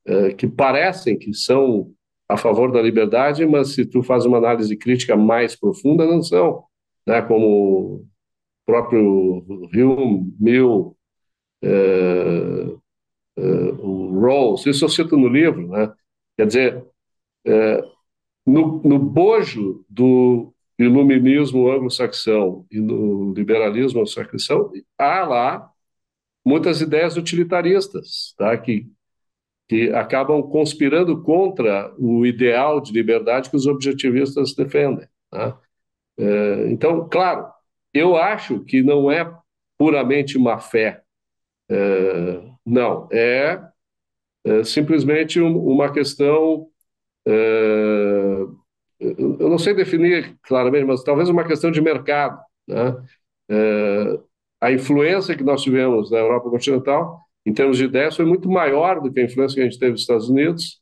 É, 0.07 0.33
que 0.33 0.49
parecem 0.49 1.19
que 1.19 1.35
são 1.35 1.93
a 2.31 2.37
favor 2.37 2.71
da 2.71 2.81
liberdade, 2.81 3.45
mas 3.45 3.75
se 3.75 3.85
tu 3.85 4.03
faz 4.03 4.25
uma 4.25 4.39
análise 4.39 4.77
crítica 4.77 5.17
mais 5.17 5.57
profunda, 5.57 6.07
não 6.07 6.23
são, 6.23 6.65
né? 7.07 7.21
como 7.23 7.47
o 7.47 8.07
próprio 8.65 9.45
Hume, 9.75 10.33
Mill, 10.39 10.97
é, 11.63 12.67
uh, 13.37 13.87
o 13.87 14.21
Rawls, 14.21 14.65
isso 14.67 14.85
eu 14.85 14.89
cito 14.89 15.17
no 15.17 15.29
livro, 15.29 15.69
né? 15.69 15.93
Quer 16.37 16.47
dizer, 16.47 16.77
uh, 17.47 17.91
no, 18.47 18.81
no 18.83 18.99
bojo 18.99 19.85
do 19.89 20.55
iluminismo 20.79 21.71
anglo-saxão 21.71 22.65
e 22.71 22.81
no 22.81 23.33
liberalismo 23.35 24.01
anglo-saxão, 24.01 24.73
há 24.97 25.25
lá 25.25 25.71
muitas 26.45 26.81
ideias 26.81 27.17
utilitaristas, 27.17 28.35
tá? 28.39 28.57
que, 28.57 28.87
que 29.71 29.89
acabam 29.93 30.43
conspirando 30.43 31.23
contra 31.23 31.95
o 31.97 32.27
ideal 32.27 32.81
de 32.81 32.93
liberdade 32.93 33.49
que 33.49 33.55
os 33.55 33.69
objetivistas 33.69 34.53
defendem. 34.53 35.07
Tá? 35.31 35.57
É, 36.19 36.67
então, 36.73 37.09
claro, 37.09 37.47
eu 37.95 38.17
acho 38.17 38.65
que 38.65 38.83
não 38.83 39.09
é 39.09 39.33
puramente 39.79 40.37
má 40.41 40.59
fé. 40.59 41.05
É, 41.71 42.43
não, 42.67 43.09
é, 43.13 43.63
é 44.45 44.65
simplesmente 44.65 45.41
um, 45.41 45.57
uma 45.57 45.93
questão 45.93 46.67
eu 48.99 49.49
não 49.49 49.59
sei 49.59 49.73
definir 49.73 50.37
claramente, 50.43 50.85
mas 50.85 51.05
talvez 51.05 51.29
uma 51.29 51.47
questão 51.47 51.71
de 51.71 51.81
mercado. 51.81 52.43
Né? 52.67 52.97
A 54.61 54.73
influência 54.73 55.37
que 55.37 55.45
nós 55.45 55.63
tivemos 55.63 56.11
na 56.11 56.19
Europa 56.19 56.51
continental, 56.51 57.21
em 57.51 57.53
termos 57.53 57.77
de 57.79 57.85
ideias, 57.85 58.15
foi 58.15 58.25
muito 58.25 58.49
maior 58.49 59.01
do 59.01 59.13
que 59.13 59.19
a 59.19 59.25
influência 59.25 59.57
que 59.57 59.61
a 59.61 59.65
gente 59.65 59.79
teve 59.79 59.93
dos 59.93 60.03
Estados 60.03 60.29
Unidos 60.29 60.81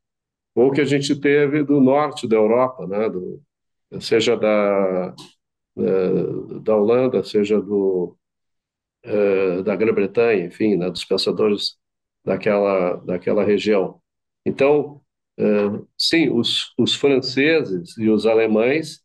ou 0.55 0.71
que 0.71 0.83
a 0.83 0.85
gente 0.85 1.19
teve 1.19 1.65
do 1.65 1.81
norte 1.81 2.29
da 2.29 2.37
Europa, 2.37 2.87
né? 2.87 3.09
do, 3.09 3.41
seja 4.01 4.37
da, 4.37 5.15
é, 5.79 6.61
da 6.61 6.77
Holanda, 6.77 7.25
seja 7.25 7.59
do, 7.61 8.17
é, 9.03 9.63
da 9.63 9.75
Grã-Bretanha, 9.77 10.45
enfim, 10.45 10.77
né? 10.77 10.91
dos 10.91 11.05
pensadores 11.07 11.79
daquela, 12.23 12.97
daquela 12.97 13.45
região. 13.45 14.01
Então, 14.45 15.01
sim, 15.97 16.29
os, 16.31 16.75
os 16.77 16.95
franceses 16.95 17.97
e 17.97 18.11
os 18.11 18.27
alemães, 18.27 19.01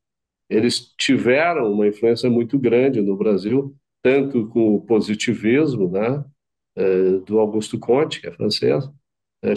eles 0.49 0.93
tiveram 0.97 1.71
uma 1.71 1.87
influência 1.87 2.29
muito 2.29 2.59
grande 2.59 3.01
no 3.01 3.15
Brasil, 3.15 3.73
tanto 4.01 4.47
com 4.49 4.75
o 4.75 4.81
positivismo, 4.81 5.89
né, 5.89 6.25
do 7.25 7.39
Augusto 7.39 7.77
Comte, 7.79 8.19
que 8.19 8.27
é 8.27 8.31
francês, 8.31 8.89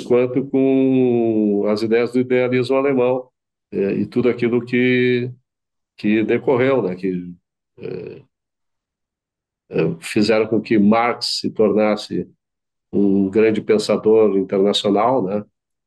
quanto 0.07 0.45
com 0.47 1.65
as 1.69 1.83
ideias 1.83 2.13
do 2.13 2.21
idealismo 2.21 2.77
alemão 2.77 3.29
e 3.73 4.05
tudo 4.07 4.29
aquilo 4.29 4.65
que 4.65 5.31
que 5.99 6.23
decorreu, 6.23 6.83
né, 6.83 6.95
que 6.95 7.35
fizeram 10.01 10.47
com 10.47 10.61
que 10.61 10.79
Marx 10.79 11.39
se 11.41 11.51
tornasse 11.51 12.29
um 12.93 13.29
grande 13.31 13.61
pensador 13.61 14.37
internacional, 14.37 15.25
né, 15.25 15.45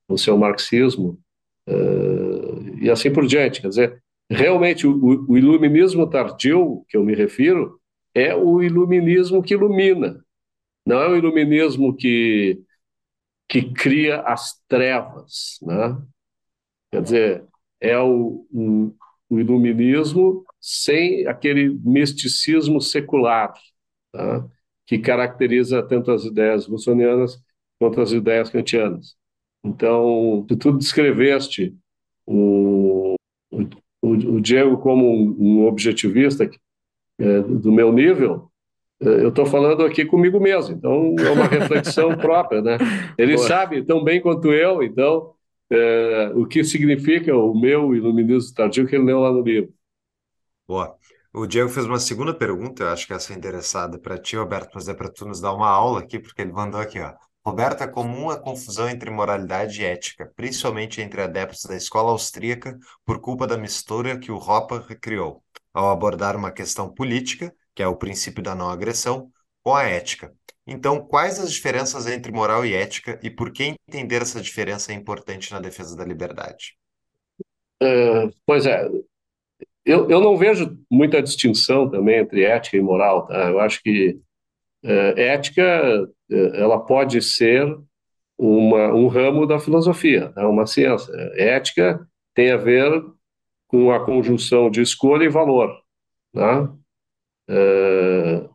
no 0.08 0.18
seu 0.18 0.38
marxismo, 0.38 1.20
e 2.82 2.90
assim 2.90 3.12
por 3.12 3.26
diante. 3.26 3.62
Quer 3.62 3.70
dizer, 3.70 4.04
realmente 4.30 4.88
o, 4.88 5.26
o, 5.28 5.38
iluminismo 5.38 6.10
tardio, 6.10 6.84
que 6.88 6.98
eu 6.98 7.04
me 7.04 7.14
refiro, 7.14 7.80
é 8.14 8.36
o 8.36 8.62
iluminismo 8.62 9.44
que 9.44 9.54
ilumina, 9.54 10.24
não 10.90 11.02
é 11.04 11.08
o 11.08 11.16
iluminismo 11.16 11.96
que, 11.96 12.60
que 13.48 13.72
cria 13.74 14.22
as 14.22 14.60
trevas. 14.68 15.60
Né? 15.62 16.02
Quer 16.92 17.02
dizer, 17.04 17.46
é 17.80 17.98
o, 18.00 18.48
o, 18.52 18.96
o 19.30 19.40
iluminismo 19.40 20.44
sem 20.60 21.28
aquele 21.28 21.70
misticismo 21.84 22.82
secular, 22.82 23.54
tá? 24.12 24.48
que 24.88 24.98
caracteriza 24.98 25.84
tanto 25.84 26.12
as 26.12 26.24
ideias 26.24 26.66
russonianas 26.66 27.40
quanto 27.78 28.02
as 28.02 28.12
ideias 28.12 28.50
kantianas. 28.50 29.16
Então, 29.64 30.44
se 30.50 30.58
tu 30.58 30.76
descreveste 30.76 31.78
o, 32.26 33.14
o, 33.52 33.62
o 34.02 34.42
Diego 34.42 34.80
como 34.80 35.06
um, 35.06 35.36
um 35.40 35.68
objetivista 35.68 36.50
é, 37.20 37.42
do 37.42 37.72
meu 37.72 37.94
nível, 37.94 38.49
eu 39.00 39.30
estou 39.30 39.46
falando 39.46 39.84
aqui 39.84 40.06
comigo 40.06 40.40
mesmo, 40.40 40.76
então 40.76 41.16
é 41.20 41.30
uma 41.32 41.46
reflexão 41.48 42.18
própria, 42.18 42.62
né? 42.62 42.78
Ele 43.18 43.36
Boa. 43.36 43.48
sabe 43.48 43.84
tão 43.84 44.04
bem 44.04 44.22
quanto 44.22 44.52
eu, 44.52 44.84
então, 44.84 45.34
é, 45.72 46.32
o 46.36 46.46
que 46.46 46.64
significa 46.64 47.36
o 47.36 47.58
meu 47.58 47.96
iluminismo 47.96 48.54
tardio 48.54 48.88
que 48.88 48.96
ele 48.96 49.06
leu 49.06 49.20
lá 49.20 49.32
no 49.32 49.42
livro. 49.42 49.74
Boa. 50.68 50.96
O 51.32 51.46
Diego 51.46 51.70
fez 51.70 51.86
uma 51.86 52.00
segunda 52.00 52.34
pergunta, 52.34 52.84
eu 52.84 52.90
acho 52.90 53.06
que 53.06 53.14
essa 53.14 53.34
é 53.34 53.38
interessada 53.38 54.00
para 54.00 54.18
ti, 54.18 54.36
Roberto, 54.36 54.72
mas 54.74 54.90
é 54.90 54.94
para 54.94 55.10
tu 55.10 55.26
nos 55.26 55.40
dar 55.40 55.54
uma 55.54 55.70
aula 55.70 56.00
aqui, 56.00 56.20
porque 56.20 56.42
ele 56.42 56.52
mandou 56.52 56.82
aqui, 56.82 57.00
ó. 57.00 57.14
Roberto, 57.46 57.84
é 57.84 57.88
comum 57.88 58.30
a 58.30 58.38
confusão 58.38 58.90
entre 58.90 59.10
moralidade 59.10 59.82
e 59.82 59.86
ética, 59.86 60.32
principalmente 60.36 61.02
entre 61.02 61.22
adeptos 61.22 61.64
da 61.64 61.76
escola 61.76 62.12
austríaca, 62.12 62.78
por 63.06 63.22
culpa 63.22 63.48
da 63.48 63.58
mistura 63.58 64.20
que 64.20 64.32
o 64.32 64.38
Hopper 64.38 65.00
criou, 65.00 65.44
ao 65.74 65.90
abordar 65.90 66.36
uma 66.36 66.52
questão 66.52 66.92
política, 66.94 67.54
que 67.80 67.84
é 67.84 67.88
o 67.88 67.96
princípio 67.96 68.44
da 68.44 68.54
não 68.54 68.70
agressão, 68.70 69.32
com 69.64 69.74
a 69.74 69.84
ética. 69.84 70.34
Então, 70.68 71.00
quais 71.00 71.40
as 71.40 71.50
diferenças 71.50 72.08
entre 72.08 72.30
moral 72.30 72.66
e 72.66 72.74
ética 72.74 73.18
e 73.24 73.30
por 73.30 73.54
que 73.54 73.74
entender 73.88 74.22
essa 74.22 74.42
diferença 74.42 74.92
é 74.92 74.96
importante 74.96 75.50
na 75.54 75.62
defesa 75.62 75.96
da 75.96 76.04
liberdade? 76.04 76.76
Uh, 77.82 78.36
pois 78.46 78.66
é, 78.66 78.86
eu, 79.86 80.10
eu 80.10 80.20
não 80.20 80.36
vejo 80.36 80.78
muita 80.92 81.22
distinção 81.24 81.90
também 81.90 82.20
entre 82.20 82.44
ética 82.44 82.76
e 82.76 82.82
moral. 82.82 83.26
Tá? 83.26 83.50
Eu 83.50 83.62
acho 83.62 83.82
que 83.82 84.20
uh, 84.84 85.18
ética 85.18 86.06
é, 86.30 86.62
ela 86.62 86.86
pode 86.86 87.22
ser 87.22 87.66
uma, 88.38 88.94
um 88.94 89.08
ramo 89.08 89.46
da 89.46 89.58
filosofia, 89.58 90.34
é 90.36 90.46
uma 90.46 90.68
ciência. 90.68 91.14
Ética 91.38 92.06
tem 92.34 92.52
a 92.52 92.58
ver 92.58 92.92
com 93.70 93.90
a 93.90 94.06
conjunção 94.06 94.70
de 94.70 94.82
escolha 94.82 95.24
e 95.24 95.30
valor. 95.30 95.82
Né? 96.34 96.68
É, 97.50 98.50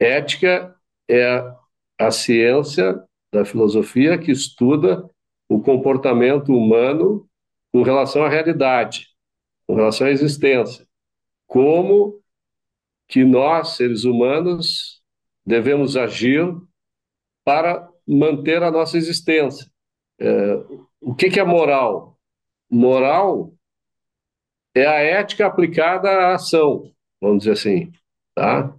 ética 0.00 0.76
é 1.08 1.54
a 1.98 2.10
ciência 2.10 3.00
da 3.32 3.44
filosofia 3.44 4.18
que 4.18 4.32
estuda 4.32 5.08
o 5.48 5.60
comportamento 5.60 6.52
humano 6.52 7.28
com 7.72 7.82
relação 7.82 8.24
à 8.24 8.28
realidade, 8.28 9.06
com 9.66 9.74
relação 9.74 10.06
à 10.06 10.10
existência. 10.10 10.86
Como 11.46 12.20
que 13.08 13.24
nós, 13.24 13.76
seres 13.76 14.04
humanos, 14.04 15.00
devemos 15.44 15.96
agir 15.96 16.44
para 17.44 17.88
manter 18.06 18.62
a 18.62 18.70
nossa 18.70 18.96
existência. 18.96 19.70
É, 20.18 20.54
o 21.00 21.14
que, 21.14 21.30
que 21.30 21.38
é 21.38 21.44
moral? 21.44 22.18
Moral 22.68 23.52
é 24.74 24.84
a 24.86 25.00
ética 25.00 25.46
aplicada 25.46 26.10
à 26.10 26.34
ação, 26.34 26.92
vamos 27.20 27.38
dizer 27.44 27.52
assim. 27.52 27.92
Tá? 28.36 28.76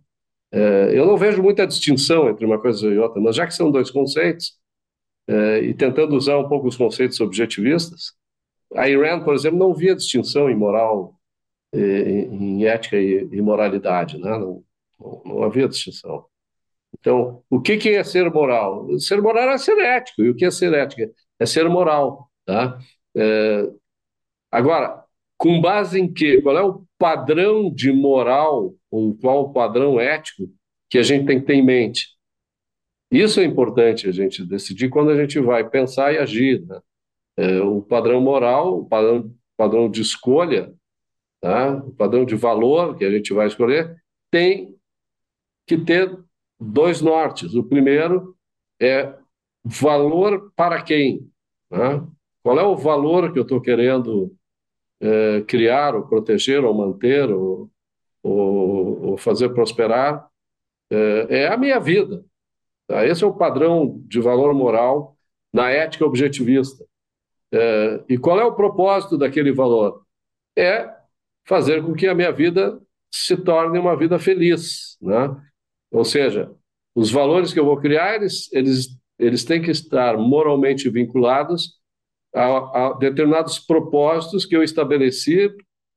É, 0.52 0.98
eu 0.98 1.06
não 1.06 1.18
vejo 1.18 1.42
muita 1.42 1.66
distinção 1.68 2.30
entre 2.30 2.46
uma 2.46 2.62
coisa 2.62 2.88
e 2.88 2.98
outra, 2.98 3.20
mas 3.20 3.36
já 3.36 3.48
que 3.48 3.54
são 3.54 3.72
dois 3.72 3.92
conceitos, 3.92 4.54
é, 5.28 5.60
e 5.62 5.74
tentando 5.74 6.16
usar 6.16 6.38
um 6.38 6.48
pouco 6.48 6.68
os 6.68 6.78
conceitos 6.78 7.20
objetivistas, 7.20 8.14
a 8.76 8.88
Iran, 8.88 9.24
por 9.24 9.34
exemplo, 9.34 9.60
não 9.60 9.74
via 9.74 9.96
distinção 9.96 10.50
em 10.50 10.56
moral, 10.56 11.20
em, 11.74 12.66
ética 12.66 12.98
e, 12.98 13.42
moralidade, 13.42 14.18
né? 14.18 14.30
não, 14.38 14.64
não, 15.00 15.22
não 15.26 15.44
havia 15.44 15.68
distinção. 15.68 16.26
Então, 17.00 17.44
o 17.50 17.62
que, 17.62 17.78
que 17.78 17.90
é 17.90 18.04
ser 18.04 18.30
moral? 18.32 18.88
Ser 19.00 19.22
moral 19.22 19.50
é 19.50 19.58
ser 19.58 19.78
ético. 19.80 20.22
E 20.24 20.30
o 20.30 20.36
que 20.36 20.46
é 20.46 20.52
ser 20.52 20.74
ética? 20.74 21.12
É 21.40 21.46
ser 21.46 21.68
moral. 21.70 22.30
Tá? 22.46 22.80
É... 23.16 23.70
Agora, 24.52 25.04
com 25.38 25.62
base 25.62 26.00
em 26.00 26.12
quê? 26.12 26.42
Qual 26.42 26.58
é 26.58 26.64
o 26.64 26.84
padrão 26.98 27.72
de 27.74 27.92
moral, 27.92 28.74
ou 28.92 29.16
qual 29.16 29.44
o 29.44 29.54
padrão 29.54 30.00
ético 30.00 30.50
que 30.90 30.98
a 30.98 31.04
gente 31.04 31.26
tem 31.26 31.40
que 31.40 31.46
ter 31.46 31.56
em 31.56 31.66
mente? 31.66 32.18
Isso 33.12 33.40
é 33.40 33.44
importante 33.44 34.08
a 34.08 34.12
gente 34.12 34.46
decidir 34.46 34.90
quando 34.90 35.12
a 35.12 35.16
gente 35.16 35.40
vai 35.40 35.68
pensar 35.68 36.14
e 36.14 36.18
agir. 36.18 36.66
Né? 36.66 36.82
É, 37.38 37.62
o 37.62 37.82
padrão 37.82 38.20
moral, 38.22 38.80
o 38.80 38.86
padrão, 38.86 39.34
padrão 39.56 39.90
de 39.90 40.02
escolha, 40.02 40.74
tá? 41.40 41.76
o 41.76 41.92
padrão 41.92 42.26
de 42.26 42.36
valor 42.36 42.98
que 42.98 43.06
a 43.06 43.12
gente 43.12 43.34
vai 43.34 43.48
escolher, 43.48 43.96
tem 44.30 44.76
que 45.66 45.78
ter 45.78 46.18
dois 46.60 47.02
nortes. 47.02 47.54
O 47.54 47.64
primeiro 47.64 48.36
é 48.80 49.14
valor 49.64 50.52
para 50.56 50.82
quem? 50.82 51.30
Né? 51.72 52.06
Qual 52.44 52.60
é 52.60 52.64
o 52.64 52.76
valor 52.76 53.32
que 53.32 53.40
eu 53.40 53.44
estou 53.44 53.62
querendo 53.62 54.34
é, 55.00 55.42
criar, 55.42 55.96
ou 55.96 56.08
proteger, 56.08 56.64
ou 56.64 56.74
manter, 56.74 57.30
ou, 57.32 57.70
ou 58.30 59.18
fazer 59.18 59.50
prosperar? 59.50 60.28
É, 60.90 61.28
é, 61.30 61.48
a 61.48 61.58
minha 61.58 61.80
vida. 61.80 62.24
Tá? 62.88 63.06
Esse 63.06 63.24
é 63.24 63.28
o 63.28 63.34
padrão 63.34 64.02
de 64.08 64.20
valor 64.20 64.54
moral 64.54 65.18
na 65.54 65.70
ética 65.70 66.06
objetivista. 66.06 66.86
É, 67.52 68.04
e 68.10 68.18
qual 68.18 68.40
é 68.40 68.46
o 68.46 68.56
propósito 68.56 69.18
daquele 69.18 69.52
valor? 69.52 70.04
É 70.58 70.90
fazer 71.46 71.84
com 71.84 71.94
que 71.94 72.08
a 72.08 72.16
minha 72.16 72.32
vida 72.32 72.80
se 73.12 73.38
torne 73.38 73.80
uma 73.80 73.96
vida 73.96 74.20
feliz, 74.20 74.98
né? 75.02 75.36
Ou 75.92 76.04
seja, 76.04 76.52
os 76.94 77.10
valores 77.10 77.54
que 77.54 77.60
eu 77.60 77.66
vou 77.66 77.78
criar, 77.78 78.16
eles, 78.16 78.52
eles, 78.52 78.90
eles 79.18 79.46
têm 79.46 79.62
que 79.62 79.72
estar 79.72 80.18
moralmente 80.18 80.90
vinculados 80.90 81.80
a, 82.36 82.88
a 82.88 82.94
determinados 82.94 83.60
propósitos 83.60 84.46
que 84.46 84.56
eu 84.56 84.64
estabeleci 84.64 85.50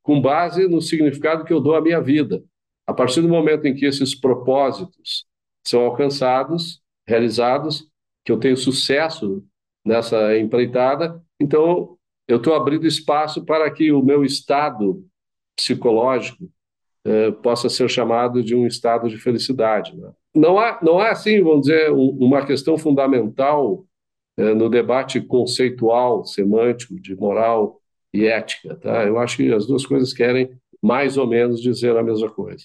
com 0.03 0.21
base 0.21 0.67
no 0.69 0.81
significado 0.81 1.45
que 1.45 1.53
eu 1.53 1.61
dou 1.61 1.75
à 1.75 1.81
minha 1.81 2.01
vida. 2.01 2.43
A 2.87 2.93
partir 2.93 3.21
do 3.21 3.29
momento 3.29 3.67
em 3.67 3.75
que 3.75 3.87
esses 3.87 4.15
propósitos 4.15 5.27
são 5.65 5.83
alcançados, 5.83 6.81
realizados, 7.07 7.89
que 8.25 8.33
eu 8.33 8.39
tenho 8.39 8.57
sucesso 8.57 9.45
nessa 9.85 10.37
empreitada, 10.39 11.23
então 11.41 11.97
eu 12.27 12.37
estou 12.37 12.55
abrindo 12.55 12.87
espaço 12.87 13.45
para 13.45 13.71
que 13.71 13.91
o 13.93 14.03
meu 14.03 14.25
estado 14.25 15.05
psicológico 15.57 16.51
eh, 17.05 17.31
possa 17.31 17.69
ser 17.69 17.89
chamado 17.89 18.43
de 18.43 18.55
um 18.55 18.67
estado 18.67 19.09
de 19.09 19.17
felicidade. 19.17 19.97
Né? 19.97 20.13
Não 20.35 20.59
há, 20.59 20.79
não 20.83 20.99
há 20.99 21.11
assim, 21.11 21.43
vamos 21.43 21.63
dizer, 21.63 21.91
um, 21.91 22.11
uma 22.21 22.45
questão 22.45 22.77
fundamental 22.77 23.85
eh, 24.37 24.55
no 24.55 24.69
debate 24.69 25.21
conceitual, 25.21 26.25
semântico, 26.25 27.01
de 27.01 27.17
moral 27.17 27.80
e 28.13 28.27
ética. 28.27 28.77
Tá? 28.77 29.05
Eu 29.05 29.19
acho 29.19 29.37
que 29.37 29.53
as 29.53 29.67
duas 29.67 29.87
coisas 29.87 30.13
querem 30.13 30.51
mais 30.83 31.17
ou 31.17 31.27
menos 31.27 31.61
dizer 31.61 31.97
a 31.97 32.03
mesma 32.03 32.31
coisa. 32.31 32.65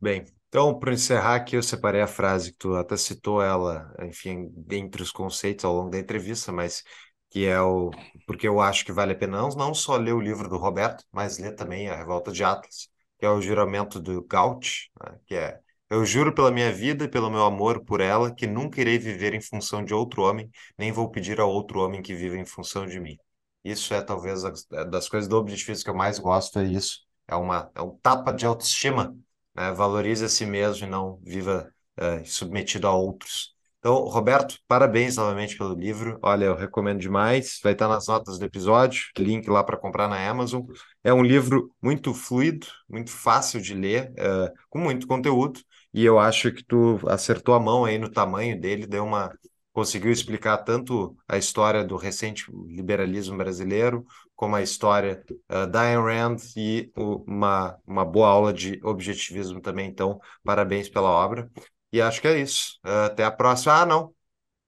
Bem, 0.00 0.24
então, 0.48 0.78
para 0.78 0.92
encerrar 0.92 1.36
aqui, 1.36 1.56
eu 1.56 1.62
separei 1.62 2.00
a 2.00 2.06
frase 2.06 2.52
que 2.52 2.58
tu 2.58 2.74
até 2.74 2.96
citou 2.96 3.42
ela, 3.42 3.94
enfim, 4.02 4.50
dentre 4.54 5.02
os 5.02 5.12
conceitos 5.12 5.64
ao 5.64 5.74
longo 5.74 5.90
da 5.90 5.98
entrevista, 5.98 6.52
mas 6.52 6.82
que 7.30 7.46
é 7.46 7.60
o 7.60 7.90
porque 8.26 8.46
eu 8.46 8.60
acho 8.60 8.84
que 8.84 8.92
vale 8.92 9.12
a 9.12 9.16
pena 9.16 9.48
não 9.56 9.72
só 9.74 9.96
ler 9.96 10.12
o 10.12 10.20
livro 10.20 10.48
do 10.48 10.58
Roberto, 10.58 11.04
mas 11.10 11.38
ler 11.38 11.54
também 11.54 11.88
a 11.88 11.96
Revolta 11.96 12.30
de 12.30 12.44
Atlas, 12.44 12.88
que 13.18 13.24
é 13.24 13.30
o 13.30 13.40
juramento 13.40 13.98
do 14.00 14.22
Gaut, 14.26 14.90
né? 15.02 15.18
que 15.26 15.34
é 15.34 15.58
eu 15.88 16.04
juro 16.04 16.34
pela 16.34 16.50
minha 16.50 16.72
vida 16.72 17.04
e 17.04 17.08
pelo 17.08 17.30
meu 17.30 17.44
amor 17.44 17.84
por 17.84 18.00
ela 18.00 18.34
que 18.34 18.46
nunca 18.46 18.80
irei 18.80 18.98
viver 18.98 19.34
em 19.34 19.40
função 19.40 19.84
de 19.84 19.94
outro 19.94 20.22
homem, 20.22 20.50
nem 20.78 20.90
vou 20.92 21.10
pedir 21.10 21.38
a 21.40 21.44
outro 21.46 21.80
homem 21.80 22.02
que 22.02 22.14
viva 22.14 22.36
em 22.36 22.46
função 22.46 22.86
de 22.86 22.98
mim. 22.98 23.16
Isso 23.64 23.94
é 23.94 24.02
talvez 24.02 24.42
é 24.72 24.84
das 24.84 25.08
coisas 25.08 25.28
do 25.28 25.36
objetivo 25.36 25.82
que 25.82 25.90
eu 25.90 25.94
mais 25.94 26.18
gosto, 26.18 26.58
é 26.58 26.64
isso. 26.64 27.00
É 27.28 27.36
uma 27.36 27.70
é 27.74 27.82
um 27.82 27.96
tapa 27.98 28.32
de 28.32 28.44
autoestima, 28.46 29.16
né? 29.54 29.72
Valorize 29.72 30.24
a 30.24 30.28
si 30.28 30.44
mesmo 30.46 30.86
e 30.86 30.90
não 30.90 31.18
viva 31.22 31.72
é, 31.96 32.24
submetido 32.24 32.86
a 32.86 32.94
outros. 32.94 33.52
Então, 33.78 33.94
Roberto, 34.04 34.58
parabéns 34.68 35.16
novamente 35.16 35.56
pelo 35.58 35.74
livro. 35.74 36.18
Olha, 36.22 36.44
eu 36.44 36.54
recomendo 36.54 37.00
demais. 37.00 37.58
Vai 37.62 37.72
estar 37.72 37.88
nas 37.88 38.06
notas 38.06 38.38
do 38.38 38.44
episódio, 38.44 39.02
link 39.18 39.48
lá 39.48 39.64
para 39.64 39.76
comprar 39.76 40.06
na 40.08 40.28
Amazon. 40.28 40.62
É 41.02 41.12
um 41.12 41.22
livro 41.22 41.74
muito 41.82 42.14
fluido, 42.14 42.66
muito 42.88 43.10
fácil 43.10 43.60
de 43.60 43.74
ler, 43.74 44.12
é, 44.16 44.52
com 44.70 44.78
muito 44.78 45.06
conteúdo. 45.06 45.60
E 45.92 46.04
eu 46.04 46.18
acho 46.18 46.52
que 46.52 46.64
tu 46.64 46.98
acertou 47.08 47.54
a 47.54 47.60
mão 47.60 47.84
aí 47.84 47.98
no 47.98 48.08
tamanho 48.10 48.58
dele, 48.60 48.86
deu 48.86 49.04
uma 49.04 49.32
conseguiu 49.72 50.12
explicar 50.12 50.58
tanto 50.58 51.16
a 51.26 51.38
história 51.38 51.82
do 51.82 51.96
recente 51.96 52.44
liberalismo 52.66 53.36
brasileiro, 53.36 54.06
como 54.36 54.56
a 54.56 54.62
história 54.62 55.24
uh, 55.50 55.66
da 55.66 55.82
Ayn 55.82 56.02
Rand 56.02 56.36
e 56.56 56.92
uma, 56.96 57.78
uma 57.86 58.04
boa 58.04 58.28
aula 58.28 58.52
de 58.52 58.80
objetivismo 58.84 59.60
também. 59.60 59.88
Então, 59.88 60.20
parabéns 60.44 60.88
pela 60.88 61.08
obra. 61.08 61.50
E 61.92 62.00
acho 62.00 62.20
que 62.20 62.28
é 62.28 62.38
isso. 62.38 62.78
Uh, 62.84 63.06
até 63.06 63.24
a 63.24 63.30
próxima. 63.30 63.80
Ah, 63.80 63.86
não. 63.86 64.14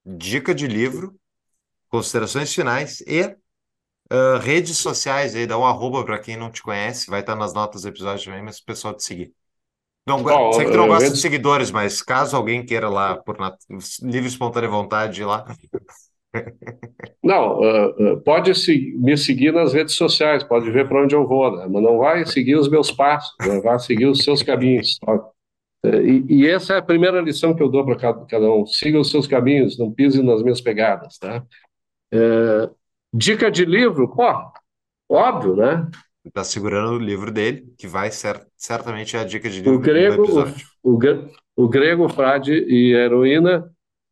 Dica 0.05 0.55
de 0.55 0.67
livro, 0.67 1.19
considerações 1.89 2.53
finais 2.55 3.01
e 3.03 3.23
uh, 4.13 4.39
redes 4.41 4.79
sociais 4.79 5.35
aí. 5.35 5.47
Dá 5.47 5.59
um 5.59 5.65
arroba 5.65 6.05
para 6.05 6.19
quem 6.19 6.37
não 6.37 6.51
te 6.51 6.63
conhece. 6.63 7.11
Vai 7.11 7.21
estar 7.21 7.37
nas 7.37 7.53
notas 7.55 7.83
do 7.83 7.89
episódio 7.89 8.25
também, 8.25 8.43
mas 8.43 8.59
o 8.59 8.65
pessoal 8.65 8.95
te 8.95 9.05
seguir. 9.05 9.35
Não, 10.07 10.23
oh, 10.23 10.53
sei 10.53 10.67
que 10.67 10.71
tu 10.71 10.77
não 10.77 10.87
gosta 10.87 11.05
redes... 11.05 11.17
de 11.17 11.23
seguidores, 11.23 11.71
mas 11.71 12.03
caso 12.03 12.37
alguém 12.37 12.65
queira 12.65 12.89
lá, 12.89 13.17
por 13.17 13.39
nat... 13.39 13.57
livre 14.03 14.29
espontânea 14.29 14.69
vontade, 14.69 15.23
ir 15.23 15.25
lá. 15.25 15.47
Não, 17.23 17.61
uh, 17.61 18.21
pode 18.23 18.55
se, 18.55 18.93
me 18.99 19.17
seguir 19.17 19.53
nas 19.53 19.73
redes 19.73 19.95
sociais, 19.95 20.43
pode 20.43 20.71
ver 20.71 20.89
para 20.89 21.03
onde 21.03 21.15
eu 21.15 21.27
vou, 21.27 21.57
né? 21.57 21.67
mas 21.71 21.81
não 21.81 21.99
vai 21.99 22.27
seguir 22.27 22.57
os 22.57 22.69
meus 22.69 22.91
passos, 22.91 23.33
né? 23.47 23.61
vai 23.61 23.79
seguir 23.79 24.07
os 24.07 24.25
seus 24.25 24.43
caminhos. 24.43 24.99
Tá? 24.99 25.21
E, 26.03 26.25
e, 26.29 26.49
essa 26.49 26.75
é 26.75 26.79
a 26.79 26.83
primeira 26.83 27.21
lição 27.21 27.55
que 27.55 27.63
eu 27.63 27.69
dou 27.69 27.85
para 27.85 27.97
cada, 27.97 28.27
cada, 28.27 28.51
um. 28.51 28.67
Siga 28.67 28.99
os 28.99 29.11
seus 29.11 29.29
caminhos, 29.29 29.79
não 29.79 29.93
pise 29.93 30.23
nas 30.25 30.43
minhas 30.43 30.61
pegadas, 30.61 31.19
tá? 31.19 31.45
Dica 33.13 33.49
de 33.49 33.65
livro, 33.65 34.09
pô, 34.09 34.25
óbvio, 35.09 35.55
né? 35.55 35.89
Está 36.25 36.43
segurando 36.43 36.95
o 36.95 36.99
livro 36.99 37.31
dele, 37.31 37.67
que 37.77 37.87
vai 37.87 38.11
ser 38.11 38.47
certamente 38.57 39.17
é 39.17 39.21
a 39.21 39.25
dica 39.25 39.49
de 39.49 39.61
livro 39.61 39.75
o 39.75 39.79
grego, 39.79 40.23
o, 40.83 40.95
o, 40.95 40.99
o, 41.57 41.69
grego, 41.69 42.09
Frade 42.09 42.53
e 42.53 42.95
heroína, 42.95 43.71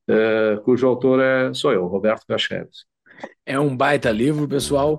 é, 0.08 0.60
cujo 0.62 0.86
autor 0.86 1.20
é, 1.20 1.54
sou 1.54 1.72
eu, 1.72 1.86
Roberto 1.86 2.26
Cacheres. 2.26 2.84
É 3.46 3.58
um 3.58 3.74
baita 3.74 4.10
livro, 4.10 4.46
pessoal. 4.46 4.98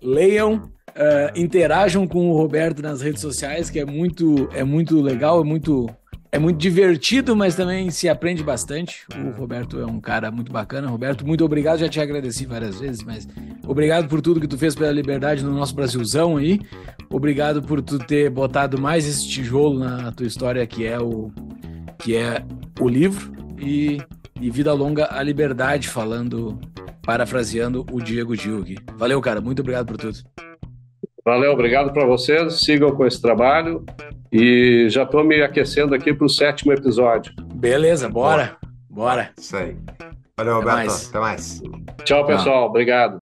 Leiam, 0.00 0.72
uh, 0.90 1.38
interajam 1.38 2.06
com 2.06 2.30
o 2.30 2.36
Roberto 2.36 2.82
nas 2.82 3.00
redes 3.00 3.20
sociais, 3.20 3.68
que 3.68 3.78
é 3.78 3.84
muito, 3.84 4.48
é 4.52 4.64
muito 4.64 5.00
legal, 5.00 5.40
é 5.40 5.44
muito 5.44 5.86
é 6.32 6.38
muito 6.38 6.58
divertido, 6.58 7.36
mas 7.36 7.54
também 7.54 7.90
se 7.90 8.08
aprende 8.08 8.42
bastante. 8.42 9.04
O 9.14 9.38
Roberto 9.38 9.78
é 9.78 9.84
um 9.84 10.00
cara 10.00 10.30
muito 10.30 10.50
bacana. 10.50 10.88
Roberto, 10.88 11.26
muito 11.26 11.44
obrigado. 11.44 11.80
Já 11.80 11.90
te 11.90 12.00
agradeci 12.00 12.46
várias 12.46 12.80
vezes, 12.80 13.02
mas 13.04 13.28
obrigado 13.66 14.08
por 14.08 14.22
tudo 14.22 14.40
que 14.40 14.48
tu 14.48 14.56
fez 14.56 14.74
pela 14.74 14.90
liberdade 14.90 15.44
no 15.44 15.52
nosso 15.52 15.74
Brasilzão 15.74 16.38
aí. 16.38 16.58
Obrigado 17.10 17.62
por 17.62 17.82
tu 17.82 17.98
ter 17.98 18.30
botado 18.30 18.80
mais 18.80 19.06
esse 19.06 19.28
tijolo 19.28 19.78
na 19.78 20.10
tua 20.10 20.26
história, 20.26 20.66
que 20.66 20.86
é 20.86 20.98
o 20.98 21.30
que 21.98 22.16
é 22.16 22.42
o 22.80 22.88
livro 22.88 23.30
e, 23.60 24.00
e 24.40 24.50
vida 24.50 24.72
longa 24.72 25.08
a 25.14 25.22
liberdade, 25.22 25.86
falando, 25.86 26.58
parafraseando 27.02 27.86
o 27.92 28.00
Diego 28.00 28.34
Gil 28.34 28.62
aqui. 28.62 28.76
Valeu, 28.96 29.20
cara. 29.20 29.42
Muito 29.42 29.60
obrigado 29.60 29.86
por 29.86 29.98
tudo. 29.98 30.18
Valeu, 31.24 31.52
obrigado 31.52 31.92
para 31.92 32.04
vocês. 32.04 32.60
Sigam 32.60 32.94
com 32.94 33.06
esse 33.06 33.20
trabalho. 33.20 33.84
E 34.30 34.86
já 34.88 35.04
estou 35.04 35.22
me 35.22 35.42
aquecendo 35.42 35.94
aqui 35.94 36.12
para 36.12 36.26
o 36.26 36.28
sétimo 36.28 36.72
episódio. 36.72 37.32
Beleza, 37.54 38.08
bora. 38.08 38.56
Bora. 38.88 39.30
Isso 39.38 39.56
aí. 39.56 39.76
Valeu, 40.36 40.56
Roberto. 40.56 40.78
Até 40.78 40.86
mais. 40.86 41.08
Até 41.08 41.20
mais. 41.20 41.62
Tchau, 42.04 42.26
pessoal. 42.26 42.66
Obrigado. 42.66 43.18